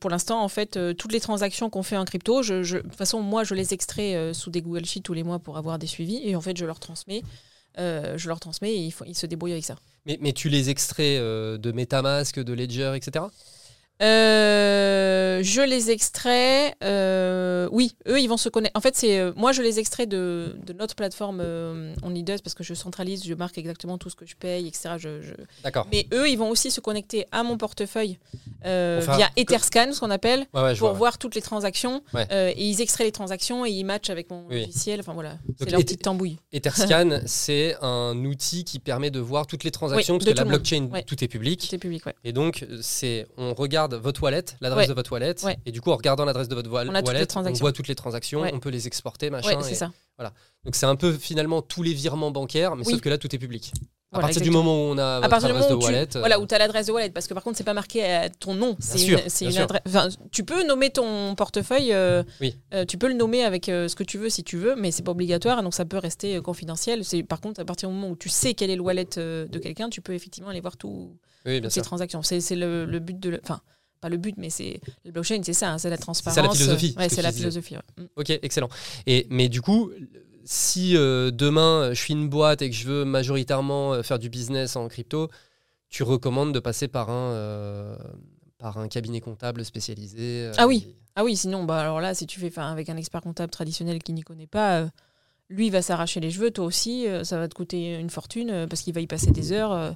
pour 0.00 0.10
l'instant, 0.10 0.42
en 0.42 0.48
fait, 0.48 0.76
euh, 0.76 0.94
toutes 0.94 1.12
les 1.12 1.20
transactions 1.20 1.70
qu'on 1.70 1.82
fait 1.82 1.96
en 1.96 2.04
crypto, 2.04 2.42
je, 2.42 2.62
je- 2.62 2.78
de 2.78 2.82
toute 2.82 2.96
façon, 2.96 3.20
moi, 3.20 3.44
je 3.44 3.54
les 3.54 3.72
extrais 3.74 4.14
euh, 4.16 4.32
sous 4.32 4.50
des 4.50 4.62
Google 4.62 4.84
Sheets 4.84 5.02
tous 5.02 5.12
les 5.12 5.22
mois 5.22 5.38
pour 5.38 5.56
avoir 5.58 5.78
des 5.78 5.86
suivis, 5.86 6.20
et 6.24 6.34
en 6.34 6.40
fait, 6.40 6.56
je 6.56 6.64
leur 6.64 6.80
transmets, 6.80 7.22
je 7.76 8.28
leur 8.28 8.40
transmets, 8.40 8.72
et 8.72 8.78
ils, 8.78 8.90
font- 8.90 9.04
ils 9.06 9.14
se 9.16 9.26
débrouillent 9.26 9.52
avec 9.52 9.64
ça. 9.64 9.76
Mais, 10.06 10.32
tu 10.34 10.50
les 10.50 10.68
extraits 10.68 11.18
euh, 11.18 11.56
de 11.56 11.72
MetaMask, 11.72 12.38
de 12.38 12.52
Ledger, 12.52 12.92
etc. 12.94 13.24
Euh, 14.02 15.40
je 15.42 15.60
les 15.62 15.90
extrais. 15.90 16.74
euh, 16.82 17.68
oui, 17.72 17.92
eux, 18.08 18.20
ils 18.20 18.26
vont 18.28 18.36
se 18.36 18.48
connecter. 18.48 18.76
En 18.76 18.80
fait, 18.80 18.96
c'est 18.96 19.18
euh, 19.18 19.32
moi, 19.36 19.52
je 19.52 19.62
les 19.62 19.78
extrais 19.78 20.06
de, 20.06 20.56
de 20.64 20.72
notre 20.72 20.94
plateforme 20.94 21.40
OnlyDoes 22.02 22.38
parce 22.42 22.54
que 22.54 22.64
je 22.64 22.74
centralise, 22.74 23.24
je 23.24 23.34
marque 23.34 23.58
exactement 23.58 23.98
tout 23.98 24.10
ce 24.10 24.16
que 24.16 24.26
je 24.26 24.36
paye, 24.36 24.66
etc. 24.66 24.90
Je, 24.98 25.22
je- 25.22 25.32
D'accord. 25.62 25.86
Mais 25.92 26.06
eux, 26.12 26.28
ils 26.28 26.36
vont 26.36 26.50
aussi 26.50 26.70
se 26.70 26.80
connecter 26.80 27.26
à 27.32 27.42
mon 27.42 27.56
portefeuille 27.56 28.18
via 28.64 29.30
Etherscan, 29.36 29.92
ce 29.92 30.00
qu'on 30.00 30.10
appelle, 30.10 30.46
Ouais, 30.54 30.62
ouais, 30.62 30.74
je 30.74 30.78
pour 30.80 30.88
vois. 30.90 30.98
voir 30.98 31.18
toutes 31.18 31.34
les 31.34 31.42
transactions. 31.42 32.02
Et 32.30 32.64
ils 32.68 32.80
extraient 32.80 33.04
les 33.04 33.12
transactions 33.12 33.64
et 33.66 33.70
ils 33.70 33.84
matchent 33.84 34.10
avec 34.10 34.30
mon 34.30 34.44
Oui. 34.48 34.60
logiciel. 34.62 35.00
Enfin 35.00 35.12
voilà, 35.14 35.36
c'est 35.58 35.70
leur 35.70 35.80
petite 35.80 36.02
tambouille. 36.02 36.36
Etherscan, 36.52 37.20
c'est 37.26 37.76
un 37.82 38.16
outil 38.24 38.64
qui 38.64 38.78
permet 38.78 39.10
de 39.10 39.20
voir 39.20 39.46
toutes 39.46 39.64
les 39.64 39.70
transactions, 39.70 40.14
Oui, 40.14 40.18
parce 40.20 40.30
que 40.32 40.36
la 40.38 40.42
tout 40.44 40.48
blockchain, 40.48 40.88
tout 41.06 41.22
est 41.22 41.28
public. 41.28 41.66
C'est 41.70 41.78
public, 41.78 42.06
ouais. 42.06 42.14
Et 42.24 42.32
donc, 42.32 42.66
c'est, 42.80 43.26
on 43.36 43.54
regarde 43.54 43.83
votre 43.92 44.22
wallet, 44.22 44.44
l'adresse 44.60 44.84
Ouais. 44.84 44.88
de 44.88 44.94
votre 44.94 45.12
wallet, 45.12 45.34
Ouais. 45.44 45.56
et 45.66 45.72
du 45.72 45.80
coup, 45.80 45.90
en 45.90 45.96
regardant 45.96 46.24
l'adresse 46.24 46.48
de 46.48 46.54
votre 46.54 46.70
wa- 46.70 46.82
On 46.84 46.88
wallet, 46.92 47.26
on 47.36 47.52
voit 47.52 47.72
toutes 47.72 47.88
les 47.88 47.94
transactions, 47.94 48.40
Ouais. 48.42 48.50
on 48.54 48.60
peut 48.60 48.70
les 48.70 48.86
exporter, 48.86 49.30
machin. 49.30 49.60
Et- 49.60 49.62
c'est 49.62 49.74
ça. 49.74 49.92
Donc, 50.64 50.74
c'est 50.76 50.86
un 50.86 50.96
peu 50.96 51.12
finalement 51.12 51.60
tous 51.62 51.82
les 51.82 51.92
virements 51.92 52.30
bancaires, 52.30 52.76
mais 52.76 52.86
Oui. 52.86 52.92
sauf 52.92 53.00
que 53.00 53.08
là, 53.08 53.18
tout 53.18 53.34
est 53.34 53.38
public. 53.38 53.72
À 54.12 54.18
Voilà, 54.18 54.28
partir 54.28 54.42
du 54.42 54.50
moment 54.52 54.76
où 54.76 54.92
on 54.92 54.98
a 54.98 55.16
À 55.16 55.28
votre 55.28 55.48
du 55.48 55.52
de 55.52 55.78
tu, 55.80 55.84
wallet, 55.86 56.16
euh, 56.16 56.20
voilà, 56.20 56.38
où 56.38 56.46
tu 56.46 56.54
as 56.54 56.58
l'adresse 56.58 56.86
de 56.86 56.92
wallet, 56.92 57.10
parce 57.10 57.26
que 57.26 57.34
par 57.34 57.42
contre, 57.42 57.58
c'est 57.58 57.64
pas 57.64 57.74
marqué 57.74 58.04
euh, 58.04 58.28
ton 58.38 58.54
nom. 58.54 58.76
C'est 58.78 58.98
sûr, 58.98 59.18
une, 59.40 59.58
adresse. 59.58 59.82
enfin, 59.88 60.08
tu 60.30 60.44
peux 60.44 60.64
nommer 60.64 60.90
ton 60.90 61.34
portefeuille, 61.34 61.92
euh, 61.92 62.22
Oui. 62.40 62.54
euh, 62.74 62.84
tu 62.84 62.96
peux 62.96 63.08
le 63.08 63.14
nommer 63.14 63.42
avec 63.44 63.68
euh, 63.68 63.88
ce 63.88 63.96
que 63.96 64.04
tu 64.04 64.16
veux 64.18 64.30
si 64.30 64.44
tu 64.44 64.56
veux, 64.56 64.76
mais 64.76 64.92
c'est 64.92 65.02
pas 65.02 65.10
obligatoire, 65.10 65.64
donc 65.64 65.74
ça 65.74 65.84
peut 65.84 65.98
rester 65.98 66.36
euh, 66.36 66.40
confidentiel. 66.42 67.02
Par 67.28 67.40
contre, 67.40 67.58
à 67.60 67.64
partir 67.64 67.88
du 67.88 67.94
moment 67.96 68.10
où 68.10 68.14
tu 68.16 68.28
sais 68.28 68.54
quel 68.54 68.70
est 68.70 68.76
le 68.76 68.82
wallet 68.82 69.18
euh, 69.18 69.48
de 69.48 69.58
quelqu'un, 69.58 69.90
tu 69.90 70.00
peux 70.00 70.14
effectivement 70.14 70.50
aller 70.50 70.60
voir 70.60 70.76
tout, 70.76 71.16
oui, 71.44 71.54
bien 71.54 71.62
toutes 71.62 71.72
ces 71.72 71.82
transactions. 71.82 72.22
C'est 72.22 72.38
le, 72.54 72.84
le 72.84 72.98
but 73.00 73.18
de. 73.18 73.40
Enfin, 73.42 73.60
pas 74.04 74.10
le 74.10 74.18
but, 74.18 74.34
mais 74.36 74.50
c'est 74.50 74.80
le 75.06 75.12
blockchain, 75.12 75.40
c'est 75.42 75.54
ça, 75.54 75.70
hein, 75.72 75.78
c'est 75.78 75.88
la 75.88 75.96
transparence. 75.96 76.36
la 76.36 76.50
philosophie, 76.50 76.94
Ouais, 76.98 77.04
ce 77.04 77.08
que 77.08 77.14
c'est 77.16 77.22
la 77.22 77.32
philosophie. 77.32 77.76
ouais. 77.76 78.04
Ok, 78.16 78.30
excellent. 78.42 78.68
Et, 79.06 79.26
mais 79.30 79.48
du 79.48 79.62
coup, 79.62 79.90
si 80.44 80.94
euh, 80.96 81.30
demain 81.30 81.88
je 81.94 82.00
suis 82.00 82.12
une 82.12 82.28
boîte 82.28 82.60
et 82.60 82.68
que 82.68 82.76
je 82.76 82.86
veux 82.86 83.04
majoritairement 83.06 83.94
euh, 83.94 84.02
faire 84.02 84.18
du 84.18 84.28
business 84.28 84.76
en 84.76 84.88
crypto, 84.88 85.30
tu 85.88 86.02
recommandes 86.02 86.52
de 86.52 86.60
passer 86.60 86.86
par 86.88 87.08
un, 87.08 87.32
euh, 87.32 87.96
par 88.58 88.76
un 88.78 88.88
cabinet 88.88 89.20
comptable 89.20 89.64
spécialisé 89.64 90.46
euh, 90.48 90.52
Ah 90.58 90.66
oui. 90.66 90.84
et- 90.86 90.96
Ah 91.16 91.24
oui, 91.24 91.34
sinon, 91.36 91.64
bah 91.64 91.78
alors 91.80 92.00
là, 92.00 92.12
si 92.14 92.26
tu 92.26 92.38
fais 92.40 92.52
avec 92.58 92.88
un 92.90 92.96
expert 92.96 93.22
comptable 93.22 93.50
traditionnel 93.50 94.02
qui 94.02 94.12
n'y 94.12 94.22
connaît 94.22 94.46
pas, 94.48 94.80
euh, 94.80 94.88
lui 95.48 95.66
il 95.68 95.70
va 95.70 95.80
s'arracher 95.80 96.20
les 96.20 96.30
cheveux, 96.30 96.50
toi 96.50 96.64
aussi, 96.66 97.06
euh, 97.08 97.24
ça 97.24 97.38
va 97.38 97.48
te 97.48 97.54
coûter 97.54 97.94
une 97.94 98.10
fortune 98.10 98.50
euh, 98.50 98.66
parce 98.66 98.82
qu'il 98.82 98.92
va 98.92 99.00
y 99.00 99.06
passer 99.06 99.30
des 99.30 99.52
heures. 99.52 99.72
euh. 99.72 99.92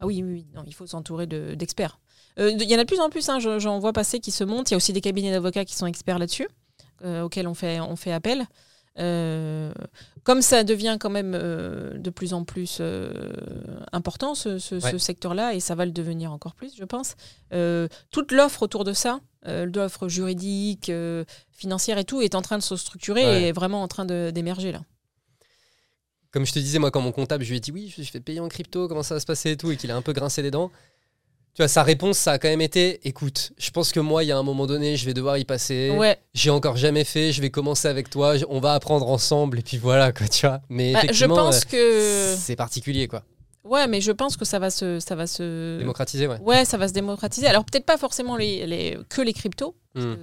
Ah 0.00 0.06
oui, 0.06 0.20
oui, 0.24 0.32
oui, 0.32 0.46
non, 0.54 0.64
il 0.66 0.74
faut 0.74 0.86
s'entourer 0.86 1.26
de- 1.28 1.54
d'experts. 1.54 2.00
Euh, 2.00 2.11
Il 2.38 2.62
y 2.62 2.74
en 2.74 2.78
a 2.78 2.82
de 2.84 2.88
plus 2.88 3.00
en 3.00 3.10
plus, 3.10 3.28
hein, 3.28 3.38
je- 3.40 3.58
j'en 3.58 3.78
vois 3.78 3.92
passer 3.92 4.18
qui 4.20 4.30
se 4.30 4.44
montent. 4.44 4.70
Il 4.70 4.72
y 4.72 4.74
a 4.74 4.78
aussi 4.78 4.92
des 4.92 5.00
cabinets 5.02 5.30
d'avocats 5.32 5.64
qui 5.64 5.74
sont 5.74 5.86
experts 5.86 6.18
là-dessus, 6.18 6.48
euh, 7.04 7.22
auxquels 7.22 7.46
on 7.46 7.54
fait, 7.54 7.80
on 7.80 7.96
fait 7.96 8.12
appel. 8.12 8.46
Euh, 8.98 9.72
comme 10.22 10.42
ça 10.42 10.64
devient 10.64 10.98
quand 11.00 11.08
même 11.10 11.32
euh, 11.34 11.96
de 11.96 12.10
plus 12.10 12.34
en 12.34 12.44
plus 12.44 12.76
euh, 12.80 13.32
important, 13.92 14.34
ce, 14.34 14.58
ce- 14.58 14.80
ce 14.80 14.86
Ouais. 14.92 14.98
secteur-là, 14.98 15.54
et 15.54 15.60
ça 15.60 15.74
va 15.74 15.86
le 15.86 15.92
devenir 15.92 16.30
encore 16.30 16.54
plus, 16.54 16.74
je 16.76 16.84
pense, 16.84 17.14
euh, 17.54 17.88
toute 18.10 18.32
l'offre 18.32 18.62
autour 18.62 18.84
de 18.84 18.92
ça, 18.92 19.20
euh, 19.46 19.64
l'offre 19.74 20.08
juridique, 20.08 20.90
euh, 20.90 21.24
financière 21.50 21.96
et 21.96 22.04
tout, 22.04 22.20
est 22.20 22.34
en 22.34 22.42
train 22.42 22.58
de 22.58 22.62
se 22.62 22.76
structurer 22.76 23.24
Ouais. 23.24 23.42
et 23.42 23.48
est 23.48 23.52
vraiment 23.52 23.82
en 23.82 23.88
train 23.88 24.04
d'émerger 24.04 24.72
là. 24.72 24.82
Comme 26.30 26.46
je 26.46 26.52
te 26.52 26.58
disais, 26.58 26.78
moi, 26.78 26.90
quand 26.90 27.00
mon 27.02 27.12
comptable, 27.12 27.44
je 27.44 27.50
lui 27.50 27.56
ai 27.56 27.60
dit 27.60 27.72
oui, 27.72 27.92
je 27.96 28.02
fais 28.04 28.20
payer 28.20 28.40
en 28.40 28.48
crypto, 28.48 28.88
comment 28.88 29.02
ça 29.02 29.14
va 29.14 29.20
se 29.20 29.26
passer 29.26 29.50
et 29.52 29.56
tout, 29.56 29.70
et 29.70 29.76
qu'il 29.76 29.90
a 29.90 29.96
un 29.96 30.02
peu 30.02 30.12
grincé 30.12 30.40
les 30.42 30.50
dents. 30.50 30.70
Tu 31.54 31.60
vois, 31.60 31.68
sa 31.68 31.82
réponse, 31.82 32.16
ça 32.16 32.32
a 32.32 32.38
quand 32.38 32.48
même 32.48 32.62
été 32.62 33.06
écoute, 33.06 33.52
je 33.58 33.70
pense 33.70 33.92
que 33.92 34.00
moi, 34.00 34.24
il 34.24 34.28
y 34.28 34.32
a 34.32 34.38
un 34.38 34.42
moment 34.42 34.66
donné, 34.66 34.96
je 34.96 35.04
vais 35.04 35.12
devoir 35.12 35.36
y 35.36 35.44
passer. 35.44 35.90
Ouais, 35.90 36.18
J'ai 36.32 36.48
encore 36.48 36.78
jamais 36.78 37.04
fait, 37.04 37.30
je 37.30 37.42
vais 37.42 37.50
commencer 37.50 37.88
avec 37.88 38.08
toi, 38.08 38.34
on 38.48 38.58
va 38.58 38.72
apprendre 38.72 39.06
ensemble, 39.08 39.58
et 39.58 39.62
puis 39.62 39.76
voilà, 39.76 40.12
quoi, 40.12 40.28
tu 40.28 40.46
vois. 40.46 40.62
Mais 40.70 40.94
Bah, 40.94 41.00
je 41.12 41.26
pense 41.26 41.60
euh, 41.74 42.32
que 42.32 42.36
c'est 42.40 42.56
particulier, 42.56 43.06
quoi. 43.06 43.22
ouais, 43.64 43.86
mais 43.86 44.00
je 44.00 44.12
pense 44.12 44.38
que 44.38 44.46
ça 44.46 44.58
va 44.58 44.70
se, 44.70 44.98
ça 44.98 45.14
va 45.14 45.26
se, 45.26 45.76
Démocratiser, 45.78 46.26
ouais. 46.26 46.38
ouais, 46.40 46.64
ça 46.64 46.78
va 46.78 46.88
se 46.88 46.94
démocratiser. 46.94 47.46
Alors 47.48 47.66
peut-être 47.66 47.84
pas 47.84 47.98
forcément 47.98 48.36
les, 48.38 48.66
les- 48.66 48.98
que 49.10 49.20
les 49.20 49.34
cryptos, 49.34 49.74
Hmm. 49.94 50.14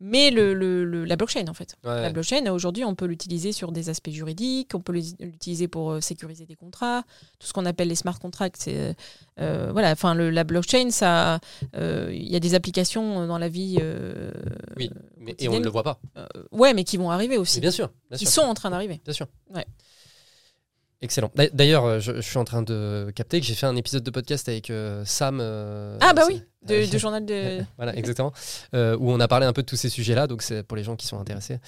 Mais 0.00 0.30
le, 0.30 0.54
le- 0.54 0.84
le- 0.84 1.04
la 1.04 1.16
blockchain 1.16 1.46
en 1.48 1.54
fait. 1.54 1.76
Ouais. 1.84 2.02
La 2.02 2.10
blockchain, 2.10 2.50
aujourd'hui, 2.52 2.84
on 2.84 2.94
peut 2.94 3.06
l'utiliser 3.06 3.52
sur 3.52 3.72
des 3.72 3.88
aspects 3.88 4.10
juridiques, 4.10 4.72
on 4.74 4.80
peut 4.80 4.92
l'utiliser 4.92 5.68
pour 5.68 5.92
euh, 5.92 6.00
sécuriser 6.00 6.46
des 6.46 6.56
contrats, 6.56 7.02
tout 7.38 7.46
ce 7.46 7.52
qu'on 7.52 7.64
appelle 7.66 7.88
les 7.88 7.94
smart 7.94 8.18
contracts. 8.18 8.56
C'est, 8.58 8.76
euh, 8.76 8.92
euh, 9.40 9.68
voilà, 9.72 9.90
enfin, 9.92 10.14
la 10.14 10.44
blockchain, 10.44 10.90
ça, 10.90 11.40
euh, 11.76 12.10
il 12.12 12.30
y 12.30 12.36
a 12.36 12.40
des 12.40 12.54
applications 12.54 13.26
dans 13.26 13.38
la 13.38 13.48
vie. 13.48 13.78
euh, 13.80 14.30
Oui, 14.76 14.90
mais, 15.18 15.34
et 15.38 15.48
on 15.48 15.58
ne 15.58 15.64
le 15.64 15.70
voit 15.70 15.82
pas. 15.82 16.00
ouais, 16.52 16.74
mais 16.74 16.84
qui 16.84 16.96
vont 16.96 17.10
arriver 17.10 17.38
aussi. 17.38 17.56
Mais 17.58 17.62
bien 17.62 17.70
sûr, 17.70 17.90
bien 18.10 18.18
sûr. 18.18 18.28
sont 18.28 18.42
en 18.42 18.54
train 18.54 18.70
d'arriver. 18.70 19.00
Bien 19.04 19.14
sûr. 19.14 19.26
Ouais. 19.54 19.64
Excellent. 21.04 21.30
D'a- 21.34 21.50
D'ailleurs, 21.50 21.84
euh, 21.84 22.00
je, 22.00 22.12
je 22.16 22.20
suis 22.22 22.38
en 22.38 22.44
train 22.44 22.62
de 22.62 23.12
capter 23.14 23.38
que 23.38 23.46
j'ai 23.46 23.54
fait 23.54 23.66
un 23.66 23.76
épisode 23.76 24.02
de 24.02 24.10
podcast 24.10 24.48
avec 24.48 24.70
euh, 24.70 25.02
Sam. 25.04 25.38
euh, 25.40 25.98
Ah 26.00 26.14
bah 26.14 26.22
oui, 26.26 26.42
de, 26.66 26.90
de 26.90 26.98
journal 26.98 27.24
de. 27.26 27.60
Voilà, 27.76 27.94
exactement. 27.94 28.32
Euh, 28.74 28.96
où 28.98 29.12
on 29.12 29.20
a 29.20 29.28
parlé 29.28 29.44
un 29.44 29.52
peu 29.52 29.60
de 29.62 29.66
tous 29.66 29.76
ces 29.76 29.90
sujets-là, 29.90 30.26
donc 30.26 30.40
c'est 30.40 30.62
pour 30.62 30.76
les 30.78 30.82
gens 30.82 30.96
qui 30.96 31.06
sont 31.06 31.20
intéressés. 31.20 31.58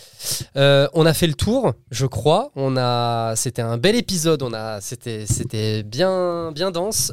On 0.56 1.04
a 1.06 1.12
fait 1.14 1.26
le 1.26 1.34
tour, 1.34 1.74
je 1.90 2.06
crois. 2.06 2.50
On 2.56 2.76
a, 2.78 3.34
c'était 3.36 3.60
un 3.62 3.76
bel 3.76 3.94
épisode. 3.94 4.42
On 4.42 4.54
a, 4.54 4.80
c'était, 4.80 5.26
c'était 5.26 5.82
bien, 5.82 6.50
bien 6.52 6.70
dense. 6.70 7.12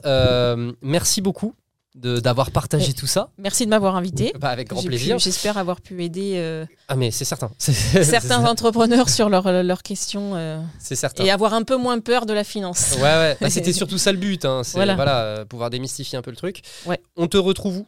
Merci 0.82 1.22
beaucoup 1.22 1.54
d'avoir 1.96 2.52
partagé 2.52 2.88
Mais- 2.88 2.94
tout 2.94 3.08
ça. 3.08 3.30
Merci 3.38 3.66
de 3.66 3.70
m'avoir 3.70 3.96
invité. 3.96 4.34
Bah, 4.40 4.50
avec 4.50 4.68
grand 4.70 4.82
plaisir. 4.82 5.20
J'espère 5.20 5.58
avoir 5.58 5.80
pu 5.82 6.04
aider 6.04 6.34
euh, 6.36 6.66
Ah 6.88 6.96
mais 6.96 7.12
c'est 7.12 7.26
certain. 7.26 7.52
Certains 7.60 8.46
entrepreneurs 8.46 9.10
sur 9.10 9.30
leurs 9.30 9.64
leurs 9.64 9.84
questions 9.84 10.36
euh, 10.36 10.60
c'est 10.80 10.96
certain. 10.96 11.24
et 11.24 11.30
avoir 11.32 11.54
un 11.54 11.64
peu 11.64 11.76
moins 11.78 12.00
peur 12.00 12.26
de 12.26 12.34
la 12.34 12.44
finance. 12.44 12.96
Ouais, 12.98 13.02
ouais. 13.04 13.38
Bah, 13.40 13.50
c'était 13.52 13.74
surtout 13.74 13.98
ça 13.98 14.12
le 14.12 14.18
but. 14.18 14.44
Hein. 14.46 14.62
C'est 14.64 14.78
Voilà. 14.78 14.96
voilà, 14.96 15.22
euh, 15.22 15.46
pouvoir 15.46 15.70
démystifier 15.70 16.18
un 16.18 16.22
peu 16.22 16.32
le 16.32 16.38
truc. 16.38 16.62
Ouais. 16.86 17.00
On 17.16 17.28
te 17.28 17.38
retrouve 17.38 17.78
où? 17.78 17.88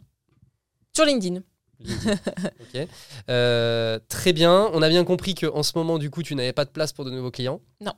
Sur 0.94 1.04
LinkedIn. 1.04 1.40
Ok. 1.86 2.88
Euh, 3.28 3.98
très 4.08 4.32
bien. 4.32 4.70
On 4.72 4.80
a 4.82 4.88
bien 4.88 5.04
compris 5.04 5.34
que 5.34 5.46
en 5.46 5.62
ce 5.62 5.72
moment, 5.76 5.98
du 5.98 6.08
coup, 6.10 6.22
tu 6.22 6.34
n'avais 6.34 6.52
pas 6.54 6.64
de 6.64 6.70
place 6.70 6.92
pour 6.92 7.04
de 7.04 7.10
nouveaux 7.10 7.30
clients? 7.30 7.60
Non. 7.80 7.92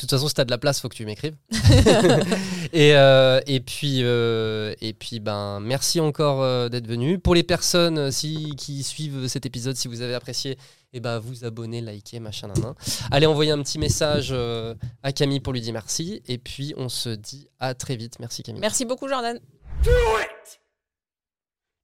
De 0.00 0.06
toute 0.06 0.12
façon, 0.12 0.28
si 0.28 0.34
tu 0.34 0.40
as 0.40 0.46
de 0.46 0.50
la 0.50 0.56
place, 0.56 0.80
faut 0.80 0.88
que 0.88 0.94
tu 0.94 1.04
m'écrives. 1.04 1.36
et, 2.72 2.96
euh, 2.96 3.38
et 3.46 3.60
puis, 3.60 3.98
euh, 4.02 4.74
et 4.80 4.94
puis, 4.94 5.20
ben, 5.20 5.60
merci 5.60 6.00
encore 6.00 6.40
euh, 6.40 6.70
d'être 6.70 6.86
venu. 6.86 7.18
Pour 7.18 7.34
les 7.34 7.42
personnes 7.42 8.10
si, 8.10 8.54
qui 8.56 8.82
suivent 8.82 9.28
cet 9.28 9.44
épisode, 9.44 9.76
si 9.76 9.88
vous 9.88 10.00
avez 10.00 10.14
apprécié, 10.14 10.56
et 10.94 11.00
ben, 11.00 11.18
vous 11.18 11.44
abonnez, 11.44 11.82
likez, 11.82 12.18
machin, 12.18 12.48
nan, 12.48 12.62
nan. 12.62 12.74
Allez 13.10 13.26
envoyer 13.26 13.50
un 13.50 13.62
petit 13.62 13.78
message 13.78 14.30
euh, 14.32 14.74
à 15.02 15.12
Camille 15.12 15.40
pour 15.40 15.52
lui 15.52 15.60
dire 15.60 15.74
merci. 15.74 16.22
Et 16.28 16.38
puis, 16.38 16.72
on 16.78 16.88
se 16.88 17.10
dit 17.10 17.48
à 17.58 17.74
très 17.74 17.96
vite. 17.96 18.20
Merci 18.20 18.42
Camille. 18.42 18.62
Merci 18.62 18.86
beaucoup, 18.86 19.06
Jordan. 19.06 19.38
Do 19.84 19.90
it! 19.90 20.60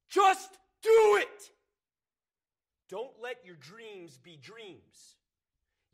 Just 0.09 0.53
do 0.81 1.17
it! 1.19 1.53
Don't 2.89 3.11
let 3.21 3.45
your 3.45 3.57
dreams 3.57 4.17
be 4.17 4.41
dreams. 4.41 5.16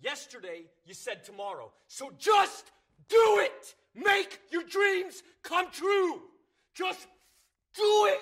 Yesterday, 0.04 0.64
you 0.86 0.94
said 0.94 1.24
tomorrow. 1.24 1.72
So 1.88 2.12
just 2.18 2.72
do 3.08 3.40
it! 3.40 3.76
Make 3.96 4.40
your 4.52 4.64
dreams 4.64 5.24
come 5.44 5.72
true! 5.72 6.22
Just 6.76 7.08
do 7.76 8.08
it! 8.10 8.20